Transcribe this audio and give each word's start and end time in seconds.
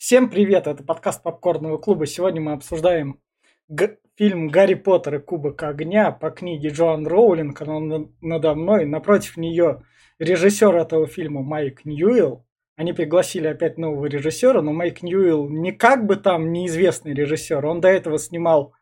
Всем 0.00 0.30
привет, 0.30 0.66
это 0.66 0.82
подкаст 0.82 1.22
Попкорного 1.22 1.76
клуба. 1.76 2.06
Сегодня 2.06 2.40
мы 2.40 2.52
обсуждаем 2.52 3.20
г- 3.68 3.98
фильм 4.16 4.48
«Гарри 4.48 4.72
Поттер 4.72 5.16
и 5.16 5.18
Кубок 5.18 5.62
огня» 5.62 6.10
по 6.10 6.30
книге 6.30 6.70
Джоан 6.70 7.06
Роулинг. 7.06 7.60
Она 7.60 7.80
на- 7.80 8.08
надо 8.22 8.54
мной. 8.54 8.86
Напротив 8.86 9.36
нее 9.36 9.82
режиссер 10.18 10.74
этого 10.74 11.06
фильма 11.06 11.42
Майк 11.42 11.84
Ньюэлл. 11.84 12.46
Они 12.76 12.94
пригласили 12.94 13.46
опять 13.46 13.76
нового 13.76 14.06
режиссера, 14.06 14.62
но 14.62 14.72
Майк 14.72 15.02
Ньюэлл 15.02 15.50
не 15.50 15.72
как 15.72 16.06
бы 16.06 16.16
там 16.16 16.50
неизвестный 16.50 17.12
режиссер. 17.12 17.66
Он 17.66 17.82
до 17.82 17.88
этого 17.88 18.18
снимал 18.18 18.72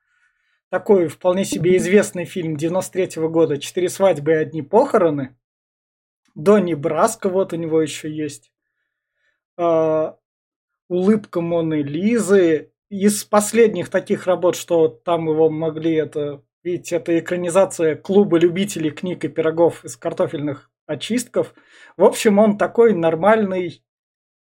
такой 0.71 1.09
вполне 1.09 1.45
себе 1.45 1.79
известный 1.79 2.27
фильм 2.27 2.57
93 2.57 3.27
года 3.27 3.59
«Четыре 3.59 3.89
свадьбы 3.89 4.31
и 4.31 4.37
одни 4.37 4.63
похороны». 4.63 5.37
Донни 6.37 6.75
Браско 6.75 7.29
вот 7.29 7.53
у 7.53 7.57
него 7.57 7.83
еще 7.83 8.09
есть. 8.09 8.53
А, 9.57 10.17
улыбка 10.89 11.41
Моны 11.41 11.83
Лизы. 11.83 12.73
Из 12.91 13.25
последних 13.25 13.91
таких 13.91 14.27
работ, 14.27 14.57
что 14.57 14.89
там 14.89 15.29
его 15.29 15.51
могли 15.51 15.95
это... 15.95 16.43
Ведь 16.65 16.93
это 16.93 17.19
экранизация 17.19 17.95
клуба 17.95 18.39
любителей 18.39 18.91
книг 18.91 19.25
и 19.25 19.29
пирогов 19.29 19.85
из 19.85 19.97
картофельных 19.97 20.71
очистков. 20.87 21.55
В 21.97 22.05
общем, 22.05 22.39
он 22.39 22.59
такой 22.59 22.95
нормальный 22.95 23.85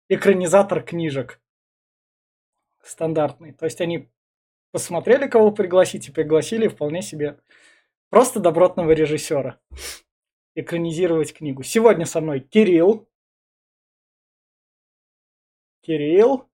экранизатор 0.07 0.83
книжек. 0.83 1.41
Стандартный. 2.83 3.53
То 3.53 3.65
есть 3.65 3.81
они 3.81 4.09
посмотрели, 4.71 5.27
кого 5.27 5.51
пригласить, 5.51 6.09
и 6.09 6.11
пригласили 6.11 6.67
вполне 6.67 7.01
себе 7.01 7.39
просто 8.09 8.39
добротного 8.39 8.91
режиссера 8.91 9.59
экранизировать 10.55 11.33
книгу. 11.33 11.63
Сегодня 11.63 12.05
со 12.05 12.21
мной 12.21 12.39
Кирилл. 12.39 13.09
Кирилл 15.85 16.49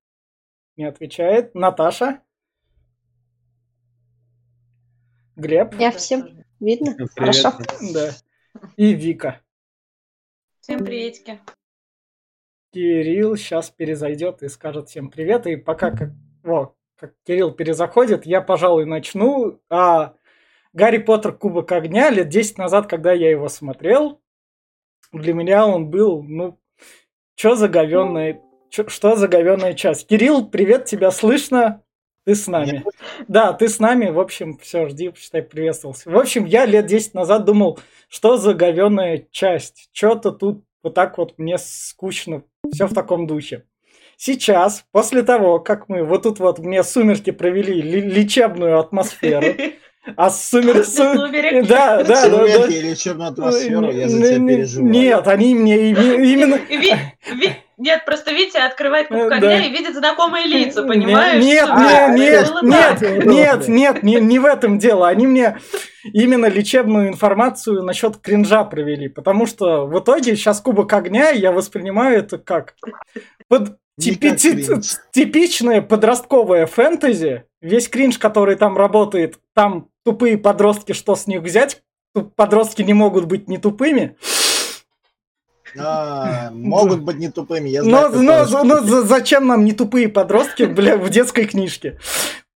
не 0.75 0.83
отвечает. 0.83 1.55
Наташа. 1.55 2.21
Глеб. 5.37 5.73
Я 5.79 5.91
всем 5.91 6.43
видно? 6.59 6.93
Привет. 6.95 7.11
Хорошо. 7.15 7.53
Да. 7.93 8.11
И 8.75 8.93
Вика. 8.93 9.41
Всем 10.59 10.79
приветики. 10.79 11.39
Кирилл 12.73 13.37
сейчас 13.37 13.69
перезайдет 13.69 14.43
и 14.43 14.49
скажет 14.49 14.89
всем 14.89 15.09
привет. 15.09 15.47
И 15.47 15.55
пока 15.55 15.91
как, 15.91 16.09
во, 16.43 16.75
как 16.95 17.13
Кирилл 17.23 17.51
перезаходит, 17.53 18.25
я, 18.25 18.41
пожалуй, 18.41 18.85
начну. 18.85 19.61
А, 19.69 20.15
Гарри 20.73 20.97
Поттер 20.97 21.37
Кубок 21.37 21.71
Огня 21.71 22.09
лет 22.09 22.27
10 22.27 22.57
назад, 22.57 22.87
когда 22.87 23.13
я 23.13 23.31
его 23.31 23.47
смотрел, 23.47 24.21
для 25.13 25.33
меня 25.33 25.65
он 25.65 25.89
был, 25.89 26.21
ну, 26.21 26.59
что 27.35 27.55
за 27.55 27.69
чё- 28.71 28.87
что 28.87 29.15
за 29.15 29.27
говенная 29.27 29.73
часть. 29.73 30.07
Кирилл, 30.07 30.47
привет, 30.47 30.85
тебя 30.85 31.11
слышно? 31.11 31.83
Ты 32.25 32.35
с 32.35 32.47
нами. 32.47 32.83
Да, 33.27 33.51
ты 33.53 33.67
с 33.67 33.79
нами. 33.79 34.09
В 34.09 34.19
общем, 34.19 34.57
все, 34.61 34.87
жди, 34.87 35.11
считай, 35.17 35.41
приветствовался. 35.41 36.09
В 36.09 36.17
общем, 36.17 36.45
я 36.45 36.65
лет 36.65 36.85
10 36.85 37.13
назад 37.15 37.45
думал, 37.45 37.79
что 38.09 38.37
за 38.37 38.53
говенная 38.53 39.25
часть. 39.31 39.89
Что-то 39.91 40.31
тут 40.31 40.63
вот 40.83 40.93
так 40.93 41.17
вот 41.17 41.33
мне 41.37 41.57
скучно. 41.57 42.43
Все 42.71 42.85
в 42.87 42.93
таком 42.93 43.25
духе. 43.27 43.63
Сейчас, 44.17 44.85
после 44.91 45.23
того, 45.23 45.59
как 45.59 45.89
мы 45.89 46.03
вот 46.03 46.23
тут 46.23 46.39
вот 46.39 46.59
мне 46.59 46.83
сумерки 46.83 47.31
провели 47.31 47.81
ли- 47.81 48.01
лечебную 48.01 48.77
атмосферу, 48.79 49.47
а 50.15 50.29
сумерки... 50.29 50.83
Сумерек. 50.87 51.67
Да, 51.67 52.03
да, 52.03 52.03
да, 52.03 52.05
да. 52.05 52.47
Сумерки 52.47 52.73
или 52.73 52.93
черную 52.93 53.29
атмосферу, 53.31 53.91
я 53.91 54.07
за 54.07 54.17
тебя 54.35 54.47
переживаю. 54.47 54.91
Нет, 54.91 55.27
они 55.27 55.55
мне 55.55 55.91
име- 55.91 56.23
именно... 56.23 56.59
Нет, 57.81 58.05
просто 58.05 58.31
Витя 58.31 58.57
открывает 58.57 59.07
кубок 59.07 59.31
Э, 59.31 59.35
огня 59.37 59.49
да. 59.57 59.57
и 59.65 59.69
видит 59.71 59.95
знакомые 59.95 60.45
лица, 60.45 60.83
Не- 60.83 60.87
понимаешь? 60.87 61.43
Нет, 61.43 61.63
Всё. 61.65 61.73
А, 61.73 62.07
нет, 62.09 62.49
нет, 62.61 63.01
нет, 63.01 63.25
нет, 63.25 63.67
нет, 63.67 64.03
не, 64.03 64.15
не 64.19 64.37
в 64.39 64.45
этом 64.45 64.77
дело. 64.77 65.07
Они 65.07 65.25
мне 65.25 65.57
именно 66.13 66.45
лечебную 66.45 67.07
информацию 67.07 67.81
насчет 67.83 68.17
кринжа 68.17 68.63
провели, 68.65 69.07
потому 69.07 69.47
что 69.47 69.87
в 69.87 69.99
итоге 69.99 70.35
сейчас 70.35 70.61
Кубок 70.61 70.93
Огня 70.93 71.29
я 71.31 71.51
воспринимаю 71.51 72.19
это 72.19 72.37
как 72.37 72.75
под- 73.47 73.77
типи- 73.99 74.35
типичное 75.11 75.81
подростковое 75.81 76.67
фэнтези. 76.67 77.45
Весь 77.61 77.89
кринж, 77.89 78.17
который 78.19 78.55
там 78.57 78.77
работает, 78.77 79.39
там 79.55 79.87
тупые 80.05 80.37
подростки, 80.37 80.93
что 80.93 81.15
с 81.15 81.25
них 81.25 81.41
взять? 81.41 81.81
Подростки 82.35 82.81
не 82.81 82.93
могут 82.93 83.25
быть 83.25 83.47
не 83.47 83.57
тупыми. 83.57 84.17
А, 85.77 86.49
могут 86.53 87.01
быть 87.01 87.17
не 87.17 87.29
тупыми, 87.29 87.69
я 87.69 87.83
Но, 87.83 88.09
знаю. 88.09 88.23
но- 88.23 88.45
какое 88.45 88.63
но 88.63 88.79
за- 88.81 89.01
зачем 89.03 89.47
нам 89.47 89.65
не 89.65 89.73
тупые 89.73 90.09
подростки, 90.09 90.63
бля, 90.63 90.97
в 90.97 91.09
детской 91.09 91.45
книжке? 91.45 91.99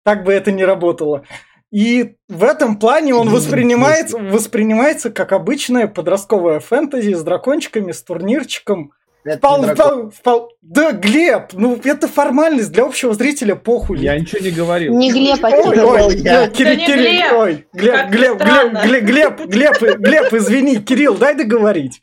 Так 0.04 0.24
бы 0.24 0.34
это 0.34 0.52
не 0.52 0.66
работало. 0.66 1.24
И 1.72 2.16
в 2.30 2.44
этом 2.44 2.78
плане 2.78 3.16
он 3.16 3.30
воспринимается, 3.30 4.18
воспринимается 4.20 5.10
как 5.10 5.32
обычное 5.32 5.88
подростковое 5.88 6.60
фэнтези 6.60 7.14
с 7.14 7.24
дракончиками, 7.24 7.92
с 7.92 8.04
турнирчиком. 8.04 8.92
Это 9.26 9.48
Впол- 9.48 9.74
впол- 9.74 10.12
впол- 10.24 10.48
Да, 10.62 10.92
Глеб, 10.92 11.54
ну 11.54 11.80
это 11.84 12.08
формальность 12.10 12.72
для 12.74 12.84
общего 12.84 13.14
зрителя, 13.14 13.56
похуй. 13.56 14.00
Я 14.00 14.20
ничего 14.20 14.42
не 14.44 14.52
говорил. 14.52 14.98
Не 14.98 15.12
Глеб, 15.12 15.40
а 15.44 15.48
Ой, 15.50 15.64
Кирилл. 15.76 15.90
ой, 15.90 16.18
я. 16.18 16.48
Кири- 16.48 16.76
Да 16.76 16.86
Кирилл, 16.86 16.98
Глеб. 16.98 17.32
ой, 17.34 17.68
Глеб, 17.74 18.10
Глеб, 18.10 18.38
Глеб. 18.38 18.84
Глеб, 18.84 19.04
Глеб, 19.06 19.40
Глеб, 19.80 19.98
Глеб, 20.00 20.34
извини, 20.34 20.76
Кирилл, 20.78 21.16
дай 21.16 21.36
договорить. 21.36 22.02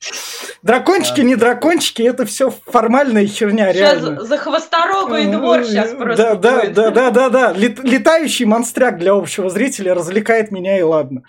Дракончики, 0.63 1.21
не 1.21 1.37
дракончики, 1.37 2.03
это 2.03 2.25
все 2.25 2.51
формальная 2.67 3.27
херня, 3.27 3.73
Сейчас 3.73 4.03
реально. 4.03 4.25
за 4.25 4.37
хвосторогу 4.39 5.17
и 5.17 5.27
двор 5.27 5.65
сейчас 5.65 5.91
просто 5.93 6.35
Да, 6.37 6.63
да, 6.63 6.67
да, 6.71 6.91
да, 6.91 7.11
да, 7.11 7.29
да. 7.29 7.53
Лет- 7.53 7.79
летающий 7.85 8.45
монстряк 8.47 8.99
для 8.99 9.13
общего 9.13 9.51
зрителя 9.51 9.95
развлекает 9.95 10.51
меня 10.51 10.79
и 10.79 10.83
ладно. 10.83 11.23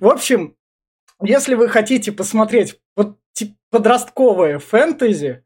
В 0.00 0.08
общем, 0.08 0.54
если 1.22 1.54
вы 1.54 1.68
хотите 1.68 2.12
посмотреть 2.12 2.76
ти- 2.96 3.14
подростковое 3.70 4.58
фэнтези, 4.58 5.44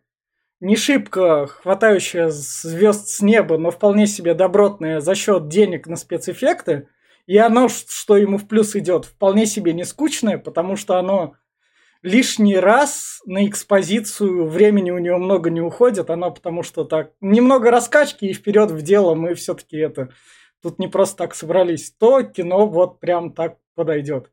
не 0.61 0.77
шибко 0.77 1.47
хватающее 1.47 2.31
звезд 2.31 3.09
с 3.09 3.23
неба, 3.23 3.57
но 3.59 3.71
вполне 3.71 4.07
себе 4.07 4.35
добротное 4.35 5.01
за 5.01 5.15
счет 5.15 5.49
денег 5.49 5.87
на 5.87 5.97
спецэффекты, 5.97 6.89
и 7.27 7.37
оно, 7.39 7.69
что 7.69 8.17
ему 8.17 8.39
в 8.39 8.47
плюс 8.47 8.77
идет, 8.77 9.07
вполне 9.07 9.47
себе 9.47 9.73
не 9.73 9.85
скучное, 9.85 10.37
потому 10.37 10.77
что 10.77 10.99
оно 10.99 11.35
лишний 12.03 12.57
раз 12.57 13.23
на 13.27 13.47
экспозицию 13.47 14.47
времени 14.47 14.91
у 14.91 14.99
него 14.99 15.19
много 15.19 15.51
не 15.51 15.61
уходит, 15.61 16.11
оно 16.11 16.31
потому 16.31 16.63
что 16.63 16.85
так 16.85 17.13
немного 17.21 17.71
раскачки 17.71 18.25
и 18.25 18.33
вперед 18.33 18.71
в 18.71 18.83
дело 18.83 19.15
мы 19.15 19.35
все-таки 19.35 19.77
это 19.77 20.11
тут 20.63 20.79
не 20.79 20.89
просто 20.89 21.19
так 21.19 21.35
собрались, 21.35 21.93
то 21.93 22.23
кино 22.23 22.67
вот 22.67 23.01
прям 23.01 23.33
так 23.33 23.57
подойдет. 23.75 24.31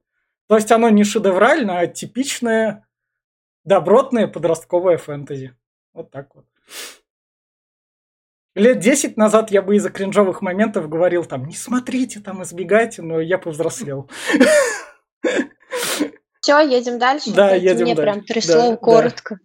То 0.48 0.56
есть 0.56 0.72
оно 0.72 0.90
не 0.90 1.04
шедевральное, 1.04 1.80
а 1.80 1.88
типичное 1.88 2.87
добротное 3.68 4.28
подростковое 4.28 4.98
фэнтези. 4.98 5.54
Вот 5.94 6.10
так 6.10 6.34
вот. 6.34 6.46
Лет 8.56 8.80
10 8.80 9.18
назад 9.18 9.52
я 9.52 9.62
бы 9.62 9.76
из-за 9.76 9.92
кринжовых 9.92 10.42
моментов 10.42 10.90
говорил 10.90 11.26
там, 11.26 11.46
не 11.46 11.54
смотрите, 11.54 12.22
там 12.22 12.42
избегайте, 12.42 13.02
но 13.02 13.20
я 13.20 13.38
повзрослел. 13.38 14.10
Все, 16.42 16.60
едем 16.60 16.98
дальше. 16.98 17.32
Да, 17.34 17.50
Дайте 17.50 17.66
едем 17.66 17.84
Мне 17.84 17.96
дальше. 17.96 18.24
прям 18.24 18.44
Да, 18.48 18.70
да. 18.72 18.78
коротко. 18.78 19.40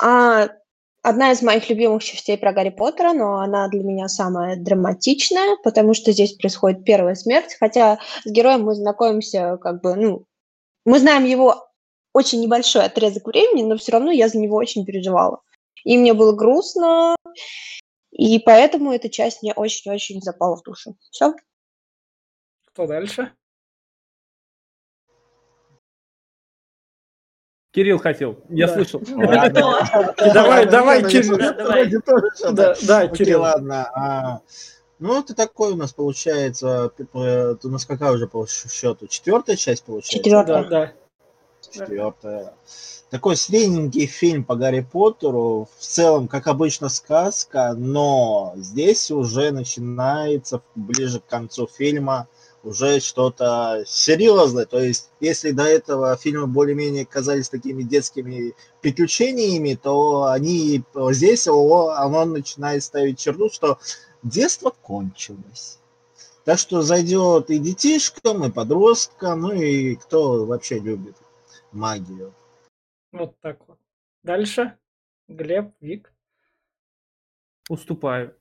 А, 0.00 0.48
одна 1.02 1.32
из 1.32 1.40
моих 1.40 1.68
любимых 1.70 2.04
частей 2.04 2.36
про 2.36 2.52
Гарри 2.52 2.68
Поттера, 2.68 3.14
но 3.14 3.38
она 3.40 3.66
для 3.68 3.82
меня 3.82 4.08
самая 4.08 4.56
драматичная, 4.56 5.56
потому 5.64 5.94
что 5.94 6.12
здесь 6.12 6.34
происходит 6.34 6.84
первая 6.84 7.14
смерть, 7.14 7.56
хотя 7.58 7.98
с 8.24 8.30
героем 8.30 8.64
мы 8.64 8.74
знакомимся 8.74 9.56
как 9.56 9.80
бы, 9.80 9.94
ну, 9.96 10.26
мы 10.84 10.98
знаем 10.98 11.24
его 11.24 11.66
очень 12.14 12.40
небольшой 12.40 12.84
отрезок 12.86 13.26
времени, 13.26 13.64
но 13.64 13.76
все 13.76 13.92
равно 13.92 14.10
я 14.10 14.28
за 14.28 14.38
него 14.38 14.56
очень 14.56 14.86
переживала. 14.86 15.42
И 15.84 15.98
мне 15.98 16.14
было 16.14 16.32
грустно, 16.34 17.14
и 18.12 18.38
поэтому 18.38 18.92
эта 18.92 19.10
часть 19.10 19.42
мне 19.42 19.52
очень-очень 19.52 20.22
запала 20.22 20.56
в 20.56 20.62
душу. 20.62 20.96
Все. 21.10 21.34
Кто 22.68 22.86
дальше? 22.86 23.32
Кирилл 27.72 27.98
хотел, 27.98 28.38
я 28.50 28.68
Да. 28.68 28.74
слышал. 28.74 29.02
Ладно. 29.16 30.14
Давай, 30.32 30.64
давай, 30.70 31.02
Ну, 31.02 31.08
Кирилл. 31.08 31.36
Да, 32.86 33.08
Кирилл. 33.08 33.40
ладно. 33.40 33.90
а, 33.94 34.40
Ну, 35.00 35.18
это 35.18 35.34
такой 35.34 35.72
у 35.72 35.76
нас 35.76 35.92
получается, 35.92 36.92
п- 36.96 37.56
у 37.64 37.68
нас 37.68 37.84
какая 37.84 38.12
уже 38.12 38.28
по 38.28 38.46
счету? 38.46 39.08
Четвертая 39.08 39.56
часть 39.56 39.84
получается? 39.84 40.16
Четвертая. 40.18 40.62
Да, 40.62 40.68
да. 40.68 40.92
Четвертая. 41.72 42.54
Такой 43.10 43.36
средненький 43.36 44.06
фильм 44.06 44.44
по 44.44 44.56
Гарри 44.56 44.80
Поттеру. 44.80 45.68
В 45.78 45.82
целом, 45.82 46.26
как 46.26 46.46
обычно, 46.48 46.88
сказка, 46.88 47.74
но 47.76 48.54
здесь 48.56 49.10
уже 49.10 49.52
начинается 49.52 50.62
ближе 50.74 51.20
к 51.20 51.26
концу 51.26 51.68
фильма 51.68 52.26
уже 52.64 52.98
что-то 53.00 53.84
серьезное. 53.86 54.66
То 54.66 54.80
есть, 54.80 55.10
если 55.20 55.52
до 55.52 55.64
этого 55.64 56.16
фильмы 56.16 56.46
более-менее 56.46 57.06
казались 57.06 57.48
такими 57.48 57.82
детскими 57.82 58.54
приключениями, 58.80 59.78
то 59.80 60.24
они 60.24 60.82
здесь 61.10 61.46
оно, 61.46 62.24
начинает 62.24 62.82
ставить 62.82 63.18
черту, 63.18 63.50
что 63.50 63.78
детство 64.22 64.72
кончилось. 64.82 65.78
Так 66.44 66.58
что 66.58 66.82
зайдет 66.82 67.50
и 67.50 67.58
детишкам, 67.58 68.44
и 68.44 68.50
подросткам, 68.50 69.42
ну 69.42 69.52
и 69.52 69.94
кто 69.94 70.44
вообще 70.44 70.78
любит 70.78 71.14
магию. 71.74 72.34
Вот 73.12 73.38
так 73.40 73.66
вот. 73.68 73.78
Дальше. 74.22 74.78
Глеб, 75.28 75.74
Вик. 75.80 76.12
Уступаю. 77.68 78.36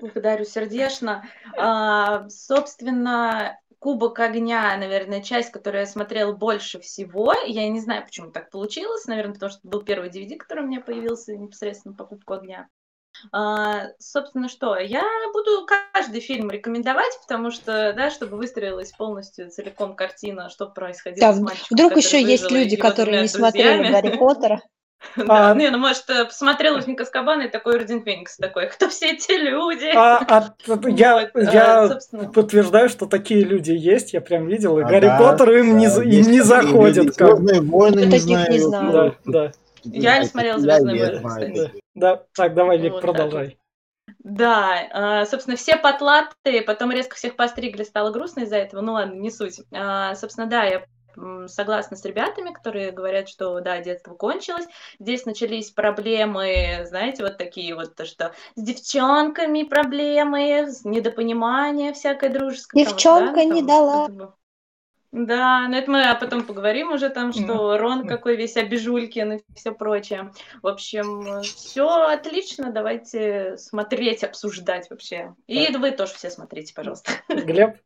Благодарю 0.00 0.44
сердечно. 0.44 1.24
А, 1.56 2.28
собственно, 2.28 3.58
Кубок 3.78 4.18
огня, 4.18 4.76
наверное, 4.76 5.22
часть, 5.22 5.50
которую 5.50 5.80
я 5.80 5.86
смотрела 5.86 6.32
больше 6.32 6.80
всего. 6.80 7.32
Я 7.46 7.68
не 7.68 7.80
знаю, 7.80 8.04
почему 8.04 8.30
так 8.30 8.50
получилось. 8.50 9.06
Наверное, 9.06 9.34
потому 9.34 9.50
что 9.50 9.66
был 9.66 9.82
первый 9.82 10.10
DVD, 10.10 10.36
который 10.36 10.64
у 10.64 10.66
меня 10.66 10.80
появился 10.80 11.36
непосредственно 11.36 11.94
по 11.94 12.04
Кубку 12.04 12.34
огня. 12.34 12.68
А, 13.32 13.86
собственно, 13.98 14.48
что? 14.48 14.76
Я 14.76 15.02
буду 15.32 15.66
каждый 15.92 16.20
фильм 16.20 16.50
рекомендовать, 16.50 17.12
потому 17.26 17.50
что, 17.50 17.92
да, 17.96 18.10
чтобы 18.10 18.36
выстроилась 18.36 18.92
полностью 18.92 19.50
целиком 19.50 19.94
картина, 19.94 20.48
что 20.48 20.66
происходило 20.66 21.28
Да, 21.28 21.34
с 21.34 21.40
мальчиком, 21.40 21.68
вдруг 21.70 21.96
еще 21.96 22.22
есть 22.22 22.50
люди, 22.50 22.76
которые 22.76 23.22
не 23.22 23.28
смотрели. 23.28 23.90
Гарри 23.90 24.16
Поттера. 24.16 24.60
Да, 25.16 25.52
А- 25.52 25.54
не, 25.54 25.70
ну 25.70 25.78
может, 25.78 26.10
э, 26.10 26.26
посмотрел 26.26 26.76
«Узник 26.76 27.00
Азкабана» 27.00 27.44
и 27.44 27.48
такой 27.48 27.76
Орден 27.76 28.02
Феникс 28.04 28.36
такой, 28.36 28.66
кто 28.68 28.86
все 28.90 29.12
эти 29.12 29.32
люди? 29.32 29.90
А, 29.96 30.18
а, 30.28 30.54
я, 30.90 31.14
Вот, 31.14 31.30
а, 31.34 31.40
я 31.52 31.88
собственно. 31.88 32.30
подтверждаю, 32.30 32.90
что 32.90 33.06
такие 33.06 33.42
люди 33.42 33.72
есть. 33.72 34.12
Я 34.12 34.20
прям 34.20 34.46
видел, 34.46 34.78
и 34.78 34.82
Ага, 34.82 34.90
Гарри 34.90 35.12
Поттер 35.18 35.56
им 35.56 35.78
не, 35.78 35.86
да, 35.86 35.90
за- 35.92 36.02
им 36.02 36.30
не 36.30 36.40
заходит. 36.42 37.14
«Звездные 37.14 37.62
войны», 37.62 38.00
Я 38.00 38.06
не 38.08 38.18
знаю. 38.18 38.52
не 38.52 38.58
знаю. 38.58 39.16
Да, 39.24 39.32
да, 39.46 39.52
Я 39.84 40.18
не 40.18 40.26
смотрела 40.26 40.58
«Звездные 40.58 41.20
войны», 41.22 41.28
кстати. 41.54 41.72
Да. 42.00 42.24
Так, 42.34 42.54
давай, 42.54 42.78
Вик, 42.78 42.92
Вот 42.92 43.02
так 43.02 43.12
продолжай. 43.12 43.58
Да, 44.18 44.88
а, 44.90 45.26
собственно, 45.26 45.56
все 45.56 45.76
потлатые, 45.76 46.62
потом 46.62 46.90
резко 46.90 47.14
всех 47.14 47.36
постригли, 47.36 47.84
стало 47.84 48.10
грустно 48.10 48.40
из-за 48.40 48.56
этого, 48.56 48.80
ну 48.80 48.94
ладно, 48.94 49.14
не 49.14 49.30
суть. 49.30 49.60
А, 49.72 50.14
Собственно, 50.16 50.46
да, 50.46 50.64
я 50.64 50.84
согласна 51.46 51.96
с 51.96 52.04
ребятами, 52.04 52.52
которые 52.52 52.92
говорят, 52.92 53.28
что 53.28 53.60
да, 53.60 53.80
детство 53.80 54.14
кончилось. 54.14 54.66
Здесь 54.98 55.26
начались 55.26 55.70
проблемы, 55.70 56.84
знаете, 56.86 57.22
вот 57.22 57.36
такие 57.36 57.74
вот, 57.74 57.94
то, 57.94 58.04
что 58.04 58.32
с 58.54 58.62
девчонками 58.62 59.64
проблемы, 59.64 60.70
с 60.70 60.84
недопонимание 60.84 61.92
всякое 61.92 62.30
дружеское. 62.30 62.84
там 62.84 62.92
вот, 62.92 62.96
Девчонка 62.96 63.34
да, 63.34 63.44
не 63.44 63.60
там 63.60 63.66
дала. 63.66 64.34
Да, 65.12 65.66
но 65.68 65.76
это 65.76 65.90
мы 65.90 66.02
а 66.04 66.14
потом 66.14 66.44
поговорим 66.44 66.92
уже 66.92 67.08
там, 67.08 67.32
что 67.32 67.76
Рон 67.78 68.06
какой 68.06 68.36
весь 68.36 68.56
обижулькин 68.56 69.32
и 69.32 69.40
все 69.56 69.72
прочее. 69.72 70.30
В 70.62 70.68
общем, 70.68 71.42
все 71.42 71.88
отлично, 72.06 72.70
давайте 72.70 73.56
смотреть, 73.56 74.22
обсуждать 74.22 74.88
вообще. 74.88 75.34
И 75.48 75.68
вы 75.76 75.90
тоже 75.90 76.14
все 76.14 76.30
смотрите, 76.30 76.72
пожалуйста. 76.74 77.10
Глеб? 77.28 77.76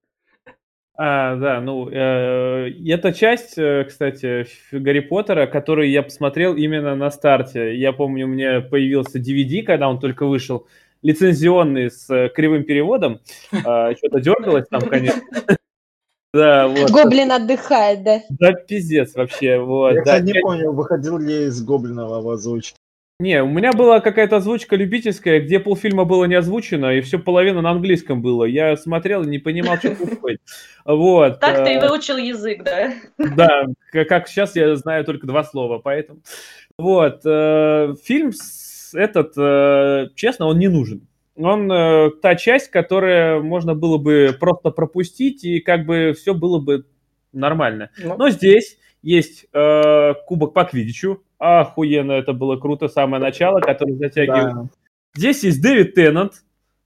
А, 0.97 1.35
да, 1.37 1.61
ну, 1.61 1.88
э, 1.91 2.71
это 2.87 3.12
часть, 3.12 3.59
э, 3.59 3.85
кстати, 3.85 4.47
Гарри 4.71 5.00
Поттера, 5.00 5.47
которую 5.47 5.91
я 5.91 6.05
посмотрел 6.05 6.55
именно 6.55 6.94
на 6.94 7.11
старте. 7.11 7.75
Я 7.75 7.93
помню, 7.93 8.26
у 8.26 8.29
меня 8.29 8.61
появился 8.61 9.19
DVD, 9.19 9.62
когда 9.62 9.88
он 9.88 9.99
только 9.99 10.25
вышел, 10.25 10.69
лицензионный 11.03 11.91
с 11.91 12.09
э, 12.11 12.29
кривым 12.29 12.65
переводом. 12.65 13.21
А, 13.65 13.94
Что-то 13.97 14.21
дергалось 14.21 14.69
там, 14.69 14.82
конечно. 14.82 15.23
Да, 16.34 16.66
вот. 16.66 16.90
Гоблин 16.90 17.31
отдыхает, 17.31 18.02
да. 18.02 18.20
Да, 18.28 18.52
пиздец 18.52 19.14
вообще, 19.14 19.60
вот. 19.60 19.90
Я, 19.90 19.94
да. 19.94 20.02
кстати, 20.02 20.25
не 20.25 20.40
понял, 20.40 20.72
выходил 20.72 21.16
ли 21.16 21.44
из 21.44 21.62
Гоблинова 21.62 22.20
в 22.20 22.28
озвучке. 22.28 22.76
Не, 23.20 23.44
у 23.44 23.48
меня 23.48 23.72
была 23.72 24.00
какая-то 24.00 24.36
озвучка 24.38 24.75
любительская, 24.75 25.40
где 25.40 25.60
полфильма 25.60 26.04
было 26.04 26.25
не 26.25 26.34
озвучено, 26.34 26.92
и 26.92 27.00
все 27.02 27.20
половина 27.20 27.62
на 27.62 27.70
английском 27.70 28.20
было. 28.20 28.42
Я 28.42 28.76
смотрел 28.76 29.22
и 29.22 29.28
не 29.28 29.38
понимал, 29.38 29.76
что 29.76 29.94
происходит. 29.94 30.40
Вот. 30.84 31.38
Так 31.38 31.64
ты 31.64 31.75
и 31.75 31.76
э, 31.76 31.88
выучил 31.88 32.16
язык, 32.16 32.64
да? 32.64 32.92
Да, 33.16 33.66
как 33.92 34.26
сейчас 34.26 34.56
я 34.56 34.75
знаю 34.75 35.04
только 35.04 35.28
два 35.28 35.44
слова, 35.44 35.78
поэтому... 35.78 36.19
Вот, 36.76 37.20
э, 37.25 37.94
фильм 38.02 38.32
этот, 38.92 39.34
э, 39.38 40.08
честно, 40.16 40.46
он 40.46 40.58
не 40.58 40.66
нужен. 40.66 41.06
Он 41.36 41.70
э, 41.70 42.10
та 42.22 42.36
часть, 42.36 42.70
которая 42.70 43.40
можно 43.40 43.75
было 43.75 43.98
бы 43.98 44.36
просто 44.38 44.70
пропустить, 44.70 45.44
и 45.44 45.60
как 45.60 45.84
бы 45.84 46.12
все 46.16 46.32
было 46.34 46.60
бы 46.60 46.86
нормально. 47.32 47.90
Ну, 47.98 48.16
Но 48.16 48.31
здесь 48.31 48.78
есть 49.02 49.46
э, 49.52 50.14
кубок 50.26 50.54
по 50.54 50.64
квиддичу. 50.64 51.22
Охуенно, 51.38 52.12
это 52.12 52.32
было 52.32 52.56
круто, 52.56 52.88
самое 52.88 53.20
начало, 53.22 53.60
которое 53.60 53.96
затягивает. 53.96 54.54
Да, 54.54 54.69
Здесь 55.14 55.44
есть 55.44 55.60
Дэвид 55.60 55.94
Теннант, 55.94 56.44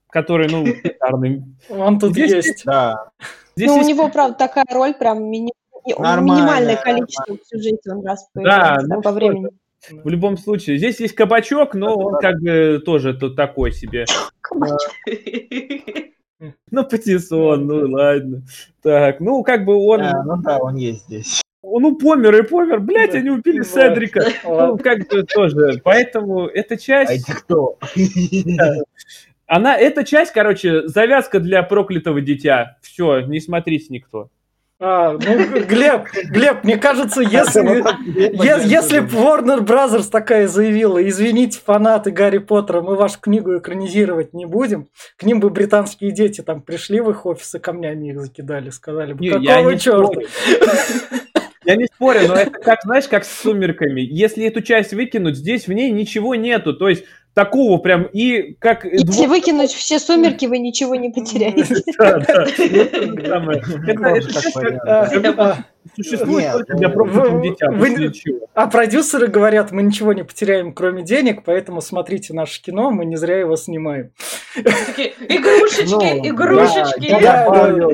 который, 0.09 0.49
ну, 0.51 0.67
шикарный. 0.67 1.45
он 1.69 1.99
тут 1.99 2.13
Здесь 2.13 2.33
есть. 2.47 2.65
да. 2.65 3.11
Здесь 3.55 3.69
Ну, 3.71 3.79
у 3.79 3.83
него, 3.83 4.09
правда, 4.09 4.37
такая 4.39 4.65
роль, 4.73 4.95
прям 4.95 5.31
мини- 5.31 5.53
Нормально, 5.99 6.41
минимальное 6.41 6.77
количество 6.77 7.35
в 7.37 7.47
сюжете 7.47 7.93
он 7.93 8.05
раз 8.05 8.29
Да, 8.35 8.41
появляется, 8.41 8.87
да, 8.89 8.97
ну 8.97 9.03
по 9.03 9.13
времени. 9.13 9.49
В 9.91 10.09
любом 10.09 10.37
случае. 10.37 10.79
Здесь 10.79 11.01
есть 11.01 11.15
кабачок, 11.15 11.75
но 11.75 11.95
он 11.97 12.19
как 12.21 12.41
бы 12.41 12.83
тоже 12.85 13.15
тут 13.15 13.37
такой 13.37 13.73
себе. 13.73 14.05
Ну, 16.71 16.85
патиссон, 16.85 17.67
ну 17.67 17.91
ладно. 17.91 18.43
Так, 18.83 19.21
ну 19.21 19.43
как 19.43 19.65
бы 19.65 19.75
он, 19.75 20.03
А, 20.03 20.23
ну 20.23 20.37
да, 20.41 20.59
он 20.59 20.77
есть 20.77 21.05
здесь. 21.07 21.43
он 21.63 21.83
ну, 21.83 21.97
помер 21.97 22.37
и 22.37 22.47
помер. 22.47 22.81
Блять, 22.81 23.13
Да. 23.13 23.19
они 23.19 23.31
убили 23.31 23.59
Да. 23.59 23.65
Седрика. 23.65 24.25
Ну, 24.45 24.79
как 24.79 25.09
бы 25.09 25.25
тоже. 25.25 25.81
Поэтому 25.83 26.47
эта 26.47 26.75
А 26.75 26.79
часть, 26.79 27.29
это 27.29 27.41
кто? 27.41 27.79
она, 29.47 29.77
эта 29.77 30.05
часть, 30.05 30.33
короче, 30.33 30.87
завязка 30.87 31.41
для 31.41 31.63
проклятого 31.63 32.21
дитя. 32.21 32.79
Все, 32.83 33.21
не 33.23 33.41
смотрите 33.41 33.87
никто. 33.91 34.31
А, 34.81 35.13
ну, 35.15 35.19
Глеб, 35.67 36.07
Глеб, 36.31 36.63
мне 36.63 36.77
кажется, 36.77 37.21
если, 37.21 37.83
если 38.69 39.01
б 39.01 39.09
Warner 39.09 39.59
Brothers 39.59 40.09
такая 40.09 40.47
заявила, 40.47 41.05
извините, 41.07 41.59
фанаты 41.65 42.13
Гарри 42.13 42.39
Поттера, 42.39 42.81
мы 42.81 42.95
вашу 42.95 43.19
книгу 43.21 43.59
экранизировать 43.59 44.35
не 44.35 44.47
будем, 44.47 44.87
к 45.17 45.25
ним 45.25 45.41
бы 45.41 45.51
британские 45.51 46.13
дети 46.13 46.43
там 46.43 46.63
пришли 46.63 47.01
в 47.01 47.11
их 47.11 47.27
офисы, 47.27 47.59
камнями 47.59 48.11
их 48.11 48.21
закидали, 48.21 48.71
сказали 48.71 49.15
бы, 49.15 49.29
какого 49.29 49.77
черта? 49.77 50.21
Я 51.65 51.77
не 51.77 51.85
спорю, 51.85 52.29
но 52.29 52.35
это 52.35 52.51
как, 52.53 52.79
знаешь, 52.83 53.09
как 53.09 53.25
с 53.27 53.41
сумерками. 53.43 54.01
Если 54.01 54.47
эту 54.47 54.63
часть 54.63 54.95
выкинуть, 54.95 55.37
здесь 55.37 55.67
в 55.67 55.73
ней 55.75 55.91
ничего 55.91 56.35
нету. 56.35 56.73
То 56.73 56.89
есть 56.89 57.05
такого 57.39 57.79
прям 57.79 58.03
и 58.03 58.57
как... 58.59 58.85
Если 58.85 59.07
двух- 59.07 59.29
выкинуть 59.29 59.71
все 59.71 60.01
сумерки, 60.01 60.47
вы 60.47 60.59
ничего 60.59 60.97
не 60.97 61.11
потеряете. 61.11 61.77
Существует 65.95 66.67
для 66.67 66.89
ну, 66.89 67.43
а 68.55 68.67
продюсеры 68.67 69.29
говорят, 69.29 69.71
мы 69.71 69.85
ничего 69.85 70.13
не 70.13 70.25
потеряем, 70.25 70.73
кроме 70.73 71.03
денег, 71.03 71.45
поэтому 71.45 71.81
смотрите 71.81 72.35
наше 72.35 72.61
кино, 72.61 72.91
мы 72.91 73.05
не 73.05 73.17
зря 73.17 73.39
его 73.39 73.55
снимаем. 73.57 74.11
Игрушечки, 74.57 75.95
Ну, 75.95 76.29
игрушечки. 76.29 77.07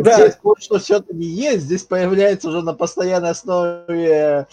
Здесь 0.01 0.39
кое-что 0.43 0.79
все-таки 0.79 1.23
есть. 1.23 1.65
Здесь 1.65 1.83
появляется 1.83 2.49
уже 2.49 2.63
на 2.63 2.73
постоянной 2.73 3.31
основе 3.31 4.47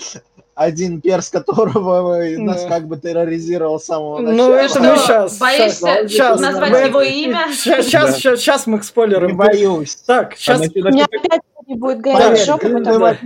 один 0.62 1.02
перс, 1.02 1.30
которого 1.30 2.18
нас 2.38 2.66
как 2.66 2.88
бы 2.88 2.98
терроризировал 2.98 3.80
с 3.80 3.86
самого 3.86 4.20
Ну, 4.20 4.32
начала. 4.32 4.56
это 4.56 4.80
мы 4.80 4.98
сейчас. 4.98 5.38
боишься 5.38 6.08
щас, 6.08 6.40
назвать 6.40 6.72
мы- 6.72 6.78
его 6.80 7.02
имя? 7.02 7.48
Сейчас, 7.54 7.86
сейчас, 8.18 8.40
сейчас 8.40 8.68
мы 8.68 8.78
к 8.80 8.82
Не 8.82 8.88
спойлерам. 8.88 9.36
боюсь. 9.38 9.96
Так, 9.96 10.36
сейчас. 10.36 10.62
А, 10.62 10.64
У 10.64 10.90
меня 10.90 11.06
опять 11.06 11.42
не 11.68 11.76
будет 11.76 12.02
Шоп, 12.38 12.62
Гриндевальд 12.64 13.20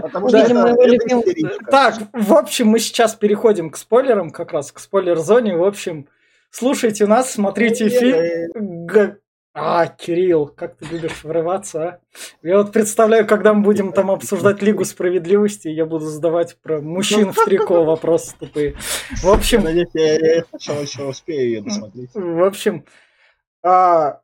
потому 0.00 0.28
что 0.28 0.44
что 0.44 0.72
увидим 0.74 1.08
это. 1.48 1.70
Так, 1.70 1.94
в 2.12 2.32
общем, 2.34 2.68
мы 2.68 2.78
сейчас 2.78 3.14
переходим 3.14 3.70
к 3.70 3.76
спойлерам, 3.76 4.30
как 4.30 4.52
раз 4.52 4.72
к 4.72 4.78
спойлер-зоне. 4.78 5.56
В 5.56 5.64
общем, 5.64 6.06
слушайте 6.50 7.06
нас, 7.06 7.32
смотрите 7.32 7.88
фильм. 7.88 8.86
А, 9.56 9.86
Кирилл, 9.86 10.48
как 10.48 10.76
ты 10.76 10.84
любишь 10.86 11.22
врываться, 11.22 11.84
а? 11.88 12.00
Я 12.42 12.58
вот 12.58 12.72
представляю, 12.72 13.24
когда 13.24 13.54
мы 13.54 13.62
будем 13.62 13.92
там 13.92 14.10
обсуждать 14.10 14.60
Лигу 14.62 14.84
Справедливости, 14.84 15.68
я 15.68 15.86
буду 15.86 16.06
задавать 16.06 16.58
про 16.60 16.80
мужчин 16.80 17.32
в 17.32 17.44
трико 17.44 17.84
вопросы 17.84 18.34
тупые. 18.36 18.74
В 19.22 19.28
общем, 19.28 19.62
Надеюсь, 19.62 19.90
я, 19.94 20.14
я 20.14 20.44
сначала 20.44 20.80
еще 20.80 21.04
успею 21.04 21.44
ее 21.44 21.62
досмотреть. 21.62 22.10
в 22.14 22.42
общем, 22.44 22.84
а, 23.62 24.22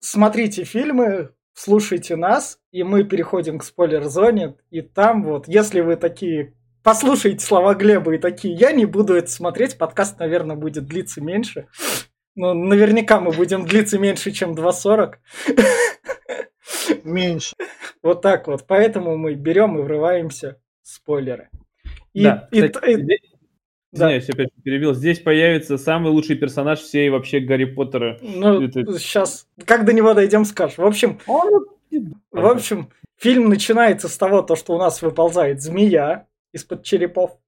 смотрите 0.00 0.64
фильмы, 0.64 1.30
слушайте 1.54 2.16
нас, 2.16 2.58
и 2.72 2.82
мы 2.82 3.04
переходим 3.04 3.58
к 3.58 3.64
спойлер-зоне. 3.64 4.56
И 4.68 4.82
там 4.82 5.24
вот, 5.24 5.48
если 5.48 5.80
вы 5.80 5.96
такие 5.96 6.52
послушаете 6.82 7.44
слова 7.44 7.74
Глеба 7.74 8.16
и 8.16 8.18
такие, 8.18 8.54
я 8.54 8.72
не 8.72 8.84
буду 8.84 9.14
это 9.14 9.30
смотреть, 9.30 9.78
подкаст, 9.78 10.18
наверное, 10.18 10.56
будет 10.56 10.84
длиться 10.84 11.22
меньше. 11.22 11.68
Ну, 12.34 12.54
наверняка 12.54 13.20
мы 13.20 13.30
будем 13.32 13.66
длиться 13.66 13.98
меньше, 13.98 14.30
чем 14.32 14.54
2.40. 14.54 15.14
меньше. 17.04 17.54
Вот 18.02 18.22
так 18.22 18.46
вот. 18.48 18.66
Поэтому 18.66 19.16
мы 19.16 19.34
берем 19.34 19.78
и 19.78 19.82
врываемся 19.82 20.58
спойлеры. 20.82 21.50
И, 22.12 22.22
Да, 22.24 22.48
и- 22.50 22.62
кстати, 22.68 22.90
и- 22.90 23.02
здесь- 23.02 23.20
да. 23.92 24.06
Извиняюсь, 24.06 24.30
опять 24.30 24.48
перебил. 24.64 24.94
Здесь 24.94 25.18
появится 25.20 25.76
самый 25.78 26.10
лучший 26.10 26.36
персонаж 26.36 26.80
всей 26.80 27.10
вообще 27.10 27.40
Гарри 27.40 27.64
Поттера. 27.66 28.18
ну, 28.22 28.62
это- 28.62 28.98
сейчас, 28.98 29.46
как 29.66 29.84
до 29.84 29.92
него 29.92 30.14
дойдем, 30.14 30.44
скажешь. 30.44 30.78
В 30.78 30.84
общем, 30.86 31.18
в 31.26 32.46
общем, 32.46 32.90
фильм 33.18 33.48
начинается 33.50 34.08
с 34.08 34.16
того, 34.16 34.40
то, 34.42 34.56
что 34.56 34.74
у 34.74 34.78
нас 34.78 35.02
выползает 35.02 35.60
змея 35.60 36.26
из-под 36.52 36.82
черепов. 36.84 37.38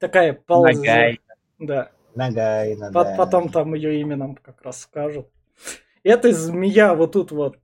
Такая 0.00 0.32
ползет. 0.32 0.76
Нагай. 0.78 1.20
Да. 1.60 1.91
Нагайна, 2.14 2.92
По- 2.92 3.04
да. 3.04 3.14
Потом 3.16 3.48
там 3.48 3.74
ее 3.74 4.00
имя 4.00 4.16
нам 4.16 4.34
как 4.36 4.62
раз 4.62 4.80
скажут. 4.82 5.28
Эта 6.02 6.32
змея 6.32 6.94
вот 6.94 7.12
тут 7.12 7.30
вот. 7.32 7.58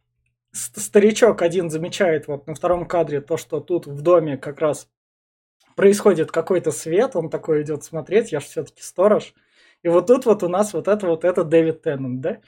ст- 0.52 0.78
Старичок 0.80 1.42
один 1.42 1.70
замечает 1.70 2.28
вот 2.28 2.46
на 2.46 2.54
втором 2.54 2.86
кадре 2.86 3.20
то, 3.20 3.36
что 3.36 3.60
тут 3.60 3.86
в 3.86 4.00
доме 4.02 4.36
как 4.36 4.60
раз 4.60 4.88
происходит 5.76 6.30
какой-то 6.32 6.72
свет, 6.72 7.14
он 7.16 7.30
такой 7.30 7.62
идет 7.62 7.84
смотреть, 7.84 8.32
я 8.32 8.40
же 8.40 8.46
все-таки 8.46 8.82
сторож. 8.82 9.34
И 9.82 9.88
вот 9.88 10.06
тут 10.06 10.26
вот 10.26 10.42
у 10.42 10.48
нас 10.48 10.72
вот 10.72 10.88
это 10.88 11.06
вот 11.06 11.24
это 11.24 11.44
Дэвид 11.44 11.82
Теннант, 11.82 12.20
да? 12.20 12.38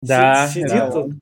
Да, 0.00 0.46
Си- 0.46 0.60
Сидит 0.60 0.70
да. 0.70 0.90
тут. 0.90 1.12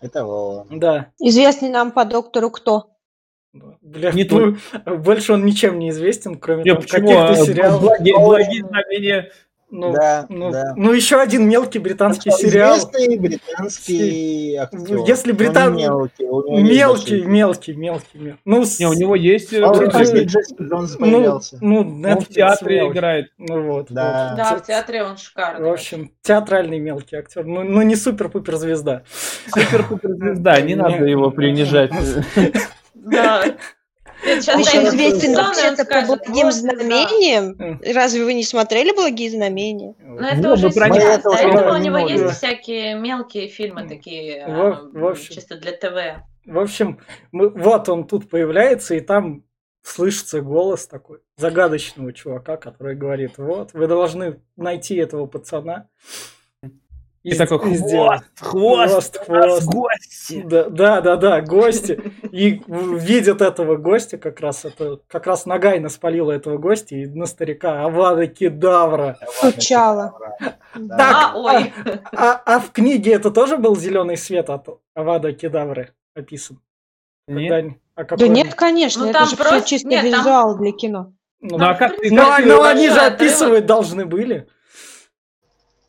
Это 0.00 0.26
он. 0.26 0.78
Да. 0.78 1.12
Известный 1.18 1.70
нам 1.70 1.92
по 1.92 2.04
доктору 2.04 2.50
кто? 2.50 2.93
Бля, 3.82 4.10
Не 4.12 4.24
ну, 4.24 4.56
больше 4.96 5.32
он 5.34 5.44
ничем 5.44 5.78
не 5.78 5.90
известен, 5.90 6.36
кроме 6.36 6.64
там 6.64 6.82
каких-то 6.82 7.28
А, 7.28 7.36
сериалов. 7.36 7.80
Благие, 7.82 8.18
благие 8.18 8.64
знамения. 8.64 9.30
Ну, 9.70 9.92
Да, 9.92 10.26
ну, 10.28 10.52
да. 10.52 10.72
ну, 10.76 10.92
еще 10.92 11.20
один 11.20 11.48
мелкий 11.48 11.80
британский 11.80 12.30
сериал. 12.30 12.76
Известный 12.76 13.18
британский 13.18 14.54
актер. 14.56 14.98
Если 15.06 15.32
Британ- 15.32 15.74
не 15.74 15.82
мелкий, 15.84 16.24
у 16.26 16.58
Мелкий, 16.60 17.22
мелкий, 17.22 17.74
мелкий, 17.74 18.18
мелкий. 18.18 18.40
Ну, 18.44 18.64
с- 18.64 18.78
Не, 18.78 18.86
у 18.86 18.92
него 18.92 19.16
есть... 19.16 19.52
э, 19.52 19.62
А 19.64 19.72
Ну, 19.74 19.80
он 19.82 19.90
после 19.90 20.24
Джессика 20.24 20.62
Джонса 20.62 20.96
ну, 21.00 21.40
ну, 21.60 21.78
Он 21.80 22.20
в 22.20 22.28
театре 22.28 22.76
мелкий. 22.76 22.92
играет. 22.92 23.26
Ну 23.38 23.62
вот. 23.72 23.86
Да. 23.90 24.34
Да, 24.36 24.50
вот. 24.52 24.62
в 24.62 24.66
театре 24.66 25.02
он 25.02 25.16
шикарный. 25.16 25.68
В 25.68 25.72
общем, 25.72 26.12
театральный 26.22 26.78
мелкий 26.78 27.16
актер. 27.16 27.44
Ну, 27.44 27.64
ну 27.64 27.82
не 27.82 27.96
супер-пупер 27.96 28.54
звезда. 28.56 29.02
Супер-пупер 29.48 30.10
звезда, 30.12 30.60
не 30.60 30.76
надо 30.76 31.04
его 31.04 31.30
принижать. 31.32 31.90
Да. 33.04 33.44
Да, 34.24 34.30
известен 34.38 35.34
вообще-то 35.34 35.84
по 35.84 36.16
благим 36.16 36.50
знамениям. 36.50 37.78
Разве 37.84 38.24
вы 38.24 38.32
не 38.34 38.44
смотрели 38.44 38.92
благие 38.92 39.30
знамения? 39.30 39.94
Ну, 39.98 40.18
это 40.20 40.36
Ну, 40.40 40.52
уже 40.54 40.70
сейчас. 40.70 41.22
До 41.22 41.30
этого 41.32 41.74
у 41.74 41.76
не 41.76 41.86
него 41.88 41.98
есть 41.98 42.36
всякие 42.38 42.94
мелкие 42.94 43.48
фильмы 43.48 43.86
такие, 43.86 44.44
а, 44.44 44.88
в 44.92 45.06
общем. 45.06 45.34
чисто 45.34 45.58
для 45.58 45.72
ТВ. 45.72 46.22
В 46.46 46.58
общем, 46.58 47.00
мы- 47.32 47.50
вот 47.50 47.88
он 47.88 48.06
тут 48.06 48.30
появляется, 48.30 48.94
и 48.94 49.00
там 49.00 49.44
слышится 49.82 50.40
голос 50.40 50.86
такой 50.86 51.18
загадочного 51.36 52.12
чувака, 52.12 52.56
который 52.56 52.94
говорит, 52.96 53.32
вот, 53.36 53.72
вы 53.74 53.86
должны 53.86 54.40
найти 54.56 54.96
этого 54.96 55.26
пацана. 55.26 55.88
И 57.24 57.34
такой 57.34 57.74
с- 57.74 57.78
сделать». 57.78 58.20
хвост, 58.38 59.18
хвост, 59.18 59.18
Хвост, 59.18 59.26
хвост. 59.26 59.66
гости. 59.66 60.42
Да, 60.46 60.68
да, 60.68 61.00
да, 61.00 61.16
да, 61.16 61.40
гости. 61.40 61.98
И 62.30 62.62
видят 62.68 63.40
этого 63.40 63.76
гостя, 63.76 64.18
как 64.18 64.40
раз 64.40 64.64
это, 64.64 64.98
как 65.08 65.26
раз 65.26 65.46
Нагайна 65.46 65.88
спалила 65.88 66.32
этого 66.32 66.58
гостя 66.58 66.96
и 66.96 67.06
на 67.06 67.26
старика 67.26 67.82
Авада 67.84 68.26
Кедавра. 68.26 69.16
Скучала. 69.38 70.12
Да. 70.74 70.96
Так, 70.98 71.16
А, 71.16 71.32
ой. 71.38 71.72
А, 72.12 72.42
а 72.44 72.58
в 72.60 72.70
книге 72.72 73.12
это 73.14 73.30
тоже 73.30 73.56
был 73.56 73.74
зеленый 73.76 74.16
свет 74.16 74.50
от 74.50 74.68
Авада 74.94 75.32
Кедавры 75.32 75.92
описан? 76.14 76.60
Нет. 77.26 77.50
Когда- 77.50 77.74
а 77.96 78.00
Да 78.02 78.04
какой 78.04 78.28
нет, 78.28 78.46
он? 78.48 78.52
конечно, 78.52 79.02
Ну, 79.04 79.10
это 79.10 79.20
там 79.20 79.28
же 79.28 79.36
просто- 79.36 79.62
чисто 79.68 79.88
нет, 79.88 80.02
там- 80.02 80.20
визуал 80.20 80.58
для 80.58 80.72
кино. 80.72 81.12
Ну, 81.40 81.58
Ну, 81.58 81.64
а 81.66 81.74
как 81.74 81.92
но, 82.10 82.24
сказал, 82.32 82.40
но 82.58 82.62
они 82.64 82.88
же 82.90 83.00
описывать 83.00 83.66
должны 83.66 84.04
были. 84.06 84.48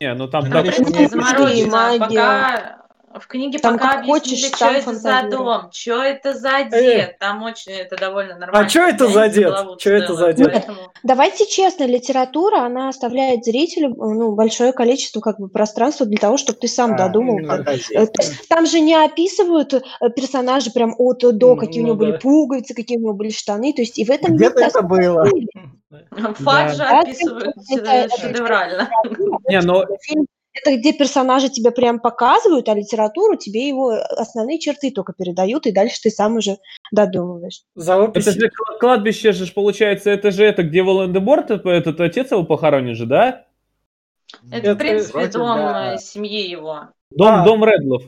Не, 0.00 0.14
ну 0.14 0.28
там 0.28 0.44
Ну, 0.44 0.50
так- 0.50 0.60
конечно, 0.64 0.84
Не 0.98 1.06
заморочено, 1.08 1.70
магия. 1.98 1.98
пока 1.98 2.85
в 3.20 3.26
книге 3.26 3.58
Там 3.58 3.78
пока 3.78 4.02
хочешь, 4.02 4.44
объяснили, 4.44 4.54
что 4.54 4.66
это 4.66 4.94
за 4.94 5.22
дом, 5.30 5.70
что 5.72 6.02
это 6.02 6.34
за 6.34 6.64
дед, 6.64 7.18
там 7.18 7.42
очень 7.42 7.72
это 7.72 7.96
довольно 7.96 8.36
нормально. 8.36 8.66
А 8.66 8.68
чё 8.68 8.86
это 8.86 9.08
за 9.08 9.28
дед? 9.28 9.54
Чё 9.78 9.94
это 9.94 10.14
за 10.14 10.32
дед? 10.32 10.50
поэтому- 10.52 10.78
Давайте 11.02 11.46
честно, 11.46 11.84
литература, 11.84 12.60
она 12.60 12.88
оставляет 12.88 13.44
зрителю 13.44 13.94
ну, 13.96 14.32
большое 14.32 14.72
количество 14.72 15.20
как 15.20 15.38
бы 15.38 15.48
пространства 15.48 16.06
для 16.06 16.18
того, 16.18 16.36
чтобы 16.36 16.58
ты 16.58 16.68
сам 16.68 16.96
Да, 16.96 17.06
додумал. 17.08 17.38
ну, 17.38 17.46
как-. 17.48 17.68
Э, 17.68 18.06
то 18.06 18.22
есть 18.22 18.48
Там 18.48 18.66
же 18.66 18.80
не 18.80 18.94
описывают 18.94 19.72
э, 19.74 19.80
персонажи 20.14 20.70
прям 20.72 20.94
от 20.98 21.20
до, 21.20 21.54
Ну, 21.54 21.56
какие 21.56 21.80
у 21.80 21.82
ну 21.82 21.88
него 21.88 21.96
были 21.98 22.12
да. 22.12 22.18
пуговицы, 22.18 22.74
какие 22.74 22.98
у 22.98 23.00
него 23.00 23.12
были 23.14 23.30
штаны. 23.30 23.72
То 23.72 23.82
есть 23.82 23.98
и 23.98 24.04
в 24.04 24.10
этом 24.10 24.36
Где-то 24.36 24.60
это 24.60 24.82
было. 24.82 25.24
Же 25.26 25.32
Да. 26.78 27.00
описывают 27.00 27.54
это- 27.70 28.16
шедеврально. 28.20 28.88
Не, 29.48 29.60
но 29.60 29.84
Фильм 30.02 30.26
это 30.56 30.76
где 30.76 30.92
персонажи 30.92 31.48
тебе 31.48 31.70
прям 31.70 32.00
показывают, 32.00 32.68
а 32.68 32.74
литературу 32.74 33.36
тебе 33.36 33.68
его 33.68 33.90
основные 33.90 34.58
черты 34.58 34.90
только 34.90 35.12
передают, 35.12 35.66
и 35.66 35.72
дальше 35.72 36.00
ты 36.02 36.10
сам 36.10 36.36
уже 36.36 36.58
додумываешь. 36.92 37.62
За 37.74 37.98
опись. 37.98 38.26
это 38.26 38.38
же 38.40 38.46
кла- 38.46 38.78
кладбище 38.78 39.32
же 39.32 39.46
ж 39.46 39.52
получается, 39.52 40.10
это 40.10 40.30
же 40.30 40.44
это, 40.44 40.62
где 40.62 40.82
Волан-де-Морт, 40.82 41.50
это- 41.50 41.68
этот 41.70 42.00
отец 42.00 42.30
его 42.30 42.44
похоронен 42.44 42.94
же, 42.94 43.06
да? 43.06 43.44
Это, 44.50 44.56
Это 44.56 44.74
в 44.74 44.78
принципе, 44.78 45.12
вроде 45.12 45.32
дом 45.32 45.56
да. 45.58 45.94
э, 45.94 45.98
семьи 45.98 46.48
его. 46.48 46.88
Дом, 47.10 47.28
А. 47.28 47.44
дом 47.44 47.64
Редлов. 47.64 48.02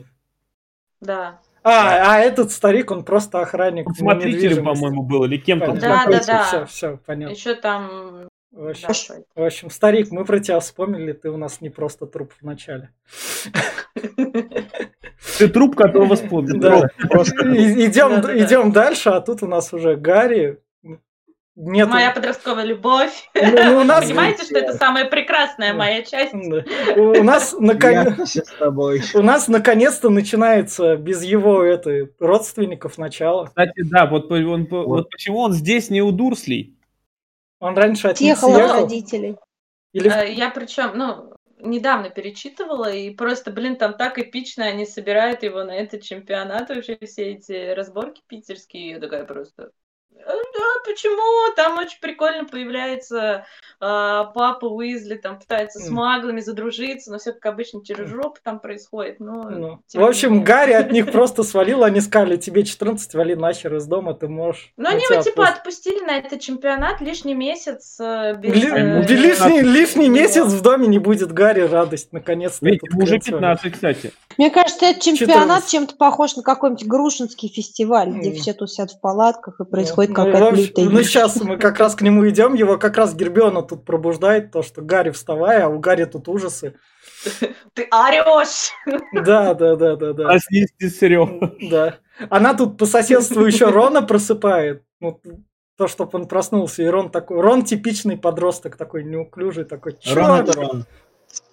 Да. 0.99 1.39
А, 1.63 2.13
а 2.13 2.19
этот 2.19 2.51
старик, 2.51 2.91
он 2.91 3.03
просто 3.03 3.39
охранник. 3.41 3.87
Смотрителем, 3.95 4.63
по-моему, 4.65 5.03
был, 5.03 5.25
или 5.25 5.37
кем-то. 5.37 5.73
Да, 5.73 6.05
да, 6.07 6.21
да. 6.25 6.43
Все, 6.43 6.65
все, 6.65 6.99
понятно. 7.05 7.33
Еще 7.33 7.53
там... 7.55 8.27
В 8.51 8.67
общем, 8.67 8.87
да, 8.87 9.15
это. 9.15 9.23
в 9.35 9.43
общем, 9.43 9.69
старик, 9.69 10.11
мы 10.11 10.25
про 10.25 10.39
тебя 10.39 10.59
вспомнили, 10.59 11.13
ты 11.13 11.29
у 11.29 11.37
нас 11.37 11.61
не 11.61 11.69
просто 11.69 12.07
труп 12.07 12.33
в 12.39 12.43
начале. 12.45 12.89
Ты 15.37 15.47
труп, 15.47 15.75
которого 15.75 16.15
вспомнил. 16.15 16.59
Да. 16.59 16.87
Просто 17.09 17.47
И- 17.49 17.85
Идем, 17.87 18.19
идем 18.37 18.71
дальше, 18.71 19.09
а 19.09 19.21
тут 19.21 19.43
у 19.43 19.47
нас 19.47 19.73
уже 19.73 19.95
Гарри. 19.95 20.59
Нет, 21.55 21.89
Моя 21.89 22.11
подростковая 22.11 22.63
любовь. 22.63 23.29
ну, 23.35 23.41
ну, 23.65 23.77
у 23.81 23.83
нас, 23.83 24.05
Понимаете, 24.05 24.43
что 24.45 24.57
это 24.59 24.73
самая 24.77 25.05
прекрасная 25.05 25.73
моя 25.73 26.03
часть? 26.03 26.31
Да. 26.33 26.63
у 26.95 27.21
нас 27.23 27.53
я 27.53 27.59
наконец, 27.59 28.37
с 28.37 28.51
тобой. 28.57 29.01
у 29.13 29.21
нас 29.21 29.49
наконец-то 29.49 30.09
начинается 30.09 30.95
без 30.95 31.21
его 31.21 31.61
этой 31.61 32.13
родственников 32.19 32.97
начало. 32.97 33.47
Кстати, 33.47 33.81
да, 33.83 34.05
вот, 34.05 34.31
он, 34.31 34.67
по- 34.67 34.83
вот 34.83 35.09
почему 35.09 35.39
он 35.39 35.51
здесь 35.51 35.89
не 35.89 36.01
у 36.01 36.11
Дурслей? 36.13 36.78
Он 37.59 37.77
раньше 37.77 38.07
от 38.07 38.19
них 38.21 38.37
Съехала 38.37 38.55
от 38.55 38.55
съехал. 38.57 38.81
родителей. 38.83 39.35
Или 39.93 40.09
Э, 40.09 40.33
Я 40.33 40.49
причем, 40.49 40.91
ну, 40.95 41.33
недавно 41.57 42.09
перечитывала, 42.09 42.91
и 42.91 43.09
просто, 43.13 43.51
блин, 43.51 43.75
там 43.77 43.95
так 43.95 44.17
эпично 44.17 44.65
они 44.65 44.85
собирают 44.85 45.43
его 45.43 45.63
на 45.63 45.71
этот 45.75 46.03
чемпионат, 46.03 46.69
вообще 46.69 46.97
все 47.01 47.33
эти 47.33 47.73
разборки 47.73 48.21
питерские, 48.27 48.89
я 48.91 48.99
такая 48.99 49.25
просто... 49.25 49.71
«Э, 50.19 50.31
Да, 50.31 50.65
почему? 50.85 51.53
Там 51.55 51.77
очень 51.77 51.99
прикольно 51.99 52.45
появляется 52.45 53.45
а, 53.81 54.25
папа 54.25 54.65
Уизли, 54.65 55.15
там 55.15 55.39
пытается 55.39 55.79
с 55.79 55.89
маглами 55.89 56.41
задружиться, 56.41 57.11
но 57.11 57.17
все 57.17 57.31
как 57.31 57.45
обычно 57.45 57.83
через 57.83 58.09
жопу 58.09 58.37
там 58.43 58.59
происходит. 58.59 59.19
Ну, 59.19 59.49
Ну, 59.49 59.79
в 59.93 60.03
общем. 60.03 60.43
Гарри 60.43 60.73
от 60.73 60.91
них 60.91 61.11
просто 61.11 61.43
свалил, 61.43 61.83
они 61.85 62.01
сказали, 62.01 62.35
тебе 62.35 62.65
14, 62.65 63.13
вали 63.13 63.35
нахер 63.35 63.75
из 63.75 63.85
дома, 63.85 64.13
ты 64.13 64.27
можешь. 64.27 64.73
Ну, 64.75 64.89
они 64.89 65.03
его 65.09 65.21
типа 65.21 65.43
отпустим». 65.43 65.59
отпустили 65.59 66.05
на 66.05 66.17
этот 66.17 66.41
чемпионат 66.41 66.99
лишний 66.99 67.35
месяц 67.35 67.97
э, 68.01 68.35
без... 68.37 68.51
Э, 68.51 69.01
лишний, 69.07 69.61
лишний 69.61 70.09
месяц 70.09 70.45
в 70.45 70.61
доме 70.61 70.87
не 70.87 70.99
будет 70.99 71.31
Гарри, 71.31 71.61
радость, 71.61 72.11
наконец-то. 72.11 72.65
Уже 72.65 72.79
конец 72.79 73.25
свалил. 73.25 73.39
15, 73.39 73.73
кстати. 73.73 74.11
Мне 74.37 74.49
кажется, 74.49 74.85
этот 74.85 75.03
чемпионат 75.03 75.63
14. 75.63 75.71
чем-то 75.71 75.95
похож 75.95 76.35
на 76.35 76.43
какой-нибудь 76.43 76.85
грушинский 76.85 77.47
фестиваль, 77.47 78.09
где 78.09 78.33
все 78.33 78.53
тусят 78.53 78.91
в 78.91 78.99
палатках 78.99 79.59
и 79.59 79.65
происходит 79.65 80.08
Ну, 80.09 80.15
какая-то 80.15 80.39
в 80.39 80.47
общем, 80.47 80.63
лютая 80.63 80.85
Ну, 80.89 81.03
сейчас 81.03 81.41
мы 81.41 81.57
как 81.57 81.79
раз 81.79 81.95
к 81.95 82.01
нему 82.01 82.27
идем, 82.27 82.53
его 82.53 82.77
как 82.77 82.97
раз 82.97 83.15
Гербиона 83.15 83.61
тут 83.61 83.85
пробуждает, 83.85 84.51
то, 84.51 84.61
что 84.61 84.81
Гарри 84.81 85.11
вставай, 85.11 85.61
а 85.61 85.69
у 85.69 85.79
Гарри 85.79 86.05
тут 86.05 86.27
ужасы. 86.27 86.75
Ты 87.73 87.87
орешь! 87.91 88.71
Да, 89.13 89.53
да, 89.53 89.75
да, 89.75 89.95
да, 89.95 90.13
да. 90.13 90.23
Проснись, 90.25 90.69
Серег. 90.79 91.29
Да. 91.69 91.97
Она 92.29 92.53
тут 92.53 92.77
по 92.77 92.85
соседству 92.85 93.43
еще 93.45 93.69
Рона 93.69 94.01
просыпает. 94.01 94.83
Ну, 94.99 95.21
то, 95.77 95.87
чтобы 95.87 96.11
он 96.19 96.27
проснулся. 96.27 96.83
И 96.83 96.87
Рон 96.87 97.09
такой... 97.09 97.39
Рон 97.39 97.63
типичный 97.63 98.17
подросток, 98.17 98.75
такой 98.75 99.05
неуклюжий, 99.05 99.63
такой... 99.63 99.95
Рон 100.13 100.41
это 100.41 100.53
Рон. 100.53 100.85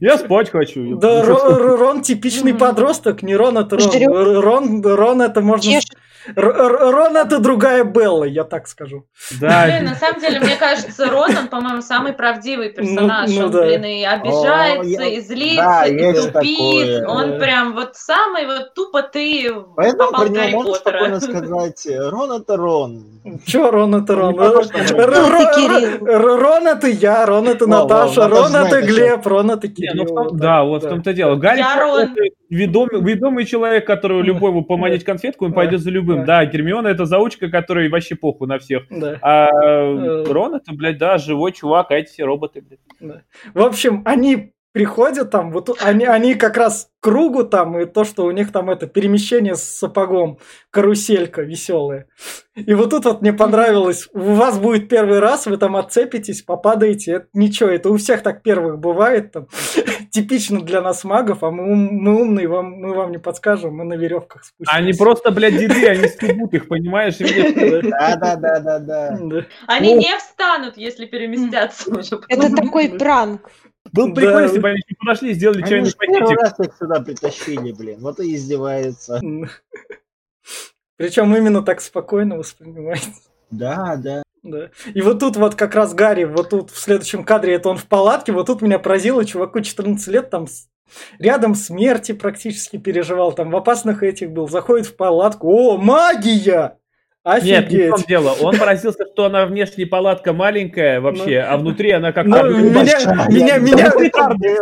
Я 0.01 0.19
спать 0.19 0.51
хочу. 0.51 0.97
Да, 0.97 1.23
Ро- 1.23 1.59
Ро- 1.59 1.77
Рон 1.77 2.03
типичный 2.03 2.55
подросток, 2.55 3.23
не 3.23 3.37
Рон 3.37 3.59
это 3.59 3.77
Рон. 3.77 4.41
Рон, 4.41 4.83
Рон 4.83 5.23
это 5.23 5.41
можно... 5.43 5.63
Чешет 5.63 5.97
Рон 6.35 7.17
это 7.17 7.39
другая 7.39 7.85
Белла, 7.85 8.25
я 8.25 8.45
так 8.45 8.67
скажу. 8.67 9.07
Да. 9.41 9.65
Блин, 9.65 9.85
на 9.85 9.95
самом 9.95 10.21
деле, 10.21 10.41
мне 10.41 10.57
кажется, 10.57 11.09
Рон, 11.11 11.37
он, 11.37 11.49
по-моему, 11.49 11.83
самый 11.83 12.13
правдивый 12.13 12.69
ну, 12.69 12.75
персонаж. 12.75 13.31
Ну, 13.31 13.41
ну, 13.41 13.47
он, 13.47 13.53
да. 13.53 13.63
блин, 13.63 13.85
и 13.85 14.05
обижается, 14.05 15.03
О, 15.03 15.07
и 15.07 15.21
злится, 15.21 15.65
да, 15.65 15.87
и 15.87 16.13
тупит. 16.13 16.33
Такое. 16.33 17.07
Он 17.07 17.31
да. 17.31 17.39
прям 17.39 17.75
вот 17.75 17.97
самый 17.97 18.47
вот 18.47 18.75
тупо 18.75 19.03
ты 19.03 19.53
Поэтому 19.77 20.11
попал 20.11 20.27
про 20.27 20.29
него 20.29 20.63
можно 20.63 20.75
спокойно 20.75 21.21
сказать, 21.21 21.87
Рон 21.87 22.33
это 22.33 22.57
Рон. 22.57 23.05
Че 23.47 23.71
Рон 23.71 23.95
это 23.95 24.15
Рон? 24.15 24.37
Рон 24.39 24.67
это 26.67 26.89
я, 26.89 27.27
Рон 27.27 27.49
это 27.49 27.67
Наташа, 27.67 28.29
Рон 28.29 28.55
это 28.55 28.83
Глеб, 28.83 29.27
Рон 29.27 29.51
это 29.51 29.69
Кирилл. 29.69 30.31
Да, 30.33 30.65
вот 30.65 30.85
в 30.85 30.89
том-то 30.89 31.13
дело. 31.13 31.37
Гарри 31.37 31.63
ведомый 32.49 33.45
человек, 33.45 33.87
который 33.87 34.23
любой 34.23 34.65
поманить 34.65 35.05
конфетку, 35.05 35.47
он 35.47 35.53
пойдет 35.53 35.81
за 35.81 35.91
любым. 35.91 36.25
Да, 36.25 36.45
Гермиона 36.45 36.89
это 36.89 37.05
заучка, 37.07 37.49
которая 37.49 37.89
вообще 37.89 38.15
похуй 38.15 38.49
на 38.49 38.59
всех. 38.59 38.85
А 39.23 39.49
э. 39.49 40.25
Рон 40.29 40.55
это, 40.55 40.73
блядь, 40.73 40.99
да, 40.99 41.19
живой 41.19 41.53
чувак, 41.53 41.91
а 41.91 41.97
эти 41.97 42.11
все 42.11 42.25
роботы, 42.25 42.63
блядь. 42.63 43.23
В 43.55 43.63
общем, 43.63 44.03
они 44.05 44.53
приходят 44.77 45.31
там, 45.31 45.53
вот 45.53 45.75
они, 45.81 46.05
они 46.05 46.35
как 46.35 46.59
раз 46.59 46.91
к 47.01 47.05
кругу 47.05 47.45
там, 47.45 47.79
и 47.79 47.87
то, 47.87 48.05
что 48.05 48.27
у 48.27 48.31
них 48.31 48.53
там 48.53 48.69
это 48.69 48.87
перемещение 48.87 49.57
с 49.57 49.63
сапогом, 49.63 50.39
каруселька 50.69 51.41
веселая. 51.41 52.09
И 52.55 52.75
вот 52.75 52.91
тут 52.91 53.07
вот 53.07 53.23
мне 53.23 53.33
понравилось, 53.33 54.07
у 54.13 54.35
вас 54.35 54.59
будет 54.59 54.91
первый 54.91 55.19
раз, 55.19 55.47
вы 55.47 55.57
там 55.57 55.77
отцепитесь, 55.77 56.43
попадаете, 56.43 57.13
это 57.13 57.29
ничего, 57.33 57.71
это 57.71 57.89
у 57.89 57.97
всех 57.97 58.23
так 58.23 58.43
первых 58.43 58.79
бывает, 58.79 59.33
там, 59.33 59.47
типично 60.17 60.63
для 60.63 60.81
нас 60.81 61.05
магов, 61.05 61.43
а 61.43 61.51
мы, 61.51 61.75
мы 61.75 62.23
умные, 62.23 62.49
вам, 62.49 62.71
мы 62.73 62.95
вам 62.95 63.13
не 63.13 63.19
подскажем, 63.19 63.77
мы 63.77 63.85
на 63.85 63.93
веревках 63.95 64.45
спустимся. 64.45 64.79
Они 64.79 64.95
просто, 64.95 65.31
блядь, 65.31 65.59
деды, 65.59 65.87
они 65.87 66.09
стебут 66.09 66.55
их, 66.55 66.69
понимаешь? 66.69 67.19
Да-да-да-да-да. 67.19 69.19
Они 69.67 69.93
не 69.95 70.17
встанут, 70.19 70.79
если 70.79 71.05
переместятся 71.05 71.91
уже. 71.91 72.19
Это 72.29 72.51
такой 72.55 72.99
пранк. 72.99 73.51
Был 73.93 74.15
прикольно, 74.15 74.45
если 74.45 74.59
бы 74.59 74.71
они 74.71 74.81
подошли 74.99 75.31
и 75.31 75.35
сделали 75.35 75.63
чайный 75.63 75.93
пакетик. 75.95 76.41
раз 76.41 76.59
их 76.59 76.75
сюда 76.79 77.01
притащили, 77.01 77.73
блин. 77.73 78.01
Вот 78.01 78.19
и 78.21 78.35
издеваются. 78.35 79.21
Причем 80.97 81.37
именно 81.37 81.63
так 81.63 81.81
спокойно 81.81 82.37
воспринимается. 82.39 83.21
Да, 83.51 83.97
да. 83.97 84.23
Да. 84.47 84.71
И 84.95 85.01
вот 85.01 85.19
тут 85.19 85.37
вот 85.37 85.55
как 85.55 85.75
раз 85.75 85.95
Гарри, 85.95 86.25
вот 86.25 86.51
тут 86.51 86.71
в 86.71 86.79
следующем 86.79 87.25
кадре 87.25 87.55
это 87.55 87.69
он 87.69 87.77
в 87.77 87.87
палатке, 87.87 88.33
вот 88.33 88.47
тут 88.47 88.63
меня 88.63 88.79
поразило, 88.79 89.25
чуваку 89.25 89.61
14 89.61 90.07
лет, 90.09 90.31
там 90.31 90.47
рядом 91.19 91.55
смерти 91.55 92.13
практически 92.13 92.77
переживал, 92.77 93.33
там 93.33 93.51
в 93.51 93.57
опасных 93.57 94.03
этих 94.03 94.31
был, 94.31 94.49
заходит 94.49 94.87
в 94.87 94.97
палатку, 94.97 95.49
о, 95.49 95.77
магия! 95.77 96.79
Офигеть. 97.27 97.71
Нет, 97.71 97.73
не 97.73 97.89
в 97.89 97.91
том 97.97 98.05
дело. 98.07 98.37
Он 98.41 98.57
поразился, 98.57 99.05
что 99.13 99.25
она 99.25 99.47
внешне 99.47 99.85
палатка 99.85 100.33
маленькая 100.33 101.01
вообще, 101.01 101.45
ну, 101.45 101.55
а 101.55 101.57
внутри 101.57 101.91
она 101.91 102.13
как 102.13 102.25
ну, 102.25 102.37
меня, 102.37 103.01
меня, 103.29 103.59
меня, 103.59 103.91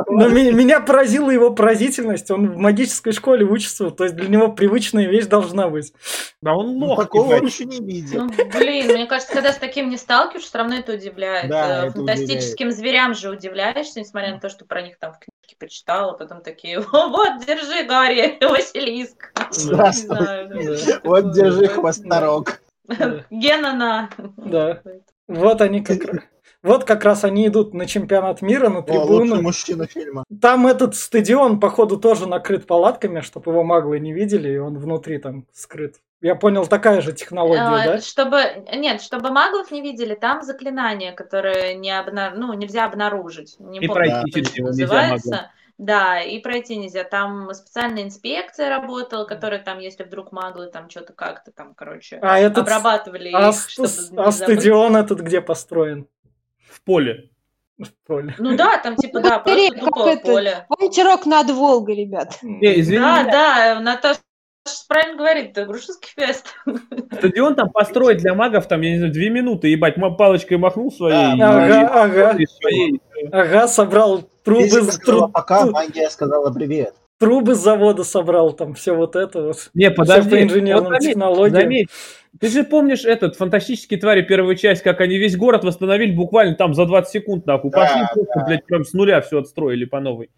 меня, 0.08 0.52
меня 0.52 0.80
поразила 0.80 1.28
его 1.28 1.50
поразительность. 1.50 2.30
Он 2.30 2.48
в 2.52 2.56
магической 2.56 3.12
школе 3.12 3.44
учится, 3.44 3.90
то 3.90 4.04
есть 4.04 4.16
для 4.16 4.28
него 4.28 4.48
привычная 4.48 5.06
вещь 5.06 5.26
должна 5.26 5.68
быть. 5.68 5.92
Да 6.40 6.54
он 6.54 6.82
лох. 6.82 6.96
Ну, 6.96 7.02
такого 7.04 7.34
он 7.34 7.44
еще 7.44 7.66
не 7.66 7.84
видел. 7.84 8.24
Ну, 8.24 8.30
блин, 8.58 8.86
мне 8.86 9.04
кажется, 9.04 9.34
когда 9.34 9.52
с 9.52 9.58
таким 9.58 9.90
не 9.90 9.98
сталкиваешься, 9.98 10.48
все 10.48 10.58
равно 10.58 10.76
это 10.76 10.94
удивляет. 10.94 11.50
Да, 11.50 11.88
э, 11.88 11.90
Фантастическим 11.90 12.68
удивляет. 12.68 12.76
зверям 12.78 13.14
же 13.14 13.28
удивляешься, 13.28 14.00
несмотря 14.00 14.32
на 14.32 14.40
то, 14.40 14.48
что 14.48 14.64
про 14.64 14.80
них 14.80 14.98
там 14.98 15.12
в 15.12 15.18
почитала, 15.58 16.12
потом 16.12 16.40
такие, 16.40 16.80
вот, 16.92 17.44
держи, 17.46 17.84
Гарри, 17.84 18.38
Василиск. 18.40 19.32
Вот, 21.04 21.32
держи 21.32 21.68
хвосторог. 21.68 22.60
Гена 23.30 23.72
на. 23.74 24.10
Да. 24.36 24.82
Вот 25.28 25.60
они 25.60 25.82
как. 25.82 26.24
Вот 26.64 26.84
как 26.84 27.04
раз 27.04 27.24
они 27.24 27.46
идут 27.46 27.74
на 27.74 27.84
чемпионат 27.84 28.40
мира, 28.40 28.70
на 28.70 28.82
трибуну. 28.82 29.36
О, 29.36 29.42
мужчина 29.42 29.86
фильма. 29.86 30.24
Там 30.40 30.66
этот 30.66 30.94
стадион, 30.96 31.60
походу, 31.60 31.98
тоже 31.98 32.26
накрыт 32.26 32.66
палатками, 32.66 33.20
чтобы 33.20 33.52
его 33.52 33.62
маглы 33.62 34.00
не 34.00 34.14
видели, 34.14 34.50
и 34.50 34.56
он 34.56 34.78
внутри 34.78 35.18
там 35.18 35.46
скрыт. 35.52 35.96
Я 36.22 36.36
понял, 36.36 36.66
такая 36.66 37.02
же 37.02 37.12
технология, 37.12 37.60
а, 37.60 37.84
да? 37.84 38.00
Чтобы 38.00 38.64
нет, 38.74 39.02
чтобы 39.02 39.30
маглов 39.30 39.70
не 39.70 39.82
видели, 39.82 40.14
там 40.14 40.40
заклинание, 40.40 41.12
которое 41.12 41.74
не 41.74 41.90
обна... 41.90 42.30
ну, 42.34 42.54
нельзя 42.54 42.86
обнаружить. 42.86 43.56
Не 43.60 43.80
и 43.80 43.86
помню, 43.86 44.22
пройти 44.22 44.32
через 44.32 44.56
него 44.56 44.68
называется. 44.68 45.50
Да, 45.76 46.22
и 46.22 46.38
пройти 46.38 46.76
нельзя. 46.76 47.04
Там 47.04 47.52
специальная 47.52 48.04
инспекция 48.04 48.70
работала, 48.70 49.26
которая 49.26 49.62
там, 49.62 49.80
если 49.80 50.04
вдруг 50.04 50.32
маглы 50.32 50.68
там 50.68 50.88
что-то 50.88 51.12
как-то 51.12 51.52
там, 51.52 51.74
короче, 51.74 52.20
а 52.22 52.38
этот... 52.38 52.58
обрабатывали 52.58 53.30
а 53.34 53.50
их, 53.50 53.68
чтобы 53.68 53.88
А 54.16 54.32
стадион 54.32 54.96
этот 54.96 55.20
где 55.20 55.42
построен? 55.42 56.06
В 56.74 56.82
поле. 56.82 57.30
В 57.78 57.88
поле. 58.06 58.34
Ну 58.38 58.56
да, 58.56 58.78
там 58.78 58.96
типа, 58.96 59.20
да, 59.20 59.38
просто 59.38 59.78
тупое 59.78 60.16
поле. 60.18 60.66
Помните 60.68 61.04
рок 61.04 61.24
над 61.24 61.50
Волгой, 61.50 61.94
ребят? 61.94 62.38
Не, 62.42 62.80
извини. 62.80 63.00
Да, 63.00 63.24
да, 63.24 63.80
Наташа 63.80 64.18
правильно 64.88 65.16
говорит, 65.16 65.50
это 65.50 65.66
Грушинский 65.66 66.10
фест. 66.16 66.54
Стадион 67.12 67.54
там 67.54 67.70
построить 67.70 68.18
для 68.18 68.34
магов, 68.34 68.66
там, 68.66 68.80
я 68.80 68.90
не 68.90 68.98
знаю, 68.98 69.12
две 69.12 69.30
минуты, 69.30 69.68
ебать, 69.68 69.94
палочкой 70.18 70.56
махнул 70.58 70.90
своей. 70.90 71.40
ага, 71.40 72.02
ага. 72.02 72.38
Ага, 73.32 73.68
собрал 73.68 74.22
трубы... 74.42 74.82
Тру... 75.04 75.28
Пока 75.28 75.66
магия 75.66 76.10
сказала 76.10 76.52
привет. 76.52 76.94
Трубы 77.24 77.54
с 77.54 77.58
завода 77.58 78.04
собрал, 78.04 78.52
там 78.52 78.74
все 78.74 78.94
вот 78.94 79.16
это 79.16 79.42
вот. 79.42 79.70
Не, 79.72 79.90
подожди. 79.90 80.28
Все 80.28 80.30
по 80.30 80.42
инженерным 80.42 80.92
вот 80.92 81.00
технологиям. 81.00 81.62
Заметь, 81.62 81.88
ты 82.38 82.48
же 82.48 82.64
помнишь 82.64 83.04
этот 83.04 83.36
фантастический 83.36 83.96
твари 83.96 84.22
первую 84.22 84.56
часть, 84.56 84.82
как 84.82 85.00
они 85.00 85.16
весь 85.16 85.36
город 85.36 85.64
восстановили 85.64 86.12
буквально 86.12 86.54
там 86.54 86.74
за 86.74 86.84
20 86.84 87.10
секунд, 87.10 87.46
нахуй. 87.46 87.70
Да, 87.70 87.80
Пошли 87.80 88.00
да. 88.00 88.10
просто, 88.12 88.44
блядь, 88.46 88.66
прям 88.66 88.84
с 88.84 88.92
нуля 88.92 89.20
все 89.20 89.38
отстроили 89.38 89.84
по 89.84 90.00
новой. 90.00 90.30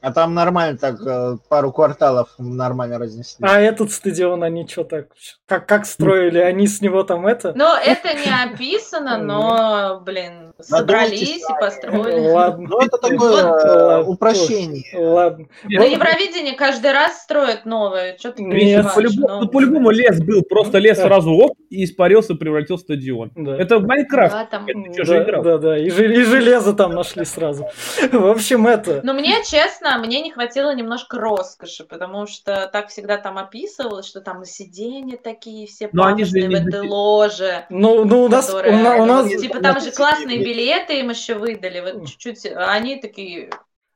А 0.00 0.12
там 0.12 0.32
нормально 0.34 0.78
так, 0.78 1.00
э, 1.04 1.38
пару 1.48 1.72
кварталов 1.72 2.28
нормально 2.38 2.98
разнесли. 2.98 3.44
А 3.44 3.58
этот 3.60 3.90
стадион 3.90 4.44
они 4.44 4.66
что 4.68 4.84
так, 4.84 5.08
как, 5.46 5.66
как 5.66 5.86
строили? 5.86 6.38
Они 6.38 6.68
с 6.68 6.80
него 6.80 7.02
там 7.02 7.26
это? 7.26 7.52
Ну, 7.56 7.74
это 7.76 8.14
не 8.14 8.52
описано, 8.52 9.18
но, 9.18 10.00
блин, 10.04 10.47
собрались 10.60 11.22
и 11.22 11.60
построили. 11.60 12.28
Ладно. 12.30 12.68
Ну, 12.68 12.80
это 12.80 12.98
такое 12.98 14.02
упрощение. 14.02 14.84
Ладно. 14.94 15.46
На 15.64 15.84
Евровидении 15.84 16.52
каждый 16.52 16.92
раз 16.92 17.22
строят 17.22 17.64
новое. 17.64 18.16
Что 18.18 18.32
ты 18.32 18.42
Нет, 18.42 18.86
по-любому, 18.94 19.40
ну, 19.40 19.48
по-любому 19.48 19.90
лес 19.90 20.20
был, 20.20 20.42
просто 20.42 20.78
лес 20.78 20.98
сразу 20.98 21.32
оп, 21.32 21.56
и 21.70 21.84
испарился, 21.84 22.34
превратил 22.34 22.76
в 22.76 22.80
стадион. 22.80 23.32
Да. 23.36 23.56
Это 23.56 23.78
в 23.78 23.86
Майнкрафт. 23.86 24.34
Да, 24.34 24.44
там... 24.46 24.66
Это 24.66 25.04
да, 25.04 25.22
играл? 25.22 25.42
да, 25.42 25.58
да, 25.58 25.78
и, 25.78 25.86
и 25.86 26.22
железо 26.22 26.72
там 26.72 26.92
нашли 26.92 27.24
сразу. 27.24 27.66
В 28.12 28.26
общем, 28.26 28.66
это... 28.66 29.00
Но 29.02 29.12
мне, 29.14 29.42
честно, 29.44 29.98
мне 29.98 30.20
не 30.22 30.30
хватило 30.30 30.74
немножко 30.74 31.18
роскоши, 31.18 31.84
потому 31.84 32.26
что 32.26 32.68
так 32.72 32.88
всегда 32.88 33.18
там 33.18 33.38
описывалось, 33.38 34.06
что 34.06 34.20
там 34.20 34.44
сиденья 34.44 35.16
такие 35.16 35.66
все 35.66 35.88
не... 35.92 36.48
в 36.48 36.66
этой 36.66 36.88
ложе. 36.88 37.66
Ну, 37.70 38.04
ну 38.04 38.24
у 38.24 38.28
нас... 38.28 38.52
У 38.52 39.04
нас... 39.04 39.28
Типа 39.28 39.60
там 39.60 39.80
же 39.80 39.90
классные 39.90 40.42
билеты 40.48 41.00
им 41.00 41.10
еще 41.10 41.34
выдали, 41.34 41.80
вот 41.80 42.08
чуть-чуть, 42.08 42.46
а 42.46 42.72
они 42.72 42.96
такие 42.96 43.50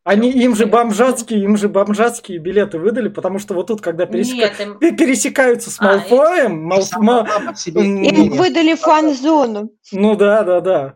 они 0.05 0.33
им 0.33 0.57
же 0.57 0.67
бомжатские, 0.67 1.45
им 1.45 1.57
же 1.57 1.69
бомжатские 1.69 2.39
билеты 2.39 2.79
выдали, 2.79 3.09
потому 3.09 3.39
что 3.39 3.55
вот 3.55 3.69
тут, 3.69 3.81
когда 3.81 4.05
пересека... 4.05 4.37
Нет, 4.37 4.61
им... 4.61 4.97
пересекаются 4.97 5.71
с 5.71 5.81
Малфоем, 5.81 6.73
а, 6.73 6.77
Мал... 6.77 6.83
Мал... 6.97 7.27
им 7.67 8.31
выдали 8.31 8.75
фан-зону. 8.75 9.71
Ну 9.93 10.17
да, 10.17 10.43
да, 10.43 10.61
да. 10.61 10.95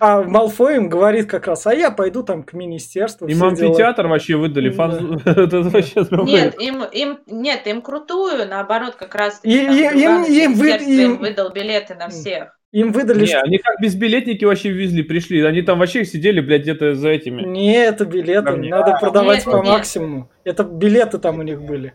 А 0.00 0.22
Малфой 0.24 0.76
им 0.76 0.88
говорит 0.88 1.30
как 1.30 1.46
раз, 1.46 1.64
а 1.68 1.74
я 1.74 1.92
пойду 1.92 2.24
там 2.24 2.42
к 2.42 2.52
министерству. 2.54 3.28
Им 3.28 3.44
амфитеатр 3.44 4.02
дела. 4.02 4.10
вообще 4.10 4.34
выдали. 4.34 4.70
Нет, 6.26 6.60
им, 6.60 6.82
им, 6.82 7.20
нет, 7.28 7.66
им 7.68 7.82
крутую, 7.82 8.48
наоборот, 8.48 8.96
как 8.96 9.14
раз. 9.14 9.38
И, 9.44 9.56
им, 9.56 10.24
им, 10.24 10.54
вы, 10.54 10.70
им 10.70 11.18
выдал 11.18 11.52
билеты 11.52 11.94
на 11.94 12.08
всех. 12.08 12.59
Им 12.72 12.92
выдали... 12.92 13.26
Не, 13.26 13.34
они 13.34 13.58
как 13.58 13.80
безбилетники 13.80 14.44
вообще 14.44 14.70
везли, 14.70 15.02
пришли. 15.02 15.42
Они 15.42 15.62
там 15.62 15.80
вообще 15.80 16.04
сидели, 16.04 16.40
блядь, 16.40 16.62
где-то 16.62 16.94
за 16.94 17.08
этими. 17.08 17.42
Не, 17.42 17.84
это 17.84 18.04
билеты. 18.04 18.56
Надо 18.56 18.96
продавать 19.00 19.44
по 19.44 19.62
максимуму. 19.62 20.30
Это 20.44 20.62
билеты 20.62 21.18
там 21.18 21.40
у 21.40 21.42
них 21.42 21.62
были. 21.62 21.94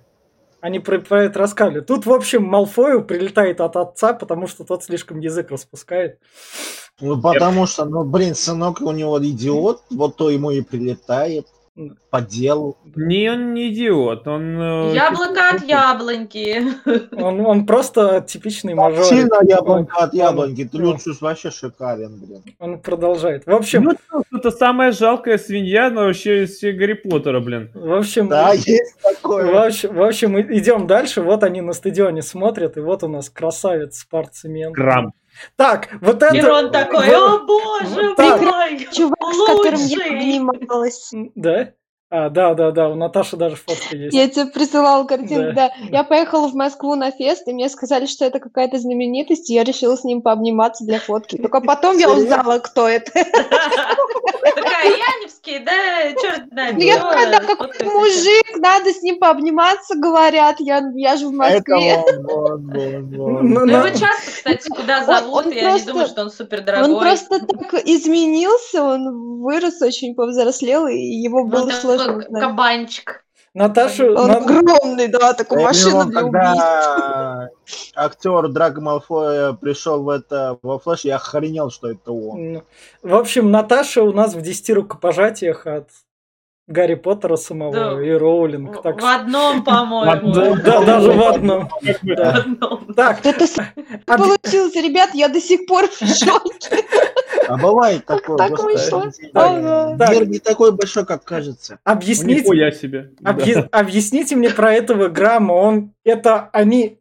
Они 0.59 0.79
про, 0.79 0.99
про 0.99 1.25
это 1.25 1.39
рассказывали. 1.39 1.81
Тут, 1.81 2.05
в 2.07 2.11
общем, 2.11 2.43
Малфою 2.43 3.05
прилетает 3.05 3.61
от 3.61 3.75
отца, 3.75 4.13
потому 4.13 4.47
что 4.47 4.63
тот 4.63 4.83
слишком 4.83 5.19
язык 5.19 5.51
распускает. 5.51 6.17
Ну, 6.99 7.21
потому 7.21 7.67
что, 7.67 7.85
ну, 7.85 8.03
блин, 8.03 8.33
сынок 8.33 8.81
у 8.81 8.91
него 8.91 9.19
идиот, 9.23 9.83
вот 9.91 10.17
то 10.17 10.29
ему 10.29 10.51
и 10.51 10.61
прилетает. 10.61 11.45
По 12.09 12.21
делу. 12.21 12.77
Не, 12.95 13.29
он 13.31 13.53
не 13.53 13.73
идиот, 13.73 14.25
он... 14.29 14.61
э, 14.61 14.93
Яблоко 14.95 15.49
от 15.53 15.63
яблоньки. 15.65 16.63
Он, 17.11 17.41
он 17.45 17.65
просто 17.65 18.21
типичный 18.25 18.73
мажор. 18.75 19.03
Сильно 19.03 19.39
яблонька 19.43 19.97
от 19.97 20.13
Он- 20.13 20.19
яблоньки. 20.19 20.69
он- 20.73 20.79
Люциус 20.81 21.19
вообще 21.21 21.51
шикарен, 21.51 22.17
блин. 22.21 22.43
Он 22.59 22.79
продолжает. 22.79 23.45
В 23.45 23.51
общем, 23.51 23.83
Ну, 23.83 24.23
это 24.37 24.51
самая 24.51 24.93
жалкая 24.93 25.37
свинья, 25.37 25.89
но 25.89 26.05
вообще 26.05 26.43
из 26.45 26.55
всех 26.55 26.77
Гарри 26.77 26.93
Поттера, 26.93 27.41
блин. 27.41 27.69
в 27.73 27.91
общем, 27.93 28.29
Да, 28.29 28.51
есть 28.53 28.95
в 28.99 29.01
такое. 29.01 29.65
общем, 29.67 29.93
в 29.93 30.01
общем, 30.01 30.39
идем 30.39 30.87
дальше. 30.87 31.21
Вот 31.21 31.43
они 31.43 31.59
на 31.59 31.73
стадионе 31.73 32.21
смотрят, 32.21 32.77
и 32.77 32.79
вот 32.79 33.03
у 33.03 33.09
нас 33.09 33.29
красавец 33.29 33.97
спортсмен. 33.99 34.71
Грамм. 34.71 35.11
Так, 35.55 35.89
вот 36.01 36.21
И 36.21 36.25
это... 36.25 36.47
Рон 36.47 36.71
такой, 36.71 37.07
о 37.13 37.39
боже 37.39 38.07
вот 38.09 38.15
так. 38.17 38.41
мой, 38.41 38.87
Чувак, 38.91 39.17
с 39.33 39.45
которым 39.47 39.79
я 39.81 39.97
лучший. 39.97 40.17
обнималась. 40.17 41.11
Да? 41.35 41.71
А, 42.11 42.29
да, 42.29 42.53
да, 42.53 42.69
да, 42.71 42.89
у 42.89 42.95
Наташи 42.95 43.35
даже 43.35 43.55
фотка 43.55 43.95
есть. 43.95 44.15
Я 44.15 44.29
тебе 44.29 44.45
присылала 44.45 45.05
картинку, 45.05 45.53
Да. 45.55 45.69
да. 45.69 45.71
Я 45.89 46.03
поехала 46.03 46.47
в 46.47 46.53
Москву 46.53 46.93
на 46.93 47.09
фест, 47.09 47.47
и 47.47 47.53
мне 47.53 47.67
сказали, 47.67 48.05
что 48.05 48.25
это 48.25 48.39
какая-то 48.39 48.77
знаменитость, 48.77 49.49
и 49.49 49.55
я 49.55 49.63
решила 49.63 49.95
с 49.95 50.03
ним 50.03 50.21
пообниматься 50.21 50.85
для 50.85 50.99
фотки. 50.99 51.35
Только 51.37 51.61
потом 51.61 51.97
я 51.97 52.11
узнала, 52.11 52.59
кто 52.59 52.87
это. 52.87 53.11
Такая, 53.11 54.85
Яневский, 54.85 55.59
да, 55.65 55.71
черт 56.21 56.47
знает. 56.51 56.75
Ну, 56.75 56.81
я 56.81 56.97
такая, 56.99 57.31
да, 57.31 57.39
какой 57.39 57.69
мужик, 57.85 58.57
надо 58.57 58.91
с 58.93 59.01
ним 59.01 59.17
пообниматься, 59.19 59.95
говорят. 59.97 60.57
Я, 60.59 60.83
я 60.95 61.17
же 61.17 61.27
в 61.29 61.41
А 61.41 61.49
это 61.49 61.71
Москве. 61.71 62.03
Ну, 62.21 63.41
Ну, 63.41 63.65
на- 63.65 63.71
его 63.79 63.89
часто, 63.89 64.31
кстати, 64.31 64.67
куда 64.69 65.03
зовут, 65.03 65.47
я 65.47 65.53
не 65.53 65.61
просто- 65.69 65.87
думаю, 65.91 66.07
что 66.07 66.21
он 66.21 66.29
супер 66.31 66.61
дорогой. 66.61 66.93
Он 66.93 66.99
просто 67.01 67.39
так 67.39 67.73
изменился, 67.85 68.83
он 68.83 69.41
вырос, 69.41 69.81
очень 69.81 70.13
повзрослел, 70.13 70.87
и 70.87 70.97
его 70.97 71.45
было 71.45 71.69
сложно 71.71 71.94
узнать. 72.01 72.41
кабанчик. 72.43 73.21
Наташа... 73.53 74.11
Он 74.11 74.27
На- 74.27 74.37
огромный, 74.37 75.07
да, 75.07 75.33
такой 75.33 75.61
Я 75.61 75.67
машина 75.67 75.91
помню, 76.03 76.11
для 76.11 76.21
убийств. 76.25 76.61
когда 76.61 77.49
актер 77.95 78.47
Драго 78.49 78.81
Малфоя 78.81 79.53
пришел 79.53 80.03
в 80.03 80.09
это 80.09 80.57
во 80.61 80.77
флеш, 80.77 81.01
я 81.05 81.15
охренел, 81.15 81.71
что 81.71 81.89
это 81.91 82.11
он. 82.11 82.53
Ну, 82.53 82.63
В 83.01 83.15
общем, 83.15 83.51
Наташа 83.51 84.03
у 84.03 84.11
нас 84.11 84.33
в 84.35 84.41
10 84.41 84.69
рукопожатиях 84.71 85.65
от 85.67 85.87
Гарри 86.67 86.95
Поттера 86.95 87.35
самого 87.35 87.73
Да. 87.73 88.01
и 88.03 88.09
Роулинг. 88.11 88.79
В 88.79 88.81
Так 88.81 88.97
в 88.97 88.99
что- 88.99 89.15
одном, 89.15 89.63
по-моему. 89.63 90.33
Да, 90.33 90.55
да, 90.55 90.83
даже 90.83 91.11
в 91.11 91.21
одном. 91.21 91.69
Так, 92.95 93.23
Это 93.25 93.45
получилось, 94.05 94.75
ребят, 94.75 95.11
я 95.13 95.27
до 95.29 95.39
сих 95.39 95.67
пор 95.67 95.87
в 95.87 95.97
шоке. 95.99 96.83
А 97.47 97.57
бывает 97.57 98.05
такое, 98.05 98.37
так 98.37 98.57
вышло? 98.63 99.11
Мир 99.33 100.27
не 100.27 100.39
такой 100.39 100.71
большой, 100.71 101.05
как 101.05 101.23
кажется. 101.23 101.77
Объясните, 101.83 102.71
себе. 102.71 103.11
Объясните 103.71 104.35
мне 104.35 104.49
про 104.49 104.73
этого 104.73 105.07
Грамма. 105.09 105.53
Он, 105.53 105.93
это 106.03 106.49
они 106.51 106.97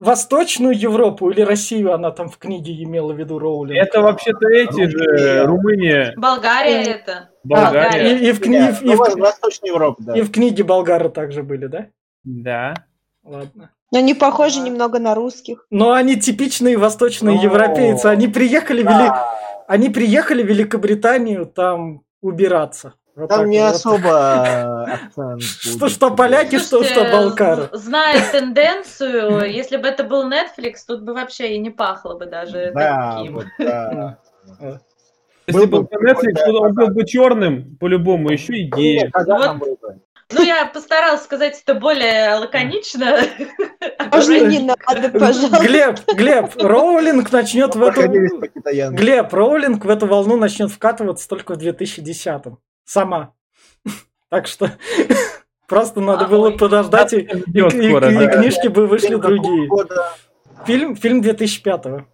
Восточную 0.00 0.74
Европу 0.78 1.30
или 1.30 1.42
Россию 1.42 1.92
она 1.92 2.10
там 2.10 2.28
в 2.30 2.38
книге 2.38 2.82
имела 2.82 3.12
в 3.12 3.18
виду 3.18 3.38
Роулинг? 3.38 3.78
Это 3.78 4.00
вообще-то 4.00 4.48
эти 4.48 4.86
же, 4.88 5.44
Румыния. 5.44 6.14
Болгария 6.16 6.82
это. 6.82 7.12
А, 7.12 7.28
Болгария. 7.44 8.16
и, 8.18 8.28
и 8.28 8.32
в, 8.32 8.40
кни- 8.40 8.48
Нет, 8.60 8.82
и 8.82 8.94
в- 8.94 9.00
Вос- 9.00 9.18
Восточная 9.18 9.68
Европа, 9.70 10.02
да. 10.02 10.16
и 10.16 10.22
в 10.22 10.32
книге 10.32 10.64
болгары 10.64 11.10
также 11.10 11.42
были, 11.42 11.66
да? 11.66 11.86
Да. 12.24 12.74
Ладно. 13.22 13.70
Но 13.92 13.98
они 13.98 14.14
похожи 14.14 14.60
Да. 14.60 14.66
немного 14.66 14.98
на 14.98 15.14
русских. 15.14 15.66
Но 15.70 15.92
они 15.92 16.16
типичные 16.18 16.78
восточные 16.78 17.36
Ну, 17.36 17.42
европейцы. 17.42 18.06
Они 18.06 18.26
приехали, 18.28 18.82
Вели- 18.82 19.12
они 19.68 19.90
приехали 19.90 20.42
в 20.42 20.46
Великобританию 20.46 21.44
там 21.44 22.02
убираться. 22.22 22.94
Вот 23.16 23.28
Там 23.28 23.50
не 23.50 23.60
вот. 23.60 23.74
особо 23.74 24.82
акцент 24.92 25.42
Что, 25.42 25.88
что 25.88 26.10
поляки, 26.14 26.58
что, 26.58 26.82
что 26.84 27.04
балкары. 27.04 27.68
з- 27.72 27.78
Зная 27.78 28.20
тенденцию, 28.30 29.50
если 29.52 29.76
бы 29.76 29.88
это 29.88 30.04
был 30.04 30.30
Netflix, 30.30 30.76
тут 30.86 31.02
бы 31.02 31.12
вообще 31.14 31.54
и 31.54 31.58
не 31.58 31.70
пахло 31.70 32.14
бы 32.16 32.26
даже 32.26 32.70
Да, 32.74 33.16
таким. 33.18 33.42
Если 35.46 35.66
Был 35.66 35.82
бы 35.82 35.88
Netflix, 35.96 36.48
он 36.48 36.74
был 36.74 36.88
бы 36.88 37.04
черным, 37.04 37.76
по-любому, 37.80 38.30
еще 38.30 38.54
и 38.54 38.70
геем. 38.70 39.10
Был 39.58 39.76
бы? 39.80 40.00
Ну, 40.32 40.42
я 40.42 40.66
постаралась 40.66 41.22
сказать 41.22 41.60
это 41.60 41.74
более 41.74 42.36
лаконично. 42.36 43.18
Можно 44.12 44.46
не 44.46 44.60
надо, 44.60 45.08
пожалуйста. 45.08 45.58
Глеб, 45.60 45.98
Глеб, 46.14 46.52
Роулинг 46.56 47.32
начнет 47.32 47.74
в 47.74 47.82
эту... 47.82 48.02
Глеб, 48.92 49.32
Роулинг 49.34 49.84
в 49.84 49.88
эту 49.88 50.06
волну 50.06 50.36
начнет 50.36 50.70
вкатываться 50.70 51.28
только 51.28 51.54
в 51.54 51.58
2010-м. 51.58 52.58
Сама. 52.90 53.34
Так 54.30 54.46
что 54.46 54.70
просто 55.68 56.00
надо 56.00 56.26
было 56.26 56.50
подождать, 56.50 57.12
и, 57.12 57.22
книжки 57.22 58.68
бы 58.68 58.86
вышли 58.86 59.14
другие. 59.16 59.68
Фильм, 60.66 60.96
фильм 60.96 61.20
2005-го. 61.20 62.06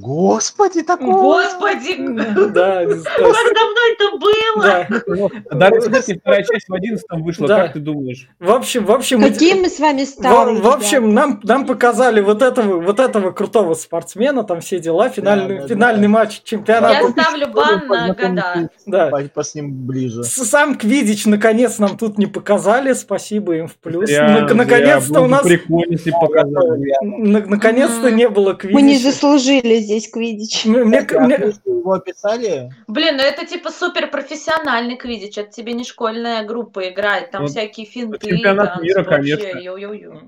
Господи, 0.00 0.82
такого. 0.82 1.12
Господи, 1.42 1.96
Да, 1.98 2.84
как 2.84 2.88
давно 3.54 3.80
это 3.92 4.18
было? 4.18 4.64
да. 4.64 5.56
Дарья 5.56 5.80
Смерти 5.80 6.18
вторая 6.20 6.42
часть 6.44 6.68
в 6.68 6.74
11 6.74 7.04
вышла, 7.10 7.48
Да. 7.48 7.62
как 7.64 7.72
ты 7.74 7.80
думаешь? 7.80 8.28
В 8.38 8.50
общем, 8.50 8.84
в 8.84 8.92
общем, 8.92 9.20
мы- 9.20 9.30
Какие 9.30 9.54
мы 9.54 9.68
с 9.68 9.78
вами 9.78 10.04
в, 10.04 10.08
старые. 10.08 10.60
в 10.60 10.66
общем, 10.68 11.12
нам, 11.14 11.40
нам 11.42 11.66
показали 11.66 12.20
вот 12.20 12.42
этого, 12.42 12.80
вот 12.80 13.00
этого 13.00 13.30
крутого 13.32 13.74
спортсмена, 13.74 14.44
там 14.44 14.60
все 14.60 14.78
дела, 14.78 15.08
финальный, 15.08 15.56
да, 15.56 15.62
да. 15.62 15.68
финальный 15.68 16.08
матч 16.08 16.42
чемпионата. 16.44 16.94
Я 17.02 17.08
ставлю 17.10 17.48
бан 17.48 17.86
на 17.88 18.08
года. 18.14 18.70
Да. 18.86 19.06
По, 19.08 19.20
по 19.22 19.42
с 19.42 19.54
ним 19.54 19.86
ближе. 19.86 20.22
Сам 20.24 20.76
Квидич 20.76 21.26
наконец 21.26 21.78
нам 21.78 21.96
тут 21.98 22.18
не 22.18 22.26
показали, 22.26 22.92
спасибо 22.92 23.56
им 23.56 23.66
в 23.68 23.74
плюс. 23.76 24.10
Наконец-то 24.10 25.20
у 25.22 25.26
нас, 25.26 25.42
Прикольно, 25.42 25.92
если 25.92 26.10
показали. 26.10 26.92
на- 27.02 27.46
наконец-то 27.46 28.10
не 28.10 28.28
было 28.28 28.56
Мы 28.64 28.82
не 28.82 28.94
Квидича. 28.94 29.10
заслужили 29.10 29.74
здесь 29.88 30.10
квидич. 30.10 30.66
Мне- 30.66 30.84
мне- 30.84 30.98
А 31.00 31.20
мне- 31.20 31.52
его 31.64 31.92
описали? 31.92 32.70
Блин, 32.86 33.16
ну 33.16 33.22
это 33.22 33.46
типа 33.46 33.70
супер 33.70 34.10
профессиональный 34.10 34.96
квидич, 34.96 35.38
это 35.38 35.50
тебе 35.50 35.72
не 35.72 35.84
школьная 35.84 36.44
группа 36.44 36.88
играет, 36.90 37.30
там 37.30 37.42
Ну, 37.42 37.48
всякие 37.48 37.86
финты. 37.86 38.28
чемпионат 38.28 38.74
там 38.74 38.82
мира, 38.84 39.02
вообще, 39.02 39.36
конечно. 39.36 39.58
ю-ю-ю. 39.58 40.20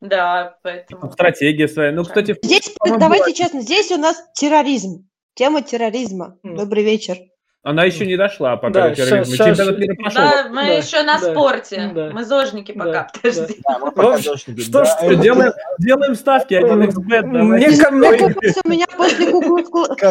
Да, 0.00 0.56
поэтому... 0.62 1.10
Стратегия 1.12 1.68
своя. 1.68 1.92
Ну, 1.92 2.04
кстати, 2.04 2.36
Здесь, 2.42 2.74
давайте 2.98 3.34
честно, 3.34 3.60
здесь 3.60 3.90
у 3.90 3.98
нас 3.98 4.16
терроризм. 4.34 5.06
Тема 5.34 5.62
терроризма. 5.62 6.38
М. 6.42 6.56
Добрый 6.56 6.84
вечер. 6.84 7.16
Она 7.62 7.84
еще 7.84 8.06
не 8.06 8.16
дошла 8.16 8.56
пока 8.56 8.88
Да, 8.88 8.94
щас- 8.94 9.08
щас- 9.08 9.28
Чемпионат 9.56 9.78
мира 9.78 9.94
прошел. 9.94 10.22
Да, 10.22 10.48
мы 10.48 10.62
Да, 10.62 10.66
еще 10.72 11.02
на 11.02 11.18
да, 11.18 11.30
спорте. 11.30 11.90
да. 11.94 12.10
Мы 12.10 12.24
зожники 12.24 12.72
Да, 12.74 12.84
пока, 12.84 13.08
подожди. 13.12 13.56
Да, 13.68 13.78
мы 13.78 13.92
пока 13.92 14.18
дождики. 14.18 14.60
что- 14.60 14.72
Да, 14.72 14.84
что 14.86 15.14
Делаем, 15.16 15.52
делаем 15.78 16.14
ставки 16.14 16.54
1xbet. 16.54 17.22
Мне 17.22 17.38
давайте. 17.42 17.82
ка- 17.84 17.90
мне 17.90 18.08
Мне 18.08 18.18
ка- 18.18 18.34
кажется, 18.34 18.60
у 18.64 18.68
меня 18.68 18.86
после, 18.96 19.26
куклус- 19.30 19.68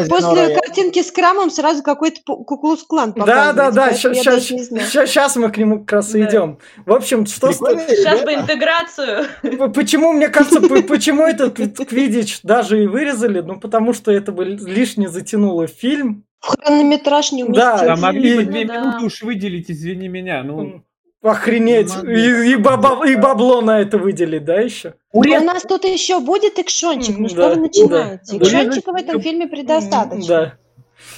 после 0.09 0.55
картинки 0.55 1.01
с 1.01 1.11
крамом 1.11 1.49
сразу 1.49 1.81
какой-то 1.81 2.21
пу- 2.27 2.43
куклус-клан 2.43 3.13
Да, 3.13 3.51
да, 3.53 3.71
да, 3.71 3.93
сейчас 3.93 5.35
мы 5.35 5.49
к 5.51 5.57
нему 5.57 5.79
как 5.79 5.91
раз 5.93 6.13
и 6.15 6.23
идем. 6.23 6.59
В 6.85 6.93
общем, 6.93 7.25
что 7.25 7.51
Сейчас 7.51 8.21
бы 8.21 8.33
интеграцию. 8.33 9.25
почему, 9.73 10.11
мне 10.11 10.29
кажется, 10.29 10.61
почему 10.61 11.25
этот 11.25 11.57
Кви- 11.57 11.85
Квидич 11.85 12.41
даже 12.43 12.83
и 12.83 12.87
вырезали? 12.87 13.41
Ну, 13.41 13.59
потому 13.59 13.93
что 13.93 14.11
это 14.11 14.31
бы 14.31 14.45
лишне 14.45 15.09
затянуло 15.09 15.65
фильм. 15.67 16.25
В 16.39 16.47
хронометраж 16.47 17.31
не 17.31 17.43
Да, 17.43 17.47
уместился. 17.49 17.85
Да, 17.85 17.95
могли 17.95 18.35
бы 18.35 18.43
две 18.43 18.65
да. 18.65 18.79
минуты 18.79 19.05
уж 19.05 19.21
выделить, 19.21 19.69
извини 19.69 20.07
меня. 20.07 20.43
Ну, 20.43 20.83
Охренеть. 21.21 21.91
И, 22.03 22.51
и 22.51 22.55
баба- 22.55 23.05
и 23.05 23.15
бабло 23.15 23.59
на 23.61 23.81
это 23.81 23.97
выделить, 23.97 24.45
да, 24.45 24.55
еще? 24.61 24.93
У 25.11 25.21
нас 25.23 25.63
тут 25.63 25.83
еще 25.83 26.21
будет 26.21 26.57
экшончик, 26.59 27.17
ну 27.17 27.27
что 27.27 27.37
да, 27.37 27.49
вы 27.49 27.55
начинаете? 27.57 28.21
да. 28.31 28.37
Экшончика 28.37 28.91
в 28.93 28.95
этом 28.95 29.21
фильме 29.21 29.47
предостаточно. 29.47 30.27
Да. 30.27 30.53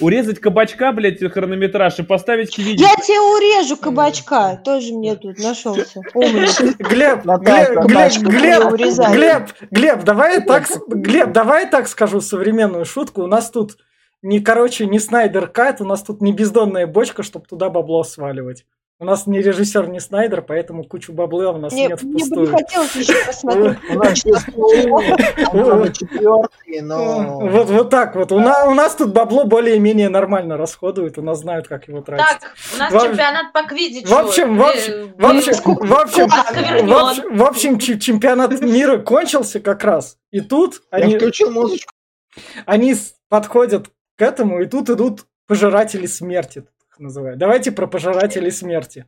урезать 0.00 0.40
кабачка, 0.40 0.90
блядь, 0.90 1.20
хронометраж 1.20 2.00
и 2.00 2.02
поставить 2.02 2.52
квидич. 2.52 2.80
Я 2.80 2.94
тебе 2.96 3.20
урежу 3.20 3.76
кабачка, 3.76 4.60
тоже 4.64 4.92
мне 4.92 5.14
тут 5.14 5.38
нашелся. 5.38 6.00
Глеб, 6.14 7.22
Глеб, 7.24 7.84
Глеб, 7.86 8.22
Глеб, 8.22 8.72
урезай. 8.72 9.12
Глеб, 9.14 9.42
Глеб, 9.70 10.02
давай 10.02 10.44
так, 10.44 10.66
Глеб, 10.88 11.30
давай 11.30 11.64
я 11.64 11.70
так 11.70 11.86
скажу 11.86 12.20
современную 12.20 12.84
шутку. 12.84 13.22
У 13.22 13.26
нас 13.28 13.50
тут 13.52 13.76
не, 14.22 14.40
короче, 14.40 14.86
не 14.86 14.98
Снайдер 14.98 15.48
Кат, 15.48 15.80
у 15.80 15.84
нас 15.84 16.02
тут 16.02 16.20
не 16.20 16.32
бездонная 16.32 16.86
бочка, 16.86 17.22
чтобы 17.22 17.46
туда 17.46 17.68
бабло 17.70 18.02
сваливать. 18.04 18.64
У 18.98 19.04
нас 19.04 19.26
не 19.26 19.42
режиссер, 19.42 19.88
не 19.88 19.98
Снайдер, 19.98 20.42
поэтому 20.42 20.84
кучу 20.84 21.12
бабла 21.12 21.50
у 21.50 21.58
нас 21.58 21.72
Мне, 21.72 21.88
нет 21.88 22.02
мне 22.04 22.12
бы 22.12 22.18
не 22.18 22.22
впустую. 22.24 22.46
хотелось 22.52 22.94
еще 22.94 23.14
посмотреть. 23.26 23.78
У 23.90 23.94
нас 23.98 24.24
есть 24.24 24.48
он 25.52 25.92
четвертый, 25.92 26.80
но... 26.82 27.40
Вот, 27.40 27.68
вот 27.68 27.90
так 27.90 28.14
вот. 28.14 28.30
У, 28.30 28.38
на- 28.38 28.66
у 28.66 28.74
нас 28.74 28.94
тут 28.94 29.12
бабло 29.12 29.44
более-менее 29.44 30.08
нормально 30.08 30.56
расходуют, 30.56 31.18
у 31.18 31.22
нас 31.22 31.40
знают, 31.40 31.66
как 31.66 31.88
его 31.88 32.00
тратить. 32.00 32.24
Так, 32.40 32.54
у 32.74 32.78
нас 32.78 32.92
В 32.92 32.96
общем- 32.96 33.08
чемпионат 33.10 33.52
по 33.52 33.62
квидичу. 33.64 34.08
В 34.08 34.12
общем, 34.12 34.56
в 34.56 34.62
Э, 34.62 34.70
общем, 34.70 35.14
в 35.18 35.26
общем, 35.26 35.54
в 35.88 35.94
общем, 35.94 36.28
в 36.28 36.92
общем, 36.94 37.36
в 37.36 37.42
общем, 37.42 37.78
чемпионат 37.78 38.60
мира 38.60 38.98
кончился 38.98 39.58
как 39.58 39.82
раз. 39.82 40.16
И 40.30 40.40
тут 40.40 40.80
Я 40.92 40.98
они, 40.98 41.16
включил 41.16 41.50
музычку. 41.50 41.92
они 42.66 42.94
подходят 43.28 43.88
к 44.22 44.24
этому, 44.24 44.60
и 44.60 44.66
тут 44.66 44.88
идут 44.88 45.26
пожиратели 45.48 46.06
смерти. 46.06 46.58
их 46.92 47.00
называют. 47.00 47.38
Давайте 47.40 47.72
про 47.72 47.88
пожирателей 47.88 48.52
смерти. 48.52 49.06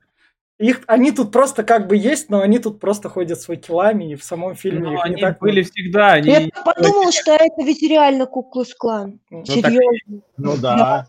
Их, 0.59 0.81
они 0.89 1.13
тут 1.13 1.31
просто 1.31 1.63
как 1.63 1.87
бы 1.87 1.97
есть, 1.97 2.31
но 2.31 2.41
они 2.41 2.59
тут 2.59 2.81
просто 2.81 3.09
ходят 3.09 3.41
с 3.41 3.45
факелами, 3.47 4.13
и 4.13 4.15
в 4.17 4.25
самом 4.25 4.57
фильме 4.57 4.81
Ну, 4.89 4.95
их 4.95 5.05
не 5.05 5.13
они 5.13 5.23
так 5.23 5.39
были 5.39 5.63
всегда, 5.63 6.15
они... 6.15 6.31
Я 6.31 6.49
подумал, 6.65 7.13
что 7.13 7.33
это 7.33 7.63
ведь 7.65 7.83
реально 7.83 8.27
Куклус-клан. 8.27 9.21
так 9.31 9.49
и 9.49 9.53
Серьезно. 9.53 10.21
Ну 10.37 10.57
да. 10.57 11.07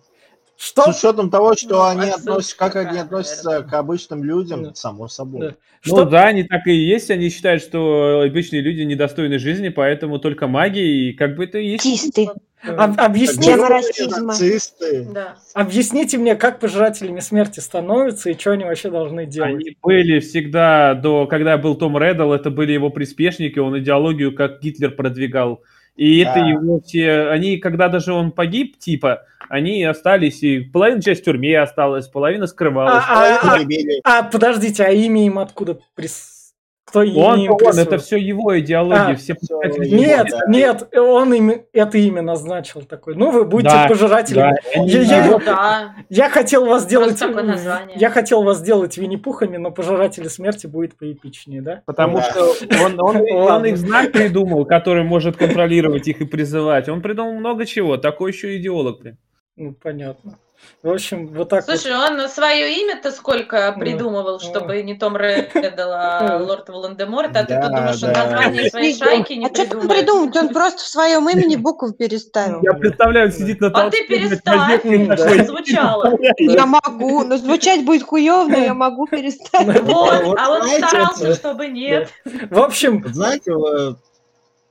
Что? 0.58 0.92
С 0.94 1.00
учетом 1.00 1.30
того, 1.32 1.56
что 1.56 1.76
Ну, 1.76 1.84
они 2.02 2.10
относятся, 2.12 2.58
как 2.58 2.76
они 2.76 3.00
относятся 3.00 3.64
к 3.64 3.74
обычным 3.74 4.24
людям, 4.24 4.64
Да. 4.64 4.74
само 4.76 5.08
собой. 5.08 5.40
Да. 5.50 5.56
Ну 5.86 5.96
Что? 5.98 6.06
да, 6.06 6.26
они 6.26 6.44
так 6.44 6.66
и 6.68 6.74
есть, 6.74 7.10
они 7.12 7.30
считают, 7.30 7.62
что 7.64 8.22
обычные 8.22 8.62
люди 8.62 8.82
недостойны 8.82 9.38
жизни, 9.40 9.70
поэтому 9.70 10.20
только 10.20 10.48
маги, 10.48 10.80
и 11.10 11.14
как 11.14 11.36
бы 11.36 11.44
это 11.46 11.58
и 11.58 11.68
есть. 11.70 11.84
Тисты. 11.84 12.30
Об- 12.68 13.00
объясните, 13.00 13.56
нацисты. 14.22 15.08
Да. 15.14 15.36
объясните 15.54 16.18
мне, 16.18 16.36
как 16.36 16.60
пожирателями 16.60 17.20
смерти 17.20 17.60
становятся 17.60 18.30
и 18.30 18.38
что 18.38 18.52
они 18.52 18.64
вообще 18.64 18.90
должны 18.90 19.26
делать? 19.26 19.52
Они 19.56 19.78
были 19.82 20.20
всегда, 20.20 20.94
до, 20.94 21.28
когда 21.28 21.58
был 21.58 21.76
Том 21.76 21.98
Реддл, 21.98 22.32
это 22.34 22.50
были 22.50 22.72
его 22.72 22.90
приспешники, 22.90 23.60
он 23.60 23.78
идеологию 23.80 24.36
как 24.36 24.62
Гитлер 24.62 24.92
продвигал. 24.92 25.62
И 25.96 26.20
это 26.20 26.36
Да. 26.36 26.48
его 26.48 26.82
все, 26.82 27.30
они, 27.30 27.58
когда 27.58 27.88
даже 27.88 28.12
он 28.12 28.32
погиб, 28.32 28.78
типа, 28.78 29.24
они 29.48 29.84
остались, 29.84 30.44
и 30.44 30.60
половина 30.60 31.02
часть 31.02 31.22
в 31.22 31.26
тюрьме 31.26 31.60
осталась, 31.60 32.08
половина 32.08 32.48
скрывалась. 32.48 33.04
А, 33.08 33.38
а, 33.42 33.58
Прибили. 33.58 34.02
А, 34.04 34.24
подождите, 34.24 34.84
а 34.84 34.90
имя 34.92 35.26
им 35.26 35.40
откуда 35.40 35.80
прис... 35.96 36.35
Кто 36.86 37.00
он, 37.00 37.40
им 37.40 37.52
он, 37.52 37.80
это 37.80 37.98
все 37.98 38.18
его 38.18 38.60
идеология, 38.60 39.14
А, 39.14 39.16
все 39.16 39.34
писатели 39.34 39.88
его, 39.88 39.98
Нет, 39.98 40.28
нет, 40.48 40.88
он 40.96 41.34
им 41.34 41.52
это 41.74 41.98
имя 41.98 42.22
назначил 42.22 42.84
такой. 42.84 43.16
Ну, 43.16 43.32
вы 43.32 43.44
будете 43.44 43.74
Да, 43.74 43.88
пожирателями. 43.88 44.56
Да, 44.76 44.82
Я- 44.84 45.02
я- 45.02 45.38
да. 45.40 45.96
Я 46.10 46.30
хотел 46.30 46.66
вас 46.66 46.84
сделать... 46.84 47.20
Я 47.96 48.10
хотел 48.12 48.44
вас 48.44 48.60
сделать 48.60 48.98
Винни-Пухами, 48.98 49.58
но 49.58 49.72
пожиратели 49.72 50.28
смерти 50.28 50.68
будет 50.68 50.96
поэпичнее, 50.96 51.62
да? 51.64 51.82
Потому 51.88 52.18
Да. 52.18 52.24
что 52.24 52.54
он, 52.86 53.00
он, 53.02 53.16
он 53.32 53.66
их 53.66 53.78
знак 53.78 54.12
придумал, 54.12 54.66
который 54.66 55.04
может 55.04 55.38
контролировать 55.38 56.08
их 56.08 56.22
и 56.22 56.26
призывать. 56.26 56.88
Он 56.88 57.02
придумал 57.02 57.34
много 57.34 57.66
чего. 57.66 57.98
Такой 57.98 58.32
еще 58.32 58.56
идеолог. 58.58 59.02
блин. 59.02 59.18
Ну, 59.58 59.74
понятно. 59.74 60.38
В 60.84 60.90
общем, 60.92 61.28
вот 61.28 61.50
так 61.50 61.66
Слушай, 61.66 61.94
он 61.96 62.30
свое 62.30 62.74
имя-то 62.82 63.12
сколько 63.12 63.74
Ну, 63.76 63.80
придумывал, 63.80 64.34
ну. 64.34 64.40
чтобы 64.40 64.82
не 64.84 64.96
Том 64.96 65.18
Реддл, 65.18 65.90
а 65.92 66.38
Ну. 66.40 66.46
лорд 66.46 66.70
Волан-де-Морт, 66.70 67.36
а 67.36 67.44
ты 67.44 67.60
тут 67.60 67.70
думаешь, 67.70 68.04
он 68.04 68.12
название 68.12 68.70
своей 68.70 68.96
шайки 68.96 69.34
не 69.34 69.48
А 69.48 69.50
что 69.50 69.66
придумать? 69.88 70.36
Он 70.36 70.50
просто 70.50 70.84
в 70.84 70.88
своем 70.88 71.28
имени 71.30 71.56
букву 71.56 71.92
переставил. 71.92 72.62
Я 72.62 72.74
представляю, 72.74 73.32
сидит 73.32 73.62
на 73.62 73.68
А 73.68 73.90
ты 73.90 74.06
переставь, 74.08 74.84
звучало. 75.46 76.18
Я 76.38 76.66
могу, 76.66 77.24
но 77.24 77.38
звучать 77.38 77.84
будет 77.86 78.04
хуёво, 78.04 78.48
но 78.48 78.58
я 78.58 78.74
могу 78.74 79.08
переставить. 79.08 79.82
Вот, 79.82 80.24
Вот 80.24 80.40
а 80.40 80.50
он 80.52 80.68
старался, 80.68 81.34
чтобы 81.34 81.68
нет. 81.68 82.10
В 82.50 82.60
общем, 82.60 83.02
Вот 83.02 83.14
Знаете, 83.14 83.52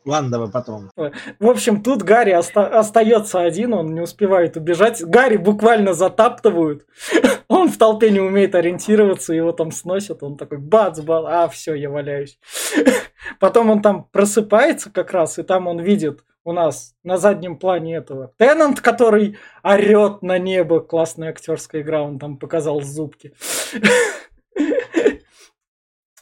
давай 0.05 0.51
потом. 0.51 0.91
в 0.97 1.49
общем, 1.49 1.83
тут 1.83 2.03
Гарри 2.03 2.33
оста- 2.33 2.79
остается 2.79 3.41
один, 3.41 3.73
он 3.75 3.95
не 3.95 4.01
успевает 4.01 4.57
убежать. 4.57 5.03
Гарри 5.03 5.37
буквально 5.37 5.95
затаптывают. 5.95 6.87
Он 7.49 7.69
в 7.69 7.77
толпе 7.77 8.11
не 8.11 8.21
умеет 8.21 8.55
ориентироваться, 8.55 9.35
его 9.35 9.53
там 9.53 9.71
сносят. 9.71 10.23
Он 10.23 10.37
такой 10.37 10.59
бац, 10.59 11.01
бац, 11.01 11.25
а, 11.29 11.49
все, 11.49 11.75
я 11.75 11.91
валяюсь. 11.91 12.39
Потом 13.41 13.71
он 13.71 13.83
там 13.83 14.05
просыпается 14.13 14.91
как 14.91 15.13
раз, 15.13 15.39
и 15.39 15.43
там 15.43 15.67
он 15.67 15.81
видит 15.81 16.25
у 16.45 16.53
нас 16.53 16.95
на 17.03 17.17
заднем 17.17 17.59
плане 17.59 17.97
этого 17.97 18.33
Теннант, 18.37 18.81
который 18.81 19.39
орет 19.63 20.23
на 20.23 20.39
небо. 20.39 20.81
Классная 20.81 21.31
актерская 21.31 21.83
игра, 21.83 22.03
он 22.03 22.19
там 22.19 22.39
показал 22.39 22.83
зубки. 22.83 23.33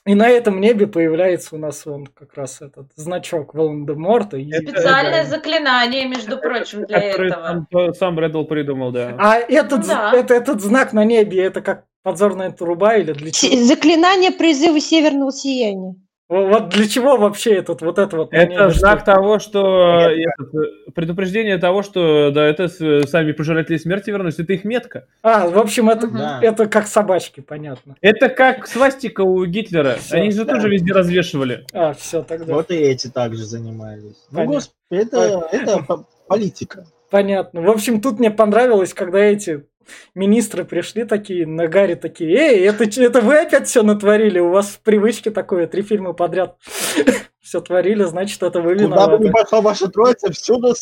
И 0.04 0.14
на 0.16 0.28
этом 0.28 0.60
небе 0.60 0.88
появляется 0.88 1.54
у 1.54 1.58
нас 1.58 1.86
он 1.86 2.06
как 2.06 2.34
раз 2.34 2.60
этот 2.60 2.88
значок 2.96 3.54
Волан-де-Морта. 3.54 4.36
и- 4.36 4.52
Специальное 4.52 5.24
заклинание, 5.24 6.08
между 6.08 6.38
прочим, 6.38 6.84
для 6.86 6.98
этого. 6.98 7.66
сам, 7.70 7.94
сам 7.94 8.18
Реддл 8.18 8.42
придумал, 8.44 8.90
да. 8.90 9.14
А 9.18 9.36
этот, 9.36 9.86
да. 9.86 10.12
это, 10.12 10.34
этот 10.34 10.60
знак 10.60 10.92
на 10.92 11.04
небе, 11.04 11.44
это 11.44 11.60
как 11.60 11.84
подзорная 12.02 12.50
труба 12.50 12.96
или 12.96 13.12
для 13.12 13.30
чего? 13.30 13.56
Заклинание 13.64 14.32
призыва 14.32 14.80
северного 14.80 15.30
сияния. 15.30 15.94
Во- 16.32 16.46
Вот 16.46 16.70
для 16.70 16.88
чего 16.88 17.18
вообще 17.18 17.56
этот 17.56 17.82
вот 17.82 17.98
это 17.98 18.16
вот 18.16 18.28
Это 18.32 18.70
знак 18.70 19.00
что- 19.00 19.14
того, 19.14 19.38
что 19.38 20.08
Нет, 20.16 20.28
этот, 20.38 20.54
э, 20.54 20.90
предупреждение 20.94 21.58
того, 21.58 21.82
что 21.82 22.30
да, 22.30 22.46
это 22.46 22.68
с- 22.68 23.06
сами 23.10 23.32
пожиратели 23.32 23.76
смерти 23.76 24.08
вернулись, 24.10 24.38
это 24.38 24.52
их 24.54 24.64
метка. 24.64 25.06
А, 25.22 25.46
в 25.48 25.58
общем, 25.58 25.90
это. 25.90 26.06
Да. 26.08 26.38
это 26.42 26.66
как 26.68 26.86
собачки, 26.86 27.40
понятно. 27.40 27.96
Это 28.00 28.30
как 28.30 28.66
свастика 28.66 29.20
у 29.20 29.44
Гитлера. 29.44 29.96
Всё, 30.00 30.16
Они 30.16 30.30
же 30.30 30.44
да. 30.46 30.54
тоже 30.54 30.70
везде 30.70 30.92
развешивали. 30.94 31.66
А, 31.74 31.92
все, 31.92 32.22
тогда 32.22 32.54
Вот 32.54 32.70
и 32.70 32.76
эти 32.76 33.08
также 33.08 33.44
занимались. 33.44 34.16
Ну, 34.30 34.36
Понятно. 34.38 34.54
господи, 34.54 35.02
это, 35.02 35.48
это 35.52 35.78
по- 35.84 36.06
политика. 36.28 36.86
понятно. 37.10 37.60
В 37.60 37.68
общем, 37.68 38.00
тут 38.00 38.18
мне 38.18 38.30
понравилось, 38.30 38.94
когда 38.94 39.18
эти 39.18 39.66
министры 40.14 40.64
пришли 40.64 41.04
такие, 41.04 41.46
на 41.46 41.66
Гарри 41.68 41.94
такие, 41.94 42.36
эй, 42.36 42.60
это, 42.66 42.84
это 42.84 43.20
вы 43.20 43.38
опять 43.38 43.68
все 43.68 43.82
натворили? 43.82 44.38
У 44.38 44.50
вас 44.50 44.68
в 44.68 44.80
привычке 44.80 45.30
такое, 45.30 45.66
три 45.66 45.82
фильма 45.82 46.12
подряд 46.12 46.56
все 47.40 47.60
творили, 47.60 48.04
значит, 48.04 48.42
это 48.42 48.60
вы 48.60 48.74
Куда 48.74 48.86
бы 48.86 48.94
виноваты. 48.94 49.24
ни 49.24 49.30
пошла 49.30 49.60
ваша 49.60 49.88
троица, 49.88 50.32
всюду 50.32 50.74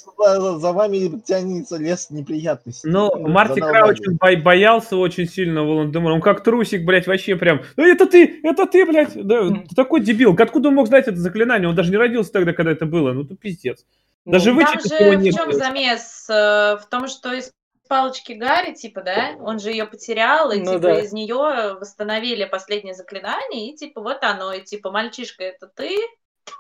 за, 0.59 0.73
вами 0.73 1.21
тянется 1.21 1.79
лес 1.79 2.11
неприятностей. 2.11 2.89
Ну, 2.89 3.11
Марти. 3.29 3.61
Крауч 3.61 3.99
боялся 4.43 4.97
очень 4.97 5.27
сильно 5.27 5.65
Волан-де-Мора. 5.65 6.15
Он 6.15 6.21
как 6.21 6.43
трусик, 6.45 6.85
блядь, 6.85 7.07
вообще 7.07 7.37
прям. 7.37 7.63
Ну 7.77 7.85
это 7.85 8.07
ты, 8.07 8.41
это 8.43 8.67
ты, 8.67 8.87
блядь. 8.87 9.15
Да, 9.15 9.49
ты 9.49 9.75
такой 9.75 10.01
дебил. 10.01 10.37
Откуда 10.39 10.69
он 10.69 10.77
мог 10.77 10.87
знать 10.87 11.09
это 11.09 11.17
заклинание? 11.17 11.69
Он 11.69 11.75
даже 11.75 11.91
не 11.91 11.97
родился 11.97 12.31
тогда, 12.33 12.53
когда 12.53 12.73
это 12.73 12.87
было. 12.87 13.13
Ну, 13.13 13.23
это 13.25 13.35
пиздец. 13.35 13.85
Ну, 14.27 14.33
Даже 14.33 14.47
Там 14.47 14.57
вычитать 14.57 14.99
же 14.99 15.11
в 15.11 15.15
не 15.23 15.33
чем 15.33 15.53
замес? 15.53 16.27
Э, 16.29 16.77
В 16.77 16.87
том, 16.91 17.09
что 17.09 17.33
из 17.33 17.51
палочки 17.91 18.33
Гарри, 18.33 18.73
типа, 18.73 19.03
да, 19.03 19.33
он 19.41 19.59
же 19.59 19.71
ее 19.71 19.85
потерял, 19.85 20.51
и 20.53 20.59
Ну 20.61 20.65
типа 20.77 20.79
да. 20.79 21.01
из 21.01 21.13
нее 21.13 21.75
восстановили 21.79 22.45
последнее 22.45 22.95
заклинание, 22.95 23.71
и 23.73 23.77
типа 23.77 24.01
вот 24.01 24.23
оно, 24.23 24.53
и 24.53 24.63
типа 24.63 24.91
мальчишка, 24.93 25.43
это 25.45 25.67
ты, 25.67 25.97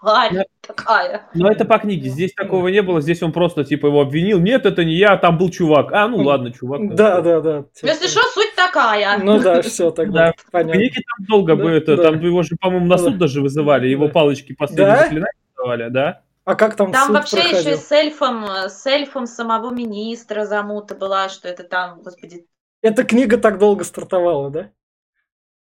тварь 0.01 0.35
Да. 0.35 0.45
такая. 0.61 1.29
Но 1.35 1.51
это 1.51 1.65
по 1.65 1.79
книге. 1.79 2.11
Здесь 2.11 2.33
такого 2.35 2.69
не 2.69 2.83
было. 2.83 3.01
Здесь 3.01 3.23
он 3.23 3.33
просто, 3.33 3.65
типа, 3.65 3.87
его 3.87 4.01
обвинил. 4.03 4.39
Нет, 4.41 4.67
это 4.67 4.85
не 4.85 4.95
я, 4.95 5.17
там 5.17 5.39
был 5.39 5.51
чувак. 5.51 5.93
А, 5.93 6.07
ну 6.09 6.19
ладно, 6.19 6.53
чувак. 6.53 6.95
Да, 6.95 7.21
да, 7.21 7.41
да. 7.41 7.65
Если 7.83 8.07
что, 8.09 8.21
суть 8.35 8.55
такая. 8.57 9.19
Ну 9.19 9.41
да, 9.41 9.63
все 9.63 9.91
тогда, 10.01 10.27
Да. 10.27 10.33
В 10.37 10.51
понятно. 10.51 10.73
книге 10.75 11.01
там 11.17 11.27
долго 11.27 11.57
Да, 11.57 11.63
бы 11.63 11.71
это, 11.71 11.97
да. 11.97 12.03
там 12.05 12.21
его 12.21 12.43
же, 12.43 12.57
по-моему, 12.61 12.87
на 12.87 12.99
суд 12.99 13.19
даже 13.19 13.41
вызывали. 13.41 13.89
Его 13.89 14.09
палочки 14.09 14.53
последние 14.53 14.97
заклинания 14.99 15.33
давали, 15.57 15.89
да? 15.89 16.23
А 16.51 16.57
как 16.57 16.75
там, 16.75 16.91
Там 16.91 17.07
суд 17.07 17.15
вообще 17.17 17.37
еще 17.39 17.49
проходил? 17.51 17.73
и 17.75 17.77
с 17.77 17.93
эльфом, 17.93 18.45
с 18.69 18.85
эльфом 18.87 19.27
самого 19.27 19.71
министра 19.73 20.45
замута 20.47 20.97
была, 20.97 21.29
что 21.29 21.47
это 21.49 21.63
там, 21.63 22.03
господи, 22.03 22.45
Эта 22.83 23.05
книга 23.05 23.39
так 23.39 23.59
долго 23.59 23.85
стартовала, 23.85 24.51
да? 24.51 24.71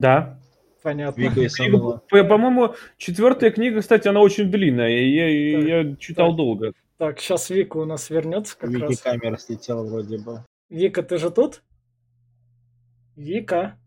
Да. 0.01 0.41
Понятно. 0.83 1.21
Вика 1.21 1.41
и 1.41 1.49
Книга, 1.49 2.03
По-моему, 2.25 2.75
четвертая 2.97 3.53
книга, 3.53 3.81
кстати, 3.81 4.09
она 4.09 4.19
очень 4.21 4.51
длинная. 4.51 4.89
и 4.91 5.09
Я, 5.09 5.61
Так, 5.61 5.69
я 5.93 5.97
читал 5.97 6.29
так. 6.31 6.37
долго. 6.37 6.73
Так, 6.99 7.21
сейчас 7.21 7.49
Вика 7.51 7.77
у 7.77 7.85
нас 7.85 8.11
вернется 8.11 8.59
как 8.59 8.71
Вики 8.71 8.83
раз. 8.83 9.01
камера 9.01 9.37
слетела 9.37 9.85
вроде 9.85 10.19
бы. 10.19 10.45
Вика, 10.69 11.05
ты 11.05 11.19
же 11.19 11.31
тут? 11.31 11.63
Вика. 13.15 13.79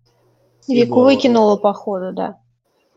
Вику 0.69 1.03
выкинула, 1.03 1.57
походу, 1.57 2.13
да. 2.13 2.39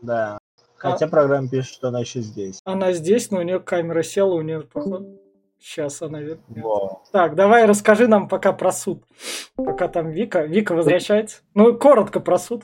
Да. 0.01 0.38
Хотя 0.79 1.07
программа 1.07 1.49
пишет, 1.49 1.73
что 1.73 1.89
она 1.89 1.99
еще 2.01 2.21
здесь. 2.21 2.59
Она 2.63 2.93
здесь, 2.93 3.31
но 3.31 3.39
у 3.39 3.41
нее 3.43 3.59
камера 3.59 4.01
села, 4.03 4.33
у 4.33 4.41
нее 4.41 4.61
походу. 4.61 5.19
Сейчас 5.61 6.01
она 6.01 6.19
вернется. 6.21 6.43
Во. 6.61 7.03
Так, 7.11 7.35
давай 7.35 7.65
расскажи 7.65 8.07
нам 8.07 8.29
пока 8.29 8.53
про 8.53 8.71
суд. 8.71 9.03
Пока 9.55 9.89
там 9.89 10.09
Вика. 10.09 10.43
Вика 10.43 10.73
возвращается. 10.73 11.41
Ну, 11.53 11.77
коротко 11.77 12.21
про 12.21 12.37
суд. 12.37 12.63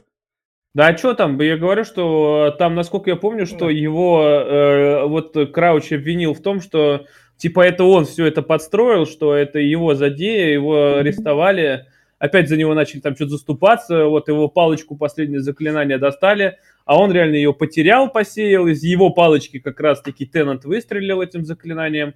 Да, 0.73 0.87
а 0.87 0.97
что 0.97 1.13
там? 1.13 1.39
Я 1.39 1.57
говорю, 1.57 1.83
что 1.85 2.53
там, 2.57 2.75
насколько 2.75 3.09
я 3.09 3.15
помню, 3.15 3.45
что 3.45 3.65
Да. 3.65 3.71
его 3.71 4.23
э, 4.23 5.05
вот 5.07 5.35
Крауч 5.53 5.91
обвинил 5.93 6.33
в 6.33 6.41
том, 6.41 6.59
что 6.61 7.05
типа 7.37 7.61
это 7.65 7.83
он 7.85 8.05
все 8.05 8.25
это 8.25 8.41
подстроил, 8.41 9.05
что 9.05 9.33
это 9.33 9.59
его 9.59 9.95
задея, 9.95 10.53
его 10.53 10.95
арестовали, 10.97 11.85
опять 12.19 12.49
за 12.49 12.57
него 12.57 12.73
начали 12.73 12.99
там 12.99 13.15
что-то 13.15 13.31
заступаться, 13.31 14.05
вот 14.05 14.27
его 14.27 14.47
палочку 14.49 14.97
последнее 14.97 15.41
заклинание 15.41 15.97
достали, 15.97 16.57
а 16.85 16.99
он 16.99 17.11
реально 17.11 17.35
ее 17.35 17.53
потерял, 17.53 18.09
посеял, 18.09 18.67
из 18.67 18.83
его 18.83 19.09
палочки 19.09 19.59
как 19.59 19.79
раз-таки 19.79 20.25
Теннант 20.25 20.65
выстрелил 20.65 21.21
этим 21.21 21.43
заклинанием. 21.43 22.13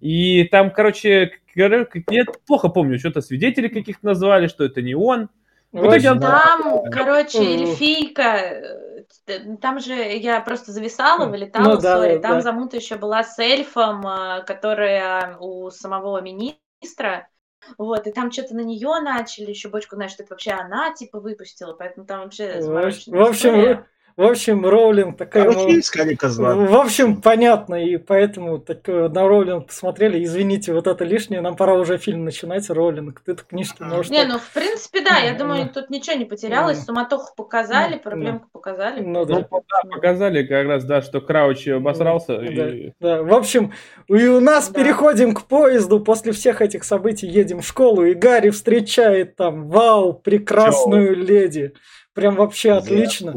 И 0.00 0.44
там, 0.44 0.70
короче, 0.70 1.32
кор- 1.54 1.88
я 2.10 2.24
плохо 2.46 2.68
помню, 2.68 2.98
что-то 2.98 3.20
свидетелей 3.20 3.68
каких-то 3.68 4.06
назвали, 4.06 4.46
что 4.46 4.64
это 4.64 4.82
не 4.82 4.94
он. 4.94 5.28
В 5.72 5.86
итоге 5.86 6.10
он- 6.12 6.20
Там, 6.20 6.82
короче, 6.90 7.38
эльфийка, 7.38 9.04
э, 9.26 9.56
там 9.60 9.78
же 9.80 9.94
я 9.94 10.40
просто 10.40 10.72
зависала, 10.72 11.26
Ну 11.26 11.30
вылетала, 11.30 11.80
да, 11.80 11.96
сори, 11.98 12.16
да, 12.16 12.20
там 12.20 12.32
да. 12.36 12.40
замута 12.40 12.76
еще 12.76 12.96
была 12.96 13.22
с 13.22 13.38
эльфом, 13.38 14.06
э, 14.06 14.42
которая 14.46 15.36
у 15.38 15.70
самого 15.70 16.20
министра, 16.20 17.28
Вот, 17.76 18.06
и 18.06 18.10
там 18.12 18.32
что-то 18.32 18.54
на 18.56 18.62
нее 18.62 19.00
начали, 19.02 19.50
еще 19.50 19.68
бочку, 19.68 19.94
знаешь, 19.94 20.12
что 20.12 20.22
это 20.22 20.32
вообще 20.32 20.52
она, 20.52 20.94
типа, 20.94 21.20
выпустила, 21.20 21.74
поэтому 21.74 22.06
там 22.06 22.20
вообще 22.22 22.58
в 22.62 22.76
общем, 23.20 23.32
история. 23.32 23.84
В 24.20 24.30
общем, 24.30 24.66
Роулинг 24.66 25.16
такая... 25.16 25.44
ну, 25.44 25.52
Короче, 25.52 25.80
искали 25.80 26.14
козла. 26.14 26.54
В 26.54 26.74
общем, 26.76 27.20
понятно, 27.20 27.74
и 27.84 27.96
поэтому 27.96 28.58
так, 28.58 28.86
на 28.86 29.26
Роулинг 29.26 29.66
посмотрели. 29.68 30.22
Извините, 30.22 30.72
вот 30.72 30.86
это 30.86 31.04
лишнее, 31.04 31.40
нам 31.40 31.56
пора 31.56 31.74
уже 31.74 31.98
фильм 31.98 32.24
начинать. 32.24 32.68
Роулинг, 32.70 33.20
ты-то 33.24 33.42
книжки 33.42 33.82
можешь... 33.82 34.10
Не, 34.10 34.20
так- 34.24 34.28
ну, 34.28 34.38
в 34.38 34.50
принципе, 34.52 35.00
да, 35.00 35.18
я 35.18 35.32
Ну, 35.32 35.38
думаю, 35.38 35.64
ну. 35.64 35.70
тут 35.72 35.90
ничего 35.90 36.16
не 36.16 36.24
потерялось, 36.24 36.78
Ну. 36.78 36.84
суматоху 36.84 37.34
показали, 37.34 37.94
Ну, 37.94 38.00
проблемку 38.00 38.46
показали. 38.52 39.00
Ну, 39.00 39.24
да. 39.24 39.46
показали 39.90 40.42
как 40.44 40.66
раз, 40.66 40.84
да, 40.84 41.02
что 41.02 41.20
Крауч 41.20 41.66
обосрался. 41.68 42.38
Да, 42.38 42.68
и- 42.68 42.92
да. 43.00 43.22
В 43.22 43.32
общем, 43.34 43.72
и 44.08 44.26
у 44.26 44.40
нас 44.40 44.68
Да. 44.68 44.80
переходим 44.80 45.34
к 45.34 45.44
поезду. 45.44 46.00
После 46.00 46.32
всех 46.32 46.60
этих 46.60 46.84
событий 46.84 47.26
едем 47.26 47.60
в 47.60 47.66
школу, 47.66 48.04
и 48.04 48.14
Гарри 48.14 48.50
встречает 48.50 49.36
там, 49.36 49.68
вау, 49.68 50.12
прекрасную 50.12 51.16
леди. 51.16 51.72
Прям 52.20 52.34
вообще 52.36 52.72
отлично. 52.72 53.34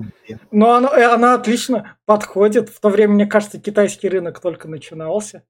Но 0.52 0.74
она, 0.74 0.90
э, 0.90 1.04
она 1.06 1.36
отлично 1.36 1.96
подходит. 2.06 2.68
В 2.70 2.80
то 2.82 2.90
время, 2.90 3.14
мне 3.14 3.26
кажется, 3.26 3.60
китайский 3.60 4.10
рынок 4.10 4.42
только 4.42 4.68
начинался. 4.68 5.44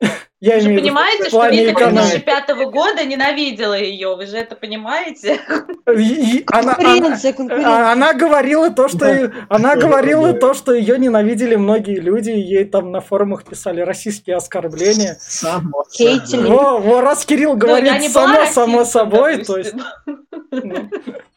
Я 0.40 0.54
Вы 0.54 0.60
же 0.62 0.66
имею 0.68 0.80
в 0.80 0.84
виду 0.84 0.94
понимаете, 0.94 1.24
что 1.28 1.48
экономики. 1.50 2.24
2005 2.24 2.48
года 2.72 3.04
ненавидела 3.04 3.78
ее, 3.78 4.16
вы 4.16 4.24
же 4.24 4.38
это 4.38 4.56
понимаете? 4.56 5.38
И- 5.94 6.38
и 6.38 6.44
она- 6.46 6.74
она- 6.74 6.74
Конкуренция, 6.76 7.32
конкуренция. 7.34 7.70
А 7.70 7.92
Она 7.92 8.14
говорила 8.14 8.70
то, 8.70 8.88
что 8.88 9.30
она 9.50 9.76
говорила 9.76 10.32
то, 10.32 10.54
что 10.54 10.72
ее 10.72 10.98
ненавидели 10.98 11.56
многие 11.56 12.00
люди, 12.00 12.30
ей 12.30 12.64
там 12.64 12.90
на 12.90 13.00
форумах 13.02 13.44
писали 13.44 13.82
российские 13.82 14.36
оскорбления. 14.36 15.18
Само 15.20 15.84
собой. 15.90 16.46
Во, 16.48 16.78
во, 16.78 17.00
раз 17.02 17.26
Кирилл 17.26 17.52
Ну, 17.52 17.58
говорит 17.58 18.10
само 18.10 18.46
само 18.46 18.84
собой, 18.86 19.44
то 19.44 19.58
есть. 19.58 19.74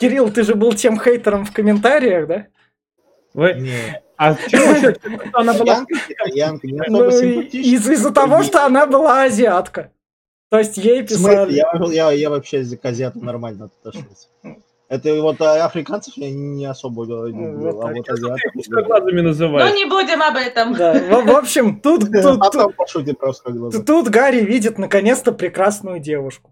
ну. 0.00 0.08
Кирилл, 0.08 0.30
ты 0.30 0.42
же 0.42 0.54
был 0.54 0.72
тем 0.72 0.98
хейтером 0.98 1.44
в 1.44 1.52
комментариях, 1.52 2.26
да? 2.26 2.46
Вы- 3.34 3.70
А 4.16 4.34
чего, 4.34 4.74
что 4.74 5.00
она 5.32 5.54
была... 5.54 5.86
Янка, 6.26 6.68
Ну, 6.88 7.08
из-за 7.08 8.10
того, 8.10 8.42
что 8.42 8.66
она 8.66 8.86
была 8.86 9.22
азиатка. 9.22 9.92
То 10.50 10.58
есть 10.58 10.76
ей 10.76 11.02
писали. 11.02 11.52
Я, 11.52 11.72
я, 11.90 12.10
я 12.10 12.28
вообще 12.28 12.64
к 12.64 12.84
азиатам 12.84 13.24
нормально 13.24 13.70
отношусь. 13.84 14.28
Это 14.88 15.22
вот 15.22 15.40
а, 15.40 15.64
африканцев 15.64 16.14
я 16.16 16.32
не 16.32 16.66
особо 16.66 17.04
люблю, 17.04 17.72
вот 17.72 17.84
а 17.84 17.92
вот 17.92 18.10
азиатов... 18.10 18.40
Ну, 19.64 19.74
не 19.76 19.84
будем 19.84 20.20
об 20.20 20.36
этом. 20.36 20.74
Да, 20.74 20.94
в, 20.94 21.26
в 21.26 21.36
общем, 21.36 21.80
тут, 21.80 22.00
тут, 22.22 22.42
тут, 23.70 23.86
тут 23.86 24.08
Гарри 24.08 24.40
видит 24.40 24.78
наконец-то 24.78 25.30
прекрасную 25.30 26.00
девушку. 26.00 26.50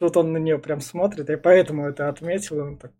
Тут 0.00 0.16
он 0.16 0.32
на 0.32 0.38
нее 0.38 0.58
прям 0.58 0.80
смотрит, 0.80 1.28
и 1.30 1.36
поэтому 1.36 1.86
это 1.86 2.08
отметил, 2.08 2.56
и 2.58 2.60
он 2.62 2.76
так 2.78 2.90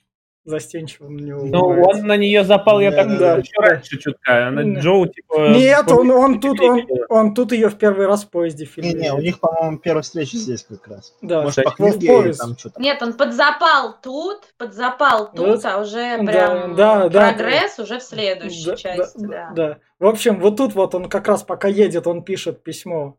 застенчиво 0.44 1.08
на 1.08 1.18
нее 1.18 1.36
Ну, 1.36 1.60
он 1.82 2.06
на 2.06 2.16
нее 2.16 2.44
запал, 2.44 2.80
я 2.80 2.90
Да, 2.90 2.96
так 2.98 3.08
да, 3.08 3.14
думаю, 3.16 3.34
да. 3.34 3.38
еще 3.38 3.56
раньше 3.60 3.98
чутка. 3.98 4.48
Она 4.48 4.62
Да. 4.64 4.80
Джоу, 4.80 5.06
типа... 5.06 5.48
Нет, 5.50 5.90
он, 5.90 6.10
он 6.10 6.40
тут, 6.40 6.60
он, 6.60 6.86
он 7.10 7.34
тут 7.34 7.52
ее 7.52 7.68
в 7.68 7.76
первый 7.76 8.06
раз 8.06 8.24
в 8.24 8.30
поезде 8.30 8.64
фильме. 8.64 8.92
Не-не, 8.94 9.12
у 9.12 9.16
видит. 9.16 9.26
них, 9.26 9.40
по-моему, 9.40 9.78
первая 9.78 10.02
встреча 10.02 10.36
здесь 10.38 10.62
как 10.64 10.86
раз. 10.88 11.14
Да, 11.22 11.42
Может, 11.42 11.64
по 11.64 11.70
в 11.70 11.74
книге 11.76 12.06
или 12.06 12.06
поезд. 12.22 12.40
там 12.40 12.56
что-то. 12.58 12.80
Нет, 12.80 13.02
он 13.02 13.12
подзапал 13.14 13.96
тут, 14.02 14.54
подзапал 14.58 15.30
тут, 15.30 15.46
Вот. 15.46 15.64
а 15.64 15.78
уже 15.78 16.16
Да, 16.18 16.24
прям 16.24 16.74
да, 16.74 17.08
да, 17.10 17.32
прогресс 17.32 17.78
уже 17.78 17.98
в 17.98 18.02
следующей 18.02 18.64
Да, 18.66 18.76
части, 18.76 19.18
да, 19.20 19.28
да. 19.28 19.52
да. 19.54 19.78
В 19.98 20.06
общем, 20.06 20.40
вот 20.40 20.56
тут 20.56 20.74
вот 20.74 20.94
он 20.94 21.08
как 21.10 21.28
раз 21.28 21.42
пока 21.42 21.68
едет, 21.68 22.06
он 22.06 22.24
пишет 22.24 22.62
письмо 22.62 23.16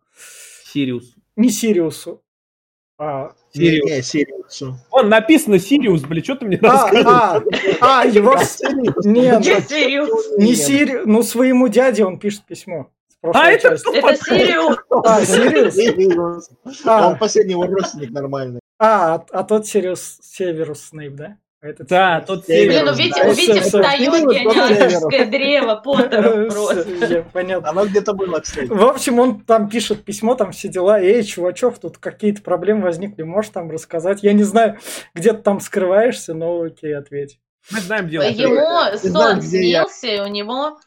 Сириус. 0.66 1.14
не 1.36 1.50
Сириусу, 1.50 2.24
а... 3.02 3.32
Сириус. 3.54 3.90
Не-не, 3.90 4.02
Сириусу. 4.04 4.78
Вон 4.92 5.10
написано 5.10 5.60
Сириус, 5.60 6.02
блин, 6.04 6.24
что 6.24 6.36
ты 6.36 6.46
мне 6.46 6.58
А, 6.62 6.68
рассказываешь? 6.68 7.78
а, 7.82 8.02
а, 8.02 8.06
его... 8.06 8.38
Сириус. 8.38 9.06
Не, 9.06 9.22
Не 9.38 9.62
Сириус. 9.62 10.26
не 10.38 10.46
Нет. 10.50 10.58
Сири... 10.58 11.02
Ну, 11.06 11.24
своему 11.24 11.68
дяде 11.68 12.06
он 12.06 12.20
пишет 12.20 12.46
письмо. 12.46 12.92
А, 13.24 13.52
это 13.52 13.76
кто? 13.78 13.92
Это 13.94 14.16
Сириус. 14.24 14.78
А, 15.04 15.26
Сириус? 15.26 16.50
А. 16.86 17.10
Он 17.10 17.18
последний 17.18 17.54
его 17.54 17.66
родственник 17.66 18.12
нормальный. 18.12 18.60
А, 18.80 19.16
а, 19.16 19.26
а 19.32 19.44
тот 19.44 19.68
Сириус 19.68 20.20
Северус 20.22 20.82
Снейп, 20.86 21.16
да? 21.16 21.38
Этот 21.62 21.88
Да, 21.90 22.22
тот 22.22 22.46
Сириус. 22.48 22.74
Блин, 22.74 22.86
ну 22.86 22.94
Северус. 22.96 22.98
видите, 22.98 23.22
да. 23.24 23.30
видите, 23.30 23.52
Всё, 23.54 23.62
всё. 23.70 23.82
встает 23.84 24.14
Сириус, 24.14 24.34
генеалогическое 24.34 25.26
древо 25.26 25.76
Поттера 25.84 26.32
Всё, 26.50 26.56
просто. 26.74 26.90
я- 27.06 27.22
Понятно. 27.22 27.70
Оно 27.70 27.86
где-то 27.86 28.14
было, 28.14 28.40
кстати. 28.40 28.66
В 28.68 28.84
общем, 28.84 29.20
он 29.20 29.42
там 29.42 29.70
пишет 29.70 30.04
письмо, 30.04 30.34
там 30.34 30.52
все 30.54 30.70
дела. 30.70 31.00
Эй, 31.00 31.22
чувачок, 31.24 31.78
тут 31.78 32.00
какие-то 32.00 32.42
проблемы 32.42 32.82
возникли, 32.84 33.22
можешь 33.22 33.52
там 33.52 33.70
рассказать? 33.70 34.24
Я 34.24 34.34
не 34.34 34.44
знаю, 34.44 34.80
где 35.14 35.34
ты 35.34 35.42
там 35.44 35.60
скрываешься, 35.60 36.34
но 36.34 36.62
окей, 36.64 36.96
ответь. 36.98 37.40
Мы 37.72 37.80
знаем, 37.80 38.08
где 38.08 38.20
он. 38.20 38.26
Ему 38.26 38.98
сон 38.98 39.42
снился, 39.42 40.08
и 40.08 40.20
у 40.20 40.26
него 40.28 40.78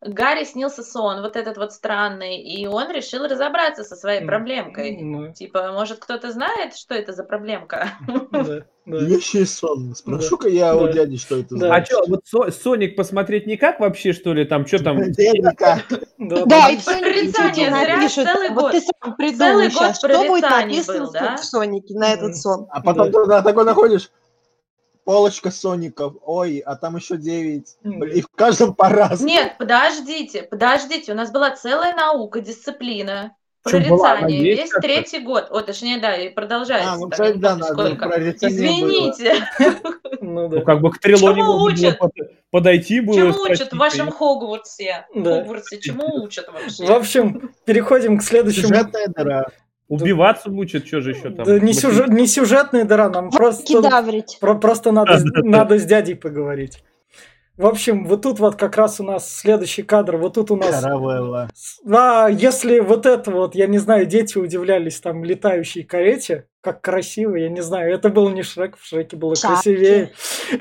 Гарри 0.00 0.44
снился 0.44 0.84
сон, 0.84 1.22
вот 1.22 1.34
этот 1.36 1.56
вот 1.56 1.72
странный, 1.72 2.40
и 2.40 2.66
он 2.68 2.90
решил 2.92 3.24
разобраться 3.26 3.82
со 3.82 3.96
своей 3.96 4.24
проблемкой. 4.24 4.96
Ну, 5.00 5.32
Типа, 5.32 5.72
может, 5.72 5.98
кто-то 5.98 6.30
знает, 6.30 6.76
что 6.76 6.94
это 6.94 7.12
за 7.12 7.24
проблемка? 7.24 7.90
да, 8.30 8.44
да. 8.86 8.98
Вещий 9.00 9.44
сон. 9.44 9.94
Спрошу-ка 9.96 10.48
я 10.48 10.76
у 10.76 10.86
Да. 10.86 10.92
дяди, 10.92 11.16
что 11.16 11.38
это 11.40 11.56
Да. 11.56 11.74
А 11.74 11.84
что, 11.84 12.04
вот 12.06 12.20
Со- 12.24 12.50
Соник 12.52 12.94
посмотреть 12.94 13.46
никак 13.48 13.80
вообще, 13.80 14.12
что 14.12 14.32
ли? 14.34 14.44
Там, 14.44 14.66
что 14.66 14.84
там? 14.84 14.98
Никак. 15.00 15.84
Да, 16.16 16.44
Да, 16.46 16.68
и 16.70 16.74
Ну, 16.74 16.78
в 16.80 16.82
Сонике 16.84 17.02
прорицание 17.02 17.24
действительно 17.24 17.80
зря, 17.80 17.96
напишут, 17.96 18.24
целый 18.32 18.48
вот 18.50 18.62
год. 18.62 18.72
ты 18.72 18.80
сам 18.80 19.16
придумай 19.16 19.36
Целый 19.38 19.68
год 19.70 19.96
что 19.96 20.24
будет 20.28 20.42
написано 20.42 21.10
да? 21.12 21.36
в 21.36 21.44
Сонике 21.44 21.94
на 21.98 22.12
этот 22.12 22.36
сон. 22.36 22.66
А 22.70 22.80
потом 22.80 23.10
туда 23.10 23.42
такой 23.42 23.64
находишь, 23.64 24.10
полочка 25.08 25.50
соников, 25.50 26.16
ой, 26.22 26.58
а 26.58 26.76
там 26.76 26.96
еще 26.96 27.16
9. 27.16 27.78
Мгм. 27.82 28.02
И 28.08 28.20
в 28.20 28.28
каждом 28.28 28.74
по-разному. 28.74 29.26
Нет, 29.32 29.54
подождите, 29.58 30.42
подождите, 30.42 31.12
у 31.12 31.14
нас 31.14 31.30
была 31.30 31.50
целая 31.56 31.96
наука, 31.96 32.42
дисциплина. 32.42 33.34
Чё, 33.66 33.80
была? 33.88 34.16
Прорицание, 34.18 34.54
весь 34.54 34.70
третий 34.82 35.20
год. 35.20 35.46
О, 35.50 35.62
точнее, 35.62 35.98
да, 35.98 36.14
и 36.14 36.28
продолжается. 36.28 36.92
А, 36.92 36.98
ну, 36.98 37.08
так, 37.08 37.12
кстати, 37.12 37.38
да, 37.38 37.56
надо 37.56 37.72
сколько. 37.72 38.20
Извините, 38.42 39.34
Ну 40.20 40.20
Ну, 40.20 40.48
да. 40.50 40.60
как 40.60 40.82
бы 40.82 40.90
к 40.90 40.98
было 41.02 41.62
учат? 41.62 41.98
под- 41.98 42.12
подойти 42.50 43.00
было. 43.00 43.16
чему 43.16 43.32
спросить, 43.32 43.62
учат 43.62 43.72
в 43.72 43.76
вашем 43.78 44.08
и- 44.08 44.12
Хогвартсе? 44.12 45.06
Да. 45.14 45.38
Хогвартсе 45.38 45.80
чему 45.80 46.22
учат 46.22 46.48
вообще? 46.52 46.84
В 46.84 46.90
общем, 46.90 47.50
переходим 47.64 48.18
к 48.18 48.22
следующему. 48.22 48.68
Сюжетная 48.68 49.06
дыра. 49.08 49.46
Убиваться 49.88 50.50
мучат, 50.50 50.86
что 50.86 51.00
же 51.00 51.10
еще 51.10 51.30
там? 51.30 51.46
Да 51.46 51.58
не, 51.58 51.72
сюжет, 51.72 52.08
не 52.08 52.26
сюжетная 52.26 52.84
дыра, 52.84 53.08
нам 53.08 53.30
просто, 53.30 53.64
Кидаврить. 53.64 54.38
про- 54.40 54.54
просто 54.54 54.92
надо, 54.92 55.18
с- 55.18 55.24
надо 55.42 55.78
с 55.78 55.84
дядей 55.84 56.14
поговорить. 56.14 56.82
В 57.56 57.66
общем, 57.66 58.06
вот 58.06 58.22
тут 58.22 58.38
вот 58.38 58.54
как 58.54 58.76
раз 58.76 59.00
у 59.00 59.04
нас 59.04 59.28
следующий 59.34 59.82
кадр, 59.82 60.16
вот 60.16 60.34
тут 60.34 60.50
у 60.52 60.56
нас... 60.56 60.80
Каравелла. 60.80 61.50
А, 61.90 62.28
если 62.28 62.78
вот 62.78 63.04
это 63.04 63.30
вот, 63.32 63.56
я 63.56 63.66
не 63.66 63.78
знаю, 63.78 64.06
дети 64.06 64.38
удивлялись 64.38 65.00
там 65.00 65.24
летающей 65.24 65.82
карете, 65.82 66.46
как 66.60 66.80
красиво, 66.80 67.36
я 67.36 67.48
не 67.48 67.60
знаю, 67.60 67.94
это 67.94 68.08
был 68.08 68.28
не 68.30 68.42
Шрек, 68.42 68.76
в 68.76 68.84
Шреке 68.84 69.16
было 69.16 69.36
Шапки. 69.36 69.54
красивее, 69.54 70.12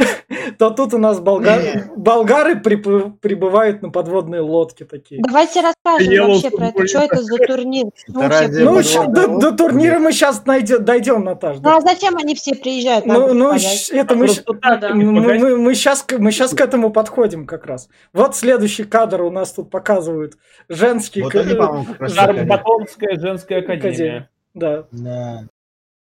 то 0.60 0.70
тут 0.70 0.94
у 0.94 0.98
нас 0.98 1.20
болгары 1.20 2.56
припы- 2.64 3.12
прибывают 3.20 3.82
на 3.82 3.90
подводные 3.90 4.42
лодки 4.42 4.84
такие. 4.84 5.22
Давайте 5.24 5.62
расскажем 5.62 6.28
вообще 6.28 6.50
про 6.52 6.68
это, 6.68 6.88
что 6.88 7.00
это 7.00 7.22
за 7.24 7.38
турнир. 7.38 7.86
Ну, 8.08 8.82
Ну, 9.18 9.40
до, 9.40 9.52
турнира 9.52 10.00
мы 10.00 10.12
сейчас 10.12 10.40
дойдем, 10.42 11.24
Наташ. 11.24 11.58
Ну 11.62 11.70
а 11.76 11.82
зачем 11.82 12.16
они 12.18 12.36
все 12.36 12.56
приезжают? 12.56 13.06
Ну, 13.06 13.34
ну, 13.34 13.54
это 13.54 14.16
мы, 14.16 14.28
не 14.28 15.04
мы, 15.06 15.22
погасить. 15.24 15.42
мы, 15.44 15.58
мы 15.58 15.76
сейчас, 15.76 16.06
мы 16.18 16.32
сейчас 16.32 16.54
к 16.54 16.62
этому 16.62 16.92
подходим 16.92 17.46
как 17.46 17.66
раз. 17.66 17.90
Вот 18.14 18.36
следующий 18.36 18.84
кадр 18.84 19.24
у 19.24 19.32
нас 19.32 19.52
тут 19.52 19.70
показывают 19.70 20.38
женский... 20.70 21.22
Вот 21.24 21.32
ка- 21.32 21.42
они, 21.42 21.56
по-моему, 21.56 21.86
как 21.86 22.02
раз 22.02 22.12
Жар- 22.14 22.24
сказали. 22.26 22.38
Жарбатонская 22.40 23.20
женская 23.20 23.60
академия 23.60 23.78
Академия. 23.88 24.30
Да. 24.54 24.84
Да. 24.92 25.44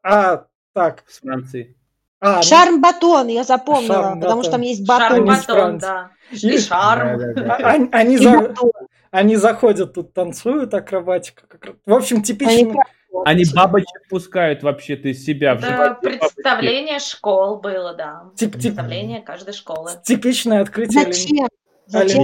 А, 0.10 0.45
так. 0.74 1.04
с 1.08 1.19
Франции. 1.19 1.76
А, 2.22 2.38
ну, 2.38 2.43
Шарм-батон, 2.43 3.28
я 3.28 3.43
запомнила, 3.43 3.93
Шарм-батон. 3.95 4.22
потому 4.22 4.43
что 4.43 4.52
там 4.52 4.62
есть 4.62 4.86
батон. 4.88 5.08
Шарм-батон. 5.28 5.78
Да. 5.80 6.12
и- 6.32 6.36
И 6.50 6.58
шарм. 6.60 7.17
Да, 7.19 7.34
да, 7.34 7.43
да. 7.43 7.56
они, 7.69 7.89
они 7.91 8.15
И 8.15 8.17
за- 8.17 8.39
батон. 8.39 8.72
они 9.12 9.36
заходят 9.38 9.93
тут, 9.93 10.13
танцуют, 10.13 10.74
акробатика. 10.74 11.43
В 11.86 11.93
общем, 11.93 12.22
типично... 12.22 12.74
как- 12.74 12.88
Они 13.26 13.43
бабочек 13.56 14.08
пускают 14.10 14.63
вообще-то 14.63 15.08
из 15.08 15.24
себя. 15.24 15.56
в 15.56 15.60
Это 15.60 15.67
животе 15.72 15.89
бабочки. 15.93 16.19
представление 16.19 17.00
школ 17.00 17.56
было, 17.62 17.93
да. 17.93 18.24
тип- 18.36 18.54
тип- 18.54 18.62
Представление 18.76 19.22
каждой 19.22 19.54
школы. 19.54 19.91
типичное 20.04 20.62
открытие. 20.62 21.06
Зачем? 21.06 21.48
Зачем 21.88 22.22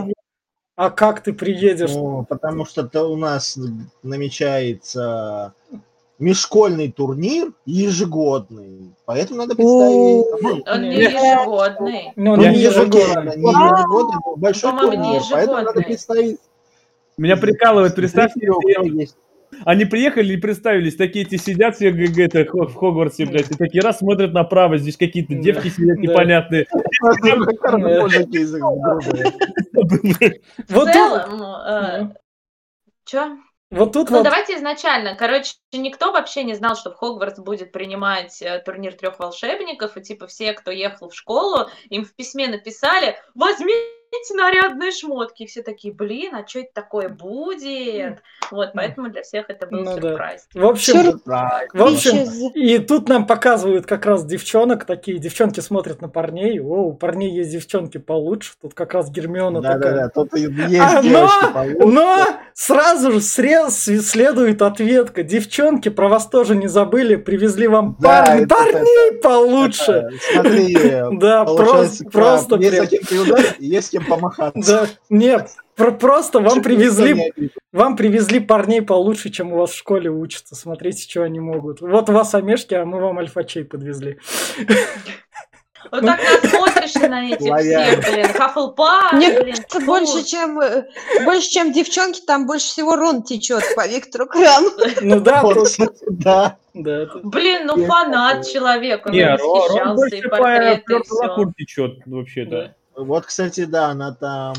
они? 0.00 0.14
А 0.76 0.90
как 0.90 1.20
ты 1.22 1.32
приедешь? 1.32 1.90
Ну, 1.92 2.24
потому 2.24 2.64
что 2.66 2.84
то 2.84 3.04
у 3.04 3.16
нас 3.16 3.58
намечается 4.02 5.54
межшкольный 6.18 6.90
турнир 6.92 7.52
ежегодный. 7.66 8.94
Поэтому 9.04 9.40
надо 9.40 9.54
представить... 9.54 10.24
ну, 10.42 10.62
Он 10.66 10.82
не 10.82 10.96
ежегодный. 10.96 12.12
Ну, 12.16 12.36
не 12.36 12.58
ежегодно, 12.58 13.32
но 13.36 14.36
большой 14.36 14.70
По-моему, 14.70 14.92
не 14.92 14.96
турнир. 15.02 15.22
Поэтому 15.30 15.56
надо 15.56 15.68
ежегодный. 15.68 15.84
представить... 15.84 16.38
Меня 17.16 17.36
прикалывает, 17.36 17.94
представьте. 17.94 18.48
Они 19.64 19.84
приехали 19.84 20.32
и 20.34 20.36
представились, 20.36 20.96
такие 20.96 21.24
эти 21.24 21.36
сидят 21.36 21.76
все 21.76 21.90
это, 21.90 22.44
в 22.52 22.74
Хогвартсе, 22.74 23.24
блядь, 23.26 23.50
и 23.52 23.54
такие 23.54 23.82
раз 23.82 23.98
смотрят 23.98 24.32
направо, 24.32 24.78
здесь 24.78 24.96
какие-то 24.96 25.34
девки 25.34 25.68
сидят 25.68 25.98
непонятные. 25.98 26.66
В 30.68 30.92
целом, 30.92 31.42
э, 31.68 32.14
чё? 33.04 33.36
Вот 33.74 33.92
тут 33.92 34.10
Ну, 34.10 34.18
вот, 34.18 34.24
давайте 34.24 34.56
изначально. 34.56 35.14
Короче, 35.14 35.54
никто 35.72 36.12
вообще 36.12 36.44
не 36.44 36.54
знал, 36.54 36.76
что 36.76 36.90
в 36.90 36.96
Хогвартс 36.96 37.40
будет 37.40 37.72
принимать 37.72 38.40
э, 38.42 38.60
турнир 38.60 38.94
трех 38.94 39.18
волшебников, 39.18 39.96
и 39.96 40.02
типа 40.02 40.26
все, 40.26 40.52
кто 40.52 40.70
ехал 40.70 41.10
в 41.10 41.14
школу, 41.14 41.68
им 41.90 42.04
в 42.04 42.14
письме 42.14 42.48
написали 42.48 43.16
«Возьмите 44.14 44.34
нарядные 44.34 44.90
шмотки». 44.92 45.42
И 45.44 45.46
все 45.46 45.62
такие, 45.62 45.92
блин, 45.92 46.34
а 46.34 46.46
что 46.46 46.60
это 46.60 46.70
такое 46.74 47.08
будет? 47.08 48.22
Вот, 48.50 48.70
поэтому 48.74 49.10
для 49.10 49.22
всех 49.22 49.46
это 49.48 49.66
был 49.66 49.80
Ну 49.80 49.96
да. 49.98 50.00
сюрприз. 50.00 50.48
в 50.54 50.64
общем, 50.66 50.94
Сюр- 50.94 51.20
в 51.72 51.82
общем, 51.82 52.50
и 52.54 52.78
тут 52.78 53.08
нам 53.08 53.26
показывают 53.26 53.86
как 53.86 54.06
раз 54.06 54.24
девчонок, 54.24 54.84
такие 54.84 55.18
девчонки 55.18 55.60
смотрят 55.60 56.00
на 56.02 56.08
парней, 56.08 56.60
о, 56.60 56.84
у 56.88 56.92
парней 56.94 57.30
есть 57.34 57.50
девчонки 57.52 57.98
получше, 57.98 58.52
тут 58.60 58.74
как 58.74 58.94
раз 58.94 59.10
Гермиона 59.10 59.62
такая. 59.62 59.78
Да-да-да, 59.78 60.08
тут 60.10 60.34
есть 60.36 60.80
А, 60.80 61.02
но, 61.02 61.28
получше. 61.52 61.86
но 61.86 62.26
сразу 62.54 63.12
же 63.12 63.20
срез, 63.20 63.84
следует 63.84 64.62
ответка. 64.62 65.22
Девчонки, 65.22 65.88
про 65.88 66.08
вас 66.08 66.28
тоже 66.28 66.54
не 66.56 66.68
забыли, 66.68 67.16
привезли 67.16 67.68
вам 67.68 67.96
Да, 68.00 68.24
парни, 68.24 68.44
это- 68.44 68.54
парней 68.54 69.12
получше. 69.22 69.92
Это, 69.92 70.10
Смотри, 70.32 70.74
Да, 71.18 71.44
просто, 71.44 72.04
просто 72.10 72.56
есть 72.56 72.70
прям. 72.70 72.84
за 72.84 72.90
кем 72.90 73.06
приударить, 73.06 73.54
есть 73.58 73.86
с 73.88 73.90
помахаться. 74.08 74.60
Да, 74.82 74.88
нет, 75.10 75.50
про- 75.76 75.92
просто 75.92 76.40
вам 76.40 76.62
привезли, 76.62 77.32
вам 77.72 77.96
привезли 77.96 78.40
парней 78.40 78.82
получше, 78.82 79.30
чем 79.30 79.52
у 79.52 79.56
вас 79.58 79.70
в 79.70 79.76
школе 79.76 80.10
учатся. 80.10 80.54
Смотрите, 80.54 81.08
что 81.08 81.22
они 81.22 81.40
могут. 81.40 81.80
Вот 81.80 82.08
у 82.08 82.12
вас 82.12 82.34
омешки, 82.34 82.74
а 82.74 82.84
мы 82.84 83.00
вам 83.00 83.18
альфачей 83.18 83.64
подвезли. 83.64 84.18
Вот 85.92 86.00
так 86.00 86.18
насмотришься 86.42 87.08
на 87.08 87.26
этих 87.28 87.50
Лояльно. 87.50 88.00
всех, 88.00 88.14
блин, 88.14 88.26
Хаффлпаф, 88.32 89.12
Мне 89.12 89.38
блин, 89.42 89.54
фу. 89.68 89.80
больше, 89.84 90.24
чем, 90.24 90.58
э, 90.58 90.84
больше, 91.26 91.50
чем 91.50 91.72
девчонки, 91.72 92.22
там 92.26 92.46
больше 92.46 92.66
всего 92.68 92.96
Рон 92.96 93.22
течет 93.22 93.62
по 93.76 93.86
Виктору 93.86 94.26
Крану. 94.26 94.70
Ну 95.02 95.20
да, 95.20 95.42
да. 96.08 96.56
Блин, 97.22 97.66
ну 97.66 97.84
фанат 97.84 98.38
такое. 98.38 98.52
человек, 98.52 99.06
он 99.06 99.12
Не, 99.12 99.36
Рон- 99.36 99.94
больше 99.96 100.16
и 100.16 100.22
по. 100.22 101.14
Лакур 101.16 101.52
течет 101.56 101.98
вообще-то. 102.06 102.74
Вот, 102.96 103.26
кстати, 103.26 103.64
да, 103.64 103.86
она 103.86 104.14
там... 104.14 104.54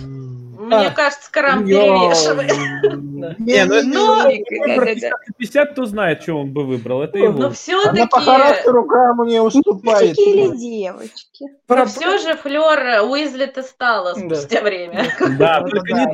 Мне 0.59 0.87
А. 0.87 0.91
кажется, 0.91 1.31
Карам 1.31 1.65
перевешивает. 1.65 2.51
Не, 3.39 3.63
ну 3.65 3.73
это 3.75 3.87
Но- 3.87 4.29
не- 4.29 4.43
Да-да-да. 4.67 4.85
50 4.85 5.11
на 5.27 5.33
50, 5.37 5.71
кто 5.71 5.85
знает, 5.85 6.21
что 6.23 6.33
он 6.41 6.51
бы 6.51 6.65
выбрал. 6.65 7.03
Это 7.03 7.17
Но 7.17 7.23
его. 7.25 7.37
Она 7.39 7.49
все-таки... 7.51 8.07
по 8.07 8.19
характеру 8.19 8.83
Грамму 8.85 9.23
не 9.25 9.39
уступает. 9.39 9.83
Мальчики 10.17 10.29
или 10.29 10.57
девочки? 10.57 11.45
про- 11.67 11.85
все 11.85 12.17
же 12.17 12.35
Флёр 12.35 13.03
Уизли-то 13.09 13.63
стала 13.63 14.13
Да. 14.15 14.19
спустя 14.35 14.61
время. 14.61 15.05
Да, 15.39 15.61
Ну 15.61 15.69
только 15.69 15.93
не 15.93 16.11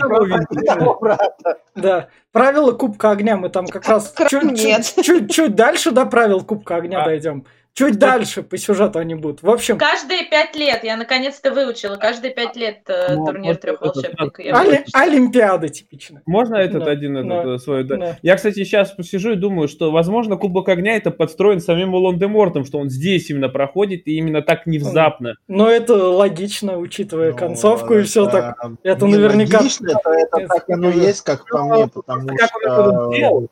того 0.68 0.98
брата. 1.00 1.58
Да, 1.76 2.08
правила 2.32 2.72
Кубка 2.74 3.12
Огня 3.12 3.38
мы 3.38 3.50
там 3.50 3.66
как 3.68 3.88
раз 3.88 4.10
Крам 4.12 4.28
чуть, 4.30 4.44
нет. 4.64 4.86
чуть, 4.96 5.06
чуть, 5.06 5.32
чуть 5.32 5.56
дальше 5.56 5.92
до 5.92 6.06
правил 6.06 6.42
Кубка 6.44 6.76
Огня 6.76 7.02
А. 7.02 7.06
дойдем. 7.06 7.46
Чуть 7.74 7.98
дальше 7.98 8.44
по 8.44 8.58
сюжету 8.58 9.00
они 9.00 9.16
будут. 9.16 9.44
В 9.44 9.50
общем, 9.50 9.78
Каждые 9.78 10.26
пять 10.26 10.56
лет, 10.58 10.84
я 10.84 10.98
наконец-то 10.98 11.52
выучила, 11.52 11.96
каждые 11.96 12.34
пять 12.34 12.58
лет 12.58 12.80
э, 12.88 13.16
Ну, 13.16 13.26
турнир 13.26 13.56
трех 13.56 13.82
это 13.82 13.86
волшебников. 13.94 14.46
Сразу. 14.46 14.70
Оли-. 14.70 14.84
Олимпиада 14.94 15.70
типично. 15.70 16.22
Можно 16.26 16.56
этот 16.58 16.84
Да, 16.84 16.92
один 16.92 17.14
да, 17.28 17.36
этот, 17.42 17.56
э, 17.56 17.64
свой? 17.64 17.84
да? 17.86 17.96
Да. 17.96 18.18
Я, 18.22 18.36
кстати, 18.36 18.56
сейчас 18.66 18.92
посижу 18.92 19.32
и 19.32 19.36
думаю, 19.36 19.70
что, 19.70 19.90
возможно, 19.92 20.36
Кубок 20.36 20.68
Огня 20.68 20.98
это 20.98 21.12
подстроен 21.12 21.62
самим 21.62 21.94
Волан-де-Мортом, 21.94 22.66
что 22.66 22.78
он 22.78 22.90
здесь 22.90 23.30
именно 23.30 23.48
проходит 23.48 24.06
и 24.06 24.18
именно 24.18 24.42
так 24.42 24.66
внезапно. 24.66 25.36
Но 25.48 25.70
это 25.70 25.96
логично, 25.96 26.78
учитывая 26.78 27.32
Ну, 27.32 27.38
концовку 27.38 27.94
и 27.94 28.04
все 28.04 28.26
так. 28.30 28.58
это 28.84 29.06
не 29.06 29.16
наверняка- 29.16 29.60
логично, 29.60 29.92
это, 29.92 30.10
это 30.12 30.48
так 30.48 30.70
оно 30.70 30.90
есть, 30.90 31.22
как 31.24 31.48
по 31.48 31.64
мне, 31.64 31.88
потому 31.88 32.28
Как 32.36 32.50
он 32.56 32.62
это 32.64 33.16
что... 33.16 33.48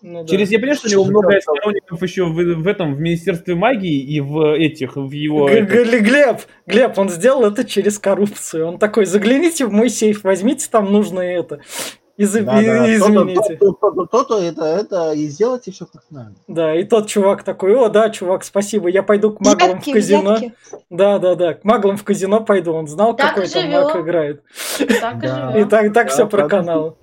Ну, 0.00 0.22
да. 0.22 0.28
Через, 0.28 0.50
я 0.50 0.58
понимаю, 0.58 0.76
что 0.78 0.88
у 0.88 0.90
него 0.92 1.04
много 1.06 1.40
сторонников 1.40 2.02
еще 2.02 2.24
в, 2.26 2.34
в 2.34 2.66
этом, 2.68 2.94
в 2.94 3.00
Министерстве 3.00 3.54
магии 3.56 4.00
и 4.00 4.20
в 4.20 4.54
этих, 4.56 4.96
в 4.96 5.10
его... 5.10 5.46
Г- 5.46 5.62
Г- 5.62 6.00
Глеб, 6.00 6.38
Глеб, 6.66 6.98
он 6.98 7.08
сделал 7.08 7.44
это 7.44 7.64
через 7.64 7.98
коррупцию. 7.98 8.66
Он 8.68 8.78
такой, 8.78 9.06
загляните 9.06 9.66
в 9.66 9.72
мой 9.72 9.88
сейф, 9.90 10.22
возьмите 10.22 10.68
там 10.70 10.92
нужное 10.92 11.38
это. 11.40 11.60
И, 12.16 12.26
Да, 12.26 12.40
и- 12.60 12.66
да, 12.66 12.94
измените. 12.96 13.56
то-то, 14.10 14.40
это, 14.42 14.64
это, 14.64 15.12
и 15.12 15.26
сделайте 15.28 15.70
все 15.70 15.86
как 15.86 16.02
надо. 16.10 16.34
Да, 16.48 16.74
и 16.74 16.82
тот 16.84 17.06
чувак 17.08 17.44
такой, 17.44 17.74
о, 17.76 17.88
да, 17.88 18.10
чувак, 18.10 18.42
спасибо, 18.44 18.88
я 18.88 19.04
пойду 19.04 19.30
к 19.32 19.40
маглам 19.40 19.70
в 19.70 19.72
Взятки, 19.74 19.92
казино. 19.92 20.34
взятки. 20.34 20.52
Да, 20.90 21.18
да, 21.20 21.34
да, 21.36 21.54
к 21.54 21.64
маглам 21.64 21.96
в 21.96 22.02
казино 22.02 22.40
пойду. 22.40 22.72
Он 22.72 22.88
знал, 22.88 23.14
Так 23.14 23.34
какой 23.34 23.48
там 23.48 23.70
маг 23.70 23.96
играет. 23.96 24.42
Так 25.00 25.22
и. 25.24 25.60
И 25.60 25.64
так, 25.64 25.92
так 25.92 25.92
Да, 25.92 26.06
все 26.06 26.26
правда. 26.28 26.48
проканал. 26.48 26.98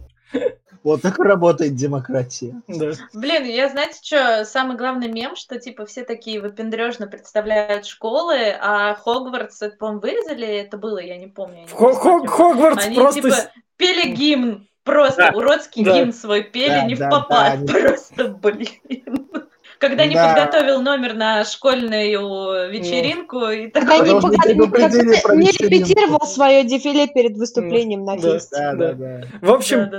Вот 0.85 1.01
так 1.01 1.17
работает 1.17 1.73
демократия. 1.75 2.61
Да. 2.67 2.91
Блин, 3.13 3.43
я 3.45 3.69
знаете, 3.69 3.99
что 4.03 4.45
самый 4.45 4.77
главный 4.77 5.07
мем, 5.11 5.35
что 5.35 5.59
типа 5.59 5.87
все 5.87 6.03
такие 6.03 6.39
выпендрежно 6.39 7.07
представляют 7.07 7.87
школы, 7.87 8.55
а 8.61 8.93
Хогвартс, 8.93 9.63
это, 9.63 9.75
по-моему, 9.77 9.99
вырезали, 10.01 10.47
это 10.47 10.77
было, 10.77 10.99
я 10.99 11.17
не 11.17 11.25
помню. 11.25 11.55
я 11.57 11.61
не 11.63 11.67
Хо- 11.69 11.93
Хо- 11.93 12.19
пересматривала. 12.19 12.27
Хогвартс 12.53 12.85
Они 12.85 12.95
просто... 12.95 13.21
типа 13.21 13.35
пели 13.77 14.09
гимн, 14.11 14.67
просто 14.83 15.31
Да. 15.31 15.37
уродский 15.37 15.83
Да. 15.83 15.93
гимн 15.99 16.13
свой 16.13 16.43
пели, 16.43 16.69
Да, 16.69 16.83
не 16.85 16.93
в 16.93 16.99
да, 16.99 17.09
попад, 17.09 17.65
да, 17.65 17.73
просто, 17.81 18.27
блин. 18.27 18.69
Когда 19.79 20.05
не 20.05 20.15
Да. 20.15 20.33
подготовил 20.33 20.81
номер 20.81 21.13
на 21.13 21.43
школьную 21.43 22.69
вечеринку 22.71 23.45
и 23.47 23.69
Когда 23.69 23.97
не, 23.97 24.03
вечеринку. 24.03 25.63
репетировал 25.63 26.25
свое 26.27 26.63
дефиле 26.63 27.07
перед 27.07 27.37
выступлением 27.37 28.03
на. 28.05 28.17
Да, 28.17 28.39
Да. 28.51 28.73
да, 28.73 28.93
да. 28.93 29.21
В 29.41 29.51
общем, 29.51 29.89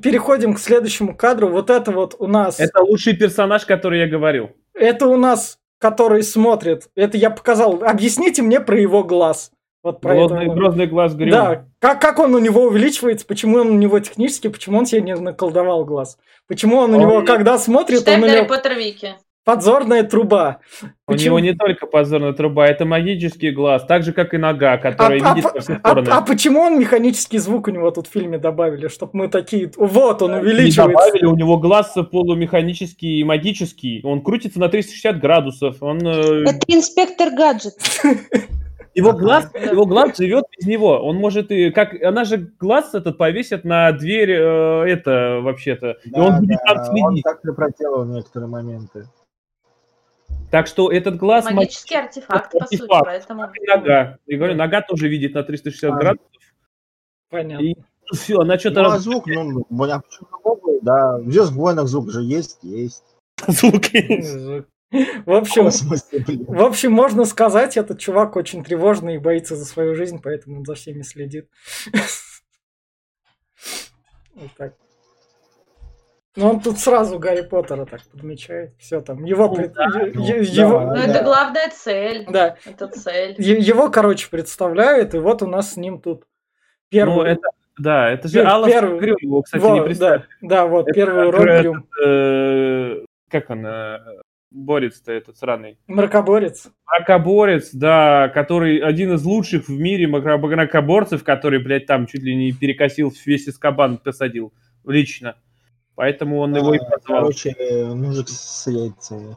переходим 0.00 0.54
к 0.54 0.58
следующему 0.58 1.16
кадру. 1.16 1.48
Вот 1.48 1.70
это 1.70 1.90
вот 1.92 2.16
у 2.18 2.26
нас... 2.26 2.60
Это 2.60 2.82
лучший 2.82 3.16
персонаж, 3.16 3.64
который 3.64 4.00
я 4.00 4.06
говорил. 4.06 4.50
Это 4.74 5.06
у 5.06 5.16
нас, 5.16 5.58
который 5.78 6.22
смотрит. 6.22 6.88
Это 6.94 7.16
я 7.18 7.30
показал. 7.30 7.82
Объясните 7.82 8.42
мне 8.42 8.60
про 8.60 8.78
его 8.78 9.02
глаз. 9.04 9.50
Вот 9.82 10.00
про 10.00 10.14
Грозный, 10.14 10.46
это. 10.46 10.54
грозный 10.54 10.86
глаз 10.86 11.14
Грюма. 11.14 11.32
Да, 11.32 11.64
как, 11.80 12.00
как 12.00 12.18
он 12.20 12.34
у 12.34 12.38
него 12.38 12.62
увеличивается, 12.64 13.26
почему 13.26 13.56
он 13.58 13.68
у 13.70 13.74
него 13.78 13.98
технически, 13.98 14.46
почему 14.48 14.78
он 14.78 14.86
себе 14.86 15.02
не 15.02 15.16
наколдовал 15.16 15.84
глаз. 15.84 16.18
Почему 16.46 16.76
он 16.76 16.92
у 16.92 16.94
Он 16.96 17.00
него, 17.00 17.20
не- 17.20 17.26
когда 17.26 17.58
смотрит, 17.58 17.98
Читаем 18.00 18.22
он 18.22 18.30
у 18.30 18.32
него 18.32 18.44
Поттер 18.46 18.74
Вики. 18.78 19.16
подзорная 19.44 20.04
труба. 20.04 20.60
У 21.08 21.12
Почему? 21.14 21.38
него 21.38 21.40
не 21.40 21.52
только 21.54 21.86
позорная 21.86 22.32
труба, 22.32 22.68
это 22.68 22.84
магический 22.84 23.50
глаз, 23.50 23.84
так 23.84 24.04
же, 24.04 24.12
как 24.12 24.34
и 24.34 24.38
нога, 24.38 24.76
которая 24.78 25.20
А- 25.20 25.32
а 25.32 25.34
видит 25.34 25.52
во 25.52 25.60
все 25.60 25.72
А, 25.72 25.78
стороны. 25.80 26.08
а 26.12 26.20
почему 26.20 26.60
он 26.60 26.78
механический 26.78 27.38
звук 27.38 27.66
у 27.66 27.72
него 27.72 27.90
тут 27.90 28.06
в 28.06 28.12
фильме 28.12 28.38
добавили, 28.38 28.86
чтобы 28.86 29.10
мы 29.14 29.26
такие, 29.28 29.68
вот 29.76 30.22
он 30.22 30.30
Не 30.34 30.38
увеличивается. 30.42 30.86
добавили, 30.86 31.24
у 31.24 31.34
него 31.34 31.58
глаз 31.58 31.92
полумеханический 32.12 33.18
и 33.18 33.24
магический. 33.24 34.00
Он 34.04 34.22
крутится 34.22 34.60
на 34.60 34.68
360 34.68 35.18
градусов. 35.18 35.78
Он, 35.80 35.98
э, 36.06 36.42
Это 36.44 36.60
инспектор 36.68 37.30
гаджет. 37.30 37.72
его, 38.94 39.12
глаз, 39.12 39.50
его 39.54 39.86
глаз 39.86 40.16
живет 40.16 40.44
без 40.56 40.66
него. 40.66 40.98
Он 41.02 41.16
может 41.16 41.50
и... 41.50 41.70
Как, 41.70 42.00
она 42.02 42.24
же 42.24 42.36
глаз 42.58 42.94
этот 42.94 43.16
повесит 43.18 43.64
на 43.64 43.90
дверь 43.92 44.30
э, 44.32 44.84
это 44.88 45.40
вообще-то. 45.42 45.98
и 46.04 46.10
Да, 46.10 46.22
он 46.22 46.40
будет 46.40 46.58
да, 46.66 46.74
там 46.74 46.78
Он 46.78 46.84
следить. 47.12 47.24
так 47.24 47.44
и 47.44 47.52
проделал 47.52 48.04
некоторые 48.04 48.48
моменты. 48.48 49.06
Так 50.50 50.66
что 50.66 50.92
этот 50.92 51.16
глаз 51.16 51.50
Магический 51.50 51.96
артефакт, 51.96 52.52
по 52.52 52.66
сути, 52.66 52.74
Артефакт. 52.82 53.04
поэтому... 53.06 53.40
магический, 53.40 53.66
нога. 53.74 54.18
Я 54.26 54.36
говорю, 54.38 54.54
нога 54.54 54.82
тоже 54.82 55.08
видит 55.08 55.34
на 55.34 55.42
360 55.42 55.90
А. 55.90 55.96
градусов. 55.96 56.26
Понятно. 57.30 57.64
И 57.64 57.74
все, 58.12 58.38
она 58.38 58.58
что-то 58.58 58.82
Ну, 58.82 58.88
а 58.88 58.92
раз... 58.92 59.02
звук, 59.02 59.26
ну, 59.26 59.64
новый, 59.70 60.80
да. 60.82 61.18
В 61.18 61.30
«Звездных 61.30 61.56
войнах» 61.56 61.86
звук 61.88 62.10
же 62.10 62.22
есть, 62.22 62.58
есть. 62.62 63.04
звуки. 63.46 64.64
В 65.26 65.32
общем, 65.32 65.66
В 65.66 65.70
смысле, 65.72 66.24
в 66.46 66.62
общем, 66.62 66.92
можно 66.92 67.24
сказать, 67.24 67.76
этот 67.76 67.98
чувак 67.98 68.36
очень 68.36 68.62
тревожный 68.62 69.14
и 69.14 69.18
боится 69.18 69.56
за 69.56 69.64
свою 69.64 69.94
жизнь, 69.94 70.20
поэтому 70.22 70.58
он 70.58 70.64
за 70.64 70.74
всеми 70.74 71.02
следит. 71.02 71.48
Вот 74.34 74.50
так. 74.56 74.74
Ну, 76.34 76.48
он 76.48 76.60
тут 76.60 76.78
сразу 76.78 77.18
Гарри 77.18 77.42
Поттера 77.42 77.84
так 77.84 78.00
подмечает. 78.10 78.74
Все 78.78 79.00
там. 79.02 79.22
Его... 79.24 79.48
Ну, 79.48 79.54
пред- 79.54 79.72
да, 79.74 79.86
ну, 79.88 80.24
его- 80.24 80.80
Ну, 80.80 80.94
Да. 80.94 81.04
это 81.04 81.24
главная 81.24 81.68
цель. 81.70 82.26
Да. 82.30 82.56
Это 82.64 82.88
цель. 82.88 83.34
Его, 83.38 83.90
короче, 83.90 84.28
представляют, 84.30 85.14
и 85.14 85.18
вот 85.18 85.42
у 85.42 85.46
нас 85.46 85.72
с 85.72 85.76
ним 85.76 86.00
тут 86.00 86.24
первый... 86.88 87.14
Ну, 87.16 87.22
это, 87.24 87.48
да, 87.78 88.10
это 88.10 88.28
же 88.28 88.42
Аллас 88.42 88.70
первый- 88.70 88.98
Грюм, 88.98 89.16
его, 89.20 89.42
кстати, 89.42 89.62
Во, 89.62 89.72
не 89.74 89.80
да, 89.80 89.84
представили. 89.84 90.24
да, 90.40 90.66
вот, 90.66 90.88
Это 90.88 90.94
первый 90.94 91.28
этот, 91.28 91.60
Грюм. 91.60 91.86
э, 92.02 93.04
как 93.28 93.50
он, 93.50 93.66
э, 93.66 93.98
борец-то 94.52 95.12
этот 95.12 95.36
сраный? 95.38 95.78
Мракоборец. 95.86 96.68
Мракоборец, 96.86 97.70
да, 97.72 98.28
который 98.28 98.78
один 98.78 99.14
из 99.14 99.24
лучших 99.24 99.68
в 99.68 99.78
мире 99.78 100.06
мрак- 100.06 100.38
мракоборцев, 100.38 101.24
который, 101.24 101.62
блядь, 101.62 101.86
там 101.86 102.06
чуть 102.06 102.22
ли 102.22 102.34
не 102.34 102.52
перекосил 102.52 103.12
весь 103.24 103.48
Искабан, 103.48 103.98
посадил 103.98 104.52
лично. 104.86 105.36
Поэтому 105.94 106.38
он 106.38 106.56
его 106.56 106.74
и 106.74 106.78
А, 106.78 106.84
позвал. 106.84 107.20
Короче, 107.22 107.54
мужик 107.94 108.28
с 108.28 108.66
яйцами. 108.70 109.36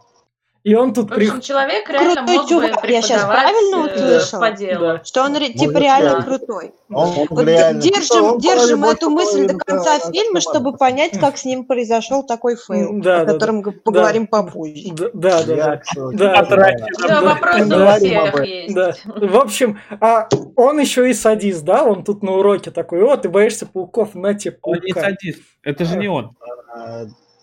И 0.66 0.74
он 0.74 0.96
тут 0.96 1.12
В 1.12 1.14
общем, 1.14 1.34
при... 1.36 1.42
человек 1.42 1.88
реально 1.88 2.16
Крутой 2.16 2.36
мог 2.38 2.50
чувак, 2.50 2.62
бы 2.82 2.88
я 2.90 3.02
преподавать 3.02 3.28
правильно 3.28 3.76
э, 3.88 3.94
услышала? 4.16 4.40
по 4.42 4.52
делу. 4.52 4.80
Да. 4.82 5.04
Что 5.04 5.22
он 5.22 5.36
ре- 5.38 5.54
типа 5.54 5.66
Может, 5.74 5.80
реально 5.80 6.10
да. 6.18 6.22
крутой. 6.24 6.74
Он 6.90 7.10
Вот 7.30 7.46
реально- 7.48 7.82
держим, 7.82 8.24
он 8.26 8.40
держим 8.40 8.84
эту 8.84 9.10
мысль 9.12 9.46
до 9.46 9.54
конца 9.60 10.00
да, 10.04 10.12
фильма, 10.12 10.42
чтобы 10.42 10.76
понять, 10.76 11.20
как 11.20 11.38
с 11.38 11.46
ним 11.46 11.66
произошел 11.66 12.24
такой 12.24 12.56
фейл, 12.56 13.00
Да, 13.00 13.22
о 13.22 13.26
да, 13.26 13.34
котором 13.34 13.62
г- 13.62 13.74
поговорим 13.74 14.26
попозже. 14.26 14.90
Да, 14.96 15.10
да, 15.14 15.44
да. 15.44 15.82
Да. 16.14 16.44
Да. 16.50 16.74
Да, 17.08 17.22
вопросы 17.22 17.66
да, 17.66 17.76
у 17.76 17.80
да, 17.80 17.96
всех 17.98 18.34
да. 18.34 18.44
есть. 18.44 18.74
Да. 18.74 18.94
В 19.06 19.38
общем, 19.38 19.80
а 20.02 20.28
он 20.56 20.80
еще 20.80 21.08
и 21.08 21.14
садист, 21.14 21.64
да? 21.64 21.84
Он 21.84 22.04
тут 22.04 22.24
на 22.24 22.32
уроке 22.38 22.72
такой, 22.72 23.04
о, 23.04 23.16
ты 23.18 23.30
боишься 23.30 23.68
пауков, 23.68 24.16
на 24.16 24.34
тебе 24.34 24.58
Он 24.64 24.80
не 24.84 24.94
паука. 24.94 25.10
садист. 25.12 25.44
Это 25.62 25.86
же 25.86 25.96
не 25.98 26.08
он. 26.08 26.36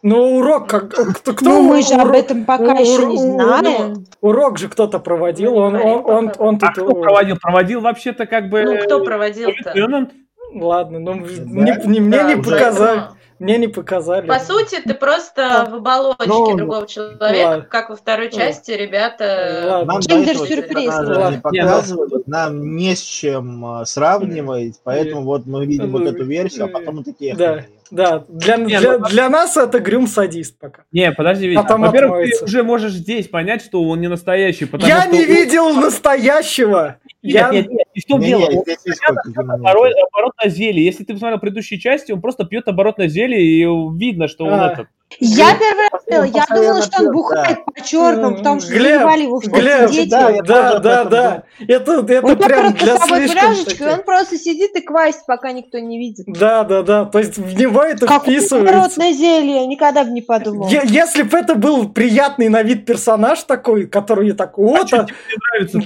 Ну, 0.03 0.39
урок, 0.39 0.69
как, 0.69 0.89
кто, 0.91 1.33
кто 1.33 1.45
Ну, 1.45 1.63
мы 1.63 1.81
же 1.83 1.95
об 1.95 2.09
урок- 2.09 2.17
этом 2.17 2.45
пока 2.45 2.73
ур- 2.75 2.81
еще 2.81 3.07
не 3.07 3.19
знаем. 3.19 4.05
урок 4.21 4.59
же 4.59 4.69
кто-то 4.69 4.99
проводил, 4.99 5.53
Ну, 5.55 5.57
не 5.59 5.63
он, 5.65 5.73
говори 5.75 5.91
он, 5.91 6.05
он, 6.05 6.33
он 6.39 6.55
А 6.57 6.59
тут... 6.59 6.71
кто 6.73 6.95
проводил? 6.95 7.37
Проводил 7.41 7.81
вообще-то 7.81 8.27
как 8.27 8.49
бы... 8.51 8.63
Ну, 8.65 8.79
кто 8.79 9.01
э, 9.01 9.05
проводил-то? 9.05 9.71
Лейтенант. 9.75 10.11
Ладно, 10.55 10.99
ну, 10.99 11.15
Да. 11.15 11.43
не- 11.45 11.87
не- 11.87 12.01
мне 12.01 12.19
Да, 12.19 12.23
не 12.35 12.37
показали. 12.43 12.99
поэтому, 12.99 13.17
Мне 13.39 13.59
не 13.59 13.69
показали. 13.69 14.27
По 14.27 14.39
сути, 14.41 14.81
ты 14.85 14.95
просто 14.95 15.69
в 15.71 15.75
оболочке 15.77 16.27
Ну, 16.27 16.57
другого 16.57 16.87
человека, 16.87 17.23
ладно. 17.49 17.67
как 17.71 17.91
во 17.91 17.97
второй 17.97 18.31
части 18.31 18.73
ребята... 18.73 19.85
Ладно. 19.87 19.95
Нам 19.95 21.41
показывали, 21.41 22.23
нам 22.27 22.77
не 22.77 22.95
с 22.97 23.01
чем 23.01 23.65
а, 23.65 23.85
сравнивать, 23.85 24.81
поэтому 24.85 25.23
вот 25.23 25.47
мы 25.47 25.65
видим 25.65 25.91
вот 25.93 26.03
эту 26.03 26.25
версию, 26.25 26.65
а 26.67 26.69
потом 26.69 26.97
мы 26.97 27.05
такие... 27.05 27.35
Да. 27.37 27.63
Да, 27.93 28.25
для, 28.27 28.57
Не, 28.57 28.79
для, 28.79 28.99
ну, 28.99 29.07
для 29.07 29.29
нас 29.29 29.55
это 29.55 29.79
Грюм 29.79 30.07
садист 30.07 30.59
пока. 30.59 30.85
Не, 30.93 31.13
подожди, 31.13 31.47
Витя. 31.49 31.61
Потом 31.61 31.83
Во-первых, 31.83 32.25
ты 32.39 32.45
уже 32.45 32.63
можешь 32.63 32.93
здесь 32.93 33.29
понять, 33.29 33.63
что 33.63 33.83
он 33.83 34.01
не 34.01 34.09
настоящий, 34.09 34.67
Я 34.81 35.05
не 35.05 35.21
он- 35.21 35.27
видел 35.27 35.75
настоящего! 35.81 36.97
Нет, 37.23 37.35
Я... 37.35 37.51
нет, 37.51 37.71
нет, 37.71 37.87
и 37.95 38.01
в 38.01 38.05
том 38.07 38.21
Не, 38.21 38.27
дело, 38.29 38.41
не, 38.51 38.57
он 38.59 38.63
здесь 38.65 38.79
есть 38.85 39.01
оборот- 39.37 39.93
оборотное 40.13 40.51
зелье. 40.51 40.85
Если 40.85 41.05
ты 41.05 41.13
посмотрел 41.15 41.39
предыдущие 41.39 41.79
части, 41.79 42.11
он 42.13 42.21
просто 42.21 42.45
пьет 42.45 42.67
оборотное 42.67 43.09
зелье, 43.09 43.41
и 43.41 43.65
видно, 43.97 44.27
что 44.29 44.45
он 44.47 44.55
А. 44.61 44.73
этот... 44.73 44.87
Я 45.21 45.55
первый 45.59 45.89
раз 45.93 46.03
видела, 46.07 46.25
я 46.25 46.47
думала, 46.57 46.83
что 46.83 47.03
он 47.05 47.13
бухает 47.13 47.59
по-черному, 47.67 48.37
потому 48.39 48.61
что 48.63 48.71
Глеб, 48.73 48.83
заливали 48.95 49.23
его 49.25 49.41
в 49.41 49.45
Глеб, 49.45 49.91
дети. 49.91 50.09
да, 50.09 50.31
я 50.31 50.43
Да, 50.43 50.79
да, 50.79 51.05
да. 51.05 51.43
Это, 51.69 51.93
это 52.09 52.27
Он 52.27 52.37
прям 52.39 52.73
просто 52.75 52.79
для 52.79 52.97
слишком 53.29 53.55
таких. 53.65 53.87
он 53.93 54.03
просто 54.05 54.39
сидит 54.39 54.75
и 54.75 54.81
квасит, 54.81 55.21
пока 55.27 55.53
никто 55.53 55.79
не 55.81 55.99
видит. 55.99 56.25
Да, 56.29 56.65
да, 56.65 56.83
да. 56.83 57.05
То 57.05 57.19
есть 57.19 57.37
в 57.37 57.55
него 57.55 57.83
это 57.83 58.07
Как 58.07 58.23
вписывается. 58.23 58.75
народное 58.75 59.13
зелье, 59.13 59.67
никогда 59.67 60.05
бы 60.05 60.11
не 60.13 60.23
подумал. 60.23 60.67
Е- 60.69 60.81
если 60.87 61.25
бы 61.25 61.37
это 61.37 61.57
был 61.57 61.91
приятный 61.91 62.49
на 62.49 62.63
вид 62.63 62.87
персонаж 62.87 63.43
такой, 63.43 63.85
который 63.87 64.33
такой, 64.33 64.65
А 64.65 64.79
вот, 64.79 64.89
что 64.89 65.07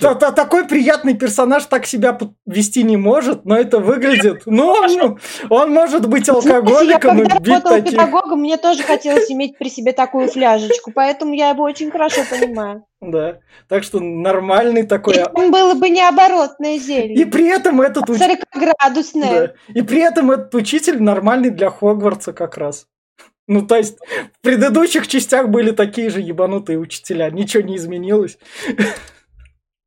а, 0.09 0.15
та- 0.15 0.31
такой 0.31 0.67
приятный 0.69 1.15
персонаж 1.15 1.26
так 1.69 1.87
себя 1.87 2.19
вести 2.47 2.83
не 2.83 2.97
может, 2.97 3.45
но 3.45 3.57
это 3.57 3.79
выглядит, 3.79 4.43
ну, 4.47 4.69
он, 4.69 5.19
он 5.51 5.71
может 5.73 6.07
быть 6.09 6.27
Знаете, 6.27 6.49
я 6.49 6.55
алкоголиком 6.57 7.19
когда 7.19 7.37
и 7.37 7.39
бить 7.39 7.49
работала 7.49 7.77
таких. 7.77 7.91
педагогом, 7.93 8.41
мне 8.41 8.57
тоже 8.57 8.83
хотелось 8.83 9.31
иметь 9.31 9.59
при 9.59 9.69
себе 9.69 9.93
такую 9.93 10.29
фляжечку, 10.29 10.93
поэтому 10.95 11.35
я 11.35 11.51
его 11.51 11.65
очень 11.65 11.91
хорошо 11.91 12.23
понимаю. 12.31 12.85
Да, 13.01 13.39
так 13.69 13.83
что 13.85 14.01
нормальный 14.01 14.83
такой. 14.85 15.15
а- 15.19 15.29
там 15.29 15.51
было 15.51 15.75
бы 15.75 15.89
не 15.91 16.03
оборотное 16.03 16.77
И 16.77 16.79
зелье, 16.79 17.27
при 17.27 17.47
этом 17.49 17.81
этот 17.81 18.09
а 18.09 18.13
уч- 18.13 18.19
40-градусное. 18.19 19.31
да, 19.49 19.53
и 19.75 19.83
при 19.83 20.01
этом 20.01 20.31
этот 20.31 20.55
учитель 20.55 21.03
нормальный 21.03 21.51
для 21.51 21.71
Хогвартса 21.71 22.33
как 22.33 22.57
раз. 22.57 22.87
Ну, 23.49 23.65
то 23.65 23.77
есть, 23.77 23.99
в 24.01 24.41
предыдущих 24.43 25.07
частях 25.07 25.51
были 25.51 25.71
такие 25.71 26.11
же 26.11 26.21
ебанутые 26.21 26.79
учителя, 26.81 27.31
ничего 27.31 27.63
не 27.63 27.77
изменилось. 27.77 28.39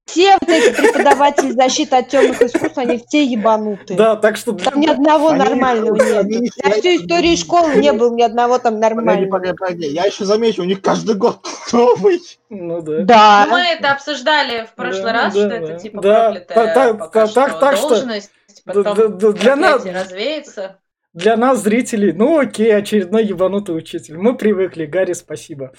Все 0.10 0.38
вот 0.42 0.50
эти 0.50 0.76
преподаватели 0.76 1.52
защиты 1.52 1.96
от 1.98 2.08
темных 2.10 2.42
искусств, 2.42 2.78
они 2.78 3.04
все 3.08 3.24
ебанутые. 3.24 3.98
Да, 3.98 4.16
так 4.16 4.38
что... 4.38 4.54
Там 4.54 4.80
ни 4.80 4.88
одного 4.88 5.30
Они- 5.30 5.40
нормального 5.40 5.98
они- 6.20 6.38
нет. 6.38 6.54
За 6.64 6.72
всю 6.72 6.96
историю 6.98 7.38
школы 7.38 7.76
не 7.76 7.92
было 7.94 8.14
ни 8.14 8.22
одного 8.24 8.58
там 8.58 8.76
Погоди, 8.76 8.96
нормального. 8.96 9.32
погоди, 9.32 9.54
погоди. 9.58 9.88
Я 9.88 10.06
еще 10.06 10.26
замечу, 10.26 10.62
у 10.64 10.66
них 10.66 10.82
каждый 10.82 11.16
год 11.16 11.46
новый. 11.72 12.20
Ну 12.50 12.82
да. 12.82 12.92
Ну, 12.92 13.06
Да. 13.06 13.48
мы 13.50 13.60
это 13.60 13.92
обсуждали 13.92 14.66
в 14.66 14.76
прошлый 14.76 15.04
Да, 15.04 15.14
раз, 15.14 15.34
да, 15.34 15.40
что 15.40 15.50
да. 15.50 15.56
это 15.58 15.80
типа 15.80 16.02
Да, 16.02 16.32
проклятая 16.32 16.56
та- 16.68 16.74
та- 16.74 16.94
пока 16.94 17.28
та- 17.28 17.34
так- 17.34 17.50
что 17.52 17.60
так 17.60 17.78
что- 17.78 17.90
должность, 17.90 18.32
потом 18.66 18.84
да- 18.84 19.08
да, 19.08 19.32
для 19.32 19.56
нас- 19.56 19.86
развеется. 19.86 20.78
Для 21.14 21.38
нас, 21.38 21.64
зрителей, 21.64 22.14
ну 22.14 22.38
окей, 22.38 22.76
очередной 22.76 23.26
ебанутый 23.26 23.76
учитель. 23.76 24.18
Мы 24.18 24.38
привыкли, 24.38 24.86
Гарри, 24.86 25.14
спасибо. 25.14 25.74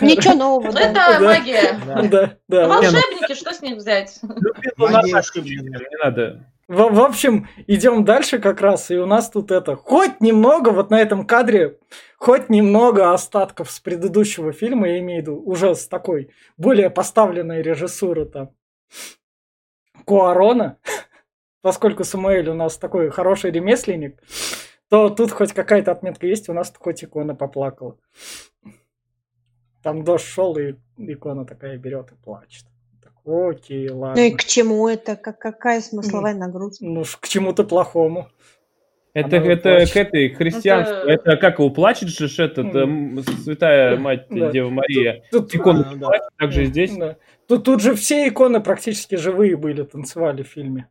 Ничего 0.00 0.34
нового. 0.34 0.72
Ну, 0.72 0.78
это 0.78 1.20
магия. 1.20 2.38
Да. 2.48 2.66
Волшебники, 2.68 3.34
что 3.34 3.54
с 3.54 3.62
них 3.62 3.76
взять? 3.76 4.18
Не 4.22 6.04
надо. 6.04 6.46
В, 6.66 6.76
в 6.76 7.00
общем, 7.00 7.48
идем 7.66 8.04
дальше 8.04 8.38
как 8.38 8.60
раз, 8.60 8.92
и 8.92 8.96
у 8.96 9.04
нас 9.04 9.28
тут 9.28 9.50
это, 9.50 9.74
хоть 9.74 10.20
немного, 10.20 10.68
вот 10.68 10.90
на 10.90 11.00
этом 11.00 11.26
кадре, 11.26 11.78
хоть 12.16 12.48
немного 12.48 13.12
остатков 13.12 13.72
с 13.72 13.80
предыдущего 13.80 14.52
фильма, 14.52 14.88
я 14.88 15.00
имею 15.00 15.20
в 15.20 15.22
виду, 15.22 15.42
уже 15.44 15.74
с 15.74 15.88
такой 15.88 16.30
более 16.56 16.88
поставленной 16.88 17.62
режиссуры 17.62 18.24
там 18.24 18.50
Куарона, 20.04 20.78
поскольку 21.62 22.04
Самуэль 22.04 22.48
у 22.48 22.54
нас 22.54 22.76
такой 22.78 23.10
хороший 23.10 23.50
ремесленник, 23.50 24.20
то 24.88 25.08
тут 25.10 25.30
хоть 25.30 25.52
какая-то 25.52 25.92
отметка 25.92 26.26
есть, 26.26 26.48
у 26.48 26.52
нас 26.52 26.72
хоть 26.78 27.04
икона 27.04 27.34
поплакала. 27.34 27.96
Там 29.82 30.04
дождь 30.04 30.24
шел, 30.26 30.56
и 30.58 30.74
икона 30.98 31.46
такая 31.46 31.78
берет 31.78 32.12
и 32.12 32.14
плачет. 32.22 32.64
Так, 33.02 33.12
окей, 33.24 33.88
ладно. 33.88 34.20
Ну 34.20 34.28
и 34.28 34.32
к 34.32 34.44
чему 34.44 34.88
это? 34.88 35.16
Как, 35.16 35.38
какая 35.38 35.80
смысловая 35.80 36.34
нагрузка? 36.34 36.84
Ну, 36.84 37.04
ж 37.04 37.16
к 37.18 37.28
чему-то 37.28 37.64
плохому. 37.64 38.28
Это, 39.12 39.38
Она 39.38 39.46
это 39.46 39.70
плачет. 39.70 39.92
к 39.92 39.96
этой, 39.96 40.28
христианству. 40.34 40.94
Это- 40.96 41.30
Это, 41.30 41.36
как 41.36 41.58
его, 41.58 41.70
плачет 41.70 42.10
же 42.10 42.26
этот, 42.44 42.72
эм, 42.76 43.22
святая 43.42 43.96
мать 43.96 44.26
Да. 44.30 44.52
Дева 44.52 44.68
Мария. 44.70 45.24
Тут, 45.32 45.52
Икону 45.54 45.80
А, 45.80 45.94
да. 45.94 46.06
плачет, 46.06 46.28
так 46.36 46.52
же 46.52 46.62
и 46.62 46.66
здесь. 46.66 46.96
Да. 46.96 47.16
Тут, 47.48 47.64
тут 47.64 47.80
же 47.82 47.94
все 47.94 48.28
иконы 48.28 48.60
практически 48.60 49.16
живые 49.16 49.56
были, 49.56 49.82
танцевали 49.82 50.42
в 50.44 50.46
фильме. 50.48 50.88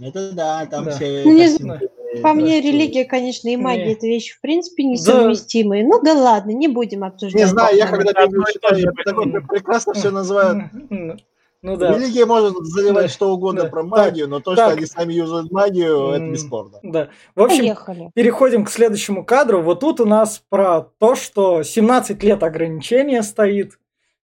Это 0.00 0.32
да, 0.32 0.66
там 0.66 0.84
Да. 0.84 0.90
все... 0.92 1.22
Ну, 1.24 1.32
не 1.32 1.46
картинки, 1.46 1.90
По 2.22 2.28
да, 2.28 2.34
мне, 2.34 2.58
что- 2.60 2.68
религия, 2.68 3.04
конечно, 3.04 3.48
и 3.48 3.56
магия 3.56 3.86
Не. 3.86 3.92
это 3.92 4.06
вещи 4.06 4.34
в 4.34 4.40
принципе 4.40 4.82
Да. 4.84 4.88
несовместимые. 4.90 5.84
Ну 5.86 6.00
да 6.02 6.14
ладно, 6.14 6.50
не 6.50 6.68
будем 6.68 7.04
обсуждать. 7.04 7.40
Не 7.40 7.46
знаю, 7.46 7.76
я 7.76 7.86
когда 7.86 8.12
Да, 8.12 8.26
Библию 8.26 8.44
читаю, 8.52 8.78
я 8.78 8.90
такой 9.04 9.30
прекрасно 9.42 9.94
все 9.94 10.10
называю. 10.10 10.70
Ну 10.90 11.16
ну 11.62 11.76
да, 11.76 11.94
Религия 11.96 12.26
может 12.26 12.56
заливать 12.64 13.04
Да, 13.06 13.08
что 13.08 13.32
угодно 13.32 13.62
да. 13.62 13.68
про 13.68 13.82
магию, 13.84 14.28
но 14.28 14.40
то, 14.40 14.54
так. 14.56 14.70
что 14.70 14.76
они 14.78 14.86
сами 14.86 15.12
юзают 15.14 15.52
магию, 15.52 16.08
это 16.10 16.26
бесспорно. 16.28 16.78
да. 16.82 17.08
В 17.36 17.42
общем, 17.42 17.58
Поехали. 17.60 18.10
переходим 18.14 18.64
к 18.64 18.70
следующему 18.70 19.24
кадру. 19.24 19.62
Вот 19.62 19.80
тут 19.80 20.00
у 20.00 20.04
нас 20.06 20.42
про 20.48 20.80
то, 20.98 21.14
что 21.14 21.62
17 21.62 22.22
лет 22.24 22.42
ограничения 22.42 23.22
стоит. 23.22 23.78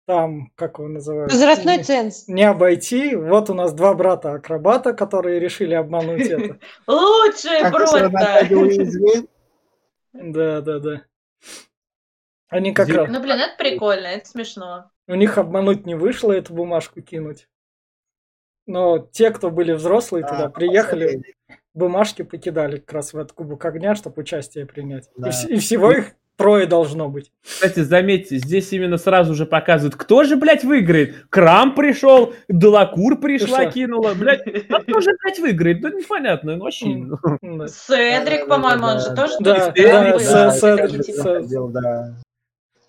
Там, 0.07 0.51
как 0.55 0.79
его 0.79 0.89
называют? 0.89 1.33
Возрастной 1.33 1.79
Не- 1.79 1.83
ценз. 1.83 2.29
Не 2.29 2.43
обойти. 2.45 3.17
Вот 3.17 3.49
у 3.49 3.55
нас 3.55 3.73
два 3.73 3.95
брата-акробата, 3.95 4.93
которые 4.93 5.41
решили 5.41 5.73
обмануть 5.75 6.27
это. 6.27 6.59
Ты 6.87 7.71
просто. 7.71 8.11
Да, 10.13 10.61
да, 10.61 10.79
да. 10.79 11.03
Они 12.49 12.73
как 12.73 12.89
раз... 12.89 13.09
Ну, 13.11 13.21
блин, 13.21 13.39
это 13.39 13.57
прикольно, 13.59 14.07
это 14.07 14.29
смешно. 14.29 14.91
У 15.09 15.15
них 15.15 15.39
обмануть 15.39 15.87
не 15.87 15.95
вышло 15.95 16.31
эту 16.33 16.55
бумажку 16.55 17.01
кинуть. 17.01 17.49
Но 18.67 18.99
те, 18.99 19.31
кто 19.31 19.51
были 19.51 19.73
взрослые 19.73 20.25
туда, 20.25 20.45
А, 20.45 20.51
приехали, 20.51 21.07
посмотрели. 21.07 21.35
бумажки 21.75 22.23
покидали 22.23 22.79
как 22.79 22.93
раз 22.93 23.13
в 23.13 23.19
этот 23.19 23.33
кубок 23.33 23.65
огня, 23.65 23.95
чтобы 23.95 24.21
участие 24.23 24.67
принять. 24.67 25.11
Да. 25.17 25.31
И, 25.49 25.57
всего 25.59 25.91
их 25.91 26.13
трое 26.37 26.67
должно 26.67 27.09
быть. 27.09 27.31
Кстати, 27.43 27.81
заметьте, 27.81 28.37
здесь 28.39 28.73
именно 28.73 28.99
сразу 28.99 29.35
же 29.35 29.47
показывают, 29.47 29.97
кто 29.97 30.25
же, 30.25 30.37
блядь, 30.37 30.65
выиграет. 30.65 31.27
Крам 31.31 31.75
пришел, 31.75 32.35
Делакур 32.49 33.21
пришла, 33.21 33.67
кинула, 33.67 34.15
блядь. 34.15 34.43
А 34.69 34.81
кто 34.81 35.01
же, 35.01 35.11
блядь, 35.23 35.39
выиграет? 35.39 35.83
Ну, 35.83 35.99
непонятно, 35.99 36.57
ну, 36.57 36.65
вообще. 36.65 36.87
М. 36.87 37.19
Да. 37.43 37.69
Седрик, 37.69 38.49
по-моему, 38.49 38.87
он 38.87 39.01
же 39.01 39.15
тоже 39.15 39.35
Да, 39.41 39.67
тут 39.71 39.75
да, 39.77 40.13
был. 40.13 40.19
Да, 40.19 40.51
Седрик, 40.51 41.23
Ходил. 41.23 41.73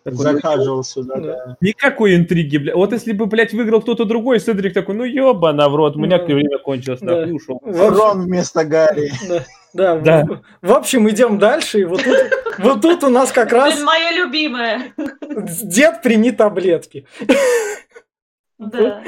Такой, 0.04 0.18
Захаживал 0.18 0.84
сюда, 0.84 1.16
Да. 1.16 1.22
да. 1.22 1.58
Никакой 1.62 2.16
интриги, 2.16 2.58
блядь. 2.58 2.76
Вот 2.76 2.94
если 2.94 3.12
бы, 3.12 3.26
блядь, 3.26 3.54
выиграл 3.54 3.82
кто-то 3.82 4.06
другой, 4.06 4.40
Седрик 4.40 4.76
такой, 4.76 4.94
ну 4.94 5.04
ёбана 5.04 5.68
в 5.68 5.76
рот, 5.76 5.96
у 5.96 6.00
меня 6.00 6.20
время 6.20 6.60
кончилось, 6.60 7.00
да. 7.00 7.22
нахуй, 7.22 7.34
ушел. 7.34 7.60
Рон 7.64 8.26
вместо 8.26 8.64
Гарри. 8.66 9.12
да, 9.28 9.44
да, 9.76 9.96
Да. 9.98 10.24
В, 10.24 10.42
в 10.62 10.74
общем, 10.74 11.10
идем 11.10 11.38
дальше. 11.38 11.82
И 11.82 11.84
вот 11.84 12.04
тут, 12.04 12.18
вот 12.60 12.82
тут 12.82 13.04
у 13.04 13.10
нас 13.10 13.32
как 13.32 13.52
раз 13.52 13.74
Блин, 13.74 13.86
моя 13.86 14.12
любимая. 14.12 14.94
дед 15.28 16.02
прими 16.02 16.32
таблетки. 16.32 17.06
Да. 18.58 19.04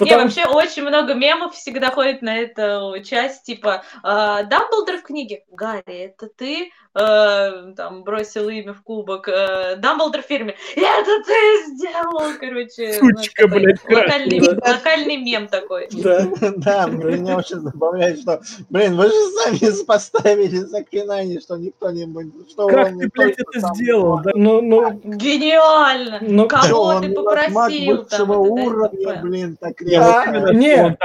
Не, 0.00 0.16
вообще 0.16 0.44
очень 0.44 0.82
много 0.82 1.14
мемов 1.14 1.54
всегда 1.54 1.92
ходит 1.92 2.20
на 2.20 2.36
эту 2.36 3.00
часть, 3.04 3.44
типа 3.44 3.84
э, 4.02 4.44
Дамблдор 4.44 4.96
в 4.98 5.02
книге. 5.02 5.44
Гарри, 5.52 6.06
это 6.06 6.28
ты 6.28 6.72
э, 6.94 7.72
там 7.76 8.02
бросил 8.02 8.48
имя 8.48 8.72
в 8.74 8.82
кубок. 8.82 9.28
Э, 9.28 9.76
Дамблдор 9.76 10.22
в 10.22 10.26
фильме. 10.26 10.54
Это 10.76 11.22
ты 11.24 11.66
сделал, 11.74 12.32
короче. 12.38 12.94
Сучка, 12.94 13.46
ну, 13.46 13.54
блядь, 13.54 13.84
локальный, 13.88 14.40
локальный 14.40 15.16
мем 15.16 15.48
такой. 15.48 15.88
Да, 15.92 16.26
да, 16.56 16.86
меня 16.86 17.36
очень 17.36 17.60
забавляет, 17.60 18.20
что, 18.20 18.40
блин, 18.70 18.96
вы 18.96 19.04
же 19.06 19.30
сами 19.44 19.84
поставили 19.84 20.56
заклинание, 20.58 21.40
что 21.40 21.56
никто 21.56 21.90
не 21.90 22.06
будет. 22.06 22.50
Что 22.50 22.68
Как 22.68 22.88
ты, 22.90 23.08
блядь, 23.12 23.38
это 23.38 23.60
там- 23.60 23.74
сделал? 23.74 24.20
да? 24.22 24.30
Ну, 24.34 24.60
ну, 24.60 24.90
Гениально! 25.04 26.18
Ну, 26.20 26.48
Кого 26.48 27.00
ты 27.00 27.12
попросил 27.12 27.52
маг 27.54 27.70
высшего 28.10 28.34
уровня, 28.34 29.06
т.п. 29.14 29.20
блин, 29.22 29.56
так 29.60 29.80
Не, 29.80 30.82
вот 30.82 30.98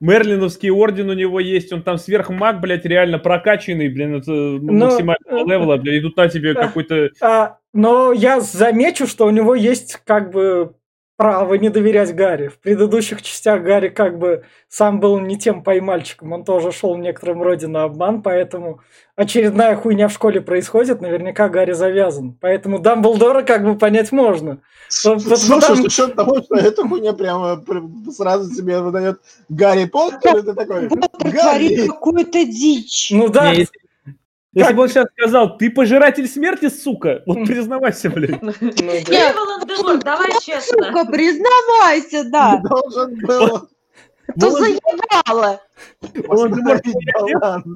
Мерлиновский 0.00 0.70
орден 0.70 1.10
у 1.10 1.14
него 1.14 1.40
есть, 1.40 1.72
он 1.72 1.82
там 1.82 1.98
сверхмаг, 1.98 2.60
блядь, 2.60 2.84
реально 2.84 3.18
прокачанный, 3.18 3.88
блин, 3.88 4.16
это 4.16 4.30
Ну, 4.30 4.60
максимального 4.60 5.40
э, 5.40 5.44
левела, 5.44 5.76
блядь, 5.76 5.96
и 5.96 6.00
тут 6.00 6.16
на 6.16 6.28
тебе 6.28 6.52
э, 6.52 6.54
какой-то... 6.54 7.10
а, 7.20 7.58
но 7.72 8.12
я 8.12 8.40
замечу, 8.40 9.06
что 9.06 9.26
у 9.26 9.30
него 9.30 9.54
есть 9.54 10.00
как 10.04 10.30
бы 10.30 10.74
право 11.18 11.54
не 11.54 11.68
доверять 11.68 12.14
Гарри. 12.14 12.46
В 12.46 12.58
предыдущих 12.60 13.22
частях 13.22 13.62
Гарри 13.64 13.88
как 13.88 14.18
бы 14.20 14.44
сам 14.68 15.00
был 15.00 15.18
не 15.18 15.36
тем 15.36 15.64
поймальчиком, 15.64 16.32
он 16.32 16.44
тоже 16.44 16.70
шел 16.70 16.94
в 16.94 16.98
некотором 17.00 17.42
роде 17.42 17.66
на 17.66 17.82
обман, 17.82 18.22
поэтому 18.22 18.78
очередная 19.16 19.74
хуйня 19.74 20.06
в 20.06 20.12
школе 20.12 20.40
происходит, 20.40 21.00
наверняка 21.00 21.48
Гарри 21.48 21.72
завязан. 21.72 22.38
Поэтому 22.40 22.78
Дамблдора 22.78 23.42
как 23.42 23.64
бы 23.64 23.76
понять 23.76 24.12
можно. 24.12 24.58
Слушай, 24.88 25.28
потому- 25.60 25.82
с 25.82 25.86
учетом 25.86 26.12
того, 26.14 26.40
что 26.40 26.54
эта 26.54 26.86
хуйня 26.86 27.12
прямо 27.12 27.56
пр- 27.56 27.82
сразу 28.16 28.54
себе 28.54 28.80
выдает 28.80 29.18
Гарри 29.48 29.86
Поттер, 29.86 30.36
это 30.36 30.54
такой, 30.54 30.88
Гарри, 30.88 31.88
какую-то 31.88 32.44
дичь. 32.44 33.08
Ну 33.10 33.28
да, 33.28 33.52
если 34.54 34.72
бы 34.72 34.82
он 34.82 34.88
сейчас 34.88 35.06
сказал, 35.16 35.56
ты 35.58 35.70
пожиратель 35.70 36.26
смерти, 36.26 36.68
сука, 36.68 37.22
вот 37.26 37.46
признавайся, 37.46 38.10
блядь. 38.10 38.40
ну 38.42 38.52
да. 38.60 38.72
Не, 38.72 39.32
Волан-де-Морт, 39.32 40.04
давай 40.04 40.30
честно. 40.40 40.86
Сука, 40.86 41.04
признавайся, 41.04 42.24
да. 42.24 42.60
должен 42.62 43.18
был 43.20 43.68
Что 44.36 44.50
заебало? 44.50 45.60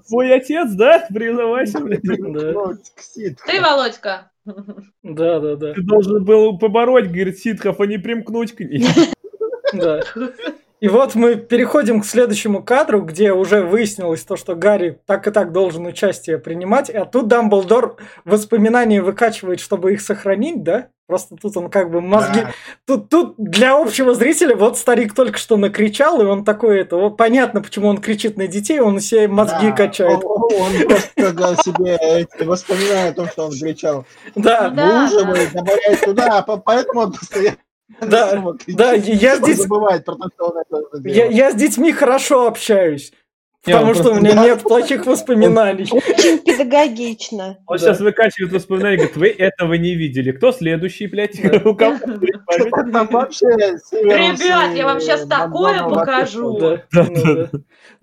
Твой 0.09 0.35
отец? 0.35 0.71
да? 0.73 1.07
Признавайся, 1.13 1.81
блядь. 1.81 2.03
Ты, 2.03 3.61
Володька. 3.61 4.31
Да, 5.03 5.41
да, 5.41 5.57
да. 5.57 5.75
Ты 5.75 5.83
должен 5.83 6.25
был 6.25 6.59
побороть, 6.59 7.07
говорит, 7.07 7.39
ситхов, 7.39 7.81
а 7.81 7.87
не 7.87 7.99
примкнуть 7.99 8.55
к 8.55 8.61
ней. 8.61 8.85
Да. 9.73 10.01
И 10.83 10.89
вот 10.89 11.15
мы 11.15 11.37
переходим 11.37 12.01
к 12.01 12.05
следующему 12.05 12.61
кадру, 12.61 13.03
где 13.03 13.33
уже 13.33 13.63
выяснилось 13.63 14.25
то, 14.25 14.35
что 14.35 14.57
Гарри 14.57 14.99
так 15.07 15.29
и 15.29 15.31
так 15.31 15.53
должен 15.53 15.87
участие 15.87 16.39
принимать, 16.39 16.91
а 16.91 17.05
тут 17.05 17.29
Дамблдор 17.29 17.99
воспоминания 18.25 19.01
выкачивает, 19.01 19.61
чтобы 19.61 19.93
их 19.93 20.01
сохранить, 20.01 20.65
да? 20.65 20.89
Просто 21.07 21.37
тут 21.41 21.57
он 21.57 21.71
как 21.71 21.93
бы 21.93 22.01
мозги... 22.01 22.41
Да. 22.41 22.51
Тут, 22.85 23.11
тут 23.11 23.35
для 23.39 23.77
общего 23.77 24.13
зрителя 24.17 24.57
вот 24.57 24.77
старик 24.77 25.15
только 25.15 25.39
что 25.39 25.57
накричал, 25.57 26.21
и 26.21 26.25
он 26.25 26.45
такой, 26.45 26.81
это 26.81 26.97
вот 26.97 27.17
понятно, 27.17 27.63
почему 27.63 27.87
он 27.87 27.99
кричит 27.99 28.37
на 28.37 28.49
детей, 28.49 28.81
он 28.81 28.99
себе 28.99 29.29
мозги 29.29 29.69
Да, 29.69 29.77
качает. 29.77 30.25
Он, 30.25 30.43
он 30.53 30.73
просто 30.89 31.63
себе 31.63 31.97
эти 31.97 32.43
воспоминания 32.43 33.11
о 33.11 33.15
том, 33.15 33.29
что 33.29 33.45
он 33.45 33.53
кричал. 33.53 34.05
Да, 34.35 34.73
Ну 34.75 34.83
выуживает, 34.83 35.53
добавляет 35.53 36.01
туда, 36.01 36.39
а 36.39 36.43
по- 36.43 36.57
поэтому 36.57 37.03
он 37.03 37.13
постоянно 37.13 37.57
Да, 38.01 38.55
да, 38.69 38.93
я 38.95 39.37
он 40.39 40.59
это 40.59 41.09
я, 41.09 41.27
я 41.27 41.51
с 41.51 41.55
детьми 41.55 41.93
хорошо 41.93 42.47
общаюсь, 42.47 43.13
потому 43.65 43.95
что 43.95 44.11
у 44.13 44.15
меня 44.17 44.35
нет 44.35 44.63
плохих 44.63 45.07
воспоминаний. 45.07 45.87
Очень 45.91 46.39
педагогично. 46.39 47.59
Он 47.67 47.77
Да. 47.77 47.83
сейчас 47.85 48.01
выкачивает 48.01 48.53
воспоминания, 48.53 48.97
говорит, 48.97 49.17
вы 49.17 49.29
этого 49.29 49.75
не 49.75 49.95
видели. 49.95 50.33
Кто 50.33 50.53
следующий, 50.53 51.07
блядь? 51.07 51.37
Ребят, 53.93 54.75
я 54.77 54.85
вам 54.85 55.01
сейчас 55.01 55.27
такое 55.27 55.83
Макдональд 55.83 55.95
покажу. 55.95 56.79
Ну. 56.93 57.49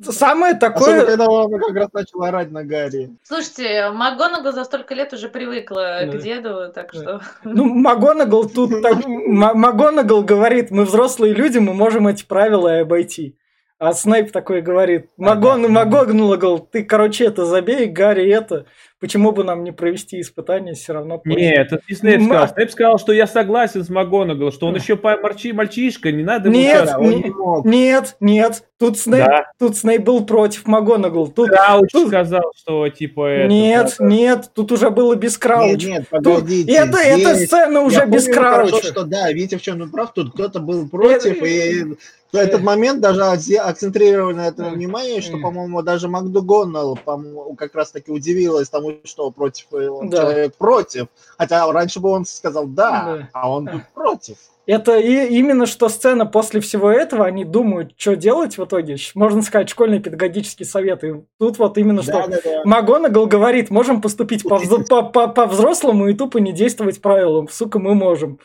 Самое 0.02 0.54
Особенно, 0.54 0.60
такое... 0.60 1.06
когда 1.06 1.26
как 1.68 1.76
раз 1.76 1.94
начал 1.94 2.24
орать 2.24 2.52
на 2.52 2.64
Гарри. 2.64 3.10
Слушайте, 3.24 3.90
МакГонагал 3.92 4.54
за 4.54 4.64
столько 4.64 4.96
лет 4.96 5.12
уже 5.14 5.28
привыкла 5.28 6.02
к 6.06 6.18
деду, 6.20 6.72
так 6.74 6.94
что... 6.94 7.22
Ну, 7.44 7.66
Магонагал 7.66 8.48
тут... 8.48 8.72
Магонагал 9.06 10.24
говорит, 10.24 10.72
мы 10.72 10.86
взрослые 10.86 11.34
люди, 11.34 11.58
мы 11.58 11.74
можем 11.74 12.08
эти 12.08 12.26
правила 12.26 12.78
и 12.78 12.82
обойти. 12.82 13.36
А 13.80 13.94
Снейп 13.94 14.34
такой 14.34 14.62
говорит, 14.62 15.10
Магон, 15.16 15.72
Магонагал, 15.72 16.60
ты, 16.60 16.84
короче, 16.84 17.26
это 17.26 17.46
забей, 17.46 17.88
Гарри, 17.88 18.30
это... 18.30 18.66
Почему 19.00 19.32
бы 19.32 19.46
нам 19.46 19.64
не 19.64 19.72
провести 19.72 20.20
испытание, 20.20 20.74
все 20.74 20.92
равно... 20.94 21.20
поздно». 21.20 21.40
Нет, 21.40 21.72
это 21.72 21.82
не 21.88 21.96
Снейп 21.96 22.20
Ма- 22.20 22.26
сказал. 22.28 22.48
Снейп 22.50 22.72
сказал, 22.72 23.00
что 23.00 23.14
я 23.14 23.28
согласен 23.28 23.84
с 23.86 23.90
МакГонагал, 23.90 24.52
что 24.52 24.68
он 24.68 24.76
еще 24.76 24.98
по- 24.98 25.18
мальчи- 25.22 25.54
мальчишка, 25.54 26.12
не 26.12 26.24
надо 26.24 26.50
Нет, 26.50 26.86
Да, 26.86 27.00
он 27.00 27.10
не- 27.10 27.16
не 27.24 27.30
мог. 27.30 27.66
Нет, 27.66 28.18
нет, 28.20 28.64
тут 28.78 28.98
Снейп, 29.00 29.26
Да. 29.26 29.52
тут 29.58 29.78
Снейп 29.78 30.04
был 30.04 30.26
против 30.26 30.68
Магонагал. 30.68 31.30
Тут... 31.30 31.48
Крауч 31.50 31.92
тут- 31.94 32.10
сказал, 32.10 32.52
что 32.58 32.90
типа 32.90 33.26
это... 33.28 33.48
Нет, 33.54 33.96
нет, 34.00 34.52
тут 34.54 34.72
уже 34.74 34.90
было 34.90 35.16
без 35.16 35.34
Нет, 35.36 35.40
Крауча. 35.42 35.88
нет, 35.88 36.06
Тут- 36.10 36.24
погодите. 36.24 36.72
это, 36.74 36.98
эта 36.98 37.34
здесь- 37.36 37.48
сцена 37.48 37.82
уже 37.82 38.00
Я 38.00 38.06
без 38.06 38.26
помню 38.26 38.40
хорошо, 38.42 38.68
Крауча. 38.72 38.88
что 38.88 39.04
да, 39.06 39.32
Витя 39.32 39.56
в 39.56 39.62
чем 39.62 39.90
прав, 39.90 40.14
тут 40.14 40.34
кто-то 40.34 40.60
был 40.60 40.90
против, 40.90 41.38
Это- 41.38 41.46
и 41.46 41.84
в 42.32 42.36
этот 42.36 42.62
момент 42.62 43.02
даже 43.02 43.22
акце- 43.22 43.56
акцентрировали 43.58 44.36
на 44.36 44.48
этом 44.50 44.72
внимание, 44.74 45.20
что, 45.22 45.38
по-моему, 45.40 45.82
даже 45.82 46.08
МакДугоннелл, 46.08 47.00
по-моему, 47.04 47.56
как 47.56 47.74
раз 47.74 47.92
таки 47.92 48.12
удивилась 48.12 48.70
тому, 48.70 48.89
что 49.04 49.32
против 49.32 49.68
он 49.72 50.10
Да. 50.10 50.18
человек 50.18 50.56
против. 50.56 51.08
Хотя 51.38 51.72
раньше 51.72 52.00
бы 52.00 52.10
он 52.10 52.26
сказал 52.26 52.66
да, 52.68 52.90
Да. 53.18 53.30
а 53.34 53.52
он 53.52 53.68
тут 53.68 53.82
против. 53.94 54.38
Это 54.66 55.00
и 55.00 55.30
именно 55.36 55.66
что 55.66 55.90
сцена 55.90 56.28
после 56.28 56.60
всего 56.62 56.92
этого, 56.92 57.26
они 57.26 57.44
думают, 57.44 57.94
что 57.98 58.16
делать 58.16 58.60
в 58.60 58.64
итоге. 58.66 58.98
Можно 59.16 59.42
сказать, 59.42 59.68
школьный 59.68 60.00
педагогический 60.00 60.64
совет. 60.64 61.04
И 61.04 61.14
тут 61.40 61.58
вот 61.58 61.80
именно 61.80 62.04
что 62.04 62.12
Да, 62.12 62.28
да, 62.28 62.38
да. 62.44 62.62
МакГонагал 62.66 63.26
говорит, 63.26 63.72
можем 63.72 64.00
поступить 64.00 64.44
по- 64.44 64.60
по- 64.60 65.02
по- 65.10 65.28
по-взрослому 65.28 66.08
и 66.08 66.14
тупо 66.14 66.38
не 66.38 66.52
действовать 66.54 67.02
правилам. 67.02 67.48
Сука, 67.50 67.80
мы 67.80 67.96
можем. 67.96 68.40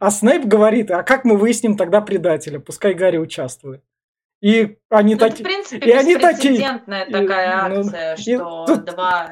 А 0.00 0.10
Снейп 0.10 0.46
говорит, 0.46 0.90
а 0.90 1.04
как 1.04 1.24
мы 1.24 1.36
выясним 1.36 1.76
тогда 1.76 2.00
предателя? 2.00 2.58
Пускай 2.58 2.94
Гарри 2.94 3.18
участвует. 3.18 3.80
И 4.40 4.78
они 4.88 5.14
Ну, 5.14 5.18
это, 5.20 5.26
в 5.26 5.30
такие... 5.30 5.44
принципе, 5.44 5.90
и 5.90 5.92
они 5.92 6.16
такие- 6.16 6.80
такая 7.10 7.68
ну, 7.68 7.80
акция, 7.80 8.14
и 8.16 8.34
что 8.36 8.64
тут- 8.66 8.84
два 8.84 9.30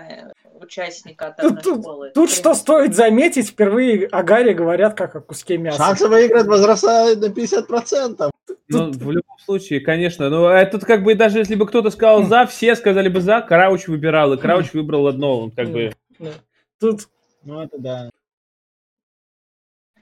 участника 0.66 1.28
от 1.28 1.36
Тут, 1.36 1.46
одной 1.46 1.62
тут- 1.62 1.80
школы. 1.82 2.10
тут 2.14 2.30
что 2.30 2.54
стоит 2.54 2.94
заметить, 2.94 3.48
впервые 3.48 4.06
о 4.06 4.22
Гарри 4.22 4.52
говорят 4.52 4.94
как 4.94 5.16
о 5.16 5.20
куске 5.20 5.56
мяса. 5.58 5.78
Шансы 5.78 6.08
выиграть 6.08 6.46
возрастают 6.46 7.20
на 7.20 7.26
50%. 7.30 8.30
Ну, 8.68 8.90
в 8.90 9.10
любом 9.12 9.38
случае, 9.44 9.80
конечно. 9.80 10.28
Но 10.28 10.50
это 10.50 10.78
как 10.80 11.02
бы 11.04 11.14
даже 11.14 11.38
если 11.38 11.54
бы 11.54 11.66
кто-то 11.66 11.90
сказал 11.90 12.24
за, 12.24 12.46
все 12.46 12.74
сказали 12.76 13.08
бы 13.08 13.20
за, 13.20 13.40
Крауч 13.40 13.86
выбирал, 13.88 14.32
и 14.34 14.36
Крауч 14.36 14.72
выбрал 14.72 15.06
одно. 15.06 15.40
Он 15.40 15.50
как 15.50 15.68
бы... 15.70 15.92
Тут 16.80 17.08
Ну, 17.44 17.62
это 17.62 17.78
да. 17.78 18.10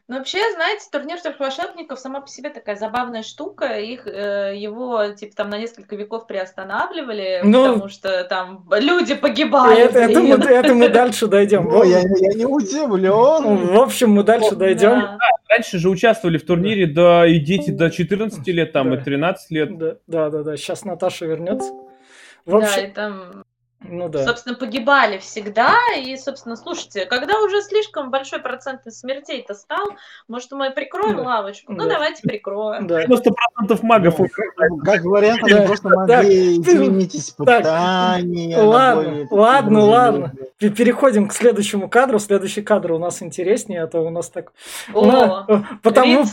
Ну, 0.06 0.18
вообще, 0.18 0.38
знаете, 0.54 0.84
турнир 0.92 1.18
трех 1.18 1.40
волшебников 1.40 1.98
сама 1.98 2.20
по 2.20 2.28
себе 2.28 2.50
такая 2.50 2.76
забавная 2.76 3.22
штука. 3.22 3.78
Их, 3.78 4.06
э, 4.06 4.52
его, 4.54 5.08
типа, 5.08 5.34
там 5.34 5.48
на 5.48 5.56
несколько 5.58 5.96
веков 5.96 6.26
приостанавливали, 6.26 7.40
Ну, 7.42 7.62
потому 7.72 7.88
что 7.88 8.22
там 8.24 8.68
люди 8.70 9.14
погибали. 9.14 9.80
это, 9.80 10.00
это 10.00 10.20
мы, 10.20 10.34
это 10.34 10.74
мы 10.74 10.88
дальше 10.90 11.26
дойдем. 11.26 11.64
Ну, 11.64 11.82
я, 11.84 12.00
я 12.00 12.34
не 12.34 12.44
удивлен. 12.44 13.66
В 13.74 13.80
общем, 13.80 14.10
мы 14.10 14.24
дальше 14.24 14.54
дойдем. 14.56 15.00
Да. 15.00 15.18
Раньше 15.48 15.78
же 15.78 15.88
участвовали 15.88 16.36
в 16.36 16.44
турнире 16.44 16.86
до 16.86 17.24
и 17.24 17.38
дети 17.38 17.70
до 17.70 17.90
14 17.90 18.46
лет, 18.48 18.72
там, 18.72 18.90
Да. 18.90 18.96
и 18.96 19.02
13 19.04 19.50
лет. 19.52 19.78
Да, 19.78 19.96
да, 20.06 20.28
да, 20.30 20.42
да. 20.42 20.56
Сейчас 20.58 20.84
Наташа 20.84 21.24
вернется. 21.24 21.72
В 22.44 22.50
Да, 22.50 22.56
общем, 22.58 22.84
и 22.84 22.90
там, 22.92 23.44
ну 23.88 24.08
да. 24.08 24.24
собственно, 24.26 24.56
погибали 24.56 25.18
всегда. 25.18 25.76
И, 25.96 26.16
собственно, 26.16 26.56
слушайте, 26.56 27.06
когда 27.06 27.40
уже 27.40 27.62
слишком 27.62 28.10
большой 28.10 28.40
процент 28.40 28.80
смертей-то 28.86 29.54
стал, 29.54 29.86
может, 30.28 30.50
мы 30.52 30.70
прикроем 30.70 31.16
Да. 31.16 31.22
лавочку? 31.22 31.72
Ну, 31.72 31.84
Да. 31.84 31.90
давайте 31.90 32.22
прикроем. 32.22 32.86
Да. 32.86 33.04
90% 33.04 33.82
магов 33.82 34.18
Ну, 34.18 34.26
как, 34.28 34.68
как 34.84 35.04
вариант, 35.04 35.42
они 35.44 35.66
просто 35.66 35.88
могли 35.88 36.56
изменить 36.60 37.14
испытания. 37.16 38.58
ладно, 38.58 39.26
ладно, 39.30 39.84
ладно. 39.84 40.32
Переходим 40.58 41.28
к 41.28 41.34
следующему 41.34 41.88
кадру. 41.88 42.18
Следующий 42.18 42.62
кадр 42.62 42.92
у 42.92 42.98
нас 42.98 43.22
интереснее, 43.22 43.82
а 43.82 43.86
то 43.86 44.00
у 44.00 44.10
нас 44.10 44.28
так. 44.28 44.52
О, 44.94 45.44
э, 45.48 45.58
потому, 45.82 46.24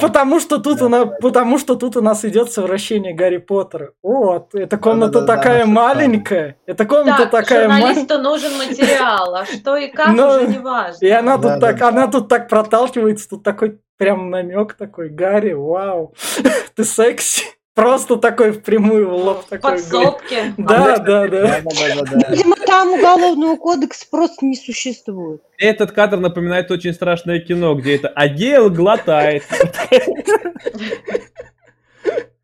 потому 0.00 0.40
что 0.40 0.58
тут 0.58 0.82
у 0.82 0.88
нас, 0.88 1.08
потому 1.20 1.58
что 1.58 1.74
тут 1.74 1.96
у 1.96 2.00
нас 2.00 2.24
идет 2.24 2.52
совращение 2.52 3.14
Гарри 3.14 3.38
Поттера. 3.38 3.92
Вот, 4.02 4.54
эта 4.54 4.76
комната 4.78 5.22
такая 5.22 5.66
маленькая, 5.66 6.27
маленькая. 6.30 6.56
Эта 6.66 6.84
комната 6.84 7.26
Так, 7.26 7.30
такая 7.30 7.68
маленькая. 7.68 7.94
журналисту 7.94 8.18
нужен 8.18 8.58
материал, 8.58 9.34
а 9.34 9.44
что 9.46 9.76
и 9.76 9.88
как 9.88 10.08
Ну, 10.14 10.28
уже 10.28 10.46
не 10.48 10.58
важно. 10.58 11.04
И 11.04 11.10
она 11.10 11.34
тут 11.36 11.44
Да, 11.44 11.60
так, 11.60 11.78
да, 11.78 11.88
она 11.88 12.06
тут 12.08 12.28
так 12.28 12.48
проталкивается, 12.48 13.28
тут 13.28 13.42
такой 13.42 13.78
прям 13.96 14.30
намек 14.30 14.74
такой, 14.74 15.08
Гарри, 15.08 15.52
вау, 15.52 16.14
ты 16.74 16.84
секси. 16.84 17.44
Просто 17.74 18.16
такой 18.16 18.50
в 18.50 19.12
лоб 19.12 19.44
В 19.44 19.48
такой. 19.48 19.70
подсобке. 19.70 20.52
Да, 20.56 20.98
да, 20.98 21.28
да. 21.28 21.30
Да-да-да. 21.62 22.28
Видимо, 22.30 22.56
там 22.56 22.92
уголовного 22.92 23.54
кодекса 23.54 24.04
просто 24.10 24.44
не 24.46 24.56
существует. 24.56 25.42
Этот 25.58 25.92
кадр 25.92 26.16
напоминает 26.16 26.72
очень 26.72 26.92
страшное 26.92 27.38
кино, 27.38 27.76
где 27.76 27.94
это 27.94 28.08
Агейл 28.08 28.68
глотает. 28.68 29.44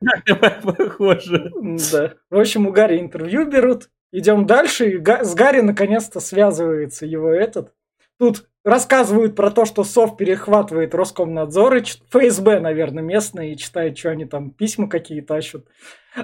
Похоже. 0.62 1.53
Да. 1.93 2.15
В 2.31 2.39
общем, 2.39 2.67
у 2.67 2.73
Гарри 2.73 3.01
интервью 3.01 3.47
берут. 3.47 3.91
Идем 4.12 4.47
дальше. 4.47 4.91
И 4.91 5.05
с 5.05 5.35
Гарри 5.35 5.61
наконец-то 5.61 6.21
связывается 6.21 7.07
его 7.07 7.31
этот. 7.31 7.73
Тут 8.19 8.49
рассказывают 8.65 9.35
про 9.35 9.51
то, 9.51 9.65
что 9.65 9.83
СОВ 9.83 10.17
перехватывает 10.17 10.95
Роскомнадзор 10.95 11.77
и 11.77 11.83
ФСБ, 11.83 12.61
наверное, 12.61 13.03
местные, 13.03 13.53
и 13.53 13.57
читает, 13.57 13.99
что 13.99 14.11
они 14.11 14.25
там 14.25 14.51
письма 14.51 14.89
какие 14.89 15.21
тащат. 15.21 15.67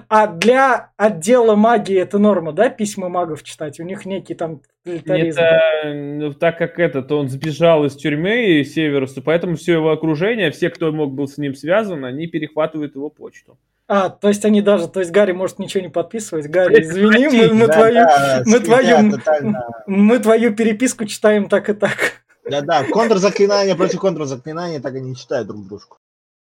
А 0.08 0.26
для 0.26 0.90
отдела 0.96 1.56
магии 1.56 1.96
это 1.96 2.18
норма, 2.18 2.52
да, 2.52 2.68
письма 2.68 3.08
магов 3.08 3.42
читать? 3.42 3.80
У 3.80 3.82
них 3.82 4.06
некий 4.06 4.34
там 4.34 4.60
тоталитаризм. 4.84 5.40
Это, 5.40 5.94
ну, 5.94 6.32
так 6.32 6.58
как 6.58 6.78
этот, 6.78 7.10
он 7.10 7.28
сбежал 7.28 7.84
из 7.84 7.96
тюрьмы 7.96 8.64
Северуса, 8.64 9.20
поэтому 9.20 9.56
все 9.56 9.74
его 9.74 9.90
окружение, 9.90 10.50
все, 10.50 10.70
кто 10.70 10.92
мог 10.92 11.12
был 11.12 11.26
с 11.26 11.38
ним 11.38 11.54
связан, 11.54 12.04
они 12.04 12.26
перехватывают 12.26 12.94
его 12.94 13.10
почту. 13.10 13.58
А, 13.88 14.08
то 14.08 14.28
есть 14.28 14.44
они 14.44 14.62
даже, 14.62 14.86
то 14.86 15.00
есть 15.00 15.10
Гарри 15.10 15.32
может 15.32 15.58
ничего 15.58 15.82
не 15.82 15.88
подписывать. 15.88 16.48
Гарри, 16.48 16.82
извини, 16.82 17.26
мы, 17.26 17.54
мы 17.54 17.66
Да, 17.66 17.72
твою, 17.72 17.94
да, 17.94 18.42
мы 18.46 18.60
твою- 18.60 19.10
тотально. 19.10 19.66
мы 19.88 20.18
твою 20.20 20.54
переписку 20.54 21.06
читаем 21.06 21.48
так 21.48 21.68
и 21.68 21.72
так. 21.72 22.22
Да-да, 22.48 22.84
контрзаклинания 22.84 23.74
против 23.74 23.98
контрзаклинания 23.98 24.80
так 24.80 24.94
они 24.94 25.16
читают 25.16 25.48
друг 25.48 25.66
дружку. 25.66 25.98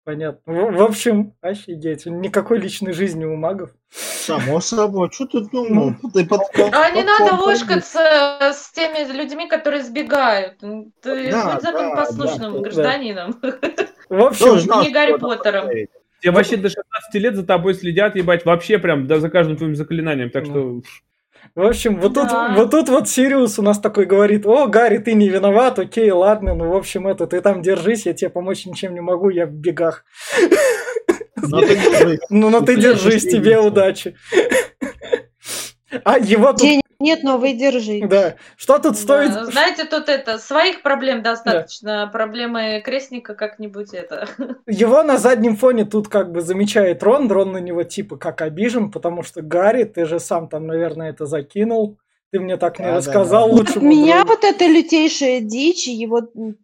Понятно. 0.03 0.53
В, 0.53 0.71
в 0.77 0.81
общем, 0.81 1.33
офигеть. 1.41 2.07
Никакой 2.07 2.57
личной 2.59 2.91
жизни 2.93 3.23
у 3.25 3.35
магов. 3.35 3.69
Само 3.91 4.59
собой, 4.59 5.09
что 5.11 5.25
ты 5.27 5.41
думал? 5.41 5.93
Ты 6.13 6.25
под- 6.25 6.41
А 6.73 6.89
не 6.89 7.03
под- 7.03 7.05
надо 7.19 7.37
под- 7.37 7.85
с 8.55 8.71
теми 8.71 9.11
людьми, 9.15 9.47
которые 9.47 9.83
сбегают. 9.83 10.57
Ты 10.59 11.31
Да, 11.31 11.53
будь 11.53 11.61
законопослушным 11.63 12.53
да, 12.53 12.57
да. 12.57 12.63
гражданином. 12.63 13.39
В 14.09 14.21
общем, 14.23 14.59
знал, 14.59 14.81
не 14.83 14.91
Гарри 14.91 15.17
Поттером. 15.17 15.67
такое. 15.67 15.87
Те 16.21 16.31
вообще 16.31 16.57
до 16.57 16.69
16 16.69 17.15
лет 17.19 17.35
за 17.35 17.43
тобой 17.45 17.73
следят, 17.73 18.15
ебать, 18.15 18.45
вообще 18.45 18.77
прям 18.79 19.07
да, 19.07 19.19
за 19.19 19.29
каждым 19.29 19.57
твоим 19.57 19.75
заклинанием. 19.75 20.29
Так 20.29 20.45
что 20.45 20.81
в 21.55 21.61
общем, 21.61 21.99
вот 21.99 22.13
тут, 22.13 22.29
Да. 22.29 22.53
вот 22.55 22.71
тут 22.71 22.89
вот 22.89 23.09
Сириус 23.09 23.59
у 23.59 23.61
нас 23.61 23.79
такой 23.79 24.05
говорит, 24.05 24.45
о, 24.45 24.67
Гарри, 24.67 24.99
ты 24.99 25.13
не 25.13 25.29
виноват, 25.29 25.79
окей, 25.79 26.09
ладно, 26.11 26.53
ну, 26.55 26.69
в 26.69 26.75
общем, 26.75 27.07
это, 27.07 27.27
ты 27.27 27.41
там 27.41 27.61
держись, 27.61 28.05
я 28.05 28.13
тебе 28.13 28.29
помочь 28.29 28.65
ничем 28.65 28.93
не 28.93 29.01
могу, 29.01 29.29
я 29.29 29.45
в 29.45 29.51
бегах. 29.51 30.05
Но 31.35 31.61
ты 31.61 31.75
держись. 31.75 32.19
Ну, 32.29 32.49
ну 32.49 32.61
ты 32.61 32.75
держись, 32.77 33.23
тебе 33.23 33.59
удачи. 33.59 34.15
А 36.03 36.17
его 36.19 36.53
тут, 36.53 36.81
нет, 37.01 37.23
но 37.23 37.37
вы 37.37 37.53
держите. 37.53 38.05
да, 38.07 38.35
что 38.55 38.77
тут 38.77 38.93
Да, 38.93 38.99
стоит, 38.99 39.31
ну, 39.33 39.45
Знаете, 39.51 39.85
тут 39.85 40.07
это, 40.09 40.37
своих 40.37 40.81
проблем 40.81 41.23
достаточно, 41.23 42.09
проблемы 42.11 42.81
крестника 42.85 43.33
как-нибудь 43.35 43.93
это. 43.93 44.27
Его 44.67 45.03
на 45.03 45.17
заднем 45.17 45.55
фоне 45.57 45.85
тут 45.85 46.07
как 46.07 46.31
бы 46.31 46.41
замечает 46.41 47.03
Рон, 47.03 47.31
Рон 47.31 47.51
на 47.51 47.57
него 47.57 47.83
типа 47.83 48.17
как 48.17 48.41
обижен, 48.41 48.91
потому 48.91 49.23
что 49.23 49.41
Гарри, 49.41 49.83
ты 49.83 50.05
же 50.05 50.19
сам 50.19 50.47
там, 50.47 50.67
наверное, 50.67 51.09
это 51.09 51.25
закинул, 51.25 51.97
ты 52.31 52.39
мне 52.39 52.57
так 52.57 52.79
не 52.79 52.85
Да, 52.85 52.91
да, 52.91 52.97
рассказал, 52.97 53.49
да. 53.49 53.55
лучше 53.55 53.79
От 53.79 53.81
меня 53.81 54.23
вот 54.25 54.43
эта 54.43 54.65
лютейшая 54.65 55.41
дичь, 55.41 55.87
м, 55.87 56.57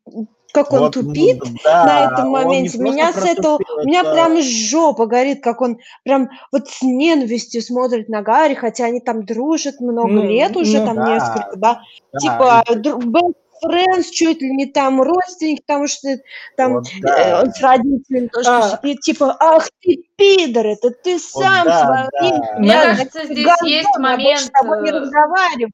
как 0.58 0.74
он 0.74 0.80
Вот, 0.80 0.94
тупит 0.94 1.40
да, 1.64 1.86
на 1.86 2.06
этом 2.06 2.30
моменте. 2.30 2.80
Меня 2.80 3.14
с 3.14 3.24
этого, 3.24 3.60
у 3.78 3.86
меня 3.86 4.04
прям 4.04 4.42
жопа 4.42 5.06
горит, 5.06 5.44
как 5.44 5.62
он 5.62 5.78
прям 6.04 6.30
вот 6.52 6.68
с 6.68 6.82
ненавистью 6.82 7.62
смотрит 7.62 8.10
на 8.10 8.24
Гарри, 8.24 8.56
хотя 8.56 8.86
они 8.86 9.00
там 9.00 9.24
дружат 9.24 9.80
много 9.80 10.10
Ну, 10.10 10.24
лет 10.24 10.58
уже, 10.58 10.80
ну, 10.80 10.86
там 10.88 10.96
да, 10.96 11.14
несколько, 11.14 11.56
да. 11.58 11.82
да, 12.12 12.20
Типа 12.20 12.64
дру- 12.70 13.00
best 13.02 13.34
friends, 13.64 14.10
чуть 14.12 14.42
ли 14.42 14.50
не 14.52 14.66
там 14.66 15.00
родственники, 15.02 15.62
потому 15.62 15.88
что 15.88 16.08
там 16.56 16.74
Вот 16.74 16.88
э, 16.88 17.02
да. 17.02 17.42
он 17.44 17.52
с 17.52 17.62
родителями 17.62 18.28
тоже 18.28 18.50
А. 18.50 18.80
сидит, 18.82 19.02
типа, 19.02 19.38
ах 19.40 19.68
ты 19.82 20.04
пидор, 20.16 20.66
это 20.66 20.90
ты 20.90 21.14
Вот 21.14 21.22
сам 21.22 21.66
да, 21.66 21.86
своим 21.86 22.42
да. 22.42 22.60
Мне 22.60 22.68
Я 22.70 22.82
кажется, 22.84 23.26
здесь 23.26 23.46
гандон, 23.46 23.68
есть 23.68 23.88
я 23.94 24.00
больше 24.00 24.18
момент, 24.18 24.40
с 24.40 24.50
тобой 24.50 24.82
не 24.84 24.90
э, 24.90 24.94
разговариваю. 24.94 25.72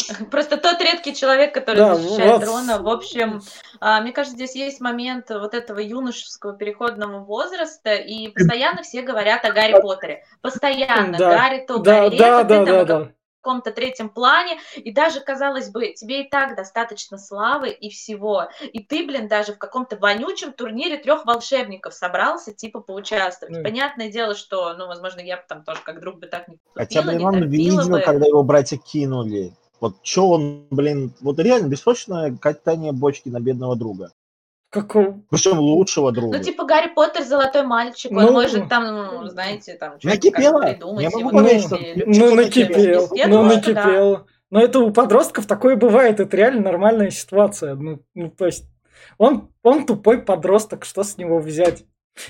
Просто 0.30 0.56
тот 0.56 0.80
редкий 0.80 1.14
человек, 1.14 1.54
который 1.54 1.78
Да, 1.78 1.94
защищает 1.94 2.40
вот. 2.40 2.46
Рона, 2.46 2.82
в 2.82 2.88
общем, 2.88 3.42
а, 3.80 4.00
мне 4.00 4.12
кажется, 4.12 4.36
здесь 4.36 4.54
есть 4.54 4.80
момент 4.80 5.30
вот 5.30 5.54
этого 5.54 5.78
юношеского 5.78 6.54
переходного 6.54 7.20
возраста, 7.20 7.94
и 7.94 8.28
постоянно 8.28 8.82
все 8.82 9.02
говорят 9.02 9.44
о 9.44 9.52
Гарри 9.52 9.80
Поттере. 9.80 10.24
Постоянно. 10.40 11.18
Да, 11.18 11.30
Гарри 11.30 11.64
то, 11.66 11.78
Да, 11.78 12.00
Гарри 12.00 12.18
да, 12.18 12.40
это, 12.40 12.48
да, 12.48 12.60
ты 12.60 12.66
там 12.66 12.74
да, 12.74 12.84
да. 12.84 13.12
каком-то 13.42 13.72
третьем 13.72 14.08
плане, 14.08 14.58
и 14.76 14.92
даже, 14.92 15.20
казалось 15.20 15.68
бы, 15.68 15.92
тебе 15.92 16.22
и 16.22 16.28
так 16.28 16.56
достаточно 16.56 17.18
славы 17.18 17.70
и 17.70 17.90
всего, 17.90 18.48
и 18.72 18.82
ты, 18.82 19.04
блин, 19.06 19.28
даже 19.28 19.52
в 19.52 19.58
каком-то 19.58 19.96
вонючем 19.96 20.52
турнире 20.52 20.96
трех 20.96 21.26
волшебников 21.26 21.92
собрался, 21.92 22.54
типа, 22.54 22.80
поучаствовать. 22.80 23.56
Ну. 23.56 23.62
Понятное 23.62 24.10
дело, 24.10 24.34
что, 24.34 24.72
ну, 24.74 24.86
возможно, 24.86 25.20
я 25.20 25.36
бы 25.36 25.42
там 25.46 25.64
тоже 25.64 25.80
как 25.84 26.00
друг 26.00 26.18
бы 26.18 26.28
так 26.28 26.48
не 26.48 26.58
Хотя, 26.74 27.02
поступила, 27.02 27.10
блин, 27.10 27.18
не 27.18 27.26
он 27.26 27.50
видел, 27.50 27.88
бы. 27.90 28.00
когда 28.00 28.26
его 28.26 28.42
братья 28.42 28.78
кинули. 28.78 29.52
Вот 29.82 29.96
что 30.04 30.30
он, 30.30 30.68
блин, 30.70 31.12
вот 31.20 31.40
реально 31.40 31.66
бессрочное 31.66 32.36
катание 32.40 32.92
бочки 32.92 33.28
на 33.28 33.40
бедного 33.40 33.74
друга. 33.74 34.12
Какого? 34.70 35.20
Причем 35.28 35.58
лучшего 35.58 36.12
друга. 36.12 36.38
Ну, 36.38 36.44
типа 36.44 36.64
Гарри 36.64 36.94
Поттер 36.94 37.24
золотой 37.24 37.64
мальчик, 37.64 38.12
он 38.12 38.26
Ну, 38.26 38.32
может 38.32 38.68
там, 38.68 38.84
ну, 38.94 39.26
знаете, 39.26 39.74
там 39.74 39.98
что-то 39.98 40.30
придумать. 40.30 41.02
Я 41.02 41.10
могу 41.10 41.18
его 41.18 41.30
понять, 41.30 41.66
Ну, 42.06 42.14
что-то 42.14 42.34
накипел, 42.36 43.08
ну, 43.10 43.16
что 43.16 43.28
да. 43.28 43.42
накипел. 43.42 44.26
Но 44.50 44.60
это 44.60 44.78
у 44.78 44.92
подростков 44.92 45.46
такое 45.46 45.74
бывает, 45.74 46.20
это 46.20 46.36
реально 46.36 46.62
нормальная 46.62 47.10
ситуация. 47.10 47.74
Ну, 47.74 47.98
ну, 48.14 48.30
то 48.30 48.46
есть, 48.46 48.64
он, 49.18 49.50
он 49.64 49.84
тупой 49.84 50.22
подросток, 50.22 50.84
что 50.84 51.02
с 51.02 51.18
него 51.18 51.40
взять? 51.40 51.84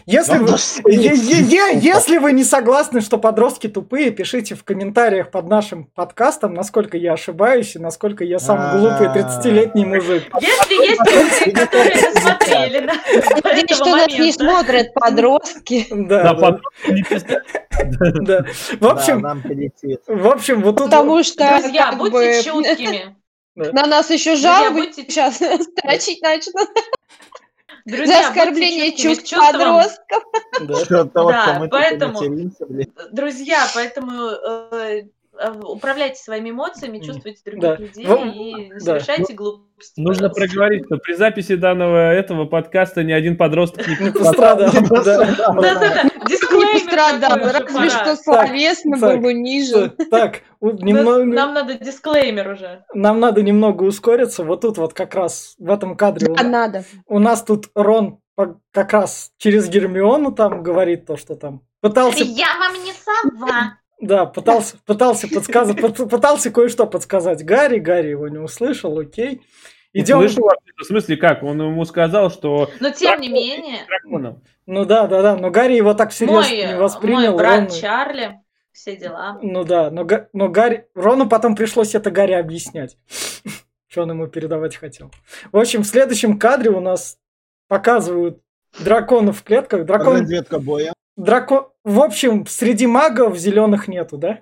Если 0.06 0.32
Он 0.32 0.44
вы, 0.44 0.50
даже 0.52 0.62
е- 0.86 1.02
е- 1.02 1.42
е- 1.42 1.44
тупой. 1.44 1.80
если 1.80 2.18
вы 2.18 2.32
не 2.32 2.44
согласны, 2.44 3.00
что 3.00 3.18
подростки 3.18 3.66
тупые, 3.66 4.10
пишите 4.10 4.54
в 4.54 4.64
комментариях 4.64 5.30
под 5.30 5.48
нашим 5.48 5.84
подкастом, 5.86 6.54
насколько 6.54 6.96
я 6.96 7.14
ошибаюсь 7.14 7.74
и 7.74 7.78
насколько 7.78 8.24
я 8.24 8.38
сам 8.38 8.78
глупый 8.78 9.08
30-летний 9.08 9.84
мужик. 9.84 10.24
Если 10.40 10.74
есть 10.74 11.46
люди, 11.46 11.54
которые 11.54 12.12
досмотрели 12.12 12.78
на 12.80 12.94
до 13.66 13.74
что 13.74 13.84
нас 13.86 14.18
не 14.18 14.32
смотрят 14.32 14.94
подростки. 14.94 15.86
Да, 15.90 16.34
да. 16.34 16.58
В 18.80 18.86
общем, 18.86 19.42
в 20.06 20.28
общем, 20.28 20.62
вот 20.62 20.76
тут... 20.76 20.86
Потому 20.86 21.22
что 21.24 21.58
Друзья, 21.60 21.92
будьте 21.92 22.42
чуткими. 22.44 23.16
на 23.56 23.86
нас 23.86 24.10
еще 24.10 24.36
жалобы 24.36 24.82
будьте- 24.86 25.02
сейчас 25.02 25.36
строчить 25.36 26.22
начнут 26.22 26.68
Друзья, 27.84 28.22
за 28.22 28.28
оскорбление 28.28 28.96
чувств 28.96 29.34
подростков. 29.34 30.22
да. 31.28 31.68
Поэтому-. 31.70 32.20
Друзья, 33.10 33.66
поэтому 33.74 34.30
э, 34.30 35.02
управляйте 35.64 36.16
своими 36.22 36.50
эмоциями, 36.50 36.98
чувствуйте 36.98 37.40
других 37.44 37.60
Да. 37.62 37.76
людей 37.76 38.06
Во- 38.06 38.16
и 38.16 38.52
не 38.54 38.68
да. 38.74 38.80
совершайте 38.80 39.32
глупости. 39.34 40.00
Нужно 40.00 40.28
пожалуйста. 40.28 40.40
проговорить, 40.54 40.84
что 40.86 40.96
при 40.98 41.14
записи 41.14 41.56
данного 41.56 42.12
этого 42.12 42.44
подкаста 42.44 43.02
ни 43.02 43.12
один 43.12 43.36
подросток 43.36 43.86
не 44.00 44.10
пострадал. 44.12 44.68
Не 44.72 46.28
дисклеймер 46.28 46.72
пострадал, 46.84 47.38
разве 47.38 47.90
что 47.90 48.16
словесно 48.16 49.00
так, 49.00 49.20
был 49.20 49.28
унижен. 49.28 49.90
Так, 50.10 50.42
немного... 50.60 51.24
Нам 51.24 51.54
надо 51.54 51.74
дисклеймер 51.74 52.48
уже. 52.52 52.84
Нам 52.94 53.18
надо 53.20 53.42
немного 53.42 53.82
ускориться. 53.84 54.44
Вот 54.44 54.60
тут 54.60 54.78
вот 54.78 54.92
как 54.94 55.14
раз 55.14 55.54
в 55.58 55.70
этом 55.70 55.96
кадре 55.96 56.28
у, 56.30 56.34
А 56.38 56.42
надо. 56.42 56.84
у 57.06 57.18
нас 57.18 57.42
тут 57.42 57.66
Рон 57.74 58.18
по- 58.36 58.60
как 58.72 58.92
раз 58.92 59.30
через 59.38 59.68
Гермиону 59.68 60.32
там 60.32 60.62
говорит 60.62 61.06
то, 61.06 61.16
что 61.16 61.34
там 61.34 61.62
пытался, 61.80 62.22
Я 62.24 62.46
вам 62.60 62.74
не 62.84 62.92
сова. 62.92 63.78
Да, 64.02 64.26
пытался, 64.26 64.76
пытался 64.84 65.28
подсказать, 65.28 65.78
пыт- 65.78 66.08
пытался 66.08 66.50
кое-что 66.50 66.86
подсказать 66.86 67.44
Гарри, 67.44 67.78
Гарри 67.78 68.08
его 68.08 68.26
не 68.28 68.38
услышал, 68.38 68.98
окей. 68.98 69.40
Идем. 69.92 70.18
Слышал 70.18 70.44
вообще-то? 70.44 70.82
В 70.82 70.86
смысле, 70.86 71.16
как? 71.16 71.42
Он 71.44 71.62
ему 71.62 71.84
сказал, 71.84 72.30
что 72.30 72.68
Но 72.80 72.90
тем 72.90 73.20
не 73.20 73.28
менее, 73.28 73.86
драконом. 73.86 74.42
Ну 74.66 74.84
да, 74.84 75.06
да, 75.06 75.22
да, 75.22 75.36
но 75.36 75.50
Гарри 75.50 75.74
его 75.74 75.94
так 75.94 76.10
всерьез 76.10 76.48
мой, 76.48 76.56
не 76.56 76.66
мой 76.66 76.76
воспринял. 76.78 77.36
брат 77.36 77.60
Рон- 77.60 77.70
Чарли, 77.70 78.40
все 78.72 78.96
дела. 78.96 79.38
Ну 79.40 79.62
да, 79.64 79.90
но, 79.90 80.06
но 80.32 80.48
Гарри... 80.48 80.88
Рону 80.94 81.28
потом 81.28 81.54
пришлось 81.54 81.94
это 81.94 82.10
Гарри 82.10 82.32
объяснять, 82.32 82.96
что 83.86 84.02
он 84.02 84.10
ему 84.10 84.26
передавать 84.26 84.76
хотел. 84.76 85.12
В 85.52 85.58
общем, 85.58 85.82
в 85.82 85.86
следующем 85.86 86.38
кадре 86.38 86.70
у 86.70 86.80
нас 86.80 87.18
показывают 87.68 88.40
драконов 88.80 89.38
в 89.38 89.42
клетках. 89.44 89.84
Дракон... 89.84 90.20
Разведка 90.20 90.58
боя. 90.58 90.92
Дракон... 91.16 91.66
В 91.84 92.00
общем, 92.00 92.46
среди 92.46 92.86
магов 92.86 93.36
зеленых 93.36 93.88
нету, 93.88 94.16
да? 94.16 94.38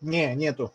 Не, 0.00 0.34
нету. 0.34 0.72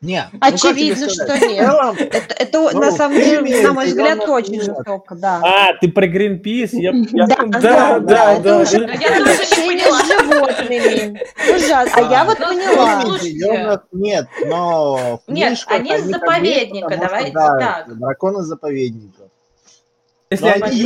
Не, 0.00 0.30
ну 0.32 0.38
Очевидно, 0.40 1.10
что 1.10 1.24
сказать? 1.26 1.42
В 1.42 1.46
нет. 1.50 1.58
целом, 1.66 1.96
Это, 1.98 2.34
это 2.38 2.58
Ну, 2.72 2.80
на 2.80 2.90
самом 2.90 3.16
деле, 3.18 3.62
на 3.62 3.74
мой 3.74 3.84
взгляд, 3.84 4.26
очень 4.26 4.58
жестоко, 4.62 5.14
да. 5.14 5.42
А, 5.44 5.74
ты 5.78 5.92
про 5.92 6.06
Greenpeace? 6.06 6.70
Я, 6.72 6.92
я- 7.12 7.26
Да, 7.26 7.36
Да, 7.36 7.58
да, 7.60 7.98
да, 8.00 8.32
это 8.32 8.42
да, 8.42 8.58
уже 8.60 8.86
да. 8.86 8.92
Я 8.94 9.18
тоже 9.18 9.44
не 9.60 9.66
поняла. 9.66 9.98
с 9.98 10.06
животными. 10.06 11.20
Ужасно. 11.54 11.92
А 11.96 12.10
я 12.10 12.24
вот 12.24 12.38
Ну, 12.38 12.46
поняла. 12.46 13.02
ну, 13.04 13.18
зелёных 13.18 13.80
нет, 13.92 14.26
но 14.46 15.20
Нет, 15.26 15.58
они 15.66 15.90
есть, 15.90 16.06
заповедника, 16.06 16.92
что, 16.94 17.00
давайте 17.02 17.32
да, 17.32 17.58
так. 17.58 17.98
Драконы 17.98 18.42
заповедника. 18.42 19.19
Если 20.30 20.44
Но 20.44 20.52
они 20.52 20.64
они 20.64 20.84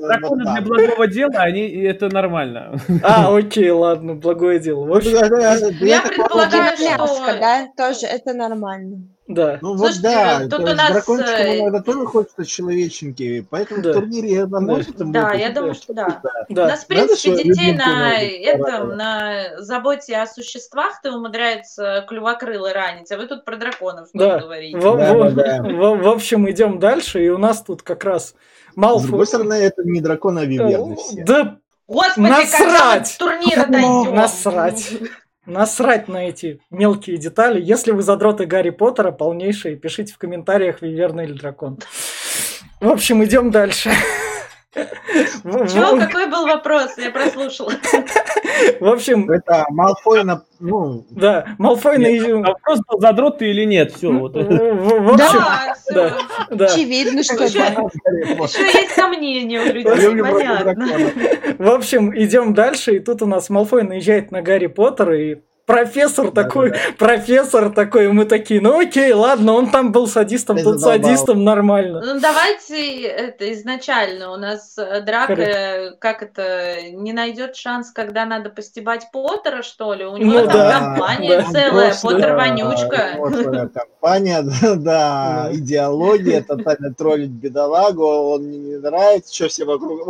драконы 0.00 0.44
вот 0.44 0.52
для 0.52 0.60
благого 0.60 1.06
дела, 1.06 1.40
они 1.40 1.66
это 1.82 2.08
нормально. 2.12 2.78
А, 3.02 3.34
окей, 3.34 3.70
ладно, 3.70 4.14
благое 4.14 4.58
дело. 4.58 4.86
Да, 4.86 5.54
Я 5.80 6.02
предполагаю, 6.02 6.76
полагаю, 6.76 7.06
что- 7.06 7.38
да, 7.40 7.68
тоже 7.76 8.06
это 8.06 8.34
нормально. 8.34 9.08
Да. 9.28 9.58
Ну 9.60 9.76
Слушайте, 9.78 10.00
вот 10.08 10.12
да, 10.14 10.40
тут 10.40 10.50
то 10.50 10.56
у 10.56 10.66
есть 10.66 10.76
нас, 10.76 10.92
дракончикам 10.92 11.34
э, 11.46 11.60
иногда 11.60 11.82
тоже 11.82 12.06
хочется 12.06 12.44
человеченьки, 12.44 13.46
поэтому 13.48 13.82
Да. 13.82 13.90
в 13.90 13.94
турнире 13.94 14.42
она 14.42 14.60
может 14.60 14.96
Да, 14.96 15.04
выпустить, 15.04 15.40
я 15.40 15.50
думаю, 15.50 15.74
что 15.74 15.92
да. 15.94 16.22
У 16.48 16.54
Да. 16.54 16.66
нас, 16.68 16.84
в 16.84 16.88
Надо, 16.88 17.06
принципе, 17.06 17.34
что 17.34 17.44
детей 17.44 17.72
на 17.76 17.86
надо 17.86 18.24
этом, 18.24 18.96
на 18.96 19.42
заботе 19.58 20.16
о 20.16 20.26
существах 20.26 21.00
ты 21.02 21.12
умудряется 21.12 22.04
клювокрылы 22.08 22.72
ранить, 22.72 23.12
а 23.12 23.16
вы 23.18 23.26
тут 23.26 23.44
про 23.44 23.56
драконов 23.56 24.08
Да. 24.14 24.38
говорите. 24.40 24.76
В, 24.76 24.82
Да, 24.96 25.14
в- 25.14 25.34
да, 25.34 25.58
да. 25.58 25.62
в- 25.62 26.02
в 26.02 26.08
общем, 26.08 26.50
идем 26.50 26.78
дальше, 26.78 27.22
и 27.24 27.28
у 27.28 27.38
нас 27.38 27.62
тут 27.62 27.82
как 27.82 28.02
раз 28.04 28.34
С 28.72 28.76
Малфой... 28.76 29.08
другой 29.08 29.26
стороны, 29.26 29.54
это 29.54 29.82
не 29.84 30.00
драконы, 30.00 30.40
а 30.40 30.44
виверны 30.44 30.96
все. 30.96 31.24
Да 31.24 31.58
Господи, 31.86 32.28
Насрать! 32.28 33.06
с 33.08 33.16
турнира 33.16 33.66
дойдем. 33.66 34.14
Насрать. 34.14 34.92
Насрать 35.48 36.08
на 36.08 36.28
эти 36.28 36.60
мелкие 36.68 37.16
детали. 37.16 37.58
Если 37.58 37.90
вы 37.90 38.02
задроты 38.02 38.44
Гарри 38.44 38.68
Поттера, 38.68 39.12
полнейшие, 39.12 39.76
пишите 39.76 40.12
в 40.12 40.18
комментариях, 40.18 40.82
Виверна 40.82 41.24
или 41.24 41.32
дракон. 41.32 41.78
В 42.80 42.88
общем, 42.88 43.24
идем 43.24 43.50
дальше. 43.50 43.90
В- 45.44 45.98
какой 45.98 46.26
был 46.28 46.46
вопрос? 46.46 46.96
Я 46.98 47.10
прослушала. 47.10 47.72
В 48.80 48.86
общем, 48.88 49.30
Это 49.30 49.66
Малфой 49.70 50.24
на... 50.24 50.42
Ну, 50.60 51.04
да, 51.10 51.46
Малфой 51.58 51.98
наезжал... 51.98 52.42
Вопрос 52.42 52.80
был, 52.88 53.00
задрот 53.00 53.38
ты 53.38 53.50
или 53.50 53.64
нет, 53.64 53.92
все. 53.92 54.10
Вот. 54.12 54.34
в- 54.34 55.16
Да, 55.16 55.28
да, 55.32 55.74
всё. 55.74 56.12
да. 56.50 56.64
Очевидно, 56.66 57.22
что 57.22 57.36
да. 57.38 57.44
Еще 57.44 58.78
есть 58.80 58.94
сомнения 58.94 59.60
у 59.60 59.64
людей, 59.72 60.22
понятно. 60.22 60.86
В 61.58 61.70
общем, 61.70 62.16
идем 62.16 62.54
дальше, 62.54 62.96
и 62.96 62.98
тут 62.98 63.22
у 63.22 63.26
нас 63.26 63.48
Малфой 63.50 63.84
наезжает 63.84 64.30
на 64.32 64.42
Гарри 64.42 64.66
Поттера, 64.66 65.16
и 65.18 65.36
профессор 65.68 66.30
такой, 66.30 66.72
профессор 66.98 67.70
такой, 67.70 68.10
мы 68.10 68.24
такие, 68.24 68.60
ну 68.60 68.80
окей, 68.80 69.12
ладно, 69.12 69.52
он 69.52 69.70
там 69.70 69.92
был 69.92 70.06
садистом, 70.08 70.58
тут 70.58 70.80
садистом 70.80 71.44
нормально. 71.44 72.00
Ну, 72.04 72.20
давайте 72.20 73.02
это 73.02 73.52
изначально. 73.52 74.32
У 74.32 74.36
нас 74.36 74.76
э, 74.78 75.02
драка, 75.02 75.94
как 75.98 76.22
это, 76.22 76.90
не 76.92 77.12
найдет 77.12 77.54
шанс, 77.54 77.90
когда 77.90 78.24
надо 78.24 78.48
постебать 78.48 79.08
Поттера, 79.12 79.62
что 79.62 79.92
ли? 79.92 80.06
У 80.06 80.16
него 80.16 80.40
Ну 80.40 80.46
там 80.46 80.96
компания 80.96 81.44
целая, 81.52 81.94
Поттер 82.02 82.34
вонючка. 82.34 83.68
компания, 83.74 84.42
да, 84.62 84.74
да, 84.74 85.48
идеология, 85.52 86.42
тотально 86.42 86.94
троллить 86.94 87.30
бедолагу, 87.30 88.06
он 88.06 88.44
мне 88.44 88.58
не 88.58 88.76
нравится, 88.78 89.34
что 89.34 89.48
все 89.48 89.66
вокруг. 89.66 90.00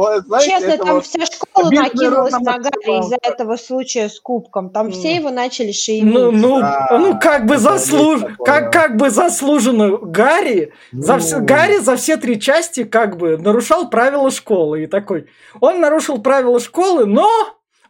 Честно, 0.40 0.78
там 0.78 1.00
вся 1.00 1.26
школа 1.26 1.70
накинулась 1.70 2.32
на 2.32 2.58
Гарри 2.58 3.00
из-за 3.00 3.16
этого 3.22 3.56
случая 3.56 4.08
с 4.08 4.20
кубком. 4.20 4.70
Там 4.70 4.92
все 4.92 5.16
его 5.16 5.30
начали 5.48 5.72
шеймить. 5.72 6.14
Ну, 6.14 6.30
ну, 6.30 6.60
Да, 6.60 6.86
ну 6.98 7.18
как 7.18 7.46
бы 7.46 7.56
заслуж... 7.56 8.20
такое. 8.20 8.46
как, 8.46 8.72
как 8.72 8.96
бы 8.96 9.10
заслуженно 9.10 9.96
Гарри 9.98 10.72
за 10.92 11.14
ну, 11.14 11.18
все... 11.20 11.40
Гарри 11.40 11.78
за 11.78 11.96
все 11.96 12.16
три 12.16 12.40
части 12.40 12.84
как 12.84 13.16
бы 13.16 13.36
нарушал 13.38 13.90
правила 13.90 14.30
школы 14.30 14.84
и 14.84 14.86
такой. 14.86 15.26
Он 15.60 15.80
нарушил 15.80 16.18
правила 16.22 16.60
школы, 16.60 17.06
но 17.06 17.28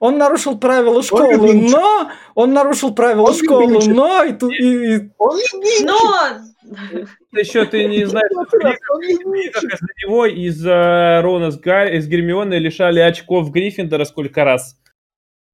он 0.00 0.16
нарушил 0.18 0.58
правила 0.58 1.02
школы, 1.02 1.52
винчик. 1.52 1.76
но 1.76 2.10
он 2.34 2.52
нарушил 2.52 2.94
правила 2.94 3.28
Он 3.28 3.34
школы, 3.34 3.78
но 3.88 4.22
и, 4.22 4.32
ту- 4.32 4.48
и- 4.50 4.96
и- 4.96 5.10
Он 5.18 5.36
не 5.36 5.84
Но 5.84 5.98
Еще 7.32 7.64
ты 7.64 7.84
не 7.88 8.04
знаешь, 8.04 8.30
Он 8.36 9.02
из-за 9.02 9.86
него, 10.04 10.26
из-за 10.26 11.20
Рона 11.22 11.50
с, 11.50 11.58
Гарри, 11.58 11.98
с 11.98 12.06
Гермионы 12.06 12.54
лишали 12.54 13.00
очков 13.00 13.50
Гриффиндора 13.50 14.04
сколько 14.04 14.44
раз. 14.44 14.76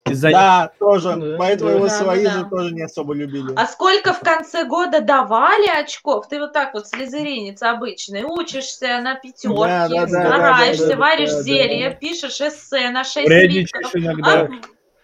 Из-за. 0.07 0.31
Да, 0.31 0.71
тоже. 0.79 1.17
Да, 1.17 1.37
Поэтому 1.39 1.71
да. 1.71 1.77
его 1.77 1.87
Да, 1.87 1.93
свои 1.95 2.25
да. 2.25 2.31
же 2.33 2.45
тоже 2.51 2.75
не 2.75 2.83
особо 2.83 3.15
любили. 3.15 3.53
А 3.57 3.67
сколько 3.67 4.13
в 4.13 4.21
конце 4.21 4.65
года 4.67 5.01
давали 5.01 5.67
очков? 5.67 6.29
Ты 6.29 6.41
вот 6.41 6.53
так 6.53 6.75
вот 6.75 6.87
слезеринец 6.87 7.63
обычный, 7.63 8.23
учишься 8.23 9.01
на 9.01 9.15
пятерке, 9.15 9.49
Да, 9.57 9.89
да, 9.89 10.07
стараешься, 10.09 10.87
да, 10.89 10.93
да, 10.93 10.97
варишь 11.01 11.31
да, 11.31 11.43
зелье, 11.43 11.89
да. 11.91 11.97
пишешь 11.97 12.39
эссе 12.43 12.91
на 12.91 13.03
6 13.05 13.27
Вредничаешь 13.27 13.95
литров. 13.95 13.97
иногда. 13.97 14.49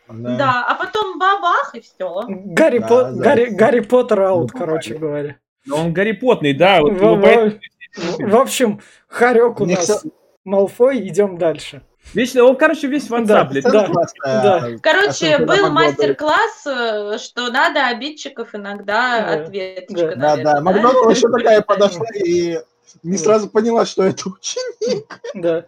А, 0.07 0.13
Да. 0.13 0.37
да, 0.37 0.67
а 0.69 0.75
потом 0.75 1.19
бабах 1.19 1.75
и 1.75 1.81
все. 1.81 2.23
Гарри, 2.29 2.79
Да, 2.81 2.87
По- 2.89 3.03
да. 3.05 3.13
Гарри, 3.13 3.45
Гарри 3.47 3.81
Поттер 3.81 4.21
аут, 4.23 4.51
Ну, 4.53 4.59
короче 4.59 4.91
правильно. 4.95 5.07
говоря. 5.09 5.37
Но 5.65 5.77
он 5.77 5.93
Гарри 5.95 6.13
Поттный, 6.13 6.53
да. 6.53 6.83
Вот 6.83 6.93
В, 6.93 6.97
его 6.97 7.17
поэтому- 7.17 7.59
в- 7.97 8.31
в 8.33 8.37
общем, 8.37 8.81
Харек 9.09 9.61
у 9.61 9.65
Мне 9.65 9.77
нас 9.77 9.85
всё- 9.85 10.11
Малфой, 10.45 11.07
идем 11.09 11.39
дальше. 11.39 11.81
Вечно, 12.15 12.43
он, 12.45 12.57
короче, 12.57 12.89
весь 12.89 13.09
в 13.09 13.11
Да, 13.25 13.43
WhatsApp, 13.45 13.49
блядь. 13.51 13.65
да. 13.65 13.87
классная, 13.87 14.43
да. 14.43 14.71
Короче, 14.83 15.35
особенно 15.37 15.47
был 15.47 15.71
мастер-класс, 15.71 16.67
э, 16.67 17.19
что 17.19 17.51
надо 17.53 17.87
обидчиков 17.87 18.55
иногда 18.55 19.21
Да, 19.21 19.33
ответочка, 19.45 20.17
Да, 20.17 20.17
наверное, 20.17 20.55
да. 20.55 20.61
Макдональд 20.61 21.11
еще 21.17 21.29
такая 21.29 21.61
подошла 21.63 22.07
и 22.25 22.61
не 23.05 23.17
Да. 23.17 23.23
сразу 23.23 23.49
поняла, 23.49 23.87
что 23.87 24.03
это 24.03 24.29
ученик. 24.29 25.21
Да. 25.35 25.65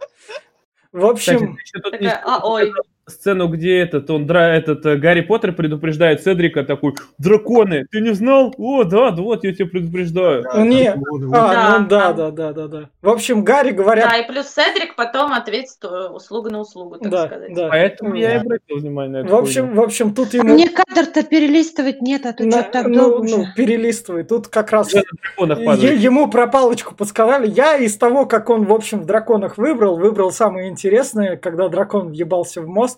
В 0.91 1.13
Кстати, 1.15 1.35
общем, 1.37 1.57
ещё 1.57 1.79
тут 1.81 1.93
не 1.93 2.07
Такая, 2.09 2.21
а, 2.25 2.47
ой. 2.49 2.73
Сцену, 3.07 3.47
где 3.47 3.79
этот, 3.79 4.09
он, 4.09 4.25
дра, 4.25 4.55
этот 4.55 4.85
э, 4.85 4.95
Гарри 4.95 5.21
Поттер 5.21 5.53
предупреждает 5.53 6.23
Седрика 6.23 6.63
такой, 6.63 6.93
драконы, 7.17 7.85
ты 7.91 7.99
не 7.99 8.13
знал? 8.13 8.53
О, 8.57 8.83
да, 8.83 9.11
да, 9.11 9.21
вот 9.21 9.43
я 9.43 9.53
тебя 9.53 9.67
предупреждаю. 9.67 10.45
Не, 10.63 10.87
а, 10.91 10.95
Да, 10.95 11.79
ну 11.79 11.87
да, 11.87 12.13
да. 12.13 12.13
да, 12.13 12.31
да, 12.31 12.53
да, 12.53 12.67
да. 12.67 12.89
В 13.01 13.09
общем, 13.09 13.43
Гарри 13.43 13.71
Да, 13.71 13.75
говорят, 13.83 14.13
и 14.17 14.31
плюс 14.31 14.47
Седрик 14.47 14.95
потом 14.95 15.33
ответит 15.33 15.77
э, 15.83 16.07
услуга 16.07 16.49
на 16.49 16.59
услугу, 16.61 16.97
так 16.97 17.11
да, 17.11 17.27
сказать. 17.27 17.53
да. 17.53 17.67
Поэтому 17.69 18.15
я 18.15 18.31
и 18.31 18.35
Да. 18.35 18.41
обратил 18.41 18.77
внимание 18.77 19.23
на 19.23 19.29
В 19.29 19.35
общем, 19.35 19.75
в 19.75 19.81
общем, 19.81 20.13
тут 20.13 20.33
ему 20.33 20.53
Мне 20.53 20.69
кадр-то 20.69 21.23
перелистывать 21.23 22.01
нет, 22.01 22.25
а 22.25 22.33
то 22.33 22.45
на- 22.45 22.51
что-то 22.51 22.71
так 22.71 22.87
ну, 22.87 22.95
долго 23.09 23.27
ну, 23.29 23.45
перелистывай. 23.55 24.23
Тут 24.23 24.47
как 24.47 24.71
раз 24.71 24.93
ему 24.93 26.29
про 26.29 26.47
палочку 26.47 26.95
подсказали. 26.95 27.47
Я 27.49 27.77
из 27.77 27.97
того, 27.97 28.25
как 28.25 28.49
он, 28.49 28.65
в 28.65 28.73
общем, 28.73 29.01
в 29.01 29.05
драконах 29.05 29.57
выбрал, 29.57 29.97
выбрал 29.97 30.31
самое 30.31 30.69
интересное, 30.69 31.35
когда 31.35 31.67
дракон 31.67 32.09
въебался 32.09 32.61
в 32.61 32.67
мост. 32.67 32.92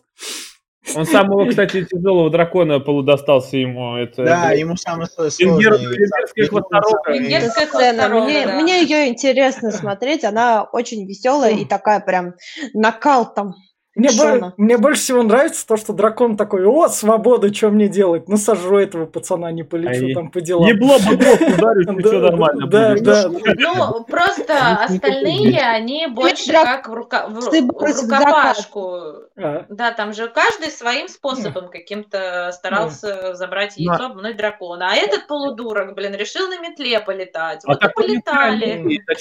Он 0.96 1.06
самого, 1.06 1.50
кстати, 1.50 1.84
тяжелого 1.84 2.30
дракона 2.30 2.80
полудостался 2.80 3.58
ему. 3.58 3.96
Это, 3.98 4.24
Да, 4.24 4.48
блядь, 4.48 4.60
ему. 4.60 4.76
Венгер- 4.76 4.78
самый- 4.78 5.98
венгерская 5.98 6.48
хвосторога. 6.48 7.12
Венгерская 7.12 7.68
Сцена. 7.68 8.08
Мне, 8.10 8.46
да. 8.46 8.54
мне 8.62 8.82
ее 8.84 9.08
интересно 9.10 9.72
смотреть, 9.72 10.24
она 10.24 10.64
очень 10.64 11.08
веселая 11.08 11.54
и 11.56 11.66
такая 11.66 12.00
прям 12.02 12.36
накал 12.74 13.34
там. 13.34 13.56
Мне, 13.96 14.10
бо- 14.18 14.54
мне 14.58 14.78
больше 14.78 15.02
всего 15.02 15.24
нравится 15.24 15.66
то, 15.66 15.78
что 15.78 15.94
дракон 15.94 16.36
такой, 16.36 16.66
о, 16.66 16.90
свобода, 16.90 17.54
что 17.54 17.70
мне 17.70 17.88
делать? 17.88 18.28
Ну, 18.28 18.36
сожру 18.36 18.78
этого 18.78 19.06
пацана, 19.06 19.50
не 19.54 19.64
полечу 19.64 20.08
Ай, 20.08 20.14
там 20.14 20.30
по 20.32 20.42
делам. 20.42 20.68
Ебло 20.68 20.98
бы 21.00 21.16
бог 21.16 21.40
ударишь, 21.42 21.88
и 21.98 22.02
все 22.04 22.20
нормально 22.20 22.68
да, 22.68 22.96
да. 23.00 23.30
Ну, 23.56 24.04
просто 24.04 24.84
остальные, 24.84 25.62
они 25.62 26.08
больше 26.08 26.52
как 26.52 26.90
в, 26.90 26.94
рукопашку. 26.94 28.92
А, 29.38 29.66
Да, 29.70 29.92
там 29.92 30.12
же 30.14 30.28
каждый 30.28 30.72
своим 30.72 31.08
способом 31.08 31.70
каким-то 31.70 32.52
старался 32.54 33.34
забрать 33.36 33.78
яйцо, 33.78 34.08
обмануть 34.08 34.36
дракона. 34.36 34.90
А 34.92 34.96
этот 34.96 35.28
полудурок, 35.28 35.94
блин, 35.96 36.16
решил 36.16 36.50
на 36.50 36.60
метле 36.60 37.00
полетать. 37.00 37.62
А 37.66 37.70
Вот 37.70 37.82
и 37.84 37.88
полетали. 37.90 39.00
А 39.08 39.12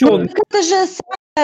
это 0.49 0.62
же 0.62 0.87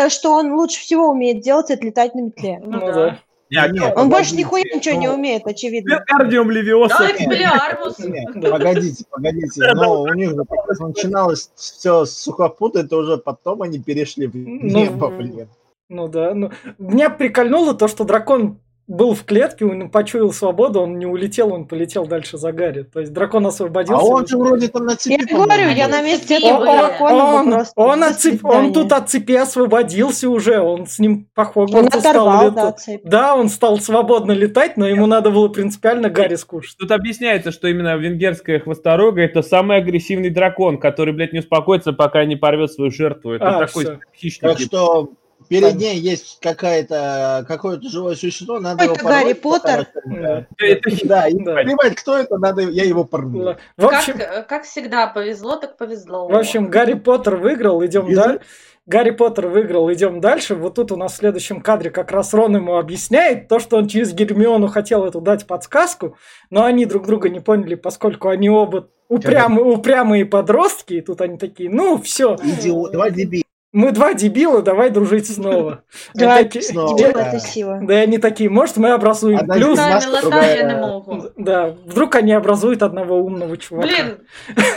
что 0.09 0.34
он 0.34 0.53
лучше 0.55 0.80
всего 0.80 1.11
умеет 1.11 1.41
делать, 1.43 1.70
это 1.70 1.84
летать 1.84 2.14
на 2.14 2.20
метле. 2.20 2.61
Ну, 2.64 2.72
ну 2.72 2.80
да. 2.80 2.93
да. 2.93 3.18
Я 3.53 3.66
Нет, 3.66 3.95
Он 3.97 4.09
больше 4.09 4.36
нихуя 4.36 4.62
ничего 4.62 4.97
не 4.97 5.09
ну, 5.09 5.14
умеет, 5.14 5.45
очевидно. 5.45 6.05
Кардиум 6.07 6.53
Левиоса. 6.53 6.99
Да, 7.01 7.11
экспеллиармус. 7.11 7.99
Нет, 7.99 8.34
Погодите, 8.49 9.05
погодите. 9.11 9.72
Но 9.74 10.03
у 10.03 10.14
них 10.14 10.30
же 10.30 10.36
начиналось 10.78 11.51
все 11.57 12.05
с 12.05 12.16
сухопута, 12.16 12.80
это 12.80 12.97
уже 12.97 13.18
потом 13.18 13.62
они 13.62 13.80
перешли 13.80 14.28
в 14.28 14.36
Ну, 14.36 14.61
небо, 14.62 15.09
блин. 15.09 15.49
Ну 15.88 16.07
да, 16.07 16.32
ну 16.34 16.53
меня 16.78 17.11
прикольнуло 17.11 17.74
то, 17.74 17.88
что 17.88 18.05
дракон 18.05 18.61
был 18.91 19.14
в 19.14 19.24
клетке, 19.24 19.64
он 19.64 19.88
почуял 19.88 20.32
свободу, 20.32 20.80
он 20.80 20.99
не 20.99 21.07
улетел, 21.07 21.53
он 21.55 21.66
полетел 21.66 22.07
дальше 22.07 22.38
за 22.38 22.51
Гарри. 22.53 22.82
То 22.82 22.99
есть 23.01 23.12
дракон 23.12 23.47
освободился. 23.47 24.03
А 24.03 24.05
он 24.05 24.26
же 24.26 24.36
вроде 24.36 24.66
там 24.68 24.84
на 24.84 24.91
Я 24.91 24.97
цепи, 24.97 25.22
говорю, 25.32 25.47
по-моему, 25.47 25.70
я 25.76 25.88
на 25.88 26.03
месте 26.03 26.36
этого 26.38 26.59
он, 26.59 26.76
дракона 26.78 27.24
он- 27.24 27.53
он 27.76 28.01
до 28.01 28.07
от 28.09 28.18
цепи- 28.20 28.41
он 28.45 28.72
тут 28.72 28.93
от 28.93 29.09
цепи 29.09 29.32
освободился 29.34 30.28
уже, 30.28 30.59
он 30.61 30.86
с 30.86 30.99
ним 30.99 31.28
по 31.34 31.43
Он 31.43 31.47
Хогвартсу 31.68 32.01
стал 32.01 32.47
летать. 32.51 33.01
да, 33.05 33.36
он 33.36 33.49
стал 33.49 33.78
свободно 33.78 34.32
летать, 34.32 34.76
но 34.76 34.88
ему 34.88 35.07
надо 35.07 35.30
было 35.30 35.47
принципиально 35.49 36.11
Гарри 36.11 36.34
скушать. 36.34 36.76
Тут 36.76 36.91
объясняется, 36.91 37.53
что 37.53 37.68
именно 37.68 37.97
венгерская 37.97 38.59
хвосторога 38.59 39.22
это 39.22 39.43
самый 39.43 39.76
агрессивный 39.76 40.30
дракон, 40.30 40.78
который, 40.78 41.14
блядь, 41.14 41.32
не 41.32 41.38
успокоится, 41.38 41.93
пока 41.93 42.24
не 42.24 42.34
порвет 42.36 42.72
свою 42.72 42.91
жертву. 42.91 43.32
Это 43.32 43.57
А, 43.59 43.66
такой 43.66 43.84
всё. 43.84 43.99
хищник. 44.16 44.43
Так 44.43 44.59
что 44.59 45.11
перед 45.51 45.74
ней 45.76 45.98
есть 45.98 46.38
какая-то 46.40 47.44
какое-то 47.46 47.88
живое 47.88 48.14
существо, 48.14 48.61
надо 48.61 48.84
его 48.84 48.94
Какой-то 48.94 49.14
Гарри 49.20 49.32
порвать, 49.34 49.62
пока 49.62 49.76
Поттер. 50.05 50.46
Это 50.59 50.90
Да, 51.07 51.28
и 51.28 51.34
понимать, 51.34 51.96
кто 51.96 52.16
это, 52.16 52.38
надо, 52.38 52.62
я 52.62 52.84
его 52.84 53.05
порву. 53.05 53.40
Ла- 53.40 53.57
В 53.76 53.84
общем, 53.84 54.12
Как, 54.16 54.22
э, 54.22 54.42
как 54.44 54.62
всегда, 54.64 55.09
повезло, 55.09 55.57
так 55.57 55.76
повезло. 55.76 56.28
в 56.28 56.34
общем, 56.34 56.68
Гарри 56.70 56.94
Поттер 56.94 57.36
выиграл, 57.36 57.84
идем 57.84 58.14
дальше. 58.14 58.40
Гарри 58.86 59.11
Поттер 59.11 59.48
выиграл, 59.48 59.92
идем 59.92 60.20
дальше. 60.20 60.55
Вот 60.55 60.76
тут 60.76 60.92
у 60.92 60.96
нас 60.96 61.12
в 61.12 61.16
следующем 61.16 61.61
кадре 61.61 61.90
как 61.90 62.11
раз 62.12 62.32
Рон 62.32 62.57
ему 62.57 62.76
объясняет 62.76 63.48
то, 63.48 63.59
что 63.59 63.76
он 63.76 63.88
через 63.88 64.12
Гермиону 64.12 64.68
хотел 64.68 65.05
эту 65.05 65.20
дать 65.20 65.46
подсказку, 65.46 66.16
но 66.48 66.64
они 66.64 66.86
друг 66.86 67.07
друга 67.07 67.28
не 67.28 67.40
поняли, 67.40 67.74
поскольку 67.74 68.28
они 68.28 68.48
оба 68.48 68.88
упрямые, 69.09 69.64
упрямые 69.64 70.24
подростки, 70.26 70.94
и 70.94 71.01
тут 71.01 71.20
они 71.20 71.38
такие, 71.38 71.68
ну 71.68 72.01
все, 72.01 72.36
Идиот, 72.36 72.92
два 72.92 73.11
дебила. 73.11 73.44
Мы 73.73 73.93
два 73.93 74.14
дебила, 74.14 74.62
давай 74.62 74.91
дружить 74.91 75.33
снова. 75.33 75.83
Да, 76.14 76.41
это 76.41 76.61
сила. 76.61 77.79
Да, 77.83 77.95
они 77.95 78.18
такие, 78.18 78.51
может, 78.51 78.77
мы 78.77 78.91
образуем 78.91 79.47
плюс. 79.47 79.79
не. 79.79 81.45
Да, 81.45 81.66
вдруг 81.87 82.16
они 82.16 82.33
образуют 82.33 82.83
одного 82.83 83.18
умного 83.18 83.57
чувака. 83.57 83.87
Блин, 83.89 84.18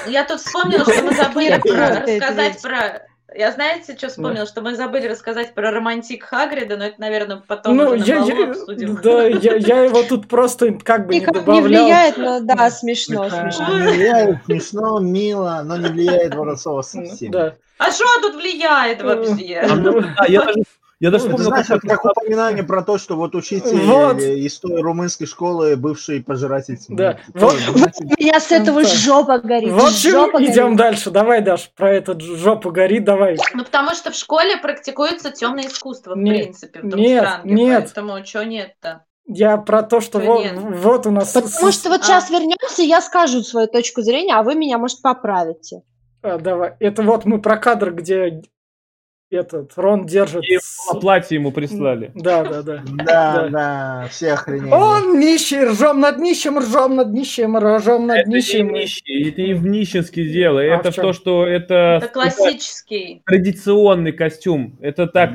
я 0.07 0.23
тут 0.25 0.39
вспомнила, 0.39 0.83
что 0.83 1.01
мы 1.03 1.13
забыли 1.15 1.49
рассказать 1.51 2.61
про... 2.61 3.01
Я 3.35 3.51
знаете, 3.51 3.95
что 3.97 4.09
вспомнила? 4.09 4.45
Что 4.45 4.61
мы 4.61 4.75
забыли 4.75 5.07
рассказать 5.07 5.55
про 5.55 5.71
романтик 5.71 6.23
Хагрида, 6.23 6.77
но 6.77 6.85
это, 6.85 7.01
наверное, 7.01 7.41
потом 7.47 7.75
Ну, 7.75 7.89
уже 7.89 8.05
я, 8.05 8.17
я- 8.19 8.49
обсудим. 8.51 8.99
да, 9.01 9.23
я, 9.25 9.55
я 9.55 9.83
его 9.85 10.03
тут 10.03 10.27
просто 10.27 10.73
как 10.73 11.07
бы 11.07 11.13
не 11.15 11.19
Никак 11.21 11.33
не 11.33 11.39
добавлял. 11.39 11.63
влияет, 11.63 12.17
но 12.17 12.41
да, 12.41 12.69
смешно, 12.69 13.27
смешно. 13.31 13.79
Не 13.79 13.87
влияет, 13.87 14.37
смешно, 14.45 14.99
мило, 14.99 15.63
но 15.65 15.77
не 15.77 15.89
влияет 15.89 16.35
Воронцова 16.35 16.83
совсем. 16.83 17.31
Да. 17.31 17.55
А 17.77 17.91
что 17.91 18.05
тут 18.21 18.35
влияет 18.35 19.01
вообще? 19.01 19.63
Ну, 19.67 20.01
Да, 20.01 20.25
я 20.27 20.41
даже, 20.45 20.59
я 20.99 21.11
даже 21.11 21.25
Это 21.25 21.35
вспомнил, 21.37 21.63
знаешь, 21.63 21.81
как 21.81 22.05
упоминание 22.05 22.63
про 22.63 22.81
то, 22.83 22.97
что 22.97 23.15
вот 23.15 23.35
учитель 23.35 23.77
Вот. 23.81 24.19
э, 24.21 24.35
из 24.37 24.57
той 24.59 24.81
румынской 24.81 25.27
школы, 25.27 25.75
бывший 25.75 26.23
пожиратель 26.23 26.77
Да. 26.89 27.17
смерти. 27.17 27.21
Вот. 27.33 27.53
Значит, 27.75 28.01
У 28.01 28.21
меня 28.23 28.39
с 28.39 28.51
этого 28.51 28.83
Да. 28.83 28.87
жопа 28.87 29.39
горит. 29.39 29.71
В 29.71 29.83
общем, 29.83 30.11
жопа 30.11 30.43
идем 30.43 30.63
горит. 30.63 30.77
дальше. 30.77 31.11
Давай, 31.11 31.41
Даш, 31.41 31.71
про 31.75 31.93
этот 31.93 32.21
жопу 32.21 32.71
горит, 32.71 33.03
давай. 33.03 33.37
Ну, 33.53 33.63
потому 33.65 33.95
что 33.95 34.11
в 34.11 34.15
школе 34.15 34.57
практикуется 34.57 35.31
темное 35.31 35.67
искусство, 35.67 36.13
в 36.13 36.17
Нет, 36.17 36.35
принципе, 36.43 36.79
в 36.79 36.83
нет, 36.85 36.91
Дурмстранге, 36.91 37.53
нет. 37.53 37.83
Поэтому 37.95 38.25
что 38.25 38.45
нет-то? 38.45 39.03
Я 39.25 39.55
про 39.57 39.83
то, 39.83 39.99
что 40.01 40.19
вот, 40.19 40.43
нет? 40.43 40.53
вот 40.57 41.07
у 41.07 41.11
нас... 41.11 41.31
Потому 41.33 41.71
что 41.71 41.89
вот 41.89 42.01
А. 42.01 42.03
сейчас 42.03 42.29
вернемся, 42.29 42.81
я 42.81 43.01
скажу 43.01 43.41
свою 43.41 43.67
точку 43.67 44.01
зрения, 44.01 44.35
а 44.35 44.43
вы 44.43 44.53
меня, 44.55 44.77
может, 44.77 45.01
поправите. 45.01 45.81
А, 46.23 46.37
давай. 46.37 46.75
Это 46.79 47.03
вот 47.03 47.25
мы 47.25 47.41
про 47.41 47.57
кадр, 47.57 47.93
где 47.93 48.41
этот 49.35 49.71
Рон 49.75 50.05
держит... 50.05 50.43
И 50.43 50.57
платье 51.01 51.35
ему 51.37 51.51
прислали. 51.51 52.11
Да, 52.15 52.43
да, 52.43 52.61
да. 52.61 52.83
Да, 53.05 53.47
Да. 53.49 54.07
все 54.11 54.33
охренели. 54.33 54.71
Он 54.71 55.19
нищий, 55.19 55.63
ржем 55.63 55.99
над 55.99 56.17
нищим, 56.19 56.59
ржем 56.59 56.95
над 56.95 57.11
нищим, 57.13 57.57
ржем 57.57 58.07
над 58.07 58.17
Это 58.19 58.29
не, 58.29 58.35
нищим. 58.35 58.73
нищий, 58.73 59.29
это 59.29 59.41
не 59.41 59.53
в 59.53 59.65
нищенский 59.65 60.31
дело, 60.31 60.59
А 60.59 60.63
это 60.63 60.91
в 60.91 60.95
то, 60.95 61.13
что 61.13 61.45
это, 61.45 61.99
Это 62.03 62.07
классический. 62.09 63.21
традиционный 63.25 64.11
костюм. 64.11 64.77
Это 64.81 65.07
так, 65.07 65.31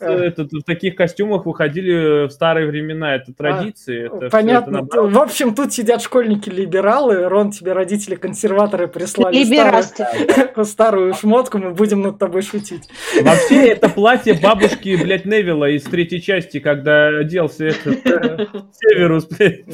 это- 0.00 0.44
в 0.50 0.62
таких 0.64 0.96
костюмах 0.96 1.46
выходили 1.46 2.26
в 2.26 2.30
старые 2.30 2.66
времена. 2.66 3.14
Это 3.16 3.32
традиции. 3.32 4.06
всё, 4.08 4.16
это 4.16 4.30
Понятно. 4.30 4.82
В 4.82 5.18
общем, 5.18 5.54
тут 5.54 5.72
сидят 5.72 6.02
школьники-либералы. 6.02 7.28
Рон, 7.28 7.50
тебе 7.50 7.72
родители-консерваторы 7.72 8.88
прислали 8.88 9.36
старую 10.64 11.14
шмотку, 11.14 11.58
мы 11.58 11.70
будем 11.70 12.02
над 12.02 12.18
тобой 12.18 12.42
шутить. 12.42 12.88
Вообще, 13.22 13.68
это 13.68 13.88
платье 13.88 14.34
бабушки, 14.34 14.96
блядь, 15.02 15.24
Невилла 15.24 15.68
из 15.70 15.84
третьей 15.84 16.20
части, 16.22 16.60
когда 16.60 17.08
оделся 17.08 17.66
этот 17.66 18.06
э, 18.06 18.46
Северус, 18.72 19.26
блядь. 19.26 19.64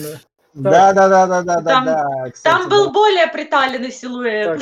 Да. 0.55 0.93
Да, 0.93 1.09
да, 1.09 1.09
да, 1.09 1.43
да, 1.43 1.43
да, 1.43 1.61
да, 1.85 2.31
Там- 2.43 2.69
был 2.69 2.93
более 2.93 3.27
приталенный 3.27 3.91
силуэт. 3.91 4.61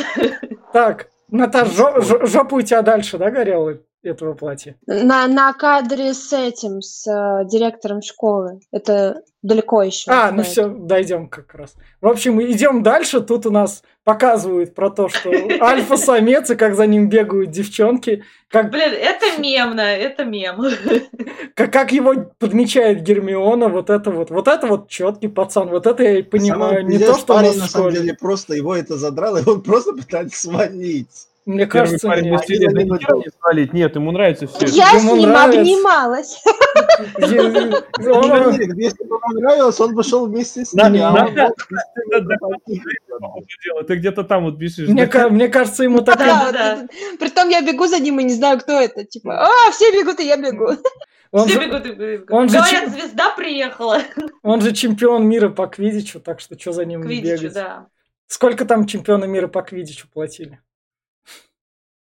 Так, 0.73 1.09
Наташ, 1.29 1.69
жо- 1.71 2.01
жо- 2.01 2.27
жопа 2.27 2.55
у 2.55 2.63
тебя 2.63 2.83
дальше, 2.83 3.19
да, 3.19 3.31
горела 3.31 3.79
этого 4.03 4.35
платья? 4.35 4.77
На, 4.87 5.27
на 5.27 5.53
кадре 5.53 6.15
с 6.15 6.33
этим, 6.33 6.81
с 6.83 7.07
э, 7.07 7.45
директором 7.47 8.03
школы. 8.03 8.61
Это 8.73 9.23
далеко 9.43 9.83
еще. 9.83 10.11
А, 10.11 10.31
ну 10.31 10.43
все, 10.43 10.69
дойдем 10.69 11.29
как 11.29 11.55
раз. 11.55 11.75
В 12.01 12.09
общем, 12.09 12.41
идем 12.43 12.83
дальше. 12.83 13.21
Тут 13.21 13.47
у 13.47 13.51
нас 13.51 13.83
показывают 14.05 14.75
про 14.75 14.91
то, 14.91 15.09
что 15.09 15.31
альфа-самец, 15.61 16.51
и 16.51 16.57
как 16.57 16.75
за 16.75 16.87
ним 16.87 17.09
бегают 17.09 17.51
девчонки, 17.51 18.25
как, 18.49 18.71
Блин, 18.71 18.93
это 18.93 19.41
мемно, 19.41 19.81
это 19.81 20.25
мем. 20.25 20.63
как, 21.55 21.73
как 21.73 21.93
его 21.93 22.15
подмечает 22.39 23.03
Гермиона, 23.03 23.69
вот 23.69 23.91
это 23.91 24.11
вот, 24.11 24.31
вот 24.31 24.49
это 24.49 24.67
вот 24.67 24.89
четкий 24.89 25.29
пацан, 25.29 25.69
вот 25.69 25.87
это 25.87 26.03
я 26.03 26.19
и 26.19 26.23
понимаю, 26.23 26.81
Самый 26.81 26.93
не 26.93 26.99
то, 26.99 27.15
что 27.15 27.35
у 27.35 27.37
парень, 27.37 27.49
нас 27.49 27.57
в 27.57 27.61
на 27.61 27.67
самом 27.69 27.91
школе. 27.91 28.03
деле 28.03 28.17
просто 28.19 28.55
его 28.55 28.75
это 28.75 28.97
задрало, 28.97 29.39
и 29.39 29.45
он 29.49 29.63
просто 29.63 29.93
пытается 29.93 30.41
свалить. 30.41 31.29
Мне 31.55 31.67
Первый 31.67 31.87
кажется, 31.87 32.07
парень 32.09 32.25
нет. 32.25 32.33
быстрее 32.39 32.59
не 32.69 33.31
свалить. 33.41 33.73
Нет, 33.73 33.95
ему 33.97 34.11
нравится 34.13 34.47
все. 34.47 34.67
Я 34.67 34.91
Ему 34.91 35.17
с 35.17 35.19
ним 35.19 35.29
нравится. 35.31 35.61
обнималась. 35.61 36.43
Он- 37.99 38.53
Если 38.79 39.05
бы 39.05 39.17
ему 39.17 39.41
нравилось, 39.41 39.81
он 39.81 39.95
бы 39.95 40.03
шел 40.03 40.27
вместе 40.27 40.65
с 40.65 40.73
дело. 40.73 41.29
Ты 43.87 43.97
где-то 43.97 44.25
там 44.25 44.45
вот 44.45 44.55
бежишь. 44.57 44.89
Мне, 44.89 45.07
ка- 45.07 45.29
мне 45.29 45.49
кажется, 45.49 45.85
ему 45.85 46.01
так... 46.03 46.19
Притом 47.19 47.49
я 47.49 47.63
бегу 47.63 47.87
за 47.87 47.99
ним 47.99 48.21
и 48.21 48.25
не 48.25 48.33
знаю, 48.35 48.59
кто 48.61 48.73
это. 48.81 49.05
Типа, 49.05 49.47
а, 49.47 49.71
все 49.73 49.93
бегут, 49.93 50.21
и 50.21 50.27
я 50.27 50.37
бегу. 50.37 50.71
Он 51.33 51.47
Все 51.47 51.61
же, 51.61 51.67
бегут 51.67 51.87
и 51.87 51.93
бегут. 51.93 52.31
он 52.33 52.49
же 52.49 52.57
Говорят, 52.59 52.81
чем- 52.81 52.91
звезда 52.91 53.31
приехала 53.37 53.99
он 54.43 54.61
же 54.61 54.73
чемпион 54.73 55.29
мира 55.29 55.49
по 55.49 55.69
квидичу, 55.69 56.19
так 56.19 56.41
что 56.41 56.59
что 56.59 56.73
за 56.73 56.85
ним 56.85 57.03
к 57.03 57.07
не 57.07 57.21
бегать? 57.21 57.53
да. 57.53 57.87
Сколько 58.27 58.65
там 58.65 58.85
чемпиона 58.87 59.27
мира 59.27 59.47
по 59.47 59.63
квидичу 59.63 60.09
платили? 60.13 60.59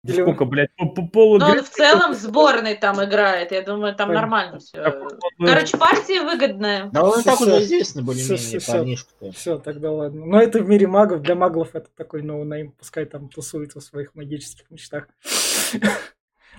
Или- 0.06 0.22
Сколько, 0.22 0.44
блядь, 0.44 0.70
по, 0.76 0.86
по 0.88 1.08
полу 1.08 1.38
Но 1.40 1.52
он 1.52 1.64
в 1.64 1.70
целом 1.70 2.12
в 2.14 2.16
сборной 2.18 2.76
там 2.76 3.02
играет. 3.04 3.54
Я 3.54 3.62
думаю, 3.62 3.96
там 3.96 4.12
нормально 4.12 4.60
все. 4.60 5.02
Короче, 5.40 5.78
партия 5.78 6.22
выгодная. 6.22 6.90
Да 6.92 7.06
он 7.06 7.22
и 7.22 7.24
так 7.24 7.40
уже 7.40 7.62
известный 7.62 8.04
более-менее, 8.04 8.60
парнишка-то. 8.68 9.32
Все, 9.32 9.58
тогда 9.60 9.92
ладно. 9.92 10.26
Но 10.26 10.42
это 10.42 10.60
в 10.60 10.68
мире 10.68 10.88
магов. 10.88 11.22
Для 11.22 11.36
маглов 11.36 11.70
это 11.74 11.88
такой 11.96 12.22
ноунейм. 12.22 12.74
Пускай 12.78 13.06
там 13.06 13.30
тусуется 13.30 13.80
в 13.80 13.84
своих 13.84 14.14
магических 14.14 14.70
мечтах. 14.70 15.08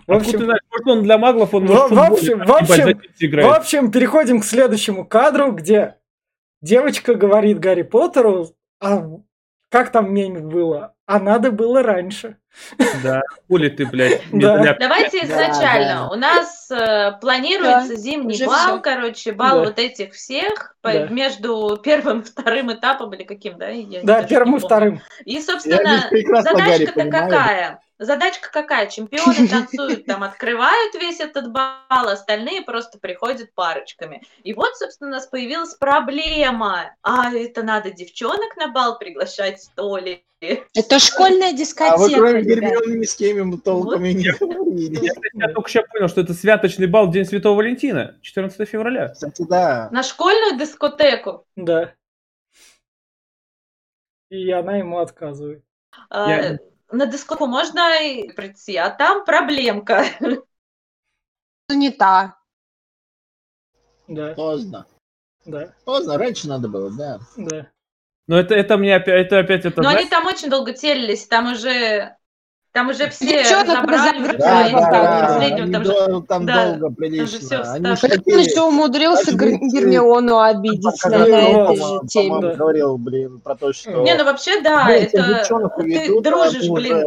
В 0.06 0.12
Откуда 0.12 0.24
ты 0.24 0.36
общем, 0.36 0.44
знаешь, 0.44 0.60
может, 0.70 0.86
он 0.86 1.02
для 1.02 1.18
маглов, 1.18 1.54
он 1.54 1.66
В- 1.66 1.70
может 1.70 1.84
в 1.84 1.88
футбол 1.94 2.16
общем- 2.18 2.38
в 2.44 2.50
общем- 2.50 3.42
в 3.42 3.52
общем, 3.54 3.90
переходим 3.90 4.40
к 4.40 4.44
следующему 4.44 5.06
кадру, 5.06 5.52
где 5.52 5.96
девочка 6.62 7.14
говорит 7.14 7.58
Гарри 7.58 7.82
Поттеру, 7.82 8.48
а 8.80 9.06
как 9.70 9.92
там 9.92 10.12
мем 10.12 10.48
было? 10.48 10.94
А 11.06 11.20
надо 11.20 11.52
было 11.52 11.82
раньше. 11.82 12.36
Да, 13.02 13.22
хули 13.48 13.68
ты, 13.68 13.86
блядь, 13.86 14.22
Да. 14.32 14.76
Давайте 14.78 15.20
Да, 15.20 15.26
изначально. 15.26 15.94
да. 15.94 16.08
У 16.10 16.14
нас 16.14 16.70
э, 16.70 17.12
планируется 17.20 17.96
зимний 17.96 18.34
уже 18.34 18.46
бал, 18.46 18.56
всё. 18.74 18.80
короче, 18.80 19.32
бал 19.32 19.58
Да. 19.60 19.64
вот 19.64 19.78
этих 19.78 20.14
всех 20.14 20.76
по- 20.80 20.92
Да. 20.92 21.06
между 21.08 21.78
первым 21.82 22.20
и 22.20 22.24
вторым 22.24 22.72
этапом 22.72 23.12
или 23.14 23.24
каким, 23.24 23.58
да? 23.58 23.68
Я 23.68 24.02
Да, 24.02 24.22
первым 24.22 24.56
и 24.56 24.58
вторым. 24.60 25.00
И, 25.24 25.40
собственно, 25.40 26.08
задачка-то 26.42 27.04
какая? 27.10 27.80
Задачка 27.98 28.50
какая? 28.52 28.88
Чемпионы 28.88 29.46
танцуют, 29.48 30.04
там 30.04 30.24
открывают 30.24 30.94
весь 30.96 31.20
этот 31.20 31.52
бал, 31.52 32.08
остальные 32.08 32.62
просто 32.62 32.98
приходят 32.98 33.54
парочками. 33.54 34.22
И 34.42 34.52
вот, 34.52 34.76
собственно, 34.76 35.10
у 35.10 35.12
нас 35.12 35.26
появилась 35.26 35.74
проблема. 35.74 36.90
А 37.02 37.32
это 37.32 37.62
надо 37.62 37.92
девчонок 37.92 38.56
на 38.56 38.68
бал 38.68 38.98
приглашать, 38.98 39.62
что 39.62 39.96
ли? 39.98 40.24
Это 40.74 40.98
школьная 40.98 41.48
А 41.48 41.52
вы 41.52 41.56
дискотека, 41.56 42.18
кроме 42.18 42.42
ни 42.44 43.04
с 43.04 43.14
кем 43.14 43.36
ему 43.36 43.58
толком 43.58 44.04
и 44.04 44.14
не 44.14 44.30
говорили. 44.30 45.10
Я, 45.34 45.48
только 45.52 45.68
сейчас 45.70 45.84
понял, 45.88 46.08
что 46.08 46.20
это 46.20 46.34
святочный 46.34 46.86
бал 46.86 47.06
в 47.08 47.12
День 47.12 47.24
Святого 47.24 47.56
Валентина, 47.56 48.18
14 48.22 48.68
февраля. 48.68 49.08
Кстати, 49.08 49.44
да. 49.48 49.88
На 49.92 50.02
школьную 50.02 50.58
дискотеку. 50.58 51.46
Да. 51.56 51.94
И 54.30 54.50
она 54.50 54.76
ему 54.76 54.98
отказывает. 54.98 55.64
А, 56.10 56.30
Я- 56.30 56.58
На 56.90 57.06
дискотеку 57.06 57.46
можно 57.46 58.02
и 58.02 58.32
прийти, 58.32 58.76
а 58.76 58.90
там 58.90 59.24
проблемка. 59.24 60.04
Ну, 60.20 61.76
не 61.76 61.90
та. 61.90 62.38
Да, 64.06 64.34
Поздно. 64.34 64.86
да, 65.46 65.72
Поздно, 65.86 66.18
раньше 66.18 66.46
надо 66.46 66.68
было, 66.68 66.90
да. 66.90 67.20
да. 67.38 67.70
Но 68.26 68.38
это, 68.38 68.54
это 68.54 68.76
мне 68.76 68.96
опять, 68.96 69.26
это 69.26 69.38
опять 69.38 69.64
это, 69.64 69.78
Но 69.82 69.84
знаешь, 69.90 70.00
они 70.00 70.10
там 70.10 70.26
очень 70.26 70.50
долго 70.50 70.74
телились, 70.74 71.26
там 71.26 71.52
уже, 71.52 72.14
там 72.74 72.88
уже 72.88 73.08
все 73.08 73.24
Девчонок 73.24 73.84
разобрали, 73.84 74.36
Да, 74.36 75.66
там 75.72 75.84
же 75.84 75.92
дол- 76.08 76.22
там 76.22 76.44
да, 76.44 76.72
долго 76.72 76.90
прилично. 76.90 77.38
Они 77.72 77.94
вставлено. 77.94 77.96
ж 77.96 78.00
Так 78.00 78.10
он 78.10 78.18
хотели- 78.18 78.50
еще 78.50 78.62
умудрился 78.62 79.32
бы, 79.36 79.50
Гермиону 79.58 80.40
обидеть 80.40 81.00
как 81.00 81.12
на, 81.12 81.16
этой 81.24 81.54
Рома, 81.54 81.76
же 81.76 82.06
теме. 82.08 82.54
говорил, 82.56 82.98
блин, 82.98 83.40
про 83.40 83.54
то, 83.54 83.72
что... 83.72 83.92
Не, 84.02 84.14
ну 84.16 84.24
вообще, 84.24 84.60
да, 84.60 84.86
«Ну, 84.86 84.90
этих 84.92 85.14
это 85.14 85.44
ты 85.76 86.18
а 86.18 86.20
дружишь, 86.20 86.68
блин. 86.68 87.06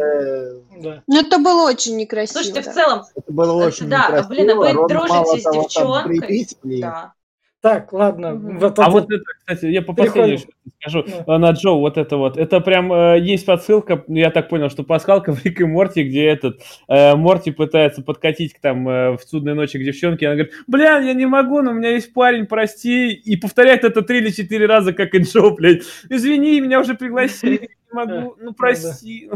да. 0.80 1.02
Ну, 1.06 1.20
это 1.20 1.38
было 1.38 1.68
очень 1.68 1.96
некрасиво. 1.98 2.42
Слушайте, 2.42 2.62
в 2.70 2.74
целом, 2.74 3.02
Это 3.14 3.30
было 3.32 3.58
Это 3.60 3.68
очень 3.68 3.88
да, 3.90 3.98
некрасиво. 4.06 4.28
блин, 4.30 4.50
а 4.50 4.54
вы 4.54 4.72
Рон 4.72 4.86
дружите 4.88 5.40
с 5.40 5.52
девчонкой? 5.52 6.18
прибить, 6.18 6.56
блин. 6.62 6.80
да. 6.80 7.12
Так, 7.60 7.92
ладно. 7.92 8.34
Вот 8.36 8.78
А 8.78 8.82
это- 8.82 8.90
вот 8.92 9.10
это, 9.10 9.24
кстати, 9.38 9.66
я 9.66 9.82
по 9.82 9.92
последнему 9.92 10.38
скажу 10.80 11.04
Ну. 11.26 11.34
э, 11.34 11.38
на 11.38 11.50
Джо, 11.50 11.70
вот 11.70 11.96
это 11.98 12.16
вот. 12.16 12.36
Это 12.36 12.60
прям 12.60 12.92
э, 12.92 13.18
есть 13.18 13.44
подсылка, 13.46 14.04
ну, 14.06 14.14
я 14.16 14.30
так 14.30 14.48
понял, 14.48 14.70
что 14.70 14.84
пасхалка 14.84 15.32
в 15.34 15.44
Рик 15.44 15.60
и 15.60 15.64
Морти, 15.64 16.04
где 16.04 16.26
этот 16.26 16.60
э, 16.86 17.16
Морти 17.16 17.50
пытается 17.50 18.02
подкатить 18.02 18.54
к 18.54 18.60
там 18.60 18.88
э, 18.88 19.16
в 19.16 19.20
судной 19.26 19.54
ночи 19.54 19.76
к 19.76 19.82
девчонке, 19.82 20.26
она 20.28 20.36
говорит, 20.36 20.54
бля, 20.68 20.98
я 20.98 21.14
не 21.14 21.26
могу, 21.26 21.60
но 21.62 21.72
у 21.72 21.74
меня 21.74 21.90
есть 21.90 22.12
парень, 22.12 22.46
прости, 22.46 23.10
и 23.10 23.36
повторяет 23.36 23.82
это 23.82 24.02
три 24.02 24.18
или 24.18 24.30
четыре 24.30 24.66
раза, 24.66 24.92
как 24.92 25.12
и 25.16 25.18
Джо, 25.18 25.50
блядь. 25.50 25.82
Извини, 26.08 26.60
меня 26.60 26.78
уже 26.78 26.94
пригласили, 26.94 27.70
не 27.90 27.92
могу, 27.92 28.36
ну 28.40 28.52
прости. 28.52 29.28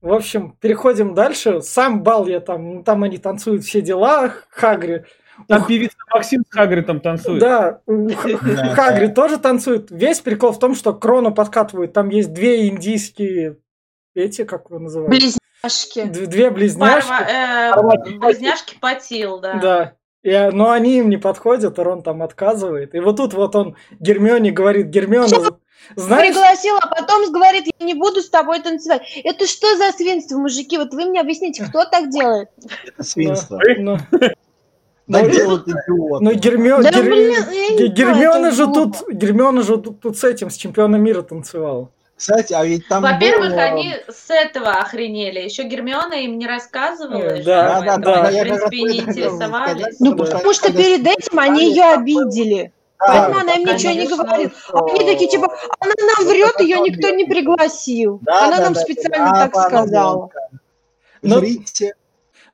В 0.00 0.12
общем, 0.12 0.54
переходим 0.60 1.12
дальше. 1.12 1.60
Сам 1.60 2.02
бал 2.04 2.26
я 2.26 2.38
там, 2.40 2.76
ну, 2.76 2.82
там 2.84 3.02
они 3.02 3.18
танцуют 3.18 3.64
все 3.64 3.82
дела, 3.82 4.32
Хагри. 4.48 5.02
Там 5.46 5.62
Ух, 5.62 5.68
певица 5.68 5.96
Максим 6.12 6.42
с 6.48 6.52
Хагры 6.52 6.82
там 6.82 7.00
танцует. 7.00 7.40
Да, 7.40 7.80
у 7.86 8.08
Х- 8.08 8.38
Да, 8.42 8.74
Хагри 8.74 9.06
да. 9.06 9.14
тоже 9.14 9.38
танцует. 9.38 9.90
Весь 9.90 10.20
прикол 10.20 10.52
в 10.52 10.58
том, 10.58 10.74
что 10.74 10.92
Крону 10.94 11.32
подкатывают. 11.32 11.92
Там 11.92 12.08
есть 12.08 12.32
две 12.32 12.68
индийские, 12.68 13.58
эти, 14.14 14.44
как 14.44 14.70
его 14.70 14.78
называют? 14.78 15.10
Близняшки. 15.10 16.04
Две 16.04 16.50
близняшки. 16.50 17.12
Э, 17.30 18.18
близняшки 18.18 18.76
потел, 18.80 19.40
да. 19.40 19.54
Да. 19.54 19.92
И, 20.22 20.32
а, 20.32 20.50
но 20.50 20.70
они 20.70 20.98
им 20.98 21.08
не 21.08 21.16
подходят, 21.16 21.78
и 21.78 21.82
Рон 21.82 22.02
там 22.02 22.22
отказывает. 22.22 22.94
И 22.94 22.98
вот 23.00 23.16
тут 23.16 23.34
вот 23.34 23.54
он 23.54 23.76
Гермионе 24.00 24.50
говорит, 24.50 24.86
Гермиона, 24.88 25.28
знаешь, 25.94 26.34
Пригласил, 26.34 26.74
а 26.80 26.88
потом 26.88 27.32
говорит, 27.32 27.64
я 27.78 27.86
не 27.86 27.94
буду 27.94 28.20
с 28.20 28.28
тобой 28.28 28.60
танцевать. 28.60 29.02
Это 29.24 29.46
что 29.46 29.76
за 29.76 29.92
свинство, 29.92 30.36
мужики? 30.38 30.76
Вот 30.76 30.92
вы 30.92 31.06
мне 31.06 31.20
объясните, 31.20 31.64
кто 31.64 31.84
так 31.84 32.10
делает? 32.10 32.48
Это 32.86 33.02
свинство. 33.04 33.60
ну, 33.78 33.98
делают 35.08 35.62
идиоты. 35.68 36.24
ну, 36.24 36.32
Гермио- 36.34 36.82
Да, 36.82 36.90
Гер- 36.90 37.02
блин, 37.04 37.92
Гермиона 37.94 38.50
же 38.52 38.66
тут, 38.66 39.08
Гермиона 39.10 39.62
же 39.62 39.78
тут, 39.78 40.00
тут 40.00 40.18
с 40.18 40.24
этим, 40.24 40.50
с 40.50 40.56
чемпионом 40.56 41.02
мира 41.02 41.22
танцевала. 41.22 41.88
Кстати, 42.16 42.52
а 42.52 42.64
ведь 42.64 42.86
там 42.88 43.02
Во-первых, 43.02 43.50
было- 43.50 43.62
они 43.62 43.94
с 44.08 44.28
этого 44.28 44.72
охренели. 44.72 45.38
Еще 45.38 45.62
Гермиона 45.62 46.14
им 46.14 46.36
не 46.38 46.46
рассказывала, 46.48 47.22
Э, 47.22 47.42
да, 47.44 47.76
что 47.76 47.84
да, 47.84 47.96
да. 47.96 48.30
в 48.30 48.32
Я 48.34 48.42
как 48.44 48.50
раз 48.58 48.68
принципе, 48.68 48.76
и 48.76 48.82
не 48.84 48.98
интересовались. 49.00 49.96
Ну, 50.00 50.14
Да. 50.14 50.24
потому 50.24 50.52
что 50.52 50.72
перед 50.72 51.06
этим 51.06 51.38
они 51.38 51.68
ее 51.70 51.84
обидели. 51.84 52.72
Да, 52.98 53.06
Поэтому 53.06 53.38
она 53.38 53.52
им 53.54 53.64
ничего 53.68 53.92
не 53.92 54.08
говорит. 54.08 54.52
А 54.72 54.78
они 54.84 55.06
такие, 55.06 55.30
типа, 55.30 55.46
она 55.78 55.92
нам 56.16 56.26
врет, 56.28 56.58
ее 56.58 56.80
никто 56.80 57.08
не 57.10 57.24
пригласил. 57.24 58.18
Да, 58.22 58.46
Она 58.48 58.56
да, 58.56 58.62
нам 58.64 58.72
да, 58.72 58.80
специально 58.80 59.30
да, 59.32 59.40
так 59.48 59.52
да, 59.52 59.62
сказала. 59.62 60.30
Но- 61.22 61.38
Жрите. 61.38 61.94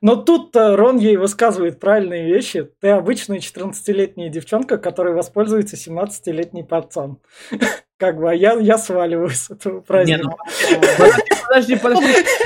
Но 0.05 0.15
тут-то 0.15 0.75
Рон 0.75 0.99
ей 0.99 1.17
высказывает 1.17 1.79
правильные 1.79 2.27
вещи. 2.27 2.69
Ты 2.79 2.89
обычная 2.89 3.39
14-летняя 3.39 4.29
девчонка, 4.29 4.77
которой 4.77 5.15
воспользуется 5.15 5.77
17-летний 5.77 6.61
пацан. 6.61 7.17
Как 7.97 8.19
бы, 8.19 8.29
а 8.29 8.33
я, 8.35 8.53
я 8.53 8.77
сваливаю 8.77 9.31
с 9.31 9.49
этого 9.49 9.77
Не, 9.77 9.81
праздника. 9.81 10.29
ну, 10.29 10.37
подожди, 11.47 11.75
подожди. 11.75 12.05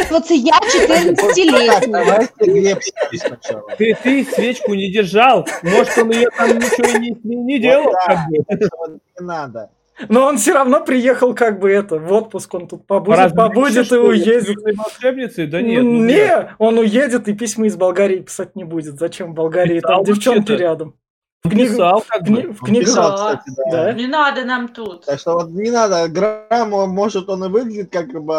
Вот 0.09 0.29
я 0.29 0.53
14-летний. 0.53 1.91
Давайте 1.91 2.31
Глеб 2.39 2.79
скажет 2.81 3.27
сначала. 3.27 3.75
Ты, 3.77 3.97
ты 4.03 4.23
свечку 4.23 4.73
не 4.73 4.89
держал. 4.89 5.45
Может, 5.61 5.97
он 5.97 6.11
ее 6.11 6.29
там 6.29 6.55
ничего 6.55 6.97
не, 6.97 7.09
не, 7.25 7.35
не 7.35 7.59
делал. 7.59 7.93
Не 8.31 8.41
надо. 9.19 9.69
Но 10.07 10.25
он 10.25 10.37
все 10.37 10.53
равно 10.53 10.79
приехал 10.83 11.33
как 11.35 11.59
бы 11.59 11.69
это, 11.69 11.97
в 11.99 12.11
отпуск, 12.13 12.53
он 12.53 12.67
тут 12.67 12.87
побудет, 12.87 13.19
Разве 13.19 13.35
побудет 13.37 13.91
и 13.91 13.95
уедет. 13.97 14.47
юной 14.47 14.75
волшебницей? 14.75 15.47
Да 15.47 15.61
нет. 15.61 15.83
Ну, 15.83 15.91
ну, 15.91 16.03
не, 16.05 16.55
он 16.57 16.77
уедет 16.79 17.27
и 17.27 17.33
письма 17.33 17.67
из 17.67 17.75
Болгарии 17.75 18.19
писать 18.19 18.55
не 18.55 18.63
будет. 18.63 18.97
Зачем 18.97 19.31
в 19.31 19.33
Болгарии? 19.35 19.79
Там 19.81 20.03
девчонки 20.03 20.53
рядом. 20.53 20.95
Он 21.45 21.51
книгу- 21.51 21.71
писал 21.73 22.03
как 22.07 22.21
Кни- 22.23 22.47
бы. 22.47 22.53
в 22.53 22.61
Он 22.63 22.67
книгах. 22.67 22.87
писал, 22.87 23.09
Да. 23.11 23.15
кстати, 23.37 23.55
да. 23.55 23.83
Да. 23.85 23.93
Не 23.93 24.07
надо 24.07 24.43
нам 24.45 24.67
тут. 24.67 25.05
Так 25.05 25.19
что 25.19 25.33
вот 25.33 25.49
не 25.51 25.71
надо, 25.71 26.07
грамма, 26.09 26.85
может, 26.85 27.29
он 27.29 27.45
и 27.45 27.49
выглядит 27.49 27.91
как 27.91 28.07
бы 28.11 28.33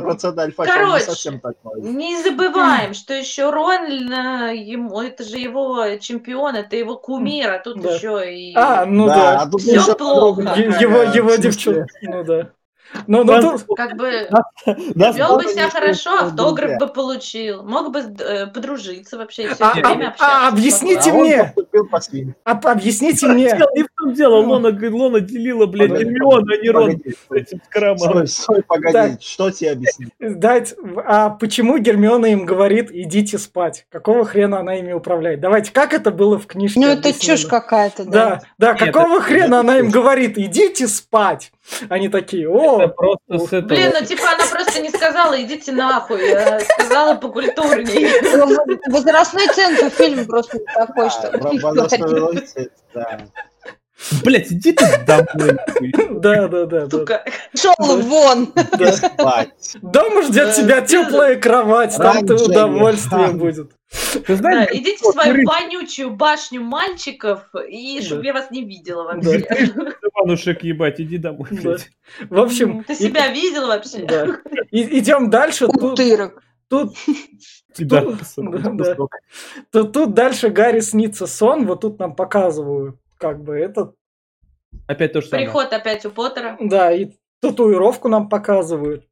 100% 0.00 0.38
альфа, 0.38 0.64
Короче, 0.64 0.94
не 0.94 1.00
совсем 1.00 1.40
такой. 1.40 1.80
Не 1.80 2.22
забываем, 2.22 2.94
что 2.94 3.14
еще 3.14 3.50
Рон, 3.50 4.12
э, 4.12 4.56
ему, 4.56 5.00
это 5.00 5.24
же 5.24 5.38
его 5.38 5.96
чемпион, 6.00 6.56
это 6.56 6.76
его 6.76 6.96
кумир, 6.96 7.50
а 7.50 7.58
тут 7.58 7.80
Да. 7.80 7.94
еще 7.94 8.34
и... 8.34 8.54
А, 8.54 8.84
ну 8.86 9.06
да, 9.06 9.14
да. 9.14 9.42
а 9.42 9.50
тут 9.50 9.60
Всё 9.62 9.80
еще 9.80 9.94
плохо. 9.94 10.40
Его, 10.40 11.02
его 11.02 11.34
девчонка. 11.36 11.86
Ну 12.02 12.24
да. 12.24 12.50
Ну, 13.06 13.24
ну 13.24 13.40
тут... 13.40 13.76
Как 13.76 13.96
бы 13.96 14.28
Нас 14.94 15.16
вел 15.16 15.36
бы 15.36 15.44
себя 15.44 15.68
хорошо, 15.70 16.10
слышал, 16.10 16.26
автограф 16.28 16.78
бы 16.78 16.86
получил, 16.88 17.62
мог 17.62 17.92
бы 17.92 18.00
э, 18.00 18.46
подружиться 18.46 19.16
вообще, 19.18 19.44
и 19.44 19.48
все 19.48 19.64
А, 19.64 19.72
время 19.74 20.06
а, 20.06 20.08
общаться. 20.08 20.26
а, 20.26 20.48
объясните 20.48 21.10
А 21.10 21.14
мне, 21.14 21.54
об- 22.44 22.66
объясните 22.66 23.26
мне. 23.28 23.44
Не 23.74 23.82
в 23.82 23.88
том 23.96 24.14
дело, 24.14 24.36
Лона, 24.36 24.68
Лона 24.68 25.20
делила, 25.20 25.66
блядь, 25.66 25.90
Гермиона, 25.90 26.54
а 26.54 26.56
не 26.62 26.70
Рон 26.70 26.90
погоди, 26.92 27.10
с 27.28 27.32
этим 27.32 27.60
скромом. 27.68 28.26
Стой, 28.26 28.62
погоди, 28.62 28.92
Так. 28.92 29.22
что 29.22 29.50
тебе 29.50 29.72
объяснить? 29.72 30.10
Дать, 30.20 30.74
а 31.06 31.30
почему 31.30 31.78
Гермиона 31.78 32.26
им 32.26 32.44
говорит, 32.44 32.90
идите 32.92 33.38
спать? 33.38 33.86
Какого 33.90 34.24
хрена 34.24 34.60
она 34.60 34.76
ими 34.76 34.92
управляет? 34.92 35.40
Давайте, 35.40 35.72
как 35.72 35.92
это 35.92 36.10
было 36.10 36.38
в 36.38 36.46
книжке? 36.46 36.80
Ну, 36.80 36.86
это 36.86 37.08
объяснено? 37.08 37.36
чушь 37.36 37.46
какая-то, 37.46 38.04
да. 38.04 38.10
Да, 38.12 38.42
да, 38.58 38.74
какого 38.74 39.20
хрена 39.20 39.60
она 39.60 39.78
им 39.78 39.90
говорит, 39.90 40.38
идите 40.38 40.88
спать? 40.88 41.52
Они 41.88 42.08
такие, 42.08 42.48
Это 42.48 42.84
о, 42.84 42.88
просто 42.88 43.38
с 43.38 43.52
этого. 43.52 43.68
Блин, 43.68 43.92
ну 43.98 44.04
типа 44.04 44.24
она 44.34 44.44
просто 44.50 44.82
не 44.82 44.90
сказала, 44.90 45.40
идите 45.40 45.72
нахуй, 45.72 46.32
а 46.32 46.60
сказала 46.60 47.14
покультурней. 47.14 48.08
Ну, 48.36 48.76
Возрастной 48.92 49.46
центр 49.48 49.90
фильма 49.90 50.24
просто 50.24 50.58
не 50.58 50.64
такой, 50.74 51.10
что... 51.10 51.30
Блядь, 54.24 54.52
иди 54.52 54.72
ты 54.72 54.84
домой. 55.06 55.58
да, 56.10 56.48
да, 56.48 56.66
да, 56.66 56.90
Сука. 56.90 57.24
Шел 57.56 57.74
вон! 57.78 58.52
Дома 59.80 60.22
ждет 60.22 60.54
тебя 60.56 60.80
теплая 60.80 61.36
кровать, 61.36 61.96
там 61.96 62.26
ты 62.26 62.34
удовольствие 62.34 63.28
будет. 63.28 63.70
Ты 64.12 64.22
Да, 64.26 64.36
знаешь, 64.36 64.70
идите 64.72 64.96
в 64.98 65.12
свою 65.12 65.34
рыб- 65.34 65.44
вонючую 65.46 66.10
башню 66.14 66.62
мальчиков, 66.62 67.48
и 67.68 67.98
Да. 68.00 68.04
чтобы 68.06 68.24
я 68.24 68.32
вас 68.32 68.50
не 68.50 68.64
видела 68.64 69.04
вообще. 69.04 69.38
Иванушек, 70.14 70.62
ебать, 70.62 71.00
иди 71.00 71.18
домой. 71.18 71.48
Да. 71.50 71.76
В 72.30 72.40
общем, 72.40 72.84
Ты 72.84 72.92
и- 72.94 72.96
себя 72.96 73.28
видел 73.28 73.66
вообще? 73.66 74.04
да. 74.04 74.26
И- 74.70 74.98
идем 74.98 75.30
дальше. 75.30 75.66
Тут, 75.66 75.82
Утырок. 75.98 76.42
тут, 76.68 76.94
Тебя, 77.74 78.02
Тут- 78.02 78.18
да, 78.36 78.70
да. 78.94 78.96
тут, 79.70 79.92
тут 79.92 80.14
дальше 80.14 80.48
Гарри 80.50 80.80
снится 80.80 81.26
сон, 81.26 81.66
вот 81.66 81.80
тут 81.80 81.98
нам 81.98 82.14
показывают, 82.14 82.96
как 83.18 83.42
бы 83.42 83.54
это, 83.56 83.94
Опять 84.86 85.12
то 85.12 85.20
же 85.20 85.28
самое. 85.28 85.46
Приход 85.46 85.72
опять 85.72 86.04
у 86.06 86.10
Поттера. 86.10 86.56
да, 86.60 86.92
и 86.92 87.10
татуировку 87.40 88.08
нам 88.08 88.28
показывают, 88.28 89.06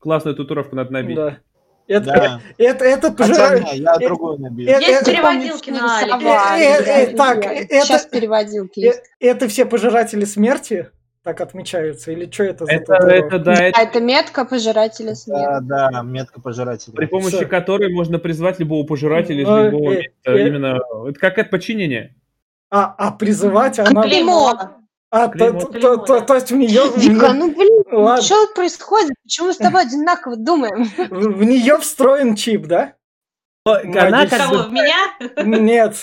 Классную 0.00 0.34
татуировку 0.36 0.74
надо 0.76 0.92
набить. 0.92 1.16
да. 1.16 1.38
Это, 1.86 2.06
Да. 2.06 2.40
это, 2.56 2.84
это, 2.84 3.14
Хотя 3.16 3.56
пожира- 3.58 3.72
не, 3.72 3.78
я 3.80 3.94
э, 4.00 4.06
другую 4.06 4.38
набил. 4.40 4.66
э, 4.68 4.70
Есть 4.72 4.88
это- 4.88 5.10
переводилки 5.10 5.70
на 5.70 5.98
Алике. 5.98 6.26
Э, 6.26 7.02
э, 7.10 7.16
так, 7.16 7.44
это- 7.44 7.80
Сейчас 7.84 8.06
переводилки 8.06 8.80
э, 8.80 8.84
есть. 8.86 9.02
это 9.20 9.48
все 9.48 9.66
пожиратели 9.66 10.24
смерти 10.24 10.90
так 11.22 11.40
отмечаются, 11.40 12.12
или 12.12 12.30
что 12.30 12.44
это 12.44 12.66
за 12.66 12.72
Это, 12.72 12.84
татуировка? 12.96 13.36
это, 13.36 13.44
да, 13.44 13.52
А 13.52 13.62
это 13.62 13.80
это 13.80 14.00
метка 14.00 14.44
пожирателя 14.44 15.14
смерти. 15.14 15.58
Да, 15.62 15.90
да, 15.90 16.02
метка 16.02 16.38
пожирателя. 16.40 16.92
при 16.94 17.06
помощи 17.06 17.36
Всё. 17.36 17.46
которой 17.48 17.90
можно 17.92 18.18
призвать 18.18 18.58
любого 18.60 18.86
пожирателя 18.86 19.40
из 19.42 19.48
Ну, 19.48 19.64
любого 19.70 19.92
э, 19.92 19.96
места. 19.96 20.10
э. 20.24 20.46
Именно, 20.48 20.80
это 21.08 21.18
как 21.18 21.38
это 21.38 21.48
подчинение. 21.48 22.14
А, 22.70 22.94
а 22.98 23.10
призывать 23.12 23.78
она... 23.78 24.02
Клеймо. 24.02 24.54
А, 25.10 25.28
то, 25.28 25.32
Клеймо. 25.32 25.60
то- 25.60 25.66
то- 25.80 25.96
то- 25.96 26.20
то 26.22 26.34
есть 26.34 26.50
в 26.50 26.56
нее, 26.56 26.82
Вика, 26.96 27.32
ну 27.32 27.54
блин, 27.54 27.73
Ладно. 27.90 28.22
что 28.22 28.46
происходит? 28.54 29.12
Почему 29.22 29.48
мы 29.48 29.52
с 29.54 29.58
тобой 29.58 29.82
одинаково 29.82 30.36
думаем? 30.36 30.84
в, 30.84 31.38
в 31.38 31.44
нее 31.44 31.78
встроен 31.78 32.34
чип, 32.34 32.66
да? 32.66 32.94
Она 33.64 34.26
как 34.26 34.38
Кого, 34.40 34.56
бы... 34.56 34.62
в 34.64 34.72
меня? 34.72 35.08
Нет. 35.42 35.96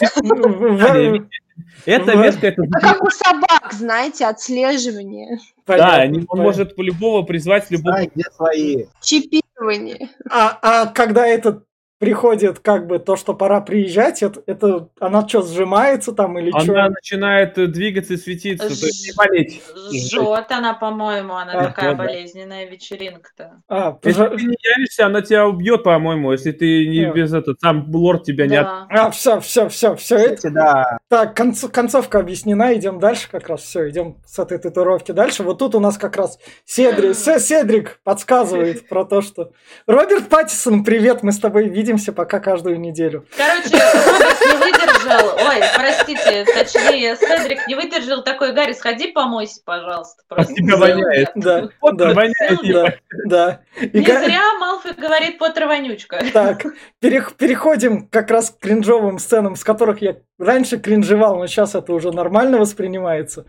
Это 1.86 2.16
метка, 2.16 2.48
это 2.48 2.64
как 2.82 3.04
у 3.04 3.10
собак, 3.10 3.72
знаете, 3.72 4.26
отслеживание, 4.26 5.38
Да, 5.68 6.03
он 6.30 6.40
может 6.40 6.78
любого 6.78 7.22
призвать, 7.24 7.70
любого. 7.70 8.06
Где 8.14 8.24
свои. 8.36 8.86
чипирование. 9.02 10.10
А, 10.30 10.58
а 10.62 10.86
когда 10.88 11.28
этот 11.28 11.66
приходит 12.02 12.57
как 12.57 12.88
бы 12.88 12.98
то, 12.98 13.15
что 13.15 13.36
пора 13.36 13.61
приезжать, 13.61 14.23
это, 14.23 14.41
это 14.48 14.88
она 14.99 15.26
что, 15.28 15.44
сжимается 15.44 16.14
там 16.14 16.40
или 16.40 16.49
Она 16.49 16.61
что? 16.61 16.90
начинает 16.90 17.56
э, 17.60 17.68
двигаться 17.68 18.15
и 18.15 18.18
светиться, 18.18 18.68
то 18.68 18.73
есть 18.73 19.06
не 19.06 19.14
болеть. 19.15 19.61
Жжет 19.94 20.48
она, 20.49 20.73
по-моему, 20.73 21.36
она 21.36 21.52
А, 21.53 21.65
такая 21.68 21.91
да, 21.91 21.98
да. 21.98 22.03
болезненная 22.06 22.68
вечеринка-то. 22.68 23.61
А, 23.69 23.99
Если 24.03 24.19
пожа- 24.23 24.36
ты 24.36 24.44
не 24.45 24.57
явишься, 24.76 25.06
она 25.06 25.22
тебя 25.22 25.48
убьет, 25.48 25.84
по-моему, 25.84 26.32
если 26.32 26.52
ты 26.52 26.88
не 26.88 27.06
Да. 27.06 27.11
без 27.11 27.34
этого, 27.36 27.56
сам 27.61 27.86
лорд 27.94 28.23
тебя 28.23 28.48
не... 28.48 28.56
от- 28.56 28.65
Да. 28.65 28.88
а, 28.90 29.11
все, 29.11 29.40
все, 29.40 29.69
все, 29.69 29.95
все 29.95 30.15
это. 30.18 30.49
Да, 30.49 30.98
Так, 31.07 31.40
конц- 31.40 31.69
концовка 31.69 32.18
объяснена, 32.18 32.73
идем 32.73 32.98
дальше 32.99 33.30
как 33.30 33.48
раз, 33.48 33.61
все, 33.61 33.88
идем 33.91 34.18
с 34.26 34.40
этой 34.40 34.57
татуировки 34.57 35.11
дальше. 35.11 35.44
Вот 35.44 35.60
тут 35.60 35.76
у 35.76 35.80
нас 35.80 35.99
как 35.99 36.18
раз 36.18 36.40
Седрик, 36.65 37.14
Се- 37.15 37.40
Седрик 37.40 37.99
подсказывает 38.03 38.88
про 38.90 39.06
то, 39.06 39.22
что 39.22 39.52
Роберт 39.86 40.30
Паттисон, 40.30 40.84
привет, 40.84 41.22
мы 41.22 41.32
с 41.32 41.38
тобой 41.38 41.69
видимся 41.91 42.13
пока 42.13 42.39
каждую 42.39 42.80
неделю. 42.80 43.26
Короче, 43.35 43.69
не 43.69 44.57
выдержал. 44.57 45.35
Ой, 45.49 45.61
простите, 45.76 46.45
точнее, 46.45 47.15
Седрик 47.18 47.68
не 47.68 47.76
выдержал 47.76 48.23
такой, 48.23 48.53
Гарри, 48.53 48.72
сходи 48.73 49.07
помойся, 49.07 49.61
пожалуйста. 49.65 50.23
Просто 50.30 50.53
тебя 50.53 50.77
воняет. 50.77 51.31
Да, 51.35 51.69
Вот 51.81 51.97
да, 51.97 52.13
воняет, 52.13 52.59
да, 52.63 52.93
да. 53.26 53.61
И 53.81 53.99
Не 53.99 54.05
га- 54.05 54.23
зря 54.23 54.41
Малфой 54.59 54.93
говорит 54.93 55.38
Поттер 55.38 55.68
вонючка. 55.68 56.23
Так, 56.31 56.63
перех- 57.03 57.35
переходим 57.35 58.07
как 58.07 58.31
раз 58.31 58.51
к 58.51 58.59
кринжовым 58.59 59.19
сценам, 59.19 59.55
с 59.57 59.63
которых 59.63 60.01
я 60.01 60.15
раньше 60.39 60.77
кринжевал, 60.80 61.38
но 61.38 61.47
сейчас 61.47 61.76
это 61.76 61.91
уже 61.93 62.11
нормально 62.11 62.57
воспринимается. 62.57 63.45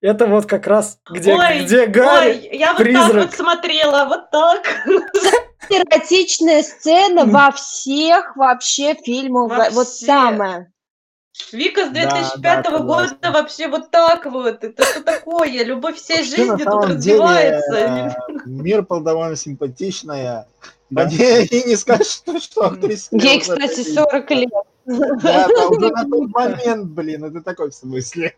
Это 0.00 0.26
вот 0.26 0.46
как 0.46 0.66
раз 0.66 0.98
где, 1.10 1.34
Ой, 1.34 1.60
где 1.64 1.86
Гарри. 1.86 2.28
Ой, 2.30 2.48
я 2.52 2.68
вот 2.68 2.76
так 2.78 2.86
призрак. 2.86 3.14
вот 3.24 3.32
смотрела, 3.34 4.04
вот 4.06 4.30
так. 4.30 4.62
Эротичная 5.70 6.62
сцена 6.62 7.24
во 7.24 7.50
всех 7.52 8.36
вообще 8.36 8.94
фильмах. 8.94 9.50
Во 9.50 9.70
Вот 9.70 9.86
всех. 9.88 10.06
самое. 10.06 10.72
Вика 11.52 11.86
с 11.86 11.90
Да, 11.90 12.10
2005 12.10 12.42
да, 12.42 12.62
года 12.62 12.78
согласен. 13.08 13.16
вообще 13.32 13.68
вот 13.68 13.90
так 13.90 14.26
вот. 14.26 14.62
Это 14.64 14.84
что 14.84 15.02
такое? 15.02 15.64
Любовь 15.64 15.96
всей 15.96 16.16
вообще, 16.18 16.36
жизни 16.36 16.50
на 16.50 16.56
тут 16.58 16.64
самом 16.64 16.98
деле, 16.98 17.18
развивается. 17.20 17.76
э, 17.76 18.10
мир 18.46 18.82
был 18.82 19.00
довольно 19.00 19.36
симпатичная. 19.36 20.46
Да. 20.90 21.04
Мне 21.06 21.44
и 21.44 21.68
не 21.68 21.76
скажешь, 21.76 22.08
что, 22.08 22.38
что 22.40 22.66
актриса... 22.66 23.08
Ей, 23.12 23.40
кстати, 23.40 23.76
такие- 23.76 23.94
40 23.94 24.30
лет. 24.32 24.50
Да, 24.86 25.46
да, 25.48 25.68
уже 25.68 25.90
на 25.90 26.04
тот 26.04 26.28
момент, 26.30 26.86
блин, 26.90 27.24
это 27.24 27.40
такой 27.42 27.70
в 27.70 27.74
смысле. 27.74 28.34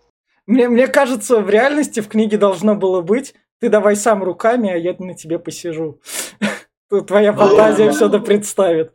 Мне, 0.46 0.68
мне 0.68 0.86
кажется, 0.86 1.40
в 1.40 1.48
реальности 1.48 2.00
в 2.00 2.08
книге 2.08 2.36
должно 2.36 2.74
было 2.76 3.00
быть 3.00 3.34
«Ты 3.60 3.68
давай 3.70 3.96
сам 3.96 4.22
руками, 4.22 4.70
а 4.70 4.76
я 4.76 4.94
на 4.98 5.14
тебе 5.14 5.38
посижу». 5.38 5.98
Твоя 7.00 7.32
фантазия 7.32 7.90
все 7.90 8.08
да 8.08 8.18
представит. 8.18 8.92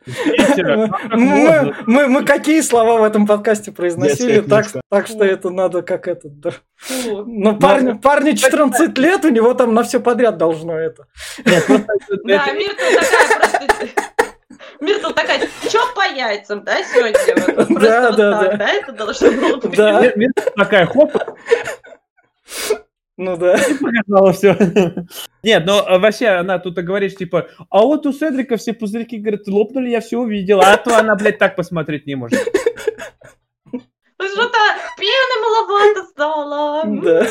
Мы, 1.10 1.74
мы, 1.86 2.06
мы 2.06 2.24
какие 2.24 2.60
слова 2.60 3.00
в 3.00 3.02
этом 3.02 3.26
подкасте 3.26 3.72
произносили, 3.72 4.40
так, 4.40 4.66
что 5.06 5.24
это 5.24 5.50
надо 5.50 5.82
как 5.82 6.06
это... 6.06 6.28
да. 6.28 6.50
Фу. 6.76 7.24
Ну, 7.26 7.56
парню, 7.58 7.98
парню 7.98 8.36
14 8.36 8.96
лет, 8.98 9.24
у 9.24 9.28
него 9.30 9.52
там 9.54 9.74
на 9.74 9.82
все 9.82 9.98
подряд 9.98 10.36
должно 10.38 10.78
это. 10.78 11.06
Просто 11.44 11.86
Да, 12.24 12.52
Миртл 12.52 12.84
такая 12.94 13.38
просто... 13.38 13.86
Миртл 14.80 15.10
такая, 15.10 15.40
чё 15.68 15.80
по 15.94 16.02
яйцам, 16.02 16.62
да, 16.62 16.76
сегодня? 16.84 17.18
Вот, 17.56 17.80
Да, 17.80 18.08
вот 18.10 18.16
да, 18.16 18.38
так, 18.40 18.50
да. 18.52 18.56
да, 18.58 18.68
это 18.70 18.92
должно 18.92 19.30
было 19.32 19.56
быть. 19.56 19.76
Да. 19.76 20.00
Мир- 20.00 20.16
мир 20.16 20.30
такая, 20.56 20.86
хоп, 20.86 21.12
Ну 23.18 23.36
да. 23.36 23.56
показала 23.80 24.32
все. 24.32 24.56
Нет, 25.42 25.66
но 25.66 25.84
а, 25.84 25.98
вообще 25.98 26.28
она 26.28 26.60
тут 26.60 26.78
и 26.78 26.82
говорит, 26.82 27.16
типа, 27.16 27.48
а 27.68 27.80
вот 27.80 28.06
у 28.06 28.12
Седрика 28.12 28.56
все 28.56 28.72
пузырьки, 28.72 29.18
говорит, 29.18 29.48
лопнули, 29.48 29.90
я 29.90 30.00
все 30.00 30.18
увидела, 30.18 30.62
а 30.62 30.76
то 30.76 30.96
она, 30.96 31.16
блядь, 31.16 31.38
так 31.38 31.56
посмотреть 31.56 32.06
не 32.06 32.14
может. 32.14 32.38
Ну 33.72 33.80
Что-то 34.20 34.58
пены 34.96 35.42
маловато 35.42 36.02
стало. 36.10 36.82
Да. 37.02 37.26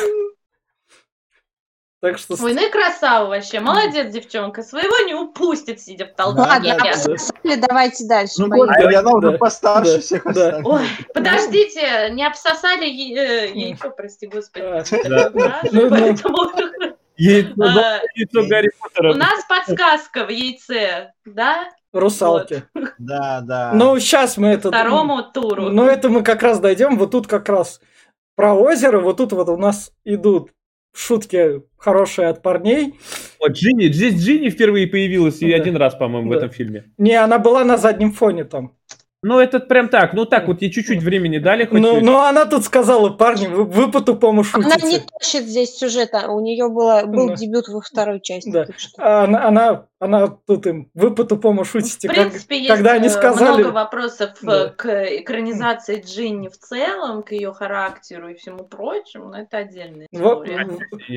Так 2.00 2.16
что... 2.18 2.36
Ой, 2.40 2.54
ну 2.54 2.66
и 2.68 2.70
красава 2.70 3.28
вообще. 3.28 3.58
Молодец, 3.58 4.12
девчонка. 4.12 4.62
Своего 4.62 5.04
не 5.04 5.14
упустит, 5.14 5.80
сидя 5.80 6.06
в 6.06 6.14
толпе. 6.14 6.40
Ладно, 6.42 6.76
да, 6.78 6.84
да. 6.84 6.90
обсуждали, 6.90 7.60
давайте 7.68 8.06
дальше. 8.06 8.34
Ну, 8.38 8.48
поедем. 8.48 8.66
господи, 8.68 8.94
она 8.94 9.10
уже 9.10 9.30
Да, 9.32 9.38
постарше 9.38 9.94
да, 9.94 10.00
всех 10.00 10.22
да. 10.32 10.60
Ой, 10.64 10.82
подождите, 11.12 12.10
не 12.12 12.24
обсосали 12.24 12.86
е- 12.86 13.16
э, 13.16 13.52
яйцо, 13.52 13.90
прости 13.90 14.28
господи. 14.28 14.64
А, 14.64 14.84
Ну, 15.72 15.90
ну. 15.90 16.96
Яйцо, 17.16 18.40
а, 18.40 18.42
Гарри 18.48 18.70
У 18.78 18.82
Поттера. 18.82 19.14
нас 19.14 19.44
подсказка 19.48 20.24
в 20.24 20.28
яйце, 20.30 21.12
да? 21.24 21.68
Русалки. 21.92 22.62
Да, 22.98 23.40
да. 23.42 23.72
Ну, 23.74 23.98
сейчас 23.98 24.36
мы 24.36 24.48
это... 24.48 24.68
Второму 24.68 25.24
туру. 25.24 25.70
Ну, 25.70 25.86
это 25.88 26.08
мы 26.10 26.22
как 26.22 26.42
раз 26.44 26.60
дойдем. 26.60 26.96
Вот 26.96 27.10
тут 27.10 27.26
как 27.26 27.48
раз 27.48 27.80
про 28.36 28.54
озеро. 28.54 29.00
Вот 29.00 29.16
тут 29.16 29.32
вот 29.32 29.48
у 29.48 29.56
нас 29.56 29.90
идут 30.04 30.50
шутки 30.94 31.62
хорошие 31.76 32.28
от 32.28 32.42
парней. 32.42 32.94
Вот 33.40 33.52
Джинни, 33.52 33.88
здесь 33.88 34.14
Джинни 34.14 34.50
впервые 34.50 34.86
появилась 34.86 35.40
и 35.42 35.50
Да. 35.50 35.56
один 35.56 35.76
раз, 35.76 35.94
по-моему, 35.94 36.28
в 36.28 36.32
Да. 36.32 36.38
этом 36.38 36.50
фильме. 36.50 36.84
Не, 36.98 37.14
она 37.14 37.38
была 37.38 37.64
на 37.64 37.76
заднем 37.76 38.12
фоне 38.12 38.44
там. 38.44 38.72
Ну, 39.24 39.40
это 39.40 39.58
прям 39.58 39.88
так, 39.88 40.12
ну 40.12 40.26
так, 40.26 40.46
вот 40.46 40.62
ей 40.62 40.70
чуть-чуть 40.70 41.02
времени 41.02 41.38
дали, 41.38 41.64
хоть 41.64 41.80
Ну, 41.80 41.94
чуть. 41.96 42.04
ну, 42.04 42.18
она 42.20 42.44
тут 42.44 42.64
сказала, 42.64 43.10
парни, 43.10 43.48
вы, 43.48 43.64
вы 43.64 43.90
по-тупому 43.90 44.44
Она 44.52 44.66
не 44.76 44.80
шутите. 44.80 45.06
тащит 45.18 45.42
здесь 45.44 45.76
сюжета. 45.76 46.28
У 46.30 46.38
нее 46.38 46.68
было, 46.68 47.02
был 47.04 47.26
Да. 47.28 47.34
дебют 47.34 47.66
во 47.66 47.80
второй 47.80 48.20
части. 48.20 48.48
Да. 48.50 48.66
А 48.96 49.24
Она, 49.24 49.44
она, 49.48 49.84
она 49.98 50.28
тут 50.28 50.68
им, 50.68 50.88
вы 50.94 51.12
по-тупому 51.12 51.64
В 51.64 51.68
шутите. 51.68 52.06
как- 52.06 52.16
принципе, 52.30 52.58
есть 52.58 52.68
когда 52.68 52.92
они 52.92 53.08
э, 53.08 53.10
сказали- 53.10 53.62
много 53.62 53.74
вопросов 53.74 54.30
э, 54.42 54.46
Да. 54.46 54.68
к 54.76 54.86
экранизации 55.16 56.00
Джинни 56.00 56.46
в 56.48 56.56
целом, 56.56 57.24
к 57.24 57.32
ее 57.32 57.52
характеру 57.52 58.28
и 58.28 58.34
всему 58.36 58.62
прочему, 58.62 59.30
но 59.30 59.38
это 59.40 59.56
отдельная 59.58 60.06
история. 60.12 60.64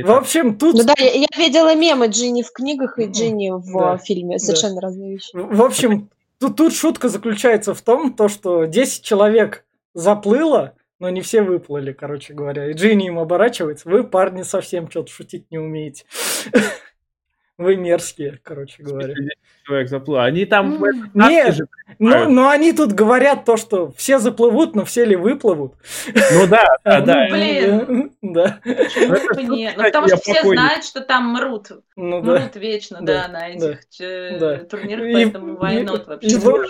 В 0.04 0.08
так. 0.08 0.18
общем, 0.22 0.58
тут, 0.58 0.74
Ну 0.76 0.84
да, 0.86 0.94
я, 0.98 1.12
я 1.12 1.28
видела 1.38 1.76
мемы 1.76 2.08
Джинни 2.08 2.42
в 2.42 2.52
книгах 2.52 2.98
и. 2.98 3.06
Джинни 3.06 3.52
в 3.52 3.72
Да. 3.72 3.98
фильме. 3.98 4.40
Совершенно 4.40 4.82
разные 4.82 5.12
вещи. 5.12 5.30
в 5.36 5.62
общем, 5.62 6.10
тут, 6.42 6.58
тут 6.58 6.74
шутка 6.74 7.08
заключается 7.08 7.74
в 7.74 7.82
том, 7.82 8.14
то, 8.14 8.28
что 8.28 8.66
10 8.66 9.04
человек 9.04 9.64
заплыло, 9.94 10.76
но 11.00 11.10
не 11.10 11.22
все 11.22 11.44
выплыли, 11.44 11.94
короче 11.94 12.34
говоря. 12.34 12.70
И 12.70 12.74
Джинни 12.74 13.08
им 13.08 13.20
оборачивается, 13.20 13.88
вы, 13.88 14.04
парни, 14.04 14.42
совсем 14.42 14.90
что-то 14.90 15.12
шутить 15.12 15.50
не 15.52 15.60
умеете. 15.60 16.06
Вы 17.58 17.76
мерзкие, 17.76 18.40
короче 18.42 18.82
говоря. 18.82 19.14
Человек 19.66 19.90
заплыл. 19.90 20.20
Они 20.20 20.46
там... 20.46 20.80
каске 20.80 21.10
Нет, 21.14 21.56
же- 21.56 21.68
Ну, 22.00 22.30
но 22.30 22.50
они 22.50 22.74
тут 22.74 22.94
говорят 22.94 23.46
то, 23.46 23.56
что 23.58 23.92
все 23.92 24.18
заплывут, 24.18 24.74
но 24.76 24.84
все 24.84 25.06
ли 25.06 25.16
выплывут. 25.16 25.76
Ну 26.08 26.48
да, 26.48 26.66
да, 26.84 27.02
да. 27.02 27.28
Ну, 27.30 27.36
блин. 27.36 28.12
Да. 28.22 28.60
Почему 28.64 29.54
нет? 29.56 29.74
Ну, 29.78 29.84
кстати, 29.84 29.92
потому 29.92 30.08
что 30.08 30.18
все 30.18 30.34
покойник. 30.36 30.60
знают, 30.60 30.86
что 30.86 31.02
там 31.02 31.34
мрут. 31.34 31.68
Ну 31.96 32.22
да. 32.22 32.40
Мрут 32.40 32.56
вечно, 32.56 32.98
Да, 33.02 33.28
да, 33.28 33.28
на 33.28 33.50
этих 33.50 33.80
да. 34.40 34.58
турнирах, 34.66 35.14
поэтому 35.14 35.54
и 35.54 35.58
вообще. 36.08 36.38
вот, 36.40 36.66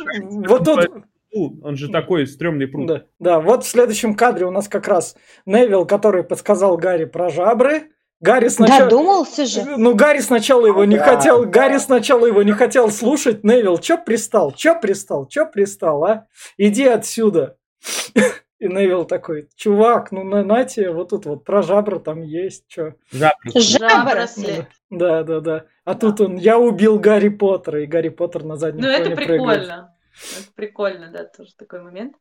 вот 0.47 0.65
тут, 0.65 0.89
Ну, 1.33 1.59
Он 1.63 1.77
же 1.77 1.87
такой 1.87 2.27
стрёмный 2.27 2.67
пруд. 2.67 2.87
да, 2.87 3.03
да, 3.19 3.39
вот 3.39 3.63
в 3.63 3.67
следующем 3.67 4.13
кадре 4.15 4.45
у 4.45 4.51
нас 4.51 4.67
как 4.67 4.89
раз 4.89 5.15
Невил, 5.45 5.85
который 5.85 6.23
подсказал 6.25 6.75
Гарри 6.75 7.05
про 7.05 7.29
жабры. 7.29 7.91
Гарри 8.21 8.49
сначала... 8.49 8.83
Додумался 8.83 9.45
же. 9.45 9.63
Ну, 9.65 9.95
Гарри 9.95 10.19
сначала 10.19 10.67
его 10.67 10.85
не 10.85 10.97
Да, 10.97 11.03
хотел, 11.03 11.43
да. 11.43 11.49
Гарри 11.49 11.77
сначала 11.79 12.25
его 12.27 12.43
не 12.43 12.51
хотел 12.53 12.89
слушать. 12.91 13.43
Невил, 13.43 13.77
чё 13.79 13.97
пристал? 13.97 14.51
Чё 14.51 14.79
пристал? 14.79 15.27
Чё 15.27 15.45
пристал, 15.47 16.03
а? 16.05 16.27
Иди 16.57 16.85
отсюда. 16.85 17.57
И 18.59 18.67
Невил 18.67 19.05
такой, 19.05 19.49
чувак, 19.55 20.11
ну 20.11 20.23
на, 20.23 20.43
на 20.43 20.65
тебе, 20.65 20.91
вот 20.91 21.09
тут 21.09 21.25
вот 21.25 21.43
про 21.43 21.63
жабры 21.63 21.99
там 21.99 22.21
есть, 22.21 22.65
чё. 22.67 22.93
Жабросли. 23.55 24.67
Да, 24.91 25.23
да, 25.23 25.39
да. 25.39 25.65
А 25.83 25.95
тут 25.95 26.21
он, 26.21 26.35
я 26.35 26.59
убил 26.59 26.99
Гарри 26.99 27.29
Поттера, 27.29 27.81
и 27.81 27.87
Гарри 27.87 28.09
Поттер 28.09 28.43
на 28.43 28.57
заднем 28.57 28.83
Ну, 28.83 28.87
это 28.87 29.03
фоне 29.03 29.15
прыгает. 29.15 29.39
прикольно. 29.41 29.95
Это 30.37 30.47
прикольно, 30.53 31.11
да, 31.11 31.23
тоже 31.23 31.55
такой 31.57 31.81
момент. 31.81 32.13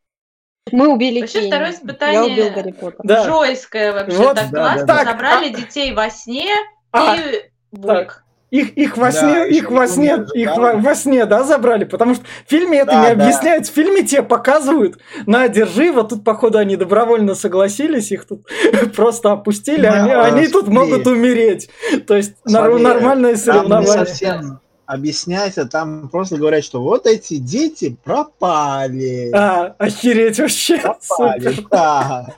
Мы 0.73 0.89
убили 0.89 1.21
Вообще, 1.21 1.41
Кенни. 1.41 1.49
второе 1.49 1.69
Я 1.71 1.75
испытание- 1.75 2.33
убил 2.33 2.51
Гарри 2.55 2.73
Поттера. 2.73 3.01
Да. 3.03 3.25
Жойское 3.25 3.93
вообще, 3.93 4.17
Вот, 4.17 4.37
так 4.37 4.51
да, 4.51 4.59
классно. 4.59 4.87
да, 4.87 5.05
да. 5.05 5.11
Собрали 5.13 5.49
Так, 5.51 5.57
детей 5.61 5.93
во 5.95 6.11
сне 6.11 6.47
А, 6.93 7.17
и 7.17 7.51
буйк. 7.73 8.25
Их, 8.51 8.77
их 8.77 8.97
во 8.97 9.07
Да, 9.07 9.13
сне, 9.13 9.31
ещё 9.31 9.45
их 9.47 9.71
во 9.71 9.87
сне, 9.87 10.17
не 10.35 10.43
их 10.43 10.49
ожидал. 10.51 10.73
во, 10.77 10.81
во 10.81 10.95
сне, 10.97 11.25
да, 11.25 11.45
забрали, 11.45 11.85
потому 11.85 12.17
что 12.17 12.25
в 12.25 12.51
фильме 12.51 12.79
это 12.79 12.91
Да, 12.91 13.09
не 13.11 13.15
да. 13.15 13.23
объясняют, 13.25 13.67
в 13.69 13.73
фильме 13.73 14.03
тебе 14.03 14.23
показывают, 14.25 14.99
на, 15.27 15.47
держи, 15.47 15.93
вот 15.93 16.09
тут, 16.09 16.25
походу, 16.25 16.59
они 16.59 16.75
добровольно 16.77 17.37
согласились, 17.37 18.11
их 18.11 18.27
тут 18.27 18.47
просто 18.97 19.31
опустили, 19.33 19.83
Да, 19.83 20.03
они, 20.03 20.11
они 20.13 20.49
тут 20.49 20.67
могут 20.67 21.07
умереть, 21.07 21.71
то 22.09 22.17
есть 22.17 22.35
Смотри, 22.45 22.83
нормальное 22.83 23.37
Там 23.37 23.71
не 23.81 23.87
соревнование. 23.87 24.59
Совсем 24.91 25.01
объясняется, 25.01 25.65
там 25.67 26.09
просто 26.09 26.37
говорят, 26.37 26.65
что 26.65 26.81
вот 26.83 27.07
эти 27.07 27.37
дети 27.37 27.97
пропали. 28.05 29.31
А, 29.35 29.75
охереть 29.79 30.39
вообще, 30.39 30.79
Пропали, 30.79 31.49
супер. 31.53 31.69
да. 31.71 32.35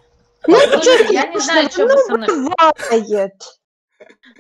Ну, 0.47 0.57
я 1.11 1.27
не 1.29 1.39
знаю, 1.39 1.69
конечно, 1.69 1.71
что 1.71 1.87
вы 1.87 1.99
со 1.99 2.17
мной... 2.17 2.29
ну. 2.29 3.31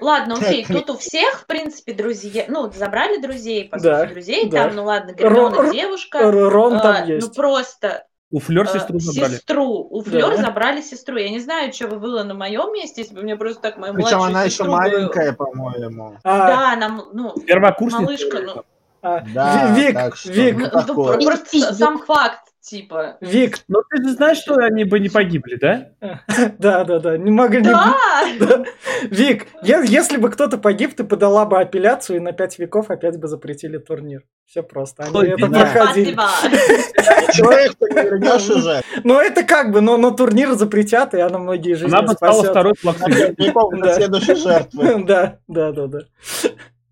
Ладно, 0.01 0.35
окей, 0.35 0.65
тут 0.67 0.91
у 0.91 0.97
всех, 0.97 1.43
в 1.43 1.47
принципе, 1.47 1.93
друзья, 1.93 2.47
ну, 2.49 2.71
забрали 2.73 3.21
друзей, 3.21 3.69
по 3.69 3.79
Да, 3.79 4.01
сути, 4.03 4.13
друзей, 4.13 4.49
да. 4.49 4.65
там, 4.65 4.77
ну 4.77 4.85
ладно, 4.85 5.13
Гермиона 5.13 5.71
девушка, 5.73 6.31
Рон 6.31 6.75
а, 6.75 6.81
там 6.81 7.09
ну 7.09 7.15
есть. 7.15 7.35
просто 7.37 8.05
У 8.33 8.41
Флёр 8.41 8.65
э, 8.67 8.73
сестру 8.73 8.99
забрали. 8.99 9.35
сестру, 9.35 9.87
у 9.91 10.03
Флёр 10.03 10.31
Да. 10.37 10.43
забрали 10.43 10.81
сестру, 10.81 11.19
я 11.19 11.29
не 11.31 11.39
знаю, 11.41 11.73
что 11.73 11.87
бы 11.89 11.99
было 11.99 12.25
на 12.25 12.33
моем 12.35 12.73
месте, 12.73 13.03
если 13.03 13.15
бы 13.15 13.23
мне 13.23 13.37
просто 13.37 13.61
так 13.61 13.77
мою 13.77 13.93
Причем 13.95 14.23
она 14.23 14.45
еще 14.45 14.65
маленькая, 14.65 15.33
по-моему. 15.35 16.17
А, 16.25 16.47
Да, 16.49 16.73
она, 16.73 16.87
м- 16.87 17.05
ну, 17.13 17.35
Первокурсница. 17.47 18.03
малышка, 18.03 18.39
ну, 18.41 18.63
а, 19.03 19.21
Да, 19.35 19.75
Ви- 19.75 19.83
Вик, 19.87 19.95
так 19.95 20.17
что- 20.17 20.33
Вик, 20.33 20.57
ну, 20.59 20.71
такое. 20.71 21.19
просто 21.21 21.75
сам 21.75 21.99
факт, 21.99 22.52
типа. 22.63 23.19
Вик, 23.21 23.59
Но 23.69 23.83
ты 23.83 24.03
же 24.03 24.15
знаешь, 24.15 24.39
что 24.39 24.55
они 24.55 24.85
бы 24.85 25.01
не 25.01 25.09
погибли, 25.09 25.57
да? 25.57 25.89
да, 26.59 26.85
да, 26.85 26.99
да, 26.99 27.19
не 27.19 27.31
могли. 27.31 27.63
Да! 27.63 27.95
Да. 28.39 28.65
Вик, 29.03 29.47
если 29.63 30.17
бы 30.17 30.31
кто-то 30.31 30.59
погиб, 30.59 30.95
ты 30.95 31.05
подала 31.05 31.45
бы 31.45 31.59
апелляцию, 31.61 32.17
и 32.19 32.21
на 32.21 32.33
пять 32.33 32.59
веков 32.59 32.91
опять 32.91 33.19
бы 33.19 33.29
запретили 33.29 33.79
турнир. 33.79 34.23
Все 34.47 34.63
просто. 34.63 35.05
Они 35.05 35.31
это 35.31 35.47
проходили. 35.47 36.13
Спасибо. 36.13 37.33
Человек-то 37.33 37.89
не 37.89 38.03
вернешь 38.03 38.51
уже. 38.51 38.83
Ну, 39.03 39.19
это 39.19 39.45
как 39.45 39.73
бы, 39.73 39.81
но, 39.81 40.11
турнир 40.11 40.53
запретят, 40.53 41.15
и 41.15 41.21
она 41.21 41.39
многие 41.39 41.75
жизни 41.75 41.95
Она 41.95 42.03
бы 42.03 42.13
стала 42.13 42.33
спасет. 42.35 42.51
второй 42.51 42.75
плаксой. 42.81 43.35
На 43.73 43.95
следующей 43.95 44.35
жертвы. 44.35 45.05
Да, 45.05 45.39
да, 45.49 45.73
да, 45.73 45.87
да. 45.87 45.99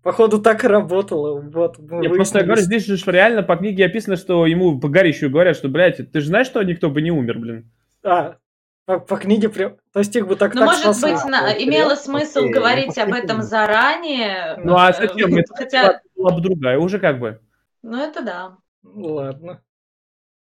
Походу, 0.03 0.41
так 0.41 0.63
и 0.63 0.67
работало. 0.67 1.39
Вот, 1.41 1.77
Я 1.77 2.09
просто 2.09 2.39
выяснили. 2.39 2.43
говорю, 2.43 2.61
здесь 2.61 2.85
же 2.85 3.11
реально 3.11 3.43
по 3.43 3.55
книге 3.55 3.85
описано, 3.85 4.15
что 4.15 4.47
ему 4.47 4.79
по 4.79 4.89
Гарри 4.89 5.11
говорят, 5.27 5.55
что, 5.55 5.69
блядь, 5.69 6.11
ты 6.11 6.19
же 6.21 6.27
знаешь, 6.27 6.47
что 6.47 6.63
никто 6.63 6.89
бы 6.89 7.01
не 7.03 7.11
умер, 7.11 7.37
блин. 7.37 7.71
А, 8.03 8.37
по, 8.85 8.99
по 8.99 9.17
книге 9.17 9.49
прям... 9.49 9.77
То 9.93 9.99
есть 9.99 10.15
их 10.15 10.27
бы 10.27 10.35
так 10.35 10.55
Ну, 10.55 10.61
так 10.61 10.69
может 10.69 10.81
спасли. 10.97 11.13
быть, 11.13 11.25
на- 11.25 11.51
имело 11.53 11.93
смысл 11.95 12.39
окей, 12.39 12.51
говорить 12.51 12.97
об 12.97 13.13
этом 13.13 13.43
заранее. 13.43 14.57
Ну 14.63 14.75
а 14.75 14.89
э, 14.89 14.93
зачем? 14.93 15.35
Это 15.35 15.53
Хотя, 15.55 16.01
была 16.15 16.31
бы 16.31 16.41
другая, 16.41 16.79
уже 16.79 16.97
как 16.99 17.19
бы. 17.19 17.39
ну 17.83 17.97
это 18.03 18.23
да. 18.23 18.57
Ну, 18.81 19.13
Ладно. 19.13 19.61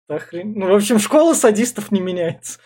Да 0.10 0.20
хрен. 0.20 0.54
Ну, 0.54 0.68
в 0.70 0.76
общем, 0.76 1.00
школа 1.00 1.34
садистов 1.34 1.92
не 1.92 2.02
меняется. 2.02 2.60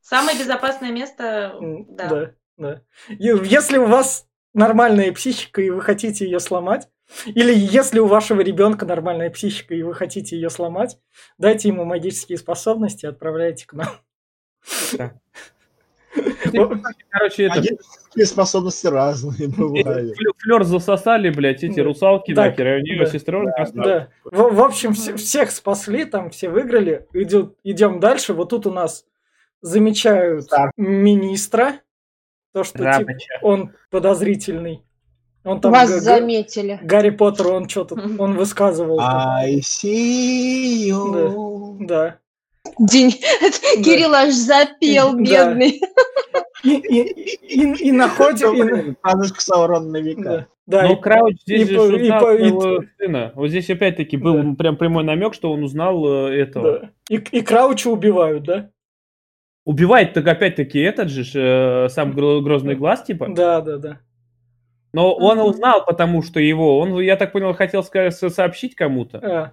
Самое 0.00 0.38
безопасное 0.38 0.90
место, 0.90 1.54
да. 1.88 2.08
Да, 2.08 2.30
да. 2.58 2.80
Если 3.08 3.78
у 3.78 3.86
вас 3.86 4.26
нормальная 4.54 5.12
психика, 5.12 5.60
и 5.60 5.70
вы 5.70 5.82
хотите 5.82 6.24
ее 6.24 6.40
сломать, 6.40 6.88
или 7.26 7.52
если 7.52 7.98
у 7.98 8.06
вашего 8.06 8.40
ребенка 8.40 8.86
нормальная 8.86 9.30
психика, 9.30 9.74
и 9.74 9.82
вы 9.82 9.94
хотите 9.94 10.36
ее 10.36 10.48
сломать, 10.48 10.98
дайте 11.36 11.68
ему 11.68 11.84
магические 11.84 12.38
способности 12.38 13.04
и 13.04 13.08
отправляйте 13.08 13.66
к 13.66 13.74
нам. 13.74 13.88
Короче, 17.10 17.44
это... 17.44 17.56
Магические 17.56 18.26
способности 18.26 18.86
разные 18.86 19.48
бывают. 19.48 20.16
Флёр 20.38 20.64
засосали, 20.64 21.30
блядь, 21.30 21.64
эти 21.64 21.80
русалки 21.80 22.32
Да, 22.32 22.46
нахер, 22.46 22.76
и 22.76 22.80
у 22.80 22.82
нее 22.82 23.04
да, 23.04 23.06
сестренка. 23.06 23.66
Да. 23.74 24.08
В, 24.24 24.62
общем, 24.62 24.94
все- 24.94 25.16
всех 25.16 25.50
спасли, 25.50 26.04
там 26.04 26.30
все 26.30 26.48
выиграли. 26.48 27.06
Идем, 27.12 28.00
дальше. 28.00 28.32
Вот 28.34 28.50
тут 28.50 28.66
у 28.66 28.70
нас 28.70 29.04
замечают 29.60 30.46
министра. 30.76 31.80
То, 32.54 32.62
что 32.64 32.78
типа, 32.78 33.12
он 33.42 33.72
подозрительный. 33.90 34.82
Он 35.44 35.60
там 35.60 35.72
Вас 35.72 35.90
г- 35.90 35.98
заметили. 36.00 36.78
Гарри 36.82 37.10
Поттер, 37.10 37.48
он 37.48 37.68
что-то, 37.68 37.96
он 38.18 38.34
высказывал. 38.36 38.98
I 39.00 39.58
see 39.58 40.88
you. 40.88 41.76
Да. 41.80 42.16
День. 42.78 43.10
Кирилл 43.84 44.14
аж 44.14 44.32
запел, 44.32 45.12
Да. 45.14 45.20
бедный. 45.20 45.80
И, 46.62 46.70
и, 46.76 47.00
и, 47.60 47.88
и 47.88 47.92
находим... 47.92 48.54
и- 48.92 48.94
Панушка 49.02 49.40
Саурон 49.42 49.90
на 49.90 49.98
века. 49.98 50.22
да, 50.66 50.80
да, 50.82 50.88
Но 50.88 50.94
и- 50.94 51.00
Крауч 51.00 51.36
здесь 51.42 51.62
и 51.68 51.72
же 51.72 51.74
и 51.74 52.02
узнал 52.04 52.20
и- 52.32 52.38
своего 52.38 52.84
сына. 52.98 53.32
Вот 53.34 53.48
здесь 53.48 53.68
опять-таки 53.68 54.16
был 54.16 54.42
Да. 54.42 54.54
прям 54.56 54.76
прямой 54.78 55.04
намек, 55.04 55.34
что 55.34 55.52
он 55.52 55.62
узнал 55.62 56.28
э, 56.28 56.40
этого. 56.40 56.78
да. 56.80 56.90
И, 57.10 57.16
и 57.16 57.42
Крауча 57.42 57.88
убивают, 57.90 58.44
да? 58.44 58.70
Убивает 59.64 60.12
так 60.12 60.26
опять-таки 60.26 60.78
этот 60.78 61.08
же 61.08 61.22
э, 61.34 61.88
сам 61.88 62.12
гро- 62.12 62.40
грозный 62.42 62.74
глаз, 62.76 63.02
типа. 63.04 63.28
Да, 63.30 63.60
да, 63.62 63.78
да. 63.78 63.98
Но 64.92 65.14
он 65.14 65.40
узнал, 65.40 65.84
потому 65.84 66.22
что 66.22 66.38
его, 66.38 66.78
он, 66.78 67.00
я 67.00 67.16
так 67.16 67.32
понял, 67.32 67.54
хотел 67.54 67.80
ска- 67.80 68.10
со- 68.10 68.28
сообщить 68.30 68.74
кому-то. 68.74 69.18
А, 69.18 69.52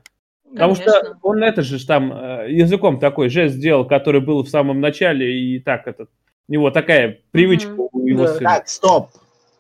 Потому 0.52 0.76
что 0.76 0.92
Конечно. 0.92 1.20
он 1.24 1.44
это 1.44 1.62
же 1.62 1.86
там 1.88 2.12
э, 2.12 2.52
языком 2.52 3.00
такой 3.00 3.30
жест 3.30 3.56
сделал, 3.56 3.86
который 3.86 4.20
был 4.20 4.44
в 4.44 4.50
самом 4.50 4.82
начале, 4.82 5.32
и 5.34 5.60
так 5.60 5.88
этот. 5.88 6.10
У 6.50 6.52
него 6.52 6.72
такая 6.72 7.20
привычка 7.32 7.72
Мгм. 7.72 7.88
у 7.94 8.06
его 8.06 8.26
Да. 8.26 8.34
сына. 8.34 8.50
Так, 8.50 8.68
стоп. 8.68 9.08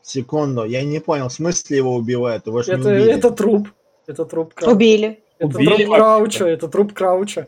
Секунду, 0.03 0.65
я 0.65 0.83
не 0.83 0.99
понял, 0.99 1.29
в 1.29 1.33
смысле 1.33 1.77
его 1.77 1.95
убивают? 1.95 2.45
Его 2.45 2.61
же 2.61 2.73
не 2.75 2.79
это, 2.81 2.89
убили. 2.89 3.11
это 3.13 3.31
труп. 3.31 3.69
Это 4.07 4.25
труп 4.25 4.53
Крауча. 4.53 4.75
Убили. 4.75 5.19
Это 5.39 5.57
Убили. 5.57 5.85
труп 5.85 5.95
Крауча, 5.95 6.45
это 6.45 6.67
труп 6.67 6.93
Крауча. 6.93 7.47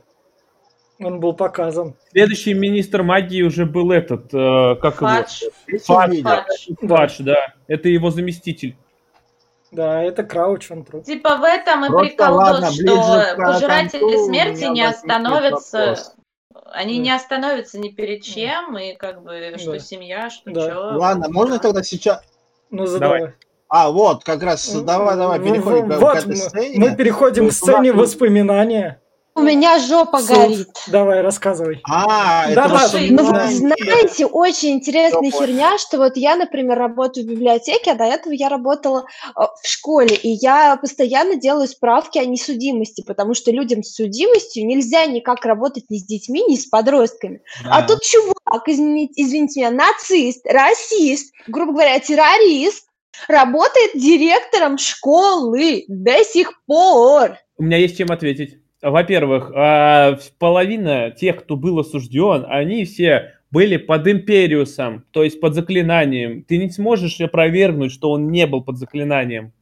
Он 0.99 1.19
был 1.19 1.33
показан. 1.33 1.95
Следующий 2.11 2.53
министр 2.53 3.03
магии 3.03 3.41
уже 3.41 3.65
был 3.65 3.91
этот, 3.91 4.33
э, 4.33 4.75
как 4.81 4.95
Фадж. 4.99 5.41
Третий 5.65 5.85
Фадж. 5.85 6.21
Фадж. 6.21 6.67
его? 6.67 6.95
Фадж, 6.95 7.15
да. 7.19 7.35
Это 7.67 7.89
его 7.89 8.09
заместитель. 8.11 8.75
Да, 9.71 10.03
это 10.03 10.23
Крауч, 10.23 10.69
он 10.69 10.85
труп. 10.85 11.03
Типа 11.03 11.37
в 11.37 11.43
этом 11.43 11.83
и 11.85 11.87
Просто 11.87 12.15
прикол 12.15 12.35
ладно, 12.35 12.71
что 12.71 13.33
к 13.33 13.37
пожиратели 13.37 14.25
смерти 14.25 14.65
не 14.65 14.83
остановятся. 14.83 15.77
вопрос. 15.79 16.15
Они 16.71 16.97
Да. 16.97 17.03
не 17.03 17.11
остановятся 17.15 17.79
ни 17.79 17.89
перед 17.89 18.21
чем, 18.23 18.77
и 18.77 18.95
как 18.95 19.23
бы 19.23 19.53
что 19.57 19.71
Да. 19.73 19.79
семья, 19.79 20.29
что 20.29 20.51
Да. 20.51 20.69
чё. 20.69 20.79
Ладно, 20.97 21.27
можно 21.29 21.57
тогда 21.59 21.81
сейчас... 21.83 22.21
Ну, 22.69 22.85
задавай. 22.85 23.19
Давай. 23.19 23.33
А, 23.67 23.89
вот, 23.91 24.23
как 24.23 24.43
раз, 24.43 24.71
давай, 24.83 25.15
давай, 25.17 25.39
В- 25.39 25.43
переходим 25.43 25.87
в- 25.89 25.97
к 25.97 25.99
вот 25.99 26.17
этой 26.17 26.27
мы- 26.27 26.35
сцене. 26.35 26.75
Мы 26.89 26.95
переходим 26.95 27.49
к 27.49 27.51
сцене 27.51 27.91
воспоминания. 27.93 29.01
У 29.35 29.41
меня 29.41 29.79
жопа 29.79 30.19
Суд. 30.19 30.29
горит. 30.37 30.69
Давай, 30.87 31.21
рассказывай. 31.21 31.81
А, 31.89 32.45
Да, 32.53 32.65
это 32.65 32.91
да. 32.91 32.99
Ну 33.09 33.23
вот 33.23 33.41
Знаете. 33.51 34.27
очень 34.27 34.73
интересная 34.73 35.31
понял. 35.31 35.39
херня, 35.39 35.77
что 35.79 35.97
вот 35.97 36.17
я, 36.17 36.35
например, 36.35 36.77
работаю 36.77 37.25
в 37.25 37.29
библиотеке, 37.29 37.91
а 37.91 37.95
до 37.95 38.03
этого 38.03 38.31
я 38.33 38.49
работала 38.49 39.05
э, 39.35 39.41
в 39.41 39.67
школе, 39.67 40.15
и 40.15 40.29
я 40.29 40.77
постоянно 40.77 41.35
делаю 41.35 41.67
справки 41.67 42.19
о 42.19 42.25
несудимости, 42.25 43.03
потому 43.05 43.33
что 43.33 43.51
людям 43.51 43.81
с 43.81 43.95
судимостью 43.95 44.67
нельзя 44.67 45.05
никак 45.07 45.45
работать 45.45 45.85
ни 45.89 45.97
с 45.97 46.05
детьми, 46.05 46.43
ни 46.47 46.55
с 46.55 46.67
подростками. 46.67 47.41
А 47.65 47.81
Да. 47.81 47.87
тут 47.87 48.03
чувак, 48.03 48.67
извините, 48.67 49.13
извините 49.15 49.61
меня, 49.61 49.71
нацист, 49.71 50.45
расист, 50.45 51.33
грубо 51.47 51.71
говоря, 51.73 51.99
террорист, 51.99 52.85
работает 53.27 53.91
директором 53.95 54.77
школы 54.77 55.85
до 55.87 56.23
сих 56.23 56.53
пор. 56.67 57.37
У 57.57 57.63
меня 57.63 57.77
есть 57.77 57.97
чем 57.97 58.11
ответить. 58.11 58.62
Во-первых, 58.83 59.51
а, 59.55 60.17
половина 60.39 61.09
тех, 61.11 61.37
кто 61.43 61.55
был 61.55 61.79
осужден, 61.79 62.45
они 62.49 62.83
все 62.85 63.35
были 63.49 63.77
под 63.77 64.07
империусом, 64.07 65.05
то 65.11 65.23
есть 65.23 65.39
под 65.39 65.53
заклинанием. 65.55 66.43
Ты 66.43 66.57
не 66.57 66.69
сможешь 66.69 67.21
опровергнуть, 67.21 67.91
что 67.93 68.11
он 68.11 68.29
не 68.29 68.45
был 68.45 68.61
под 68.63 68.77
заклинанием. 68.77 69.53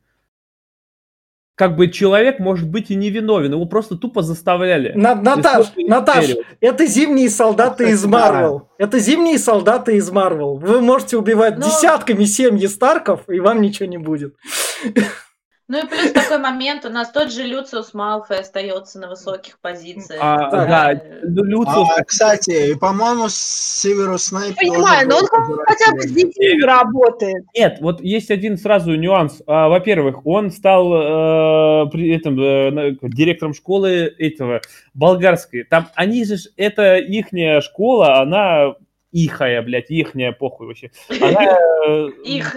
Как 1.55 1.75
бы 1.75 1.89
человек 1.89 2.39
может 2.39 2.67
быть 2.67 2.89
и 2.89 2.95
невиновен, 2.95 3.51
его 3.51 3.65
просто 3.65 3.95
тупо 3.95 4.23
заставляли. 4.23 4.93
На- 4.95 5.13
Наташ, 5.13 5.67
Наташ, 5.77 6.29
это 6.59 6.87
зимние 6.87 7.29
солдаты 7.29 7.91
из 7.91 8.01
Да. 8.01 8.07
Марвел. 8.09 8.69
Это 8.79 8.97
зимние 8.97 9.37
солдаты 9.37 9.97
из 9.97 10.09
Марвел. 10.09 10.55
Вы 10.57 10.81
можете 10.81 11.17
убивать 11.17 11.57
Но- 11.59 11.65
десятками 11.65 12.23
семьи 12.23 12.65
Старков, 12.65 13.29
и 13.29 13.39
вам 13.39 13.61
ничего 13.61 13.87
не 13.87 13.99
будет. 13.99 14.35
Ну 15.71 15.77
и 15.77 15.87
плюс 15.87 16.11
такой 16.11 16.37
момент, 16.39 16.83
у 16.83 16.89
нас 16.89 17.11
тот 17.11 17.31
же 17.31 17.43
Люциус 17.43 17.93
Малфой 17.93 18.39
остается 18.39 18.99
на 18.99 19.07
высоких 19.07 19.57
позициях. 19.59 20.19
А, 20.21 20.51
да, 20.51 20.91
Э, 20.91 21.19
Лю- 21.23 21.45
Люциус, 21.45 21.87
А, 21.97 22.03
кстати, 22.03 22.71
и, 22.71 22.75
по-моему, 22.75 23.27
Северус 23.29 24.25
Снайп 24.25 24.57
Понимаю, 24.57 25.07
но 25.07 25.19
он 25.19 25.27
хотя 25.65 25.93
бы 25.93 26.01
с 26.01 26.11
детьми 26.11 26.61
работает. 26.61 27.45
Нет, 27.55 27.77
вот 27.79 28.01
есть 28.01 28.31
один 28.31 28.57
сразу 28.57 28.95
нюанс. 28.95 29.41
А, 29.47 29.69
Во-первых, 29.69 30.25
он 30.25 30.51
стал 30.51 30.93
э, 30.93 31.89
при 31.89 32.13
этом 32.13 32.37
э, 32.37 32.97
директором 33.03 33.53
школы 33.53 34.13
этого 34.19 34.59
болгарской. 34.93 35.63
Там 35.63 35.87
они 35.95 36.25
же, 36.25 36.35
это 36.57 36.97
ихняя 36.97 37.61
школа, 37.61 38.19
она 38.19 38.75
ихая, 39.11 39.61
блядь, 39.61 39.89
ихняя, 39.89 40.31
похуй 40.31 40.67
вообще. 40.67 40.91
Она, 41.09 41.57
э, 41.87 42.09
Их. 42.23 42.55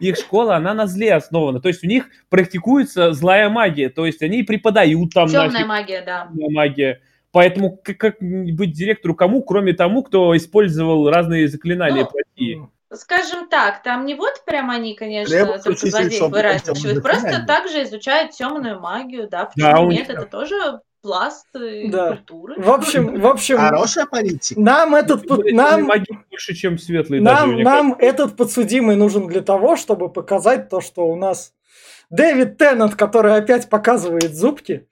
их 0.00 0.16
школа, 0.16 0.56
она 0.56 0.74
на 0.74 0.86
зле 0.86 1.14
основана. 1.14 1.60
То 1.60 1.68
есть 1.68 1.84
у 1.84 1.86
них 1.86 2.06
практикуется 2.28 3.12
злая 3.12 3.48
магия. 3.48 3.88
То 3.88 4.06
есть 4.06 4.22
они 4.22 4.42
преподают 4.42 5.12
там 5.12 5.28
Темная 5.28 5.50
нафиг 5.50 5.66
магия, 5.66 6.02
да. 6.02 6.28
темная 6.30 6.50
магия. 6.50 7.00
Поэтому 7.32 7.76
как, 7.82 7.98
как 7.98 8.16
быть 8.20 8.72
директору 8.72 9.14
кому, 9.14 9.42
кроме 9.42 9.72
тому, 9.72 10.04
кто 10.04 10.36
использовал 10.36 11.10
разные 11.10 11.48
заклинания 11.48 12.04
Ну, 12.04 12.10
плохие? 12.10 12.68
Скажем 12.92 13.48
так, 13.48 13.82
там 13.82 14.06
не 14.06 14.14
вот 14.14 14.44
прям 14.46 14.70
они, 14.70 14.94
конечно, 14.94 15.36
Требуется 15.36 15.64
только 15.64 15.86
злодеев 15.88 16.30
выращивают, 16.30 17.02
просто 17.02 17.44
также 17.44 17.82
изучают 17.82 18.30
темную 18.32 18.78
магию, 18.78 19.28
да, 19.28 19.50
Да, 19.56 19.72
почему 19.72 19.88
у 19.88 19.90
нет, 19.90 20.08
них 20.08 20.10
это 20.10 20.26
тоже 20.26 20.80
пласт 21.04 21.46
Да. 21.52 22.08
культуры. 22.16 22.54
В 22.56 22.70
общем, 22.70 23.20
в 23.20 23.26
общем, 23.26 23.58
Хорошая 23.58 24.06
политика. 24.06 24.58
нам 24.60 24.94
этот, 24.94 25.24
нам, 25.52 25.86
больше, 26.30 26.54
чем 26.54 26.78
светлые 26.78 27.20
даже, 27.22 27.40
нам, 27.42 27.50
мне 27.54 27.62
нам 27.62 27.96
этот 27.98 28.36
подсудимый 28.36 28.96
нужен 28.96 29.26
для 29.28 29.42
того, 29.42 29.76
чтобы 29.76 30.08
показать 30.08 30.70
то, 30.70 30.80
что 30.80 31.06
у 31.06 31.14
нас 31.14 31.52
Дэвид 32.10 32.56
Теннант, 32.56 32.94
который 32.94 33.36
опять 33.36 33.68
показывает 33.68 34.34
зубки. 34.34 34.86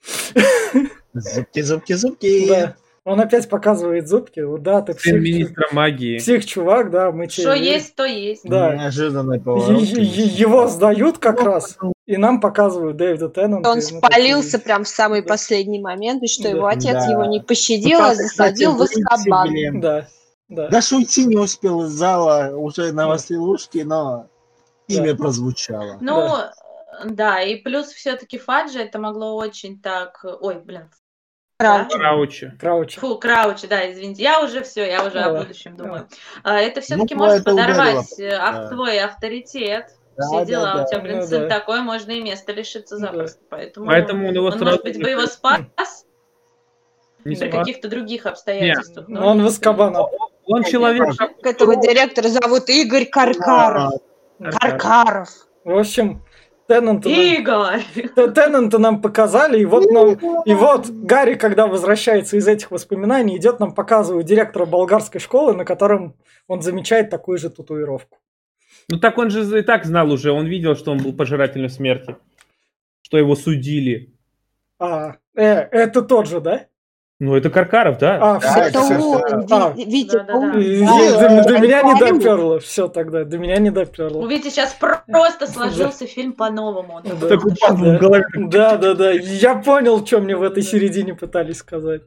Зубки, 1.14 1.60
зубки, 1.62 1.92
зубки. 1.94 2.48
Да, 2.48 2.74
он 3.04 3.20
опять 3.20 3.48
показывает 3.48 4.08
зубки. 4.08 4.42
Да, 4.60 4.80
ты 4.82 4.94
псих, 4.94 5.14
министра 5.14 5.66
магии. 5.72 6.18
псих, 6.18 6.44
чувак, 6.46 6.90
да, 6.90 7.10
мы 7.12 7.28
Что 7.28 7.52
есть, 7.54 7.94
то 7.96 8.04
есть. 8.04 8.42
Да. 8.44 8.74
Неожиданный 8.76 9.40
поворот. 9.40 9.80
е- 9.82 10.02
Его 10.02 10.68
сдают 10.68 11.18
как 11.18 11.42
раз, 11.42 11.76
и 12.06 12.16
нам 12.16 12.40
показывают 12.40 12.96
Дэвида 12.96 13.28
Теннанта. 13.28 13.70
Он 13.70 13.80
спалился 13.80 14.52
такие, 14.52 14.64
прям 14.64 14.84
в 14.84 14.88
самый 14.88 15.22
Да. 15.22 15.28
последний 15.28 15.80
момент, 15.80 16.22
и 16.22 16.26
что 16.28 16.44
Да. 16.44 16.48
его 16.50 16.66
отец 16.66 16.94
Да. 16.94 17.06
его 17.10 17.24
не 17.26 17.40
пощадил, 17.40 18.00
а 18.00 18.14
засадил 18.14 18.72
в 18.76 18.86
блин. 19.46 19.80
Да, 19.80 20.08
да. 20.48 20.68
Даже 20.68 20.96
уйти 20.96 21.24
не 21.26 21.36
успел 21.36 21.84
из 21.84 21.90
зала, 21.90 22.50
уже 22.56 22.92
на 22.92 23.06
Да. 23.06 23.14
веселушке, 23.14 23.84
но 23.84 24.26
имя 24.88 25.14
прозвучало. 25.16 25.98
Ну, 26.00 26.38
да. 27.04 27.40
и 27.40 27.56
плюс 27.56 27.86
все-таки 27.88 28.38
Фаджи 28.38 28.80
это 28.80 28.98
могло 28.98 29.36
очень 29.36 29.80
так... 29.80 30.24
Ой, 30.40 30.56
блин. 30.60 30.90
Крауч. 31.58 31.90
да? 31.92 31.98
Краучи. 31.98 32.52
Крауч. 32.58 32.96
Фу, 32.96 33.18
Крауч, 33.18 33.62
да, 33.68 33.90
извините. 33.92 34.22
Я 34.24 34.42
уже 34.42 34.62
все, 34.64 34.84
я 34.84 35.02
уже 35.06 35.20
Давай, 35.20 35.40
о 35.40 35.42
будущем 35.44 35.76
давай. 35.76 35.90
думаю. 35.92 36.08
А, 36.42 36.58
Это 36.60 36.80
все-таки 36.80 37.14
Ну, 37.14 37.20
может 37.20 37.42
это 37.42 37.52
ударило 37.54 37.76
подорвать 37.78 38.18
э, 38.18 38.30
ав- 38.32 38.54
да. 38.56 38.68
твой 38.68 38.98
авторитет. 38.98 39.86
Да, 40.16 40.24
Все 40.26 40.38
да, 40.40 40.44
дела. 40.44 40.74
да. 40.74 40.82
У 40.84 40.86
тебя, 40.88 41.00
блин, 41.00 41.18
Ну 41.20 41.26
сын 41.26 41.42
да. 41.42 41.48
такой, 41.58 41.80
можно 41.80 42.10
и 42.12 42.22
место 42.22 42.52
лишиться 42.52 42.98
Да. 42.98 43.06
запросто. 43.08 43.40
Поэтому, 43.48 43.86
Поэтому 43.86 44.28
он 44.28 44.34
его 44.34 44.46
он, 44.46 44.52
сразу 44.52 44.64
может 44.66 44.82
быть, 44.82 45.02
бы 45.02 45.08
его 45.10 45.26
спас 45.26 45.60
не 47.24 47.36
при 47.36 47.50
каких-то 47.50 47.88
других 47.88 48.26
обстоятельствах. 48.26 49.08
Но 49.08 49.26
он 49.28 49.42
в 49.42 49.46
Азкабан. 49.46 49.96
Он 50.46 50.64
человек, 50.64 51.14
Этого 51.42 51.76
директора 51.76 52.28
зовут 52.28 52.68
Игорь 52.68 53.06
Каркаров. 53.06 53.94
Каркаров. 54.40 55.28
В 55.64 55.78
общем, 55.78 56.24
Теннанта 56.66 57.08
нам, 57.08 57.18
Игорь! 57.20 57.82
Т- 58.14 58.30
Теннанта 58.32 58.78
нам 58.78 59.00
показали, 59.02 59.60
и 59.60 59.64
вот 59.64 59.90
нам, 59.90 60.14
и 60.44 60.54
вот 60.54 60.88
Гарри, 60.88 61.34
когда 61.34 61.66
возвращается 61.66 62.36
из 62.36 62.48
этих 62.48 62.70
воспоминаний, 62.70 63.36
идет 63.36 63.60
нам 63.60 63.74
показывает 63.74 64.26
директора 64.26 64.64
болгарской 64.64 65.20
школы, 65.20 65.54
на 65.54 65.64
котором 65.64 66.16
он 66.48 66.62
замечает 66.62 67.10
такую 67.10 67.38
же 67.38 67.50
татуировку. 67.50 68.18
Ну 68.88 68.98
так 68.98 69.18
он 69.18 69.30
же 69.30 69.58
и 69.58 69.62
так 69.62 69.84
знал 69.84 70.10
уже, 70.10 70.32
он 70.32 70.46
видел, 70.46 70.76
что 70.76 70.92
он 70.92 70.98
был 70.98 71.12
пожирателем 71.12 71.68
смерти. 71.68 72.16
Что 73.02 73.18
его 73.18 73.34
судили. 73.36 74.12
А, 74.78 75.16
э, 75.34 75.44
это 75.44 76.02
тот 76.02 76.26
же, 76.26 76.40
да? 76.40 76.66
Ну 77.20 77.36
это 77.36 77.50
Каркаров, 77.50 77.98
да? 77.98 78.18
А, 78.20 78.40
Да, 78.40 78.40
все. 78.40 78.60
Это 78.60 78.68
это 78.68 78.80
он, 78.80 79.46
А. 79.52 79.72
Витя, 79.76 80.26
он. 80.28 80.58
И- 80.58 80.80
Да. 80.84 81.42
До, 81.44 81.48
до 81.48 81.58
меня 81.60 81.82
не 81.82 81.94
доперло. 81.94 82.58
Все 82.58 82.88
тогда, 82.88 83.24
до 83.24 83.38
меня 83.38 83.58
не 83.58 83.70
доперло. 83.70 84.18
У 84.18 84.26
Вити 84.26 84.50
сейчас 84.50 84.74
просто 84.74 85.46
сложился 85.46 86.06
фильм 86.06 86.32
по-новому. 86.32 87.00
Да. 87.04 87.10
такой, 87.14 87.28
Такой 87.28 87.54
«Что 87.54 87.66
ж 87.66 87.68
пазл 87.68 87.84
в 87.84 87.98
голове. 87.98 88.24
Да, 88.34 88.76
да, 88.76 88.94
да. 88.94 89.12
Я 89.12 89.54
понял, 89.54 90.04
что 90.04 90.20
мне 90.20 90.36
в 90.36 90.42
этой 90.42 90.64
середине 90.64 91.14
пытались 91.14 91.58
сказать. 91.58 92.02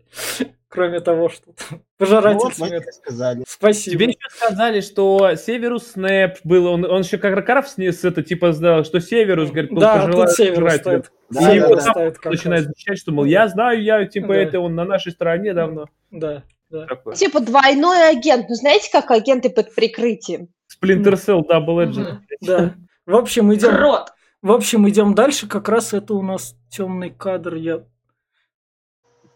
Кроме 0.67 0.99
того, 0.99 1.29
что 1.29 1.53
пожиратель 1.97 2.39
Вот. 2.57 3.47
Спасибо. 3.47 3.95
Тебе 3.97 4.05
еще 4.07 4.29
сказали, 4.29 4.81
что 4.81 5.35
Северус 5.35 5.91
Снэп 5.91 6.37
был, 6.43 6.65
он, 6.67 6.85
он 6.85 7.01
еще 7.01 7.17
как 7.17 7.33
Каркаров 7.35 7.67
снес 7.69 8.03
это, 8.03 8.23
типа, 8.23 8.51
знал, 8.51 8.83
что 8.83 8.99
Северус, 8.99 9.51
говорит, 9.51 9.71
был 9.71 9.81
Да, 9.81 10.05
пожирателем. 10.05 10.79
стоит. 10.79 11.11
Да, 11.29 11.53
И 11.53 11.55
его 11.57 11.75
там 11.75 11.91
стоит 11.91 12.17
как 12.17 12.31
начинает 12.31 12.63
замечать, 12.65 12.97
что, 12.97 13.11
мол, 13.11 13.25
я 13.25 13.47
знаю, 13.47 13.81
я, 13.81 14.05
типа, 14.05 14.29
Да. 14.29 14.35
это 14.35 14.59
он 14.59 14.75
на 14.75 14.85
нашей 14.85 15.11
стороне 15.11 15.53
давно. 15.53 15.85
Да, 16.11 16.43
да. 16.69 16.85
Такое. 16.87 17.15
Типа 17.15 17.39
двойной 17.39 18.09
агент. 18.09 18.47
Ну, 18.49 18.55
знаете, 18.55 18.89
как 18.91 19.11
агенты 19.11 19.49
под 19.49 19.73
прикрытием? 19.73 20.49
Splinter 20.81 21.13
Cell 21.13 21.41
Double 21.47 21.85
Edge. 21.85 21.99
Мгм. 21.99 22.25
Да. 22.41 22.75
В 23.05 23.15
общем, 23.15 23.53
идем. 23.53 23.69
Крот! 23.75 24.09
В 24.41 24.51
общем, 24.51 24.87
идем 24.89 25.13
дальше. 25.15 25.47
Как 25.47 25.69
раз 25.69 25.93
это 25.93 26.13
у 26.15 26.21
нас 26.21 26.55
темный 26.69 27.09
кадр. 27.11 27.55
Я. 27.55 27.83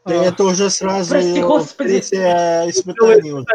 Да 0.06 0.22
А. 0.22 0.24
это 0.24 0.44
уже 0.46 0.70
сразу 0.70 1.10
Прости, 1.12 1.42
господи. 1.42 1.90
третье 1.90 2.66
испытание. 2.70 3.34
уже. 3.36 3.46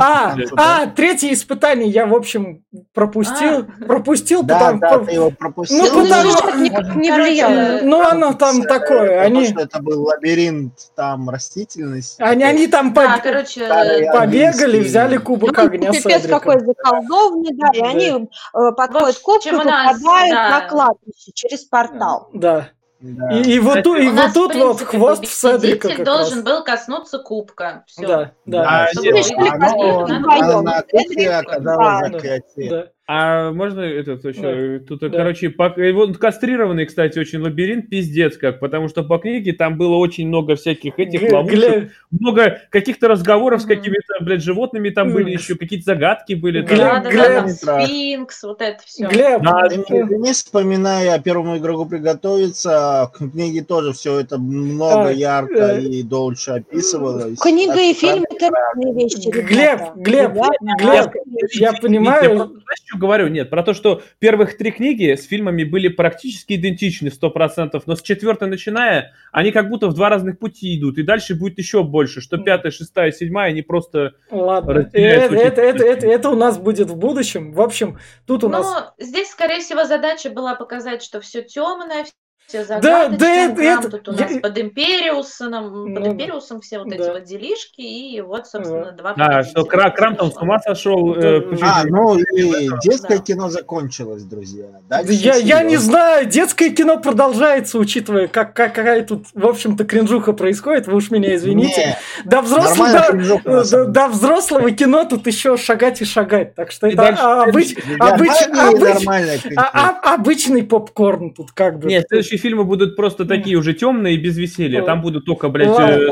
А, 0.00 0.34
а, 0.56 0.86
третье 0.86 1.32
испытание 1.32 1.88
я, 1.90 2.06
в 2.06 2.14
общем, 2.14 2.64
пропустил. 2.94 3.66
Пропустил, 3.86 4.42
Да, 4.42 4.58
потому 4.72 4.80
да, 4.80 4.98
ты 5.00 5.12
его 5.12 5.30
пропустил. 5.30 5.78
Ну, 5.78 5.84
Ну, 5.84 6.02
потому- 6.08 6.30
никак 6.30 6.56
никак 6.56 6.96
не 6.96 7.12
влияло. 7.12 7.80
Ну, 7.82 8.00
оно 8.02 8.32
там 8.32 8.62
Э, 8.62 8.66
такое. 8.66 9.00
потому 9.22 9.38
Они, 9.38 9.46
что 9.48 9.60
это 9.60 9.82
был 9.82 10.02
лабиринт, 10.04 10.72
там 10.96 11.28
растительность. 11.28 12.16
они, 12.18 12.44
они 12.44 12.66
там 12.66 12.92
Да, 12.94 13.16
по- 13.16 13.22
короче, 13.22 13.68
побегали, 14.12 14.80
взяли 14.80 15.18
кубок 15.18 15.56
Ну, 15.56 15.62
огня 15.64 15.92
пипец 15.92 16.02
Седрика. 16.22 16.40
какой 16.40 16.60
заколдованный, 16.60 17.50
да, 17.52 17.68
и 17.74 17.80
они 17.82 18.28
э, 18.54 18.72
подходят 18.76 19.18
к 19.18 19.22
кубку 19.22 19.48
попадают 19.50 20.00
да. 20.30 20.50
на 20.60 20.68
кладбище 20.68 21.32
через 21.34 21.60
портал. 21.64 22.28
Да. 22.32 22.68
Да. 23.00 23.30
И, 23.32 23.54
и 23.54 23.58
вот, 23.60 23.82
ту- 23.82 23.94
и 23.96 24.08
у 24.08 24.12
вот 24.14 24.34
тут 24.34 24.54
вот 24.54 24.80
хвост 24.82 25.24
в 25.24 25.32
Седрика 25.32 25.88
как 25.88 26.04
должен 26.04 26.38
раз. 26.38 26.44
был 26.44 26.64
коснуться 26.64 27.18
кубка. 27.18 27.82
Все. 27.86 28.06
Да, 28.06 28.16
да. 28.16 28.32
Да, 28.62 28.82
А, 28.84 28.86
всё. 28.88 29.00
нет, 29.02 29.14
пришли 29.14 29.36
Оно 29.36 29.58
последним 29.58 30.64
на- 30.64 30.82
кухне 30.82 31.30
оказалось 31.30 32.00
Да. 32.10 32.18
закрытие. 32.18 32.70
да. 32.70 32.86
А 33.12 33.50
можно 33.50 33.80
этот 33.80 34.24
еще? 34.24 34.78
Тут, 34.86 35.00
Да. 35.00 35.08
короче, 35.08 35.50
по, 35.50 35.66
и 35.66 35.90
вот 35.90 36.16
кастрированный, 36.16 36.86
кстати, 36.86 37.18
очень 37.18 37.40
лабиринт, 37.40 37.88
пиздец 37.90 38.36
как, 38.36 38.60
потому 38.60 38.86
что 38.88 39.02
по 39.02 39.18
книге 39.18 39.52
там 39.52 39.76
было 39.76 39.96
очень 39.96 40.28
много 40.28 40.54
всяких 40.54 40.96
этих 40.96 41.22
ловушек, 41.32 41.58
Гля- 41.58 41.88
много 42.12 42.60
каких-то 42.70 43.08
разговоров 43.08 43.62
с 43.62 43.64
какими-то, 43.64 44.24
блядь, 44.24 44.44
животными 44.44 44.90
там 44.90 45.10
были, 45.12 45.32
еще 45.32 45.56
какие-то 45.56 45.86
загадки 45.86 46.34
были. 46.34 46.62
Гля- 46.62 46.68
там. 46.68 46.78
Да, 46.78 47.00
да, 47.00 47.10
Глеб- 47.10 47.16
да, 47.18 47.34
там 47.34 47.46
Глеб- 47.46 47.84
сфинкс, 47.86 48.42
вот 48.44 48.62
это 48.62 48.80
все. 48.86 49.08
Глеб, 49.08 49.42
Да, 49.42 49.68
не, 49.68 50.32
вспоминая 50.32 51.18
первому 51.18 51.58
игроку 51.58 51.86
приготовиться, 51.86 53.10
в 53.12 53.30
книге 53.32 53.62
тоже 53.64 53.92
все 53.92 54.20
это 54.20 54.38
много 54.38 55.08
А, 55.08 55.12
ярко 55.12 55.52
э, 55.78 55.80
и 55.82 56.04
дольше 56.04 56.52
описывалось. 56.52 57.40
Книга 57.40 57.80
и 57.80 57.92
фильм 57.92 58.24
это 58.30 58.50
разные 58.50 58.94
вещи. 58.94 59.28
Глеб. 59.30 59.80
Глеб, 59.96 60.34
Да, 60.34 60.48
Глеб, 60.78 61.12
я 61.54 61.72
понимаю. 61.72 62.52
Говорю? 63.00 63.26
Нет, 63.26 63.50
про 63.50 63.64
то, 63.64 63.74
что 63.74 64.02
первых 64.20 64.56
три 64.56 64.70
книги 64.70 65.14
с 65.14 65.26
фильмами 65.26 65.64
были 65.64 65.88
практически 65.88 66.52
идентичны, 66.52 67.08
100%, 67.08 67.82
но 67.84 67.96
с 67.96 68.02
четвертой 68.02 68.48
начиная, 68.48 69.12
они 69.32 69.50
как 69.50 69.68
будто 69.68 69.88
в 69.88 69.94
два 69.94 70.08
разных 70.08 70.38
пути 70.38 70.78
идут, 70.78 70.98
и 70.98 71.02
дальше 71.02 71.34
будет 71.34 71.58
еще 71.58 71.82
больше, 71.82 72.20
что 72.20 72.38
пятая, 72.38 72.70
шестая, 72.70 73.10
седьмая, 73.10 73.50
они 73.50 73.62
просто... 73.62 74.12
Ладно, 74.30 74.74
разделяется 74.74 75.34
это, 75.34 75.60
это, 75.60 75.62
это, 75.62 75.84
это, 75.84 76.06
это 76.06 76.30
у 76.30 76.36
нас 76.36 76.58
будет 76.58 76.88
в 76.88 76.96
будущем. 76.96 77.52
В 77.52 77.60
общем, 77.60 77.98
тут 78.26 78.44
у 78.44 78.48
Ну, 78.48 78.58
нас... 78.58 78.92
здесь, 78.98 79.30
скорее 79.30 79.60
всего, 79.60 79.84
задача 79.84 80.30
была 80.30 80.54
показать, 80.54 81.02
что 81.02 81.20
все 81.20 81.42
темное, 81.42 82.04
все 82.50 82.64
Да, 82.64 82.80
загадочное. 82.80 83.48
да, 83.48 83.74
это- 83.78 83.88
тут 83.90 84.08
у 84.08 84.12
я- 84.12 84.28
нас 84.28 84.40
под 84.40 84.58
Империусом, 84.58 85.50
Ну 85.88 85.94
под 85.94 86.02
да. 86.04 86.10
Империусом 86.10 86.60
все 86.60 86.78
вот 86.78 86.88
эти 86.88 86.98
Да. 86.98 87.12
вот 87.12 87.24
делишки, 87.24 87.80
и 87.80 88.20
вот, 88.20 88.46
собственно, 88.46 88.92
два 88.92 89.14
Да, 89.14 89.42
что 89.44 89.64
Кра- 89.64 89.90
Крам 89.90 90.16
там 90.16 90.32
с 90.32 90.36
ума 90.36 90.58
сошел. 90.58 91.14
Да, 91.14 91.20
э, 91.20 91.40
да. 91.40 91.48
почему- 91.48 91.68
А, 91.70 91.84
ну 91.84 92.18
и 92.18 92.68
детское 92.82 93.18
Да. 93.18 93.24
кино 93.24 93.48
закончилось, 93.48 94.24
друзья. 94.24 94.66
Да 94.88 95.02
Дальше 95.02 95.12
Я, 95.12 95.36
я 95.36 95.62
не 95.62 95.76
знаю, 95.76 96.26
детское 96.26 96.70
кино 96.70 96.98
продолжается, 96.98 97.78
учитывая, 97.78 98.26
как, 98.26 98.54
как- 98.54 98.74
какая 98.74 99.04
тут, 99.04 99.26
в 99.34 99.46
общем-то, 99.46 99.84
кринжуха 99.84 100.32
происходит, 100.32 100.86
вы 100.88 100.94
уж 100.96 101.10
меня 101.10 101.34
извините. 101.36 101.96
Не, 102.24 102.28
До 102.28 102.42
взрослого, 102.42 102.92
до, 102.92 103.02
кринжуха, 103.12 103.64
до- 103.64 103.84
до 103.86 104.08
взрослого 104.08 104.70
кино 104.72 105.04
тут 105.04 105.26
еще 105.26 105.56
шагать 105.56 106.02
и 106.02 106.04
шагать. 106.04 106.54
Так 106.56 106.72
что 106.72 106.86
И 106.88 106.94
это 106.94 107.02
дальше 107.02 107.22
а, 107.22 107.44
обыч- 107.46 107.74
следующий. 107.74 107.96
обыч- 107.98 108.50
обыч- 108.52 109.40
кринжуха. 109.42 109.70
а- 109.72 110.00
а- 110.04 110.14
обычный 110.14 110.62
попкорн 110.64 111.30
тут 111.32 111.52
как 111.52 111.78
бы. 111.78 111.88
Нет, 111.88 112.06
следующие 112.08 112.39
фильмы 112.40 112.64
будут 112.64 112.96
просто 112.96 113.24
такие 113.24 113.56
уже 113.56 113.74
темные 113.74 114.14
и 114.14 114.18
без 114.18 114.36
веселья. 114.36 114.82
Там 114.82 115.02
будут 115.02 115.24
только, 115.24 115.48
блядь, 115.48 115.68
э, 115.78 116.08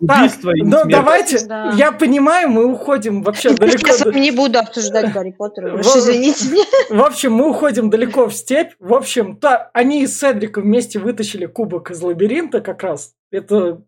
убийства 0.00 0.50
и 0.54 0.62
ну 0.62 0.82
смерть. 0.82 0.88
давайте, 0.90 1.46
Да. 1.46 1.72
я 1.76 1.92
понимаю, 1.92 2.48
мы 2.50 2.66
уходим 2.66 3.22
вообще 3.22 3.50
далеко. 3.50 3.88
Я 3.88 3.92
с 3.94 4.04
вами 4.04 4.20
не 4.20 4.30
буду 4.30 4.58
обсуждать 4.58 5.12
Гарри 5.12 5.32
Поттера, 5.36 5.74
уж 5.78 5.86
извините 5.86 6.48
меня. 6.50 6.64
В 6.90 7.02
общем, 7.04 7.32
мы 7.32 7.50
уходим 7.50 7.90
далеко 7.90 8.28
в 8.28 8.34
степь. 8.34 8.72
В 8.78 8.94
общем, 8.94 9.36
то 9.36 9.70
они 9.72 10.06
с 10.06 10.18
Седриком 10.20 10.64
вместе 10.64 10.98
вытащили 10.98 11.46
кубок 11.46 11.90
из 11.90 12.00
лабиринта 12.02 12.60
как 12.60 12.82
раз. 12.82 13.14
Это 13.30 13.82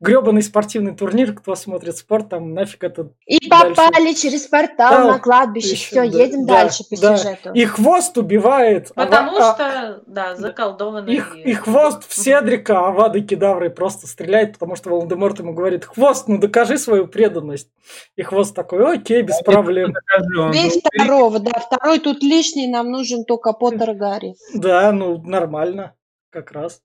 гребаный 0.00 0.42
спортивный 0.42 0.94
турнир, 0.94 1.32
кто 1.34 1.54
смотрит 1.54 1.96
спорт, 1.96 2.28
там 2.28 2.52
нафиг 2.54 2.84
это... 2.84 3.10
И 3.26 3.48
Дальше. 3.48 3.74
попали 3.74 4.12
через 4.12 4.46
портал 4.46 4.90
Да, 4.90 5.12
на 5.12 5.18
кладбище. 5.18 5.70
еще, 5.70 5.86
Все, 5.86 6.10
да, 6.10 6.18
едем 6.24 6.46
да, 6.46 6.54
дальше 6.54 6.84
по 6.88 7.00
да. 7.00 7.16
сюжету. 7.16 7.52
И 7.52 7.64
хвост 7.64 8.16
убивает... 8.18 8.92
Потому 8.94 9.36
а- 9.38 9.54
что, 9.54 10.02
да, 10.06 10.36
заколдованный. 10.36 11.14
их, 11.14 11.36
и 11.36 11.52
хвост 11.54 12.06
в 12.08 12.14
Седрика, 12.14 12.78
а 12.80 12.88
Авада 12.88 13.20
Кедаврой 13.20 13.70
просто 13.70 14.06
стреляет, 14.06 14.52
потому 14.54 14.76
что 14.76 14.90
Волан-де-Морт 14.90 15.38
ему 15.38 15.52
говорит, 15.54 15.84
хвост, 15.84 16.28
ну 16.28 16.38
докажи 16.38 16.78
свою 16.78 17.06
преданность. 17.06 17.68
И 18.16 18.22
хвост 18.22 18.54
такой, 18.54 18.94
окей, 18.96 19.22
без 19.22 19.40
проблем. 19.42 19.92
Он 20.38 20.50
Без 20.52 20.74
был- 20.74 20.80
второго, 20.92 21.38
да, 21.38 21.52
второй 21.58 21.98
тут 21.98 22.22
лишний, 22.22 22.66
нам 22.68 22.90
нужен 22.90 23.24
только 23.24 23.52
Поттер 23.52 23.90
и 23.90 23.94
Гарри. 23.94 24.34
Да, 24.54 24.92
ну 24.92 25.18
нормально, 25.22 25.94
как 26.30 26.52
раз. 26.52 26.80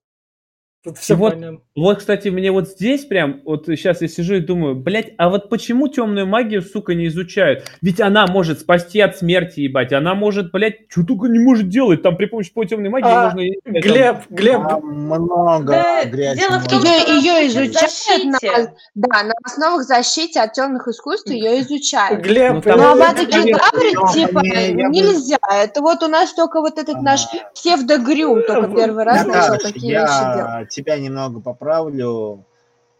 Тут 0.82 0.96
все 0.96 1.14
вот- 1.14 1.34
понятно. 1.34 1.58
Вот, 1.76 1.98
кстати, 1.98 2.28
мне 2.28 2.50
вот 2.50 2.68
здесь 2.68 3.04
прям, 3.04 3.42
вот 3.44 3.66
сейчас 3.66 4.00
я 4.00 4.08
сижу 4.08 4.34
и 4.36 4.40
думаю, 4.40 4.74
блядь, 4.74 5.12
а 5.18 5.28
вот 5.28 5.50
почему 5.50 5.88
темную 5.88 6.26
магию, 6.26 6.62
сука, 6.62 6.94
не 6.94 7.08
изучают? 7.08 7.64
Ведь 7.82 8.00
она 8.00 8.26
может 8.26 8.60
спасти 8.60 8.98
от 9.00 9.16
смерти, 9.18 9.60
ебать, 9.60 9.92
она 9.92 10.14
может, 10.14 10.50
блядь, 10.52 10.90
что 10.90 11.04
только 11.04 11.26
не 11.28 11.38
может 11.38 11.68
делать, 11.68 12.02
там 12.02 12.16
при 12.16 12.26
помощи 12.26 12.50
по 12.52 12.64
темной 12.64 12.88
магии 12.88 13.06
А, 13.10 13.24
можно... 13.24 13.40
ебать, 13.40 13.62
там- 13.64 13.72
Глеб, 13.74 14.16
Глеб, 14.30 14.68
Там 14.68 14.86
много 14.86 15.72
Да, 15.72 16.04
грязи. 16.06 16.38
дело 16.40 16.58
в 16.60 16.68
том, 16.68 16.80
что 16.80 16.88
в 16.88 17.46
изучают 17.46 18.24
на-. 18.24 18.72
Да, 18.94 19.22
на 19.24 19.34
основах 19.44 19.82
защиты 19.82 20.38
от 20.40 20.54
темных 20.54 20.88
искусств 20.88 21.28
ее 21.30 21.60
изучают. 21.60 22.22
Глеб, 22.22 22.54
Ну, 22.54 22.62
там- 22.62 22.78
Но 22.78 22.84
э, 22.84 22.92
Авада 22.92 23.22
это, 23.22 23.30
конечно, 23.32 23.60
Кедавры, 23.70 23.92
но 23.94 24.12
типа, 24.12 24.40
бы- 24.40 24.46
нельзя. 24.90 25.36
Это 25.52 25.80
вот 25.82 26.02
у 26.02 26.08
нас 26.08 26.32
только 26.32 26.60
вот 26.60 26.78
этот 26.78 27.02
наш 27.02 27.24
А, 27.26 27.50
псевдогрюм 27.54 28.42
только 28.44 28.74
первый 28.74 29.04
раз 29.04 29.26
начал 29.26 29.58
такие 29.58 30.00
вещи 30.00 30.36
делать. 30.36 30.69
Тебя 30.70 30.98
немного 30.98 31.40
поправлю. 31.40 32.44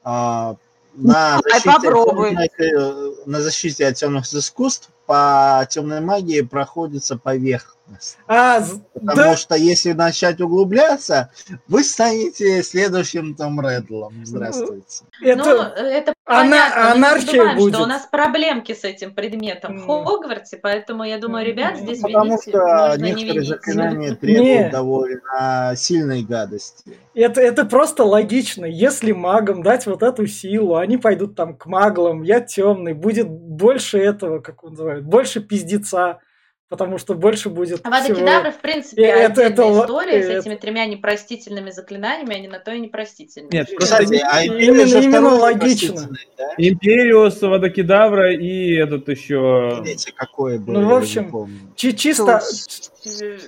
А, 0.02 0.56
на, 0.94 1.38
Давай, 1.38 1.60
защите 1.60 1.88
от 1.88 2.06
темных, 2.08 2.60
э, 2.60 3.12
на 3.26 3.40
защите 3.40 3.86
от 3.86 3.94
темных 3.96 4.32
искусств 4.32 4.90
по 5.06 5.66
темной 5.70 6.00
магии 6.00 6.40
проходится 6.40 7.16
поверхность. 7.16 7.79
А, 8.26 8.60
Потому 8.94 9.16
да, 9.16 9.36
что 9.36 9.54
если 9.54 9.92
начать 9.92 10.40
углубляться, 10.40 11.30
вы 11.68 11.82
станете 11.84 12.62
следующим 12.62 13.34
Том 13.34 13.60
Реддлом. 13.60 14.14
Здравствуйте. 14.24 15.04
Ну, 15.20 15.26
это, 15.28 15.74
это 15.80 16.12
ана- 16.26 16.40
понятно, 16.42 16.80
но 16.80 16.86
не 16.86 16.92
анархия 16.92 17.26
забываем, 17.32 17.58
будет. 17.58 17.74
что 17.74 17.82
у 17.82 17.86
нас 17.86 18.06
проблемки 18.10 18.74
с 18.74 18.84
этим 18.84 19.14
предметом 19.14 19.78
в 19.78 19.80
М. 19.82 20.04
Хогвартсе, 20.06 20.58
поэтому 20.62 21.04
я 21.04 21.18
думаю, 21.18 21.46
ребят 21.46 21.76
здесь 21.78 22.00
Потому 22.00 22.24
винить 22.24 22.42
что 22.42 22.58
можно 22.58 22.94
не 22.96 23.02
некоторые 23.12 23.32
винить. 23.34 23.48
заклинания 23.48 24.10
Не. 24.10 24.16
требуют 24.16 24.70
довольно 24.72 25.74
сильной 25.76 26.22
гадости. 26.22 26.96
это, 27.14 27.40
это 27.40 27.64
просто 27.64 28.04
логично. 28.04 28.64
Если 28.64 29.12
магам 29.12 29.62
дать 29.62 29.86
вот 29.86 30.02
эту 30.02 30.26
силу, 30.26 30.76
они 30.76 30.96
пойдут 30.96 31.34
там 31.36 31.56
к 31.56 31.66
маглам, 31.66 32.22
я 32.22 32.40
темный, 32.40 32.94
будет 32.94 33.28
больше 33.28 33.98
этого, 33.98 34.40
как 34.40 34.62
он 34.64 34.70
называют, 34.70 35.04
больше 35.04 35.40
пиздеца, 35.40 36.18
потому 36.70 36.98
что 36.98 37.14
больше 37.14 37.50
будет 37.50 37.84
Авада 37.84 38.04
всего. 38.04 38.18
Кедавра, 38.20 38.50
в 38.52 38.60
принципе, 38.60 39.02
Э, 39.02 39.06
это- 39.24 39.42
это 39.42 39.62
история 39.82 40.22
с 40.22 40.26
э, 40.28 40.38
этими 40.38 40.54
тремя 40.54 40.86
непростительными 40.86 41.70
заклинаниями, 41.70 42.36
они 42.36 42.48
на 42.48 42.60
то 42.60 42.70
и 42.72 42.78
непростительные. 42.78 43.50
Нет, 43.52 43.68
Кстати, 43.76 44.22
а 44.24 44.44
Именно- 44.44 44.82
именно 45.02 45.34
логично. 45.34 46.08
да? 46.38 46.44
Империус, 46.56 47.42
Водокедавра 47.42 48.32
и 48.32 48.74
этот 48.76 49.08
еще... 49.08 49.80
Видите, 49.84 50.12
какой 50.14 50.58
был, 50.58 50.74
Ну, 50.74 50.88
в 50.88 50.94
общем, 50.94 51.50
чисто, 51.76 52.40
Э, 53.04 53.38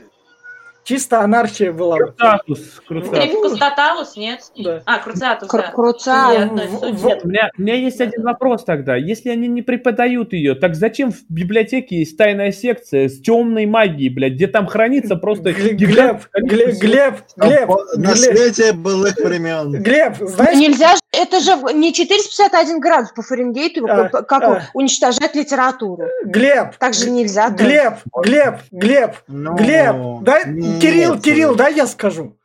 чисто 0.85 1.21
анархия 1.21 1.73
была. 1.73 1.97
бы. 1.97 2.07
Крутатус, 2.07 2.83
Крутатус. 2.87 3.19
Трифкустаталус, 3.19 4.17
нет? 4.17 4.41
Да. 4.57 4.83
А, 4.87 4.99
Круцатус, 4.99 5.49
Кр- 5.49 5.73
да. 6.05 6.47
В- 6.57 7.05
Нет, 7.05 7.21
у 7.25 7.29
меня, 7.29 7.51
у 7.57 7.63
меня 7.63 7.75
есть 7.75 8.01
один 8.01 8.23
вопрос 8.23 8.65
тогда. 8.65 8.97
Если 8.97 9.31
они 9.31 9.49
не 9.49 9.63
преподают 9.63 10.33
ее, 10.33 10.55
так 10.55 10.75
зачем 10.75 11.13
в 11.13 11.21
библиотеке 11.29 11.99
есть 12.01 12.17
тайная 12.17 12.53
секция 12.53 13.09
с 13.09 13.21
темной 13.21 13.67
магией, 13.67 14.09
блядь, 14.09 14.35
где 14.35 14.47
там 14.47 14.67
хранится 14.67 15.17
просто... 15.17 15.53
Глеб, 15.53 16.23
Глеб, 16.35 16.77
Глеб, 16.81 17.15
Глеб, 17.37 17.71
Наследие 17.97 18.73
былых 18.73 19.17
времен. 19.17 19.73
Глеб, 19.83 20.15
Ну, 20.21 20.27
знаешь, 20.29 20.59
нельзя 20.59 20.95
же, 20.97 21.02
это 21.13 21.41
же 21.41 21.53
не 21.75 21.93
451 21.93 22.81
градус 22.81 23.13
по 23.13 23.23
Фаренгейту, 23.23 23.87
А, 23.89 24.09
как, 24.09 24.43
а. 24.43 24.63
уничтожать 24.75 25.35
литературу. 25.35 26.09
Глеб, 26.25 26.77
Так 26.79 26.95
же 26.95 27.11
нельзя. 27.11 27.51
Глеб, 27.51 27.95
Глеб, 28.25 28.57
Глеб, 28.71 29.17
Ну, 29.29 29.55
Глеб, 29.55 30.23
дай, 30.23 30.45
нет, 30.49 30.81
Кирилл, 30.81 31.15
э, 31.15 31.21
Кирилл, 31.21 31.55
дай 31.55 31.75
я 31.75 31.87
скажу. 31.87 32.37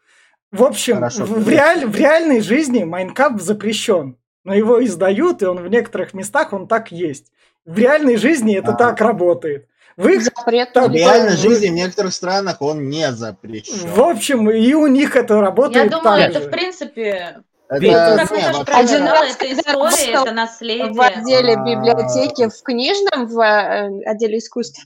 В 0.51 0.63
общем, 0.63 0.95
Хорошо, 0.95 1.25
в, 1.25 1.47
реаль- 1.49 1.85
в 1.85 1.95
реальной 1.95 2.41
жизни 2.41 2.83
Майн 2.83 3.09
кампф 3.09 3.41
запрещен. 3.41 4.15
Но 4.43 4.53
его 4.53 4.83
издают, 4.85 5.41
и 5.41 5.45
он 5.45 5.59
в 5.61 5.67
некоторых 5.67 6.13
местах 6.13 6.53
он 6.53 6.67
так 6.69 6.91
есть. 6.91 7.31
В 7.65 7.77
реальной 7.77 8.15
жизни 8.15 8.55
это 8.57 8.71
А. 8.71 8.75
так 8.75 9.01
работает. 9.01 9.67
В 9.97 10.07
их, 10.07 10.21
Запрет. 10.23 10.71
Так, 10.73 10.89
В 10.89 10.93
реальной 10.93 11.31
вы- 11.31 11.37
жизни 11.37 11.67
в 11.67 11.73
некоторых 11.73 12.13
странах 12.13 12.61
он 12.61 12.87
не 12.87 13.11
запрещен. 13.11 13.89
в 13.89 13.99
общем, 14.01 14.49
и 14.49 14.73
у 14.73 14.87
них 14.87 15.15
это 15.17 15.41
работает 15.41 15.91
Я 15.91 15.97
думаю, 15.97 16.03
так 16.21 16.29
это, 16.29 16.39
же. 16.41 16.47
в 16.47 16.51
принципе, 16.51 17.37
Это, 17.69 17.79
Ведь- 17.81 17.91
не, 17.91 17.95
как 17.95 18.17
Наташа 18.17 18.33
вообще- 18.33 18.63
правильно 18.65 18.77
Один 18.77 18.87
сказала, 19.07 19.25
раз, 19.25 19.35
это 19.35 19.53
история, 19.53 20.13
это 20.21 20.31
наследие. 20.31 20.93
В 20.93 21.01
отделе 21.01 21.53
А. 21.55 21.63
библиотеки, 21.65 22.47
в 22.49 22.63
книжном, 22.63 23.27
в 23.27 23.39
э, 23.41 24.03
отделе 24.09 24.37
искусств, 24.37 24.85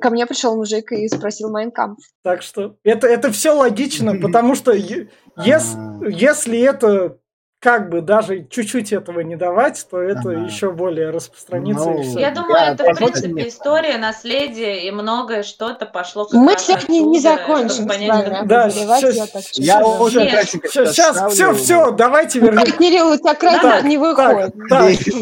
ко 0.00 0.10
мне 0.10 0.26
пришел 0.26 0.56
мужик 0.56 0.92
и 0.92 1.06
спросил 1.08 1.50
Майнкамп. 1.50 1.98
Так 2.22 2.42
что 2.42 2.76
это, 2.84 3.06
это 3.06 3.30
все 3.30 3.50
логично, 3.52 4.14
потому 4.20 4.54
что 4.54 4.72
е- 4.72 5.08
ес- 5.36 5.74
А. 5.76 6.00
если 6.08 6.60
это 6.60 7.18
как 7.64 7.88
бы 7.88 8.02
даже 8.02 8.46
чуть-чуть 8.50 8.92
этого 8.92 9.20
не 9.20 9.36
давать, 9.36 9.86
то 9.90 9.98
это 9.98 10.20
Ага. 10.20 10.32
еще 10.32 10.70
более 10.70 11.08
распространится 11.08 11.90
и 11.90 11.94
Ну, 11.94 12.02
все. 12.02 12.20
Я 12.20 12.30
думаю, 12.30 12.56
Я 12.56 12.72
это, 12.72 12.92
в 12.92 12.96
принципе, 12.98 13.28
мне- 13.28 13.48
история, 13.48 13.96
наследие, 13.96 14.86
и 14.86 14.90
многое 14.90 15.42
что-то 15.42 15.86
пошло 15.86 16.26
как 16.26 16.34
Мы 16.34 16.54
сегодня 16.58 17.00
не 17.00 17.20
закончим 17.20 17.88
понять, 17.88 18.46
Да, 18.46 18.68
щас- 18.68 19.50
я 19.54 19.80
Нет, 20.20 20.30
кратенько 20.30 20.68
Сейчас, 20.68 21.32
все, 21.32 21.54
все, 21.54 21.90
давайте 21.92 22.38
вернем. 22.40 22.70
Кирилл, 22.70 23.12
у 23.12 23.16
тебя 23.16 23.80
не 23.80 23.96
выходит. 23.96 24.54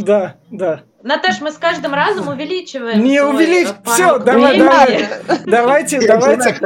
Да, 0.04 0.34
да. 0.50 0.82
Наташ, 1.02 1.40
мы 1.40 1.50
с 1.50 1.56
каждым 1.56 1.94
разом 1.94 2.28
увеличиваем 2.28 3.02
Не 3.02 3.18
всё, 3.84 4.12
порог 4.12 4.24
давай, 4.24 4.58
давай. 4.58 5.08
Давайте, 5.46 6.06
давайте. 6.06 6.60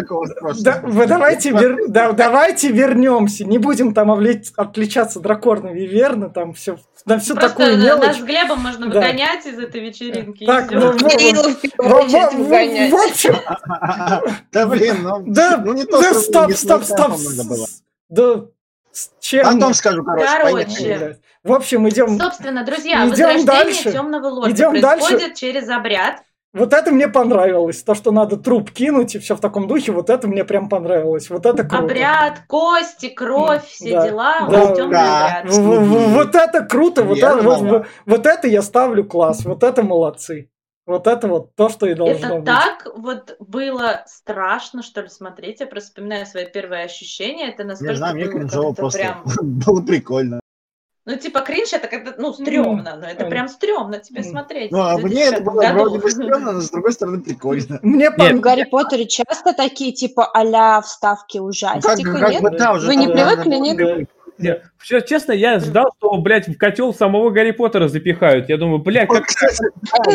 Да, 0.63 0.81
вы 0.83 1.07
давайте, 1.07 1.51
вер- 1.51 1.87
да, 1.89 2.13
давайте 2.13 2.69
вернемся. 2.71 3.45
Не 3.45 3.59
будем 3.59 3.95
там 3.95 4.11
отличаться 4.11 5.21
драконом 5.21 5.73
Виверны, 5.75 6.29
там 6.31 6.53
все 6.53 6.77
на 7.07 7.19
всю 7.19 7.35
Просто 7.35 7.51
такую 7.51 7.79
мелочь. 7.79 8.07
нас 8.09 8.17
с 8.19 8.23
Глебом 8.23 8.61
можно 8.61 8.89
Да. 8.89 9.01
выгонять 9.01 9.47
из 9.47 9.59
этой 9.59 9.81
вечеринки. 9.81 10.43
и 10.43 10.47
Так, 10.47 10.71
ну, 10.71 10.93
ну, 10.93 11.09
Кирилл 11.09 11.43
в 11.79 11.95
общем, 11.95 13.35
Да 14.53 14.67
блин, 14.67 14.97
ну, 15.03 15.23
да, 15.27 15.63
ну 15.65 15.73
не 15.73 15.85
то, 15.85 16.01
да, 16.01 16.15
стоп, 16.15 16.49
не 16.49 16.55
стоп, 16.55 16.85
стоп. 16.85 17.13
Да, 18.09 18.45
чем? 19.21 19.45
Потом 19.45 19.75
скажу, 19.75 20.03
короче, 20.05 20.27
Короче. 20.27 20.67
понятно. 20.79 21.17
В 21.45 21.53
общем, 21.53 21.89
идем. 21.89 22.19
Собственно, 22.19 22.65
друзья, 22.65 22.97
Идем 23.07 23.11
возрождение 23.11 23.47
дальше. 23.47 23.93
темного 23.93 24.27
лорда 24.29 24.51
Идем 24.51 24.71
происходит 24.71 25.19
дальше. 25.21 25.35
через 25.35 25.69
обряд. 25.69 26.23
Вот 26.53 26.73
это 26.73 26.91
мне 26.91 27.07
понравилось. 27.07 27.83
То, 27.83 27.95
что 27.95 28.13
надо 28.13 28.39
труп 28.39 28.71
кинуть 28.71 29.15
и 29.15 29.19
все 29.19 29.37
в 29.37 29.41
таком 29.41 29.67
духе, 29.69 29.93
вот 29.93 30.09
это 30.09 30.27
мне 30.27 30.43
прям 30.43 30.71
понравилось. 30.71 31.29
Вот 31.29 31.45
это 31.45 31.65
круто. 31.65 31.85
Обряд, 31.85 32.39
кости, 32.49 33.09
кровь, 33.11 33.67
все 33.67 33.93
Да, 33.93 34.09
дела. 34.09 34.35
да, 34.49 34.65
вот 34.65 34.77
да. 34.77 34.85
обряд. 34.85 35.45
В- 35.55 36.15
Вот 36.15 36.35
это 36.35 36.65
круто, 36.65 37.03
вот, 37.05 37.19
это, 37.19 37.37
вот- 37.43 37.87
вот 38.07 38.27
это 38.27 38.49
я 38.49 38.63
ставлю 38.63 39.05
класс, 39.05 39.45
вот 39.45 39.63
это 39.63 39.83
молодцы. 39.83 40.49
Вот 40.87 41.09
это 41.09 41.27
вот 41.27 41.55
то, 41.57 41.69
что 41.69 41.87
и 41.87 41.95
должно 41.95 42.27
Это 42.27 42.35
быть. 42.37 42.45
так 42.45 42.87
вот 42.97 43.37
было 43.41 44.05
страшно, 44.07 44.83
что 44.83 45.01
ли, 45.03 45.09
смотреть. 45.09 45.59
Я 45.61 45.67
просто 45.67 45.89
вспоминаю 45.89 46.27
свои 46.27 46.47
первые 46.47 46.85
ощущения. 46.85 47.49
Это 47.49 47.65
насколько 47.65 47.93
Не 47.93 47.97
знаю, 47.99 48.15
мне 48.15 48.27
кринжово 48.29 48.69
как-то 48.69 48.83
просто 48.83 48.99
прям... 49.01 49.25
было 49.67 49.83
прикольно. 49.83 50.41
Ну, 51.09 51.15
типа, 51.17 51.41
кринж 51.41 51.73
это 51.73 51.87
когда, 51.87 52.15
ну, 52.19 52.33
стрёмно, 52.33 52.97
но 52.97 53.07
это 53.07 53.27
прям 53.27 53.49
стрёмно 53.49 54.01
тебе 54.01 54.25
смотреть. 54.25 54.73
Ну, 54.73 54.81
а 54.81 54.97
в 54.97 55.05
мне 55.05 55.23
это 55.23 55.41
2005 55.41 55.45
было 55.45 55.61
году. 55.63 55.75
вроде 55.79 55.99
бы 56.01 56.11
стрёмно, 56.11 56.53
но 56.53 56.61
с 56.61 56.71
другой 56.71 56.93
стороны 56.93 57.21
прикольно. 57.21 57.79
Мне 57.83 58.11
В 58.11 58.17
пон- 58.19 58.41
Гарри 58.41 58.65
Поттере 58.65 59.07
часто 59.07 59.53
такие, 59.53 59.93
типа, 59.93 60.29
а-ля 60.35 60.81
вставки 60.81 61.39
Ну, 61.39 61.45
Как, 61.53 61.77
ужастика, 61.85 62.19
как 62.19 62.31
нет? 62.31 62.43
бы, 62.43 62.51
да, 62.51 62.73
уже 62.73 62.89
Вы 62.89 62.97
не 62.97 63.07
привыкли, 63.07 63.51
наверное, 63.51 64.07
нет? 64.39 64.63
Не, 64.63 64.71
всё, 64.79 65.01
честно, 65.01 65.33
я 65.33 65.59
ждал, 65.59 65.93
что, 65.99 66.17
блядь, 66.19 66.49
в 66.49 66.57
котел 66.57 66.93
самого 66.95 67.31
Гарри 67.31 67.51
Поттера 67.53 67.89
запихают. 67.89 68.49
Я 68.49 68.57
думаю, 68.57 68.79
блядь, 68.79 69.09
как... 69.09 69.25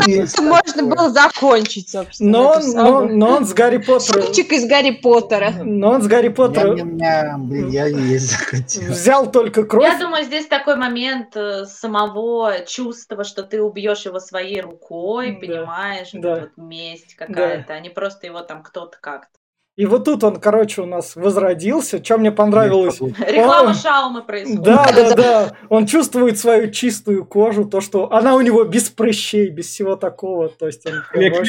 Это 0.07 0.41
можно 0.41 0.84
было 0.84 1.10
закончить, 1.10 1.89
собственно. 1.89 2.31
но, 2.31 2.60
но, 2.73 3.02
но 3.06 3.27
он 3.38 3.45
с 3.45 3.53
Гарри 3.53 3.77
Поттера... 3.77 4.22
Шутчик 4.22 4.52
из 4.52 4.68
Гарри 4.68 4.91
Поттера. 4.91 5.52
Но 5.64 5.91
он 5.91 6.02
с 6.02 6.07
Гарри 6.07 6.30
Поттера 6.30 6.76
я 6.76 7.85
есть 7.88 8.31
захотел. 8.31 8.91
взял 8.91 9.31
только 9.31 9.64
кровь. 9.64 9.85
Я 9.91 9.98
думаю, 9.99 10.23
здесь 10.26 10.48
такой 10.48 10.76
момент 10.76 11.35
э, 11.35 11.65
самого 11.65 12.60
чувства, 12.68 13.23
что 13.23 13.43
ты 13.43 13.61
убьешь 13.61 14.06
его 14.06 14.19
своей 14.19 14.61
рукой, 14.61 15.31
Да. 15.34 15.39
понимаешь, 15.39 16.10
Да. 16.14 16.49
месть 16.57 17.15
какая-то, 17.15 17.73
а 17.73 17.80
не 17.80 17.89
просто 17.89 18.27
его 18.27 18.41
там 18.41 18.64
кто-то 18.64 18.98
как-то. 19.02 19.40
И 19.77 19.85
вот 19.85 20.03
тут 20.03 20.23
он, 20.26 20.35
короче, 20.39 20.81
у 20.81 20.85
нас 20.85 21.15
возродился. 21.15 22.03
Что 22.03 22.18
мне 22.18 22.31
понравилось? 22.31 22.99
Реклама 22.99 23.69
Он- 23.69 23.73
Шаумы 23.73 24.22
происходит. 24.22 24.61
Да, 24.61 24.91
да, 24.93 25.15
да. 25.15 25.56
Он 25.69 25.85
чувствует 25.85 26.38
свою 26.38 26.72
чистую 26.72 27.26
кожу, 27.26 27.64
то, 27.65 27.80
что 27.80 28.11
она 28.11 28.35
у 28.35 28.41
него 28.41 28.65
без 28.65 28.89
прыщей, 28.89 29.49
без 29.49 29.68
всего 29.68 29.95
такого. 29.95 30.49
То 30.49 30.68
есть 30.68 30.85
он 30.85 30.95
Это 31.14 31.23
его 31.23 31.39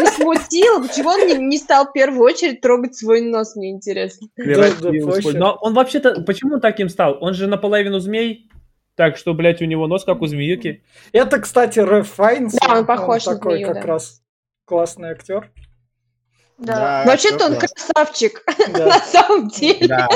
не 0.00 0.06
смутило? 0.08 0.82
Почему 0.82 1.10
он 1.10 1.26
не, 1.26 1.34
не 1.34 1.58
стал 1.58 1.86
в 1.86 1.92
первую 1.92 2.22
очередь 2.22 2.60
трогать 2.60 2.96
свой 2.96 3.20
нос, 3.20 3.54
мне 3.54 3.70
интересно. 3.70 4.26
Но 4.36 5.56
он 5.60 5.74
вообще-то, 5.74 6.20
почему 6.22 6.54
он 6.54 6.60
таким 6.60 6.88
стал? 6.88 7.16
Он 7.20 7.32
же 7.32 7.46
наполовину 7.46 8.00
змей, 8.00 8.50
так 8.96 9.16
что, 9.16 9.34
блядь, 9.34 9.62
у 9.62 9.66
него 9.66 9.86
нос 9.86 10.04
как 10.04 10.20
у 10.20 10.26
змеюки. 10.26 10.82
Это, 11.12 11.38
кстати, 11.38 11.78
Рэф 11.78 12.10
Файнс. 12.10 12.54
Да, 12.54 12.80
он 12.80 12.86
похож 12.86 13.24
на 13.26 13.34
такой 13.34 13.58
змею, 13.58 13.68
как 13.68 13.82
да. 13.82 13.86
раз 13.86 14.20
классный 14.64 15.10
актер. 15.10 15.50
Да. 16.62 17.02
Вообще-то 17.04 17.46
он 17.46 17.56
всё 17.58 17.66
классно. 17.66 17.92
красавчик, 17.94 18.42
Да. 18.68 18.86
на 18.86 18.98
самом 19.00 19.48
деле. 19.48 19.86
Да. 19.88 20.06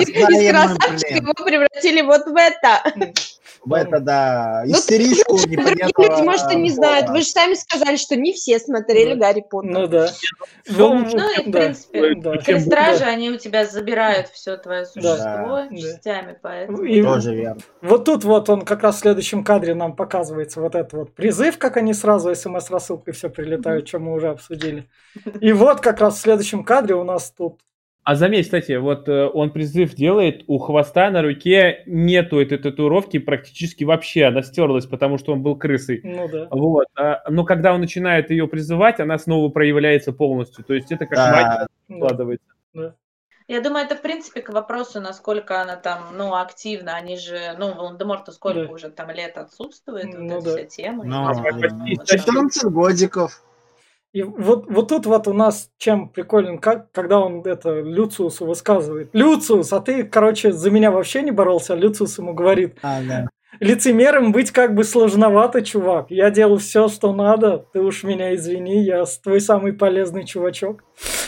Из, 0.00 0.08
красавчика 0.50 1.08
блин. 1.10 1.24
его 1.24 1.32
превратили 1.34 2.02
вот 2.02 2.26
в 2.26 2.36
это. 2.36 2.82
В 3.64 3.72
это, 3.72 4.00
да, 4.00 4.62
Ну, 4.66 4.72
истеричку 4.72 5.36
Другие 5.36 5.58
непонятного 5.60 6.10
люди, 6.16 6.22
может, 6.22 6.50
и 6.52 6.56
не 6.56 6.70
знают. 6.70 7.08
Вы 7.10 7.20
же 7.20 7.26
сами 7.26 7.54
сказали, 7.54 7.96
что 7.96 8.16
не 8.16 8.32
все 8.32 8.58
смотрели 8.58 9.14
Да. 9.14 9.26
Гарри 9.28 9.44
Поттера. 9.48 9.72
Ну 9.72 9.86
да. 9.86 10.08
Ну, 10.68 10.86
лучше, 10.88 11.16
Ну 11.16 11.30
и, 11.40 11.48
в 11.48 11.50
да. 11.50 11.58
принципе, 11.60 12.14
Да. 12.16 12.32
Чем 12.38 12.44
Три 12.44 12.60
стражи, 12.60 13.04
они 13.04 13.30
у 13.30 13.36
тебя 13.38 13.66
забирают 13.66 14.28
все 14.28 14.56
твое 14.56 14.84
существо 14.86 15.16
Да. 15.16 15.68
частями, 15.76 16.38
поэтому... 16.40 16.82
И 16.84 17.02
Тоже 17.02 17.34
верно. 17.34 17.60
вот 17.82 18.04
тут 18.04 18.24
вот 18.24 18.48
он 18.48 18.62
как 18.62 18.82
раз 18.82 18.96
в 18.96 19.00
следующем 19.00 19.44
кадре 19.44 19.74
нам 19.74 19.94
показывается 19.96 20.60
вот 20.60 20.74
этот 20.74 20.92
вот 20.92 21.14
призыв, 21.14 21.58
как 21.58 21.76
они 21.76 21.94
сразу 21.94 22.34
смс-рассылкой 22.34 23.12
все 23.14 23.28
прилетают, 23.28 23.88
что 23.88 23.98
мы 23.98 24.12
уже 24.14 24.28
обсудили. 24.28 24.88
И 25.40 25.52
вот 25.52 25.80
как 25.80 26.00
раз 26.00 26.16
в 26.16 26.20
следующем 26.20 26.64
кадре 26.64 26.94
у 26.94 27.04
нас 27.04 27.30
тут 27.36 27.60
А 28.08 28.14
заметь, 28.14 28.46
кстати, 28.46 28.72
вот 28.72 29.06
э, 29.06 29.26
он 29.26 29.50
призыв 29.50 29.94
делает, 29.94 30.42
у 30.46 30.56
хвоста 30.56 31.10
на 31.10 31.20
руке 31.20 31.82
нету 31.84 32.40
этой 32.40 32.56
татуировки 32.56 33.18
практически 33.18 33.84
вообще, 33.84 34.24
она 34.24 34.40
стерлась, 34.40 34.86
потому 34.86 35.18
что 35.18 35.34
он 35.34 35.42
был 35.42 35.56
крысой. 35.56 36.00
Ну 36.02 36.26
да. 36.26 36.48
Вот. 36.50 36.86
а, 36.96 37.20
но 37.28 37.44
когда 37.44 37.74
он 37.74 37.82
начинает 37.82 38.30
ее 38.30 38.48
призывать, 38.48 38.98
она 38.98 39.18
снова 39.18 39.50
проявляется 39.50 40.14
полностью. 40.14 40.64
То 40.64 40.72
есть 40.72 40.90
это 40.90 41.04
как 41.04 41.18
магия 41.18 41.44
Да, 41.44 41.66
да, 41.90 41.96
складывается. 41.96 42.46
да. 42.72 42.94
Я 43.46 43.60
думаю, 43.60 43.84
это, 43.84 43.94
в 43.94 44.00
принципе, 44.00 44.40
к 44.40 44.48
вопросу, 44.54 45.02
насколько 45.02 45.60
она 45.60 45.76
там, 45.76 46.04
ну, 46.16 46.34
активна. 46.34 46.96
Они 46.96 47.18
же, 47.18 47.38
ну, 47.58 47.74
Волан-де-Морту 47.74 48.32
сколько 48.32 48.64
Да. 48.64 48.72
уже 48.72 48.88
там 48.88 49.10
лет 49.10 49.36
отсутствует, 49.36 50.06
Ну 50.16 50.36
вот 50.36 50.44
да. 50.44 50.50
эта 50.52 50.66
вся 50.70 50.82
тема. 50.82 51.04
Ну, 51.04 51.26
ну, 51.26 51.34
вот 51.34 52.06
14 52.06 52.72
годиков. 52.72 53.42
И 54.12 54.22
вот, 54.22 54.66
вот 54.70 54.88
тут 54.88 55.04
вот 55.06 55.28
у 55.28 55.34
нас 55.34 55.70
чем 55.76 56.08
прикольно, 56.08 56.58
как, 56.58 56.90
когда 56.92 57.20
он 57.20 57.42
это 57.44 57.80
Люциусу 57.80 58.46
высказывает. 58.46 59.10
Люциус, 59.12 59.72
а 59.72 59.80
ты, 59.80 60.02
короче, 60.04 60.52
за 60.52 60.70
меня 60.70 60.90
вообще 60.90 61.22
не 61.22 61.30
боролся, 61.30 61.74
а 61.74 61.76
Люциус 61.76 62.16
ему 62.18 62.32
говорит, 62.32 62.78
А, 62.82 63.00
да. 63.06 63.28
лицемером 63.60 64.32
быть 64.32 64.50
как 64.50 64.74
бы 64.74 64.84
сложновато, 64.84 65.60
чувак. 65.60 66.06
Я 66.10 66.30
делал 66.30 66.56
все, 66.56 66.88
что 66.88 67.12
надо, 67.12 67.66
ты 67.72 67.80
уж 67.80 68.02
меня 68.02 68.34
извини, 68.34 68.82
я 68.82 69.04
твой 69.22 69.42
самый 69.42 69.74
полезный 69.74 70.24
чувачок. 70.24 70.84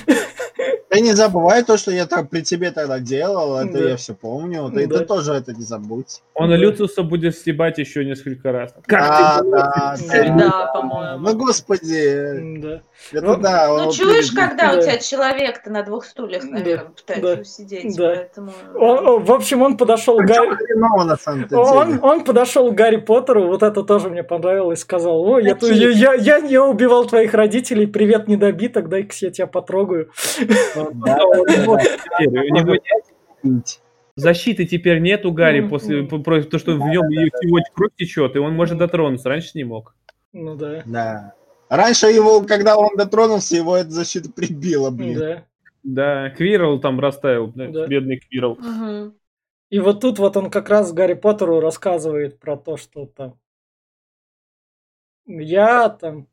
Ты 0.91 1.03
не 1.03 1.13
забывай 1.13 1.63
то, 1.63 1.77
что 1.77 1.93
я 1.93 2.05
так 2.05 2.29
при 2.31 2.41
тебе 2.41 2.73
тогда 2.73 2.99
делал, 2.99 3.57
это 3.59 3.79
Да. 3.79 3.89
я 3.91 3.97
все 3.97 4.13
помню. 4.13 4.69
Ты, 4.75 4.89
Да. 4.89 4.99
ты 4.99 5.05
тоже 5.05 5.35
это 5.35 5.53
не 5.53 5.63
забудь. 5.63 6.21
Он 6.35 6.51
Да. 6.51 6.57
Люциуса 6.57 7.05
будет 7.05 7.37
стебать 7.37 7.79
еще 7.79 8.05
несколько 8.05 8.51
раз. 8.51 8.75
Как 8.87 9.01
Да, 9.01 9.39
ты 9.41 9.51
да, 9.51 9.95
Всегда, 9.97 10.49
да. 10.49 10.67
по-моему. 10.75 11.19
Ну, 11.29 11.37
господи, 11.37 12.59
Да. 12.61 12.81
это 13.13 13.25
Ну, 13.27 13.37
да. 13.37 13.69
Ну, 13.69 13.75
он 13.75 13.91
чуешь, 13.93 14.31
перед- 14.35 14.49
когда 14.51 14.73
у 14.73 14.77
Да. 14.77 14.83
тебя 14.83 14.99
человек-то 14.99 15.71
на 15.71 15.85
двух 15.85 16.05
стульях, 16.05 16.43
Да, 16.43 16.49
наверное, 16.49 16.91
пытается 16.91 17.37
да, 17.37 17.41
усидеть, 17.41 17.97
да. 17.97 18.07
поэтому... 18.09 18.53
О- 18.75 18.97
о, 18.97 19.19
в 19.21 19.31
общем, 19.31 19.63
он 19.63 19.77
подошел 19.77 20.17
к 20.19 20.27
Причём 20.27 20.49
Гарри... 20.49 20.57
хреново 20.65 21.05
на 21.05 21.17
самом-то 21.17 21.57
Он, 21.61 21.87
деле. 21.89 22.01
он 22.03 22.25
подошел 22.25 22.73
к 22.73 22.75
Гарри 22.75 22.97
Поттеру, 22.97 23.47
вот 23.47 23.63
это 23.63 23.85
тоже 23.85 24.11
мне 24.11 24.25
понравилось, 24.25 24.81
сказал, 24.81 25.23
о, 25.25 25.39
я, 25.39 25.57
я, 25.63 25.89
я, 25.91 26.15
я 26.15 26.41
не 26.41 26.59
убивал 26.59 27.05
твоих 27.07 27.33
родителей, 27.33 27.87
привет, 27.87 28.27
недобиток, 28.27 28.89
дай-ка 28.89 29.15
я 29.21 29.31
тебя 29.31 29.47
потрогаю. 29.47 30.11
Теперь, 30.87 32.51
у 32.51 32.55
него 32.55 32.77
защиты 34.17 34.67
теперь 34.67 35.01
нет 35.01 35.25
у 35.27 35.33
Гарри 35.33 35.67
после 35.67 36.07
то, 36.07 36.59
что 36.59 36.73
в 36.73 36.81
нем 36.89 37.09
всего 37.09 37.59
кровь 37.75 37.93
течет, 37.97 38.37
и 38.37 38.39
он 38.39 38.55
может 38.55 38.79
дотронуться. 38.79 39.29
Раньше 39.29 39.51
не 39.55 39.65
мог. 39.65 39.95
Ну 40.33 40.57
да, 40.57 40.83
Да. 40.87 41.35
Раньше 41.69 42.07
его, 42.09 42.43
когда 42.43 42.77
он 42.77 42.97
дотронулся, 42.97 43.55
его 43.55 43.77
эта 43.77 43.91
защита 43.91 44.29
прибила, 44.31 44.91
блин. 44.91 45.19
да. 45.19 45.45
Да, 45.83 46.31
Квирл 46.31 46.79
там 46.81 47.01
растаял, 47.01 47.47
блядь, 47.47 47.73
Да. 47.73 47.87
бедный 47.87 48.19
Квирл. 48.19 48.57
Мгм. 48.57 49.15
И 49.71 49.79
вот 49.79 50.01
тут 50.01 50.19
вот 50.19 50.37
он 50.37 50.51
как 50.51 50.69
раз 50.69 50.93
Гарри 50.93 51.15
Поттеру 51.15 51.61
рассказывает 51.61 52.41
про 52.41 52.57
то, 52.57 52.77
что 52.77 53.07
там 53.07 53.39
я 55.27 55.89
там... 55.89 56.27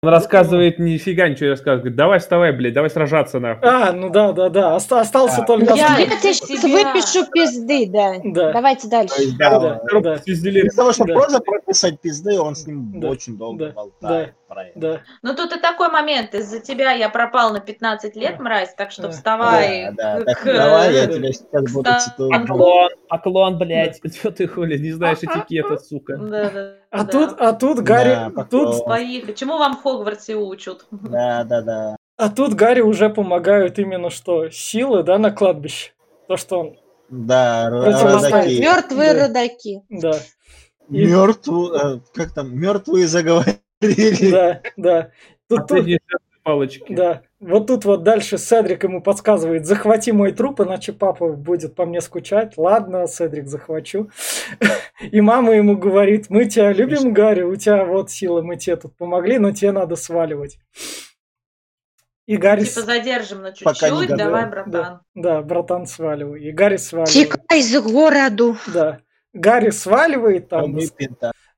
Он 0.00 0.10
рассказывает, 0.10 0.78
нифига 0.78 1.28
ничего 1.28 1.46
не 1.46 1.50
рассказывает. 1.50 1.80
Говорит, 1.80 1.96
давай 1.96 2.18
вставай, 2.20 2.52
блядь, 2.52 2.72
давай 2.72 2.88
сражаться 2.88 3.40
нахуй. 3.40 3.68
А, 3.68 3.90
ну 3.90 4.10
да, 4.10 4.30
да, 4.30 4.48
да, 4.48 4.76
оста- 4.76 5.00
остался 5.00 5.38
Да. 5.40 5.46
только... 5.46 5.74
Я- 5.74 5.98
Я 5.98 6.06
тебе 6.06 6.32
сейчас 6.34 6.62
выпишу 6.62 7.28
пизды, 7.32 7.88
да. 7.90 8.12
Да. 8.24 8.52
Давайте 8.52 8.86
дальше. 8.86 9.14
Да, 9.36 9.58
Да, 9.58 10.00
да, 10.00 10.18
Свизделили. 10.18 10.68
Для 10.68 10.70
того, 10.70 10.92
чтобы 10.92 11.08
Да. 11.08 11.14
просто 11.14 11.40
прописать 11.40 12.00
пизды, 12.00 12.38
он 12.38 12.54
с 12.54 12.64
ним 12.68 13.00
Да, 13.00 13.08
очень 13.08 13.36
долго 13.36 13.66
да, 13.66 13.72
болтает 13.72 14.34
про 14.46 14.47
это. 14.56 14.72
да. 14.78 15.00
Ну, 15.22 15.34
тут 15.34 15.52
и 15.56 15.60
такой 15.60 15.88
момент. 15.90 16.34
Из-за 16.34 16.60
тебя 16.60 16.92
я 16.92 17.08
пропал 17.08 17.52
на 17.52 17.60
15 17.60 18.16
лет, 18.16 18.38
мразь, 18.40 18.74
так 18.74 18.90
что 18.90 19.10
вставай 19.10 19.90
Да, 19.92 20.18
да, 20.18 20.20
к- 20.20 20.24
так, 20.24 20.40
к- 20.40 20.44
давай, 20.44 20.94
я 20.94 21.06
тебя 21.06 21.32
сейчас 21.32 21.72
буду 21.72 21.90
цитировать. 22.00 22.48
Поклон, 22.48 22.90
поклон, 23.08 23.58
блядь. 23.58 24.00
Что 24.14 24.30
ты, 24.30 24.46
Хули, 24.48 24.78
не 24.78 24.92
знаешь 24.92 25.18
этикета, 25.18 25.76
сука. 25.78 26.16
Да, 26.16 26.50
да, 26.50 26.74
А 26.90 27.04
тут, 27.04 27.40
а 27.40 27.52
тут 27.52 27.80
Гарри, 27.80 28.32
тут, 28.50 28.84
Поехали. 28.84 29.32
Чему 29.34 29.58
вам 29.58 29.76
в 29.76 29.82
Хогвартсе 29.82 30.34
учат? 30.36 30.86
Да, 30.90 31.44
да, 31.44 31.62
да. 31.62 31.96
а 32.16 32.28
тут 32.30 32.54
Гарри 32.54 32.80
уже 32.80 33.10
помогают 33.10 33.78
именно 33.78 34.10
что 34.10 34.48
силы, 34.50 35.02
да, 35.02 35.18
на 35.18 35.30
кладбище. 35.30 35.92
То, 36.26 36.36
что 36.36 36.60
он, 36.60 36.76
Да, 37.10 37.70
родаки. 37.70 38.60
Мертвые 38.60 39.14
Да. 39.14 39.26
родаки. 39.28 39.82
да, 39.88 40.12
И- 40.90 41.04
Мертвые, 41.06 42.00
как 42.14 42.32
там, 42.34 42.58
мертвые 42.58 43.06
заговорили. 43.06 43.60
Да, 43.80 44.62
да. 44.76 45.10
Тут, 45.48 45.66
тут, 45.68 45.86
палочки. 46.42 46.92
да. 46.92 47.22
Вот 47.40 47.66
тут 47.68 47.84
вот 47.84 48.02
дальше 48.02 48.38
Седрик 48.38 48.82
ему 48.84 49.02
подсказывает, 49.02 49.66
захвати 49.66 50.12
мой 50.12 50.32
труп, 50.32 50.60
иначе 50.60 50.92
папа 50.92 51.32
будет 51.32 51.74
по 51.74 51.86
мне 51.86 52.00
скучать. 52.00 52.54
Ладно, 52.56 53.06
Седрик, 53.06 53.46
захвачу. 53.46 54.10
И 55.12 55.20
мама 55.20 55.54
ему 55.54 55.76
говорит, 55.76 56.26
мы 56.30 56.46
тебя 56.46 56.72
любим, 56.72 57.12
Гарри, 57.12 57.42
у 57.42 57.54
тебя 57.54 57.84
вот 57.84 58.10
сила, 58.10 58.42
мы 58.42 58.56
тебе 58.56 58.76
тут 58.76 58.96
помогли, 58.96 59.38
но 59.38 59.52
тебе 59.52 59.72
надо 59.72 59.94
сваливать. 59.96 60.58
И 62.26 62.36
Гарри... 62.36 62.64
Типа 62.64 62.82
задержим 62.82 63.42
на 63.42 63.52
чуть-чуть, 63.52 64.08
давай, 64.08 64.44
Да, 64.44 64.50
братан. 64.50 65.00
да, 65.14 65.42
братан, 65.42 65.86
сваливай. 65.86 66.42
И 66.42 66.52
Гарри 66.52 66.76
сваливает. 66.76 67.30
Текай 67.30 67.60
из 67.60 67.80
городу. 67.80 68.56
Да. 68.66 68.98
Гарри 69.32 69.70
сваливает 69.70 70.48
там. 70.48 70.76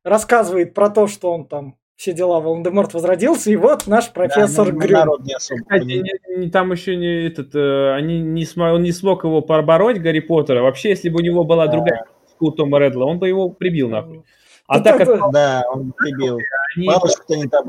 рассказывает 0.05 0.75
про 0.75 0.91
то, 0.91 1.07
что 1.09 1.33
он 1.33 1.49
там 1.49 1.77
все 2.01 2.14
дела, 2.14 2.40
Волан-де-Морт 2.40 2.94
возродился, 2.94 3.51
и 3.51 3.56
вот 3.56 3.86
наш 3.86 4.10
профессор 4.10 4.68
Да, 4.68 4.72
ну, 4.72 4.78
Грюм. 4.78 4.98
народ 5.01 5.20
не 5.22 5.35
особо 5.35 5.60
не- 5.81 6.02
не- 6.39 6.51
там 6.51 6.72
еще 6.72 6.97
не 6.97 7.27
этот, 7.27 7.55
э, 7.55 7.93
они 7.94 8.20
не 8.22 8.44
смо- 8.44 8.72
он 8.72 8.82
не 8.82 8.90
смог 8.93 9.22
его 9.24 9.43
побороть, 9.43 9.98
Гарри 9.98 10.20
Поттера. 10.20 10.62
Вообще, 10.62 10.89
если 10.90 11.10
бы 11.10 11.18
у 11.18 11.22
него 11.22 11.44
была 11.44 11.66
Да. 11.66 11.72
другая 11.72 12.06
у 12.40 12.51
Тома 12.52 12.78
Редла, 12.78 13.05
он 13.05 13.18
бы 13.18 13.28
его 13.28 13.51
прибил 13.51 13.90
нахуй. 13.90 14.22
А 14.66 14.78
Ну, 14.78 14.85
так 14.85 14.97
как 14.97 15.31
Да, 15.31 15.62
он 15.70 15.93
прибил. 15.93 16.39
они 16.74 16.86
Палочка-то 16.86 17.36
не 17.36 17.47
та. 17.48 17.64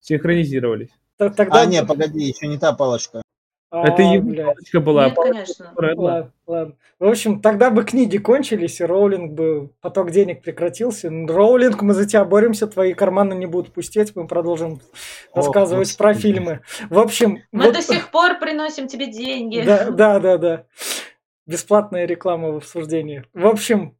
синхронизировались. 0.00 0.90
Тогда... 1.16 1.62
А, 1.62 1.66
не, 1.66 1.84
погоди, 1.84 2.20
еще 2.22 2.46
не 2.46 2.58
та 2.58 2.72
палочка. 2.72 3.22
А, 3.70 3.86
Это 3.86 4.00
его 4.02 4.22
блядь. 4.22 4.46
палочка 4.46 4.80
была. 4.80 5.04
Нет, 5.04 5.12
а 5.12 5.16
палочка 5.16 5.34
конечно. 5.34 5.72
Ладно, 5.76 6.32
ладно. 6.46 6.74
В 6.98 7.06
общем, 7.06 7.40
тогда 7.42 7.70
бы 7.70 7.84
книги 7.84 8.16
кончились, 8.16 8.80
и 8.80 8.84
Роулинг 8.84 9.32
бы, 9.32 9.70
поток 9.82 10.10
денег 10.10 10.40
прекратился. 10.42 11.10
Роулинг, 11.10 11.82
мы 11.82 11.92
за 11.92 12.06
тебя 12.06 12.24
боремся, 12.24 12.66
твои 12.66 12.94
карманы 12.94 13.34
не 13.34 13.44
будут 13.46 13.72
пустеть, 13.74 14.16
мы 14.16 14.26
продолжим 14.26 14.80
О, 15.32 15.36
рассказывать 15.36 15.94
про 15.98 16.14
господи. 16.14 16.32
фильмы. 16.32 16.60
В 16.88 16.98
общем, 16.98 17.42
Мы 17.52 17.64
вот- 17.66 17.74
до 17.74 17.82
сих 17.82 18.10
пор 18.10 18.38
приносим 18.38 18.88
тебе 18.88 19.06
деньги. 19.06 19.60
Да, 19.60 19.90
да, 19.90 20.18
да, 20.18 20.38
да. 20.38 20.64
Бесплатная 21.46 22.06
реклама 22.06 22.52
в 22.52 22.56
обсуждении. 22.56 23.24
В 23.34 23.46
общем, 23.46 23.94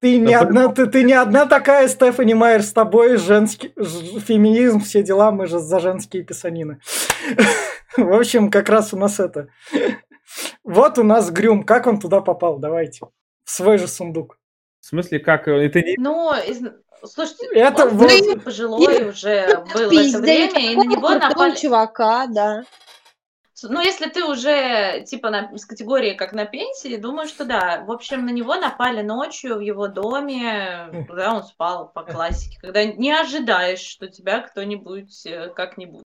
ты 0.00 0.16
не, 0.18 0.32
Да, 0.32 0.40
одна, 0.40 0.68
ты, 0.68 0.86
ты 0.86 1.02
не 1.04 1.12
одна 1.12 1.44
такая, 1.44 1.88
Стефани 1.88 2.32
Майер, 2.32 2.62
с 2.62 2.72
тобой 2.72 3.16
женский 3.18 3.72
ж- 3.76 4.18
феминизм, 4.20 4.80
все 4.80 5.02
дела, 5.02 5.30
мы 5.30 5.46
же 5.46 5.58
за 5.58 5.78
женские 5.78 6.24
писанины. 6.24 6.78
В 7.96 8.12
общем, 8.12 8.50
как 8.50 8.68
раз 8.68 8.92
у 8.94 8.96
нас 8.96 9.20
это. 9.20 9.48
Вот 10.62 10.96
у 10.98 11.02
нас 11.02 11.30
Грюм, 11.32 11.64
как 11.64 11.88
он 11.88 11.98
туда 11.98 12.20
попал, 12.20 12.58
давайте. 12.58 13.00
В 13.44 13.50
свой 13.50 13.78
же 13.78 13.88
сундук. 13.88 14.38
В 14.80 14.86
смысле, 14.86 15.18
как? 15.18 15.48
э, 15.48 15.52
Это 15.66 15.80
не... 15.82 15.96
Ну, 15.98 16.32
из- 16.34 16.62
слушайте, 17.04 17.46
Это 17.52 17.86
он 17.86 17.96
вот- 17.96 18.44
пожилой 18.44 19.08
уже 19.08 19.46
был 19.74 19.90
в 19.90 19.92
это 19.92 20.18
время, 20.20 20.72
и 20.72 20.76
на 20.76 20.84
него 20.84 21.08
напали... 21.10 21.56
чувака, 21.56 22.26
да. 22.28 22.62
Ну, 23.68 23.80
если 23.80 24.08
ты 24.08 24.24
уже, 24.24 25.02
типа, 25.06 25.30
на, 25.30 25.56
с 25.56 25.64
категории 25.66 26.14
как 26.14 26.32
на 26.32 26.44
пенсии, 26.46 26.96
думаю, 26.96 27.28
что 27.28 27.44
да. 27.44 27.84
В 27.86 27.90
общем, 27.92 28.24
на 28.24 28.30
него 28.30 28.54
напали 28.56 29.02
ночью 29.02 29.56
в 29.56 29.60
его 29.60 29.88
доме, 29.88 31.04
когда 31.08 31.34
он 31.34 31.42
спал 31.42 31.88
по 31.88 32.02
классике, 32.02 32.58
когда 32.60 32.84
не 32.84 33.12
ожидаешь, 33.12 33.80
что 33.80 34.08
тебя 34.08 34.40
кто-нибудь 34.40 35.26
э, 35.26 35.48
как-нибудь. 35.54 36.02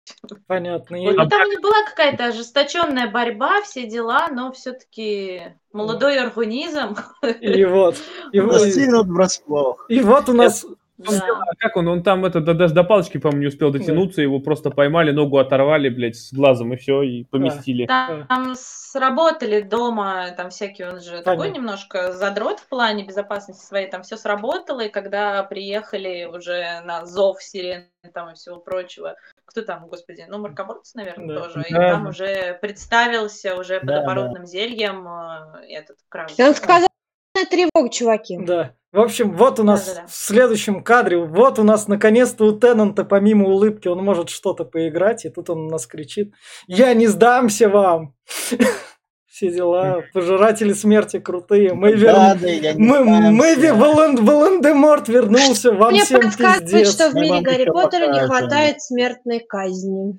Понятно. 0.46 0.96
И- 0.96 1.06
Вот, 1.06 1.16
ну, 1.16 1.28
там 1.28 1.48
них 1.48 1.60
была 1.60 1.82
какая-то 1.84 2.26
ожесточенная 2.26 3.10
борьба, 3.10 3.62
все 3.62 3.86
дела, 3.86 4.28
но 4.30 4.52
все-таки 4.52 5.54
молодой 5.72 6.18
организм. 6.18 6.96
И 7.40 7.64
вот. 7.64 7.96
И, 8.32 8.40
вот- 8.40 8.52
Достигнут 8.62 9.06
врасплох. 9.08 9.86
и 9.88 10.00
вот 10.00 10.28
у 10.28 10.32
нас 10.32 10.64
Да. 10.98 11.18
А 11.26 11.54
как 11.58 11.76
он? 11.76 11.88
Он 11.88 12.02
там 12.02 12.24
это 12.24 12.40
да- 12.40 12.54
даже 12.54 12.74
до 12.74 12.84
палочки, 12.84 13.18
по-моему, 13.18 13.42
не 13.42 13.48
успел 13.48 13.70
дотянуться, 13.70 14.22
его 14.22 14.38
просто 14.40 14.70
поймали, 14.70 15.10
ногу 15.10 15.38
оторвали, 15.38 15.88
блядь, 15.88 16.16
с 16.16 16.32
глазом 16.32 16.72
и 16.74 16.76
все, 16.76 17.02
и 17.02 17.24
поместили. 17.24 17.86
Там, 17.86 18.26
там 18.28 18.54
сработали 18.56 19.62
дома, 19.62 20.30
там 20.36 20.50
всякие, 20.50 20.90
он 20.90 21.00
же 21.00 21.18
такой 21.22 21.48
Понятно. 21.48 21.56
немножко 21.58 22.12
задрот 22.12 22.60
в 22.60 22.68
плане 22.68 23.04
безопасности 23.04 23.64
своей, 23.64 23.90
там 23.90 24.02
все 24.02 24.16
сработало, 24.16 24.80
и 24.80 24.88
когда 24.90 25.42
приехали 25.44 26.24
уже 26.32 26.80
на 26.84 27.04
зов 27.06 27.42
сирен 27.42 27.86
там 28.14 28.30
и 28.30 28.34
всего 28.34 28.56
прочего, 28.58 29.16
кто 29.46 29.62
там, 29.62 29.86
господи, 29.88 30.24
ну, 30.28 30.38
Маркоборц, 30.38 30.94
наверное, 30.94 31.26
Да. 31.36 31.42
тоже, 31.42 31.64
и 31.68 31.72
Да, 31.72 31.90
там 31.92 32.04
да. 32.04 32.10
уже 32.10 32.58
представился 32.60 33.56
уже 33.56 33.78
под 33.80 33.88
Да, 33.88 34.00
оборотным 34.02 34.46
зельем 34.46 35.06
э, 35.08 35.66
этот 35.68 35.96
Краус. 36.08 36.38
И 36.38 36.42
он 36.42 36.54
сказал, 36.54 36.88
«На 37.34 37.46
тревогу, 37.46 37.88
чуваки. 37.90 38.38
Да. 38.38 38.74
В 38.92 39.00
общем, 39.00 39.32
вот 39.36 39.58
у 39.58 39.62
нас 39.64 39.86
Да-да-да. 39.86 40.06
в 40.06 40.14
следующем 40.14 40.84
кадре, 40.84 41.16
вот 41.16 41.58
у 41.58 41.62
нас 41.62 41.88
наконец-то 41.88 42.44
у 42.44 42.52
Теннанта 42.58 43.04
помимо 43.04 43.48
улыбки 43.48 43.88
он 43.88 44.04
может 44.04 44.28
что-то 44.28 44.66
поиграть, 44.66 45.24
и 45.24 45.30
тут 45.30 45.48
он 45.48 45.60
у 45.66 45.70
нас 45.70 45.86
кричит 45.86 46.34
«Я 46.66 46.92
не 46.92 47.06
сдамся 47.06 47.70
вам!» 47.70 48.14
Все 49.26 49.50
дела, 49.50 50.02
пожиратели 50.12 50.74
смерти 50.74 51.18
крутые, 51.18 51.72
мы 51.72 51.96
Да, 51.96 52.34
вернем... 52.36 52.62
да, 52.62 52.72
не 52.74 52.78
Мы, 52.78 53.02
мы. 53.32 53.72
Волан- 53.72 54.22
Волан-де-Морт 54.22 55.08
вернулся, 55.08 55.72
вам 55.72 55.92
Мне 55.92 56.04
всем 56.04 56.20
подсказывает, 56.20 56.70
пиздец. 56.70 56.92
что 56.92 57.10
в 57.10 57.14
мире 57.14 57.40
Гарри 57.40 57.64
Поттера 57.64 58.12
не 58.12 58.20
хватает 58.26 58.82
смертной 58.82 59.40
казни. 59.40 60.18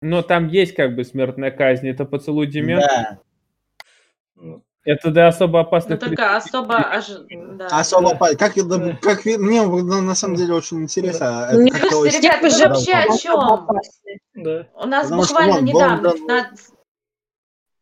Но 0.00 0.22
там 0.22 0.46
есть 0.46 0.76
как 0.76 0.94
бы 0.94 1.02
смертная 1.02 1.50
казнь, 1.50 1.88
это 1.88 2.04
поцелуй 2.04 2.46
Демен. 2.46 2.78
Да. 2.78 3.18
Это 4.84 5.10
для 5.12 5.28
особо 5.28 5.58
Ну, 5.58 5.64
опасных 5.64 6.00
только 6.00 6.36
особо 6.36 6.74
аж... 6.76 7.06
да. 7.30 7.66
Особо 7.68 8.10
Да. 8.10 8.16
па- 8.16 8.34
как, 8.34 8.52
Да. 8.56 8.96
как 9.00 9.24
мне 9.24 9.62
на, 9.64 10.14
самом 10.16 10.34
деле 10.34 10.54
очень 10.54 10.82
интересно. 10.82 11.46
это 11.50 11.58
Мне 11.60 11.70
как-то 11.70 11.88
Слушайте, 11.90 12.18
очень- 12.18 12.26
ребят, 12.28 12.42
вы 12.42 12.48
вы 12.48 12.56
же 12.56 12.68
вообще 12.68 12.92
о 12.94 13.16
чем? 13.16 13.68
Да. 14.34 14.66
У 14.74 14.86
нас 14.86 15.04
Потому 15.04 15.22
что 15.24 15.32
буквально 15.34 15.54
вон, 15.54 15.64
недавно, 15.64 16.08
Бондан- 16.08 16.26
на- 16.26 16.50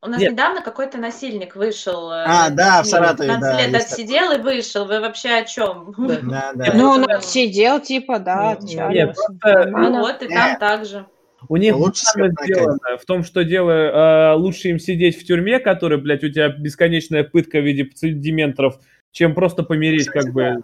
у 0.03 0.07
нас 0.09 0.21
Нет. 0.21 0.33
недавно 0.33 0.63
какой-то 0.63 0.99
насильник 0.99 1.57
вышел. 1.57 2.11
э, 2.11 2.25
А, 2.27 2.51
да, 2.51 2.83
в 2.83 2.85
ну, 2.87 2.91
Саратове, 2.91 3.29
15 3.29 3.41
да, 3.57 3.67
лет 3.67 3.75
отсидел 3.83 4.33
и 4.33 4.39
вышел. 4.39 4.85
Вы 4.87 5.01
вообще 5.01 5.31
о 5.31 5.45
чем? 5.45 5.95
Да. 5.97 6.19
Да, 6.23 6.51
да. 6.55 6.73
Ну, 6.75 6.91
он 6.91 7.11
отсидел, 7.11 7.81
типа, 7.81 8.19
да, 8.19 8.57
Ну, 8.61 8.67
просто 9.07 9.33
Ну 9.43 9.49
Нормально. 9.53 10.01
вот, 10.01 10.23
и 10.23 10.29
там 10.29 10.59
так 10.59 10.85
же. 10.87 11.07
У 11.49 11.57
них 11.57 11.77
Лучше 11.77 12.05
сделано 12.45 12.99
в 12.99 13.05
том, 13.07 13.25
что 13.25 13.45
дело 13.45 13.71
э, 13.71 14.35
лучше 14.35 14.69
им 14.69 14.79
сидеть 14.79 15.21
в 15.21 15.25
тюрьме, 15.25 15.59
которая, 15.59 15.99
блядь, 15.99 16.25
у 16.25 16.29
тебя 16.29 16.49
бесконечная 16.49 17.25
пытка 17.25 17.61
в 17.61 17.65
виде 17.65 17.89
дементоров, 18.03 18.79
чем 19.13 19.35
просто 19.35 19.63
помереть, 19.63 20.07
Кстати, 20.07 20.25
как 20.25 20.35
бы. 20.35 20.61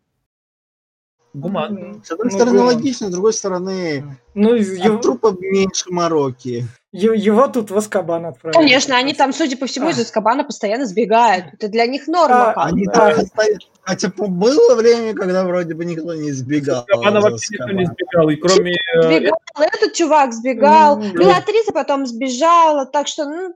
Гуманно. 1.40 2.00
С 2.02 2.10
одной 2.12 2.30
Ну, 2.30 2.36
стороны 2.36 2.58
было. 2.58 2.66
логично, 2.66 3.08
с 3.08 3.10
другой 3.10 3.32
стороны 3.34 4.16
Ну, 4.34 4.54
от 4.54 4.60
его, 4.60 4.98
трупа 4.98 5.36
меньше 5.38 5.90
мороки. 5.90 6.64
его 6.92 7.46
тут 7.48 7.70
в 7.70 7.76
Аскабан 7.76 8.24
отправили. 8.26 8.56
Конечно, 8.58 8.96
они 8.96 9.12
там, 9.12 9.34
судя 9.34 9.56
по 9.58 9.66
всему, 9.66 9.90
из 9.90 9.98
Аскабана 10.00 10.44
постоянно 10.44 10.86
сбегают. 10.86 11.46
Это 11.52 11.68
для 11.68 11.86
них 11.86 12.06
норма. 12.08 12.52
А, 12.52 12.64
Они 12.66 12.86
да. 12.86 12.92
так 12.92 13.18
оставили- 13.18 13.58
Хотя 13.82 14.10
по- 14.10 14.26
было 14.28 14.74
время, 14.76 15.12
когда 15.14 15.44
вроде 15.44 15.74
бы 15.74 15.84
никто 15.84 16.14
не 16.14 16.30
избегал. 16.30 16.84
Кабана 16.86 17.18
из 17.18 17.22
вообще 17.24 17.54
никто 17.54 17.70
не 17.72 17.84
сбегал, 17.86 18.28
и 18.30 18.36
кроме... 18.36 18.72
э, 18.72 19.02
Сбегал, 19.02 19.38
этот 19.60 19.92
чувак 19.92 20.32
сбегал, 20.32 21.00
М, 21.02 21.12
Белатриса 21.12 21.72
потом 21.72 22.06
сбежала, 22.06 22.86
так 22.86 23.06
что 23.08 23.26
ну, 23.26 23.54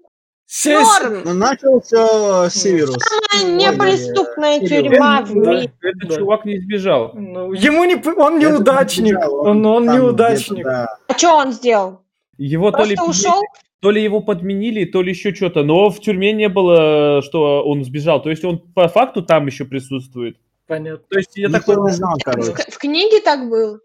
Сесть- 0.52 1.00
норм. 1.02 1.22
Но 1.24 1.32
начал 1.34 1.80
все 1.80 2.48
Северус. 2.50 2.96
Самая 2.98 3.52
неприступная 3.54 4.58
Ой, 4.60 4.66
тюрьма 4.66 5.22
в 5.22 5.32
мире. 5.34 5.72
Этот 5.80 6.08
Да. 6.08 6.16
чувак 6.16 6.44
не 6.44 6.58
сбежал. 6.58 7.12
Ну, 7.14 7.52
ему 7.52 7.84
не, 7.84 7.94
он 8.18 8.38
неудачник, 8.40 9.14
сбежал, 9.14 9.46
он, 9.46 9.64
он 9.64 9.84
неудачник. 9.86 10.64
да. 10.64 10.88
А 11.06 11.16
что 11.16 11.36
он 11.36 11.52
сделал? 11.52 12.00
Его 12.36 12.72
то 12.72 12.82
ли, 12.82 12.96
Просто 12.96 13.28
ушел? 13.28 13.42
то 13.80 13.90
ли 13.92 14.02
его 14.02 14.20
подменили, 14.20 14.84
то 14.86 15.02
ли 15.02 15.10
еще 15.10 15.32
что-то. 15.32 15.62
Но 15.62 15.88
в 15.88 16.00
тюрьме 16.00 16.32
не 16.32 16.48
было, 16.48 17.22
что 17.22 17.62
он 17.64 17.84
сбежал. 17.84 18.20
То 18.20 18.30
есть 18.30 18.44
он 18.44 18.58
по 18.58 18.88
факту 18.88 19.22
там 19.22 19.46
еще 19.46 19.64
присутствует. 19.64 20.36
Понятно. 20.66 21.04
То 21.10 21.18
есть 21.18 21.36
я 21.36 21.46
Никто 21.48 21.74
такой... 21.74 21.90
не 21.90 21.96
знал, 21.96 22.16
В, 22.18 22.24
короче. 22.24 22.52
в 22.68 22.78
книге 22.78 23.20
так 23.20 23.48
было. 23.48 23.78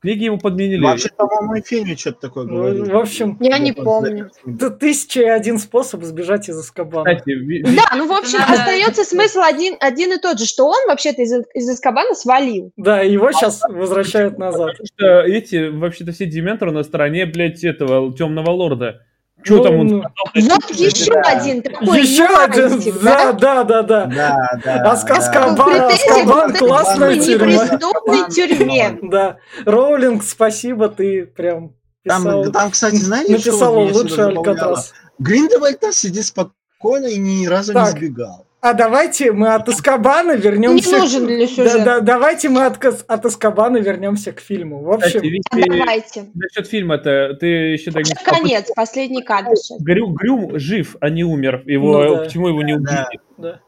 В 0.00 0.02
книге 0.02 0.24
его 0.26 0.38
подменили. 0.38 0.82
Вообще, 0.82 1.10
по-моему, 1.14 1.56
и 1.56 1.60
фильме 1.60 1.94
что-то 1.94 2.20
такое 2.22 2.44
Ну, 2.46 2.56
говорили. 2.56 2.90
в 2.90 2.96
общем, 2.96 3.36
Я 3.38 3.58
не 3.58 3.72
помню. 3.72 4.30
т- 4.58 4.70
тысяча 4.70 5.20
и 5.20 5.24
один 5.26 5.58
способ 5.58 6.02
сбежать 6.04 6.48
из 6.48 6.58
Аскабана. 6.58 7.04
Кстати, 7.16 7.32
ви- 7.32 7.58
ви- 7.62 7.76
Да, 7.76 7.82
ну, 7.94 8.06
в 8.08 8.12
общем, 8.12 8.38
надо- 8.38 8.54
остается 8.62 9.04
смысл 9.04 9.40
один, 9.40 9.76
один 9.78 10.10
и 10.14 10.18
тот 10.18 10.38
же, 10.38 10.46
что 10.46 10.66
он 10.68 10.86
вообще-то 10.88 11.20
из, 11.20 11.30
из 11.52 11.68
Аскабана 11.68 12.14
свалил. 12.14 12.72
Да, 12.78 13.02
его 13.02 13.30
сейчас 13.32 13.60
возвращают 13.68 14.38
назад. 14.38 14.70
потому 14.70 14.86
что 14.86 15.20
эти, 15.20 15.68
вообще-то 15.68 16.12
все 16.12 16.24
дементоры 16.24 16.72
на 16.72 16.82
стороне, 16.82 17.26
блядь, 17.26 17.62
этого 17.62 18.10
темного 18.16 18.52
лорда. 18.52 19.02
Что 19.42 19.56
Ну, 19.56 19.62
там 19.64 19.74
он 19.80 19.86
ну, 19.86 19.98
сказал? 20.00 20.58
Вот 20.68 20.70
еще 20.76 21.12
да. 21.14 21.20
один 21.22 21.62
такой 21.62 22.00
Еще 22.00 22.24
один, 22.26 22.82
да, 23.02 23.32
да, 23.32 23.64
да, 23.64 23.82
да. 23.82 24.06
Да, 24.06 24.48
да. 24.64 24.92
Аск- 24.92 25.06
да. 25.08 25.14
Аскабан, 25.16 25.56
Претензии 25.56 26.10
Аскабан, 26.10 26.54
классная 26.56 27.18
тюрьма. 27.18 27.46
неприступной 27.64 28.30
тюрьме. 28.30 28.98
Да, 29.02 29.36
Роулинг, 29.64 30.22
спасибо, 30.24 30.88
ты 30.88 31.24
прям 31.26 31.72
писал, 32.02 32.42
Там, 32.44 32.52
там, 32.52 32.70
кстати, 32.70 32.96
знаете, 32.96 33.38
что 33.38 33.50
написала 33.52 33.74
вот 33.74 33.84
меня 33.88 33.98
лучше? 33.98 34.20
Алькатрас. 34.22 34.92
Гриндевальд 35.18 35.82
сидит 35.92 36.24
спокойно 36.26 37.06
и 37.06 37.16
ни 37.18 37.46
разу 37.46 37.72
Так. 37.72 37.86
не 37.94 37.98
сбегал. 37.98 38.46
А 38.62 38.74
давайте 38.74 39.32
мы 39.32 39.54
от 39.54 39.66
Аскабана 39.70 40.32
Не 40.32 40.42
вернемся. 40.42 40.98
нужен 40.98 41.26
для 41.26 41.40
Да, 41.40 41.46
сюжета. 41.46 41.84
да, 41.84 42.00
давайте 42.00 42.48
мы 42.50 42.66
от, 42.66 42.84
от 42.84 43.26
Аскабана 43.26 43.78
вернемся 43.78 44.32
к 44.32 44.40
фильму. 44.40 44.82
В 44.82 44.96
Кстати, 44.98 45.16
общем, 45.16 45.30
Вики, 45.30 45.78
Давайте. 45.78 46.24
насчет 46.34 46.66
фильма-то, 46.68 47.34
ты 47.40 47.46
еще 47.46 47.90
так 47.90 48.04
не 48.04 48.12
Конец, 48.22 48.70
последний 48.76 49.22
кадр. 49.22 49.52
Грю- 49.80 50.12
Грюм 50.12 50.58
жив, 50.58 50.96
а 51.00 51.08
не 51.08 51.24
умер. 51.24 51.62
Его, 51.66 52.02
Ну 52.02 52.16
да. 52.16 52.22
Почему 52.24 52.48
его 52.48 52.62
не 52.62 52.74
убили? 52.74 52.86
Да. 52.86 53.08
да. 53.38 53.60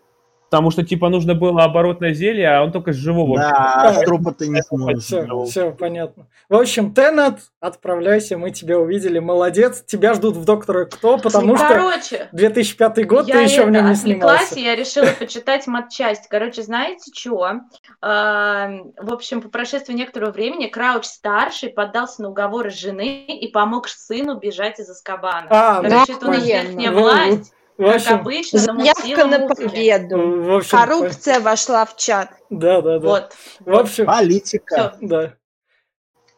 Потому 0.53 0.70
что, 0.70 0.83
типа, 0.85 1.09
нужно 1.09 1.35
было 1.35 1.65
оборотное 1.65 2.12
зелье, 2.12 2.51
а 2.51 2.62
он 2.62 2.73
только 2.73 2.93
с 2.93 2.97
живого. 2.97 3.39
Да, 3.39 3.85
а 3.89 3.95
с 3.95 4.01
трупа 4.03 4.33
ты 4.33 4.49
не 4.49 4.61
сможешь. 4.61 5.05
Все, 5.05 5.45
все, 5.47 5.70
понятно. 5.70 6.27
В 6.51 6.57
общем, 6.57 6.93
Теннет, 6.93 7.39
отправляйся, 7.59 8.37
мы 8.37 8.51
тебя 8.51 8.79
увидели, 8.79 9.19
молодец. 9.19 9.83
Тебя 9.87 10.12
ждут 10.12 10.37
в 10.37 10.45
Доктора 10.45 10.85
Кто, 10.85 11.16
потому 11.16 11.57
что 11.57 11.69
Короче, 11.69 12.29
2005 12.33 13.07
год 13.07 13.27
ты 13.29 13.39
еще 13.39 13.65
в 13.65 13.70
нем 13.70 13.89
не 13.89 13.95
снимался. 13.95 14.61
я 14.61 14.77
решила 14.77 15.09
почитать 15.19 15.66
матчасть. 15.66 16.29
Короче, 16.29 16.61
знаете 16.62 17.11
что? 17.15 17.61
В 18.03 19.11
общем, 19.11 19.41
по 19.41 19.49
прошествии 19.49 19.95
некоторого 19.95 20.33
времени 20.33 20.66
Крауч-старший 20.66 21.70
поддался 21.70 22.20
на 22.20 22.29
уговоры 22.29 22.69
жены 22.69 23.24
и 23.24 23.49
помог 23.49 23.89
сыну 23.89 24.39
бежать 24.39 24.79
из 24.81 24.91
Аскабана. 24.91 25.47
А, 25.49 25.81
Короче, 25.81 26.12
это 26.12 26.27
у 26.27 26.31
нас 26.31 26.45
верхняя 26.45 26.91
Ну, 26.91 27.01
власть, 27.01 27.55
В 27.78 27.85
как 27.85 27.94
общем, 27.97 28.15
обычно, 28.15 28.59
Заявка 28.59 29.27
на 29.27 29.49
победу. 29.49 30.43
в 30.43 30.57
общем, 30.57 30.78
Коррупция 30.78 31.40
вошла 31.40 31.85
в 31.86 31.97
чат. 31.97 32.28
да, 32.51 32.81
да, 32.82 32.99
да. 32.99 33.09
Вот. 33.09 33.32
В 33.61 33.74
общем, 33.74 34.07
Политика. 34.07 34.97
да. 35.01 35.35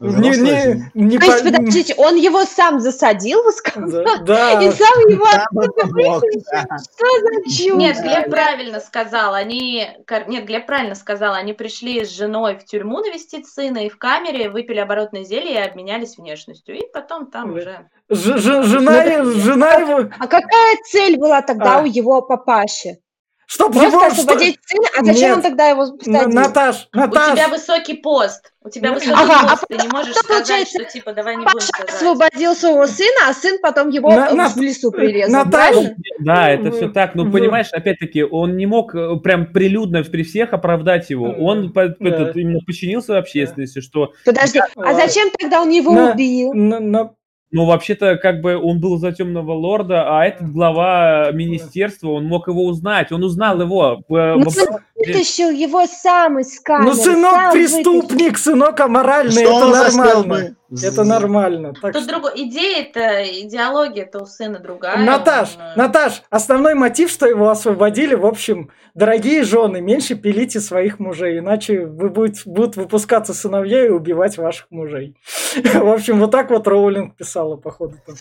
Не, 0.05 0.31
не, 0.31 0.91
не 0.95 1.19
То 1.19 1.27
есть, 1.27 1.45
по- 1.45 1.51
подождите, 1.51 1.95
он 1.97 2.17
его 2.17 2.45
сам 2.45 2.81
засадил 2.81 3.43
в 3.43 3.49
Аскабан? 3.49 4.25
Да. 4.25 4.63
И 4.63 4.71
сам 4.71 4.99
его. 5.09 5.27
Что 5.27 7.07
за 7.21 7.43
чушь? 7.51 7.75
Нет, 7.77 8.01
Глеб 8.03 8.31
правильно 8.31 8.81
сказал. 8.81 9.35
Они, 9.35 9.87
нет, 10.29 10.45
Глеб 10.47 10.67
правильно 10.67 10.95
сказал. 10.95 11.35
Они 11.35 11.53
пришли 11.53 12.05
с 12.05 12.11
женой 12.11 12.57
в 12.59 12.65
тюрьму 12.65 12.99
навестить 12.99 13.49
сына 13.49 13.87
и 13.87 13.89
в 13.89 13.99
камере 13.99 14.49
выпили 14.51 14.79
оборотное 14.79 15.25
зелье 15.25 15.55
и 15.55 15.59
обменялись 15.59 16.17
внешностью. 16.19 16.77
И 16.77 16.83
потом 16.93 17.27
там 17.27 17.55
уже. 17.55 17.89
Ж- 18.11 18.39
ж- 18.39 18.63
жена, 18.65 19.25
жена 19.25 19.75
его... 19.75 20.11
А 20.19 20.27
какая 20.27 20.77
цель 20.91 21.17
была 21.19 21.41
тогда 21.43 21.79
А. 21.79 21.83
у 21.83 21.87
его 21.87 22.21
папаши? 22.23 22.99
Чтоб 23.47 23.73
Просто 23.73 23.89
его... 23.89 24.01
что- 24.01 24.23
освободить 24.23 24.59
сына? 24.65 24.87
А 24.99 25.05
зачем 25.05 25.29
Нет. 25.29 25.37
он 25.37 25.43
тогда 25.43 25.69
его 25.69 25.93
посадил? 25.93 26.29
Наташ, 26.31 26.89
У 26.93 26.97
тебя 26.97 27.07
Наташ, 27.07 27.51
высокий 27.51 27.95
пост. 27.95 28.53
У 28.63 28.71
тебя 28.71 28.93
высокий 28.93 29.13
ага, 29.13 29.41
а 29.43 29.51
пост. 29.51 29.65
Ты 29.69 29.77
не 29.77 29.89
можешь 29.89 30.13
что 30.13 30.21
сказать, 30.21 30.39
получается, 30.47 30.81
что 30.83 30.91
типа 30.93 31.13
давай 31.13 31.37
не 31.37 31.45
будем 31.45 31.61
сказать. 31.61 31.91
освободил 31.95 32.55
своего 32.55 32.87
сына, 32.87 33.29
а 33.29 33.35
сын 33.35 33.59
потом 33.61 33.91
его 33.91 34.11
На- 34.11 34.31
в 34.31 34.35
на- 34.35 34.53
лесу 34.57 34.91
прирезал. 34.91 35.45
Наташа, 35.45 35.73
правильно? 35.73 35.95
Да, 36.21 36.49
это 36.51 36.71
В- 36.71 36.77
все 36.77 36.89
так. 36.89 37.15
Ну, 37.15 37.25
в- 37.25 37.33
понимаешь, 37.33 37.69
опять-таки, 37.73 38.23
он 38.25 38.57
не 38.57 38.65
мог 38.67 38.95
э, 38.95 39.17
прям 39.23 39.47
прилюдно 39.53 40.03
при 40.05 40.23
всех 40.23 40.55
оправдать 40.55 41.11
его. 41.11 41.27
Он 41.39 41.73
по- 41.73 41.89
Да. 41.89 41.95
этот, 42.09 42.37
именно 42.37 42.61
подчинился 42.67 43.19
общественности, 43.19 43.81
что, 43.81 44.13
Подожди, 44.25 44.61
а 44.77 44.95
зачем 44.95 45.29
тогда 45.39 45.61
он 45.61 45.69
его 45.69 45.93
На- 45.93 46.13
убил? 46.13 46.55
на- 46.55 46.81
на- 46.81 47.11
ну, 47.55 47.67
вообще-то, 47.67 48.17
как 48.17 48.41
бы 48.41 48.57
он 48.57 48.81
был 48.81 48.97
за 48.99 49.13
темного 49.13 49.53
лорда, 49.53 50.19
а 50.19 50.25
этот 50.27 50.51
глава 50.53 51.31
министерства, 51.33 52.09
он 52.11 52.27
мог 52.27 52.49
его 52.49 52.67
узнать. 52.67 53.13
Он 53.13 53.23
узнал 53.23 53.61
его. 53.61 54.03
в- 54.09 54.35
Ну, 54.37 54.51
в- 54.51 54.94
вытащил 55.07 55.51
его 55.51 55.87
сам 55.87 56.39
из 56.39 56.61
камеры. 56.61 56.91
Ну, 56.91 56.95
сынок 56.95 57.33
сам 57.35 57.53
преступник, 57.53 58.39
сынок 58.39 58.81
аморальный, 58.81 59.45
Что 59.45 59.59
это 59.59 59.97
нормально. 59.97 60.57
Это 60.83 61.05
нормально. 61.05 61.73
Так 61.81 61.93
Тут 61.93 62.03
что- 62.03 62.13
другой 62.13 62.33
идея-то, 62.47 63.23
идеология-то 63.43 64.23
у 64.23 64.27
сына 64.27 64.59
другая. 64.59 64.97
Наташ, 64.99 65.51
он, 65.57 65.63
э, 65.63 65.73
Наташ, 65.77 66.23
основной 66.31 66.75
мотив, 66.75 67.11
что 67.11 67.27
его 67.29 67.49
освободили, 67.49 68.15
в 68.17 68.27
общем, 68.27 68.71
дорогие 68.95 69.45
жены, 69.45 69.81
меньше 69.81 70.17
пилите 70.17 70.59
своих 70.61 70.99
мужей, 70.99 71.39
иначе 71.39 71.87
вы 71.87 72.09
будет, 72.11 72.45
будут 72.45 72.75
выпускаться 72.77 73.35
сыновья 73.35 73.87
и 73.87 73.89
убивать 73.91 74.37
ваших 74.37 74.67
мужей. 74.71 75.17
В 75.75 75.89
общем, 75.93 76.19
вот 76.19 76.33
так 76.33 76.51
вот 76.51 76.67
Роулинг 76.67 77.15
писала, 77.17 77.55
походу. 77.57 77.97
там. 78.05 78.17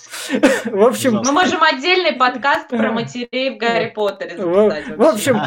В 0.65 0.83
общем, 0.83 1.21
Мы 1.25 1.31
можем 1.31 1.63
отдельный 1.63 2.13
подкаст 2.13 2.67
про 2.67 2.91
матерей 2.91 3.55
в 3.55 3.57
Гарри 3.57 3.91
Поттере 3.95 4.37
записать. 4.37 4.97
в 4.97 5.01
общем, 5.01 5.37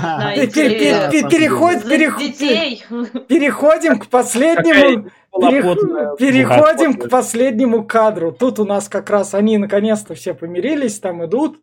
Переход- 1.30 1.82
За 1.82 1.88
перех- 1.88 2.18
детей. 2.18 2.84
переходим 3.28 3.98
к 3.98 4.06
последнему 4.08 5.10
Перех-. 5.38 6.16
Переходим 6.18 6.94
к 6.94 7.08
последнему 7.10 7.84
кадру. 7.84 8.32
Тут 8.32 8.58
у 8.58 8.64
нас 8.64 8.88
как 8.88 9.10
раз 9.10 9.34
они 9.34 9.58
наконец-то 9.58 10.14
все 10.14 10.32
помирились, 10.34 10.98
там 10.98 11.24
идут. 11.24 11.58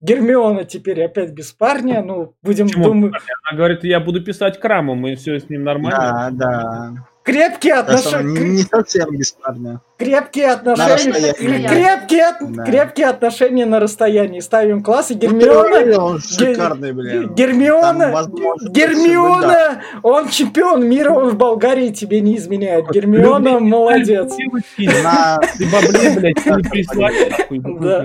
Гермиона 0.00 0.64
теперь 0.64 1.02
опять 1.04 1.30
без 1.30 1.52
парня. 1.52 2.02
Ну, 2.02 2.34
будем 2.42 2.66
думать. 2.68 3.12
Она 3.50 3.56
говорит, 3.56 3.82
я 3.84 3.98
буду 4.00 4.22
писать 4.22 4.60
крамом, 4.60 5.06
и 5.06 5.14
все 5.16 5.38
с 5.40 5.48
ним 5.48 5.64
нормально. 5.64 6.30
Да, 6.30 6.30
да. 6.32 7.07
Крепкие 7.32 7.74
отношения. 7.74 8.40
не, 8.40 8.50
не 8.56 8.62
совсем 8.62 9.10
бесспорно. 9.10 9.80
Крепкие 9.98 10.46
На 10.46 10.52
отношения. 10.54 11.30
расстоянии. 11.32 11.66
Крепкие, 11.68 12.24
от- 12.26 12.52
Да. 12.54 12.64
крепкие 12.64 13.06
отношения 13.08 13.66
на 13.66 13.80
расстоянии. 13.80 14.40
Ставим 14.40 14.82
класс. 14.82 15.10
И 15.10 15.14
Ну, 15.14 15.20
Гермиона. 15.20 15.68
говорил, 15.68 16.04
он 16.04 16.20
шикарный, 16.20 16.92
блин. 16.92 17.34
Гермиона, 17.34 18.10
возможно, 18.12 18.70
Гермиона, 18.70 19.82
он 20.02 20.28
чемпион 20.28 20.88
мира, 20.88 21.10
он 21.10 21.30
в 21.30 21.36
Болгарии 21.36 21.88
тебе 21.90 22.20
не 22.20 22.36
изменяет. 22.38 22.90
Гермиона 22.90 23.58
молодец. 23.60 24.32
На... 24.78 25.38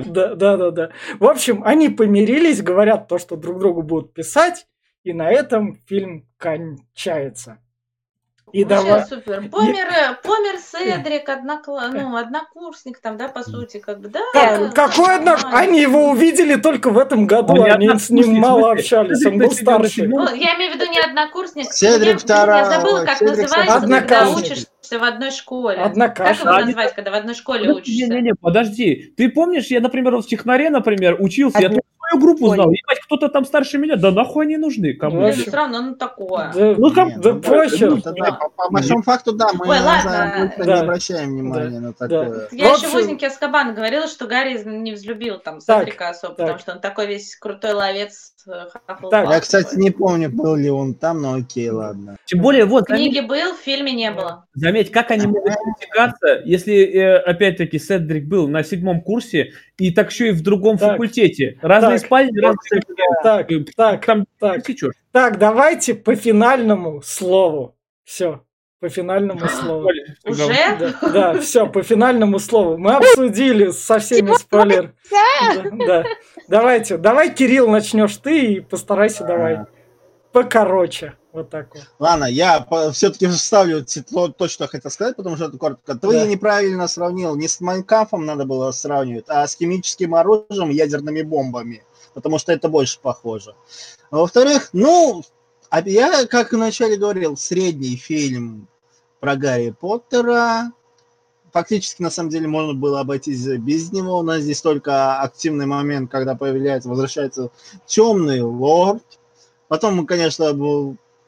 Да, 0.07 0.35
да, 0.35 0.71
да. 0.71 0.89
В 1.19 1.25
общем, 1.25 1.63
они 1.63 1.89
помирились, 1.89 2.61
говорят 2.61 3.07
то, 3.07 3.17
что 3.17 3.35
друг 3.35 3.59
другу 3.59 3.81
будут 3.83 4.13
писать, 4.13 4.65
и 5.03 5.13
на 5.13 5.29
этом 5.31 5.77
фильм 5.87 6.25
кончается. 6.37 7.57
И 8.53 8.63
Вообще 8.63 8.85
давай. 8.85 9.05
супер. 9.07 9.49
Помер, 9.49 9.87
э, 9.87 10.15
помер 10.21 10.59
Седрик, 10.71 11.27
однокла... 11.27 11.87
ну, 11.87 12.15
однокурсник 12.15 12.99
там, 12.99 13.17
да, 13.17 13.27
по 13.27 13.41
сути, 13.41 13.79
как 13.79 13.99
бы, 13.99 14.09
да. 14.09 14.19
Как- 14.31 14.75
какой 14.75 15.19
нормально. 15.19 15.57
Они 15.57 15.81
его 15.81 16.11
увидели 16.11 16.53
только 16.55 16.91
в 16.91 16.99
этом 16.99 17.25
году, 17.25 17.55
не 17.55 17.71
они 17.71 17.97
с 17.97 18.11
ним 18.11 18.35
мало 18.35 18.73
общались, 18.73 19.25
он 19.25 19.39
был 19.39 19.49
старше. 19.51 20.07
Ну, 20.07 20.35
я 20.35 20.55
имею 20.55 20.71
в 20.71 20.75
виду 20.75 20.85
не 20.85 20.99
однокурсник. 20.99 21.73
Седрик 21.73 22.19
я, 22.29 22.45
я 22.45 22.65
забыла, 22.65 23.03
как 23.03 23.17
Седрик 23.17 23.49
называется, 23.49 23.79
когда 23.87 24.29
учишься 24.29 24.99
в 24.99 25.03
одной 25.03 25.31
школе. 25.31 25.77
Как 25.77 25.87
Однокашник. 25.87 26.45
его 26.45 26.59
назвать, 26.59 26.93
когда 26.93 27.09
в 27.09 27.15
одной 27.15 27.33
школе 27.33 27.71
учишься? 27.71 28.05
Не-не-не, 28.05 28.35
подожди. 28.39 29.15
Ты 29.17 29.29
помнишь, 29.29 29.65
я, 29.67 29.79
например, 29.79 30.13
вот 30.13 30.25
в 30.25 30.27
технаре, 30.27 30.69
например, 30.69 31.17
учился, 31.19 31.59
я 31.59 31.71
Свою 32.13 32.25
группу 32.25 32.53
знал. 32.53 32.69
Ебать, 32.71 32.99
кто-то 33.05 33.29
там 33.29 33.45
старше 33.45 33.77
меня, 33.77 33.95
да 33.95 34.11
нахуй 34.11 34.45
они 34.45 34.57
нужны? 34.57 34.93
Кому? 34.93 35.21
Ну, 35.21 35.27
ну 35.27 35.33
все 35.33 35.51
равно, 35.51 35.81
ну 35.81 35.95
такое. 35.95 36.51
Да, 36.53 36.75
Ну, 36.77 36.93
как- 36.93 37.07
Не, 37.07 37.17
да 37.17 37.33
ну, 37.33 37.41
похер. 37.41 37.89
ну, 37.89 38.01
по, 38.01 38.49
по 38.49 38.69
большому 38.71 39.01
факту, 39.03 39.33
да, 39.33 39.47
мы 39.53 39.67
Ой, 39.67 39.79
ладно. 39.79 40.51
Да. 40.57 40.65
не 40.65 40.79
обращаем 40.81 41.29
внимания 41.29 41.79
на 41.79 41.93
такое. 41.93 42.47
Я 42.51 42.73
В 42.73 42.77
еще 42.77 42.87
в 42.87 42.95
общем- 42.95 42.97
«Узнике 42.99 43.27
Аскабана» 43.27 43.73
говорила, 43.73 44.07
что 44.07 44.27
Гарри 44.27 44.61
не 44.65 44.91
взлюбил 44.93 45.39
там 45.39 45.59
Так, 45.59 45.81
Седрика 45.81 46.09
особо, 46.09 46.35
так. 46.35 46.45
потому 46.45 46.59
что 46.59 46.71
он 46.73 46.79
такой 46.79 47.07
весь 47.07 47.35
крутой 47.35 47.73
ловец 47.73 48.32
Так. 48.45 49.29
Я, 49.29 49.39
кстати, 49.39 49.75
не 49.77 49.91
помню, 49.91 50.29
был 50.29 50.55
ли 50.55 50.69
он 50.69 50.93
там, 50.95 51.21
но 51.21 51.33
окей, 51.35 51.69
ладно. 51.69 52.17
Тем 52.25 52.41
более, 52.41 52.65
вот, 52.65 52.83
В 52.83 52.93
книге 52.93 53.21
был, 53.21 53.53
в 53.53 53.59
фильме 53.59 53.91
не 53.93 54.11
было. 54.11 54.45
Заметь, 54.53 54.91
как 54.91 55.11
они 55.11 55.27
могут 55.27 55.45
пересекаться, 55.45 56.41
если, 56.45 56.73
э, 56.83 57.17
опять-таки, 57.17 57.79
Седрик 57.79 58.25
был 58.27 58.47
на 58.47 58.63
седьмом 58.63 59.01
курсе, 59.01 59.53
и 59.77 59.91
так 59.91 60.11
еще 60.11 60.29
и 60.29 60.31
в 60.31 60.41
другом 60.41 60.77
Так. 60.77 60.91
факультете. 60.91 61.57
Разные 61.61 61.97
Так. 61.97 62.05
спальни, 62.05 62.37
разные... 62.39 62.81
Так, 63.23 63.47
так, 63.75 64.05
Там 64.05 64.25
так, 64.39 64.55
пересечешь. 64.55 64.93
так, 65.11 65.37
давайте 65.37 65.93
по 65.95 66.15
финальному 66.15 67.01
слову. 67.01 67.75
Все, 68.03 68.43
по 68.83 68.89
финальному 68.89 69.47
слову. 69.47 69.89
Уже? 70.25 70.47
Да, 70.77 71.09
да, 71.13 71.39
все, 71.39 71.67
по 71.67 71.83
финальному 71.83 72.37
слову. 72.37 72.77
Мы 72.77 72.91
обсудили 72.93 73.71
со 73.71 73.99
всеми 73.99 74.35
спойлер. 74.37 74.93
Да, 75.09 75.63
да. 75.71 76.03
Давайте, 76.49 76.97
давай, 76.97 77.33
Кирилл, 77.33 77.69
начнешь 77.69 78.17
ты 78.17 78.55
и 78.55 78.59
постарайся 78.59 79.23
давай. 79.23 79.59
Покороче. 80.33 81.13
Вот 81.31 81.49
так 81.49 81.73
вот. 81.73 81.83
Ладно, 81.97 82.25
я 82.25 82.67
все-таки 82.91 83.27
вставлю 83.27 83.85
то, 83.85 84.27
то, 84.27 84.49
что 84.49 84.65
я 84.65 84.67
хотел 84.67 84.91
сказать, 84.91 85.15
потому 85.15 85.37
что 85.37 85.45
это 85.45 85.57
коротко. 85.57 85.95
Ты 85.95 86.11
Да. 86.11 86.25
неправильно 86.25 86.89
сравнил. 86.89 87.37
Не 87.37 87.47
с 87.47 87.61
Майнкамфом 87.61 88.25
надо 88.25 88.43
было 88.43 88.69
сравнивать, 88.71 89.25
а 89.29 89.47
с 89.47 89.55
химическим 89.55 90.13
оружием, 90.13 90.71
ядерными 90.71 91.21
бомбами. 91.21 91.83
Потому 92.13 92.37
что 92.37 92.51
это 92.51 92.67
больше 92.67 92.99
похоже. 93.01 93.55
А 94.11 94.17
во-вторых, 94.17 94.71
ну, 94.73 95.23
а 95.69 95.79
я, 95.79 96.25
как 96.27 96.51
вначале 96.51 96.97
говорил, 96.97 97.37
средний 97.37 97.95
фильм 97.95 98.67
про 99.23 99.37
Гарри 99.37 99.69
Поттера. 99.69 100.73
Фактически, 101.53 102.01
на 102.01 102.09
самом 102.09 102.29
деле, 102.29 102.49
можно 102.49 102.73
было 102.73 102.99
обойтись 102.99 103.47
без 103.47 103.93
него. 103.93 104.17
У 104.17 104.21
нас 104.21 104.41
здесь 104.41 104.61
только 104.61 105.21
активный 105.21 105.65
момент, 105.65 106.11
когда 106.11 106.35
появляется, 106.35 106.89
возвращается 106.89 107.49
темный 107.85 108.41
лорд. 108.41 109.19
Потом 109.69 109.95
мы, 109.95 110.05
конечно, 110.05 110.49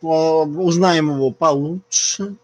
узнаем 0.01 1.09
его 1.09 1.31
получше. 1.31 2.35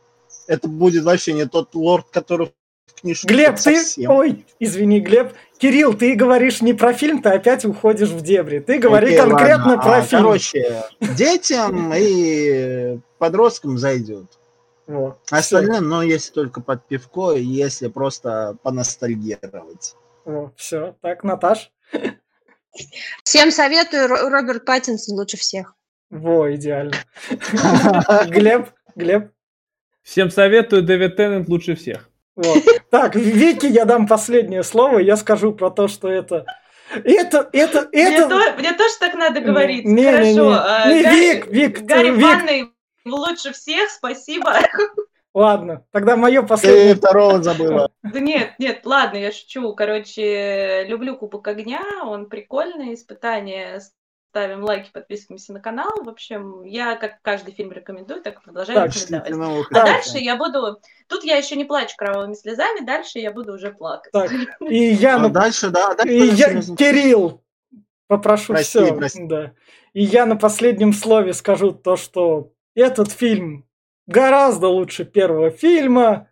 Это 0.48 0.70
будет 0.70 1.04
вообще 1.04 1.34
не 1.34 1.46
тот 1.46 1.76
лорд, 1.76 2.06
который 2.12 2.54
в 2.88 3.02
книжке. 3.02 3.28
Глеб, 3.28 3.56
ты... 3.56 3.62
совсем. 3.62 4.10
Ой, 4.10 4.46
извини, 4.58 5.02
Глеб. 5.02 5.34
Кирилл, 5.58 5.94
ты 5.96 6.16
говоришь 6.16 6.62
не 6.62 6.74
про 6.74 6.94
фильм, 6.94 7.22
ты 7.22 7.28
опять 7.28 7.66
уходишь 7.66 8.10
в 8.10 8.22
дебри. 8.22 8.60
Ты 8.60 8.80
говори 8.80 9.08
Окей, 9.08 9.18
конкретно 9.18 9.76
ладно. 9.76 9.84
про 9.84 9.98
А, 9.98 10.02
фильм. 10.02 10.22
Короче, 10.22 10.84
детям 11.18 11.92
и 11.94 13.00
подросткам 13.18 13.78
зайдет. 13.78 14.28
Вот, 14.92 15.20
Остальным, 15.30 15.88
ну, 15.90 16.02
если 16.02 16.32
только 16.34 16.60
под 16.62 16.88
пивко, 16.88 17.34
и 17.34 17.44
если 17.44 17.88
просто 17.88 18.58
поностальгировать. 18.64 19.96
все. 20.56 20.96
Так, 21.02 21.24
Наташ. 21.24 21.72
Всем 23.24 23.52
советую, 23.52 24.08
Ро- 24.08 24.30
Роберт 24.30 24.66
Паттинсон 24.66 25.18
лучше 25.18 25.38
всех. 25.38 25.76
Во, 26.10 26.54
идеально. 26.54 26.94
Глеб, 28.28 28.70
Глеб. 28.96 29.32
Всем 30.04 30.30
советую, 30.32 30.82
Дэвид 30.84 31.16
Теннант 31.16 31.48
лучше 31.48 31.76
всех. 31.76 32.10
Вот. 32.36 32.64
Так, 32.90 33.16
Вики 33.16 33.66
я 33.68 33.86
дам 33.86 34.08
последнее 34.08 34.64
слово. 34.64 35.00
Я 35.00 35.16
скажу 35.18 35.54
про 35.54 35.70
то, 35.70 35.88
что 35.88 36.10
это... 36.10 36.46
Это, 36.94 37.48
это, 37.54 37.88
Мне, 37.94 38.16
это... 38.18 38.28
то- 38.28 38.54
мне 38.58 38.74
тоже 38.74 38.94
так 39.00 39.14
надо 39.14 39.40
говорить. 39.40 39.86
Не, 39.86 39.92
не, 40.04 40.12
Хорошо. 40.12 40.50
не. 40.50 40.56
а, 40.58 40.86
Не, 40.94 41.04
Гарри, 41.04 41.16
Вик, 41.16 41.48
Вик, 41.48 41.82
Гарри 41.84 42.12
Вик. 42.12 42.24
ванной 42.26 42.72
лучше 43.06 43.54
всех, 43.54 43.90
спасибо. 43.90 44.56
Ладно, 45.34 45.86
тогда 45.92 46.18
мое 46.18 46.42
Ты 46.42 46.48
последнее... 46.48 46.96
второго 46.96 47.42
забыла. 47.42 47.90
Да 48.04 48.20
нет, 48.20 48.54
нет, 48.60 48.86
ладно, 48.86 49.18
я 49.18 49.32
шучу. 49.32 49.74
Короче, 49.76 50.84
люблю 50.88 51.16
Кубок 51.16 51.48
Огня, 51.48 51.82
он 52.04 52.28
прикольный, 52.28 52.94
испытание. 52.94 53.80
Ставим 54.30 54.64
лайки, 54.64 54.90
подписываемся 54.94 55.52
на 55.52 55.60
канал. 55.60 55.92
В 56.04 56.08
общем, 56.08 56.64
я 56.64 56.96
как 56.96 57.22
каждый 57.22 57.54
фильм 57.54 57.74
рекомендую, 57.74 58.22
так 58.22 58.40
и 58.40 58.44
продолжаю 58.44 58.90
Так, 58.90 58.96
рекомендовать. 58.96 59.66
А 59.72 59.74
Так. 59.74 59.86
дальше 59.86 60.18
я 60.20 60.38
буду... 60.38 60.80
Тут 61.10 61.26
я 61.26 61.36
еще 61.36 61.58
не 61.58 61.66
плачу 61.66 61.96
кровавыми 61.98 62.34
слезами, 62.36 62.86
дальше 62.86 63.20
я 63.20 63.34
буду 63.34 63.54
уже 63.54 63.74
плакать. 63.74 64.14
Так, 64.14 64.32
и 64.62 64.78
я... 64.94 65.18
А 65.18 65.28
дальше, 65.28 65.70
да, 65.70 65.96
дальше 65.96 66.14
И 66.14 66.28
я, 66.30 66.48
серьезно. 66.48 66.78
Кирилл, 66.78 67.44
попрошу 68.08 68.54
Прости, 68.54 68.80
все. 68.80 68.96
прости. 68.96 69.26
Да. 69.26 69.52
И 69.92 70.04
я 70.04 70.26
на 70.26 70.38
последнем 70.38 70.94
слове 70.94 71.34
скажу 71.34 71.74
то, 71.74 71.98
что 71.98 72.54
этот 72.76 73.12
фильм 73.12 73.66
гораздо 74.08 74.68
лучше 74.68 75.06
первого 75.06 75.52
фильма, 75.52 76.30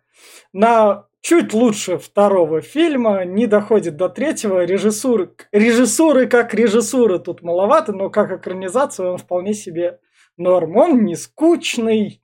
на 0.52 1.06
чуть 1.20 1.52
лучше 1.52 1.98
второго 1.98 2.60
фильма, 2.60 3.24
не 3.24 3.46
доходит 3.46 3.96
до 3.96 4.08
третьего. 4.08 4.64
Режиссуры, 4.64 5.34
режиссуры 5.52 6.26
как 6.26 6.54
режиссуры 6.54 7.18
тут 7.18 7.42
маловато, 7.42 7.92
но 7.92 8.10
как 8.10 8.32
экранизацию 8.32 9.12
он 9.12 9.18
вполне 9.18 9.54
себе 9.54 10.00
норм. 10.36 10.76
Он 10.76 11.04
не 11.04 11.16
скучный. 11.16 12.22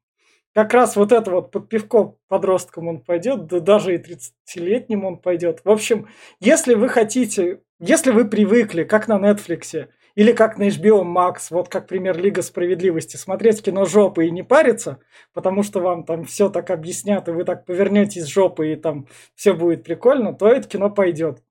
Как 0.55 0.73
раз 0.73 0.97
вот 0.97 1.13
это 1.13 1.31
вот 1.31 1.51
под 1.51 1.69
пивко 1.69 2.17
подросткам 2.29 2.89
он 2.89 3.01
пойдет, 3.01 3.47
да 3.47 3.61
даже 3.61 3.95
и 3.95 3.99
30-летним 3.99 5.05
он 5.05 5.19
пойдет. 5.19 5.61
В 5.65 5.71
общем, 5.71 6.09
если 6.41 6.73
вы 6.73 6.89
хотите, 6.89 7.61
если 7.79 8.11
вы 8.11 8.25
привыкли, 8.25 8.85
как 8.85 9.07
на 9.07 9.19
Netflix 9.19 9.87
или 10.17 10.33
как 10.33 10.59
на 10.59 10.69
HBO 10.69 11.05
Max, 11.05 11.49
вот 11.51 11.69
как 11.69 11.87
пример 11.87 12.19
Лига 12.19 12.43
Справедливости, 12.43 13.17
смотреть 13.17 13.63
кино 13.63 13.85
жопы 13.85 14.27
и 14.27 14.31
не 14.31 14.43
париться, 14.43 14.99
потому 15.33 15.63
что 15.63 15.81
вам 15.81 16.05
там 16.05 16.25
все 16.25 16.49
так 16.49 16.71
объяснят, 16.71 17.29
и 17.29 17.33
вы 17.33 17.45
так 17.45 17.67
повернетесь 17.67 18.27
жопы, 18.27 18.73
и 18.73 18.77
там 18.77 19.07
все 19.35 19.53
будет 19.53 19.85
прикольно, 19.85 20.33
то 20.33 20.49
это 20.49 20.67
кино 20.67 20.91
пойдет. 20.91 21.43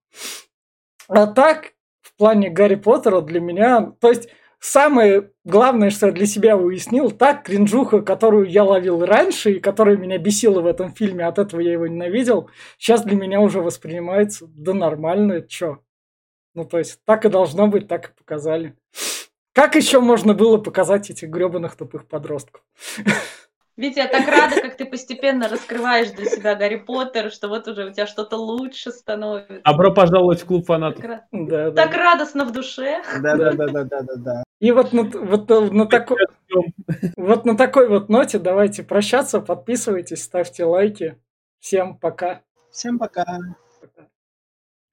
А 1.07 1.27
так, 1.27 1.73
в 2.01 2.17
плане 2.17 2.49
Гарри 2.49 2.75
Поттера 2.75 3.21
для 3.21 3.39
меня, 3.39 3.93
то 4.01 4.09
есть 4.09 4.29
самое 4.59 5.29
главное, 5.43 5.91
что 5.91 6.07
я 6.07 6.11
для 6.11 6.25
себя 6.25 6.57
уяснил, 6.57 7.11
так 7.11 7.43
кринжуха, 7.43 8.01
которую 8.01 8.49
я 8.49 8.63
ловил 8.63 9.05
раньше 9.05 9.51
и 9.51 9.59
которая 9.59 9.95
меня 9.95 10.17
бесила 10.17 10.61
в 10.61 10.65
этом 10.65 10.91
фильме, 10.91 11.25
от 11.27 11.37
этого 11.37 11.59
я 11.61 11.73
его 11.73 11.85
ненавидел, 11.85 12.49
сейчас 12.79 13.03
для 13.03 13.15
меня 13.15 13.41
уже 13.41 13.61
воспринимается, 13.61 14.47
да 14.47 14.73
нормально, 14.73 15.41
чё. 15.41 15.81
Ну, 16.55 16.63
то 16.65 16.77
есть, 16.77 16.99
так 17.05 17.25
и 17.25 17.29
должно 17.29 17.67
быть, 17.67 17.87
так 17.87 18.09
и 18.09 18.13
показали. 18.13 18.75
Как 19.53 19.75
еще 19.75 19.99
можно 19.99 20.33
было 20.33 20.57
показать 20.57 21.09
этих 21.09 21.29
гребаных 21.29 21.75
тупых 21.75 22.07
подростков? 22.07 22.63
Витя, 23.77 23.99
я 23.99 24.07
так 24.07 24.25
рада, 24.25 24.61
как 24.61 24.77
ты 24.77 24.85
постепенно 24.85 25.49
раскрываешь 25.49 26.09
для 26.11 26.25
себя 26.25 26.55
Гарри 26.55 26.77
Поттер, 26.77 27.29
что 27.29 27.49
вот 27.49 27.67
уже 27.67 27.85
у 27.85 27.91
тебя 27.91 28.07
что-то 28.07 28.37
лучше 28.37 28.91
становится. 28.91 29.61
Добро 29.65 29.93
пожаловать 29.93 30.41
в 30.41 30.45
клуб 30.45 30.65
фанатов. 30.65 31.03
Так, 31.03 31.23
Да, 31.33 31.71
да. 31.71 31.85
так 31.85 31.93
радостно 31.93 32.45
в 32.45 32.53
душе. 32.53 33.01
Да, 33.21 33.35
да, 33.35 33.51
да, 33.51 33.67
да, 33.67 33.83
да, 33.83 34.01
да, 34.01 34.15
да. 34.15 34.43
И 34.61 34.71
вот 34.71 34.93
на, 34.93 35.03
вот, 35.03 35.51
э, 35.51 35.59
на 35.59 35.85
такой, 35.87 36.25
вот 37.17 37.45
на 37.45 37.57
такой 37.57 37.89
вот 37.89 38.07
ноте 38.07 38.39
давайте 38.39 38.83
прощаться, 38.83 39.41
подписывайтесь, 39.41 40.23
ставьте 40.23 40.63
лайки. 40.63 41.17
Всем 41.59 41.97
пока. 41.97 42.41
Всем 42.71 42.97
пока. 42.97 43.25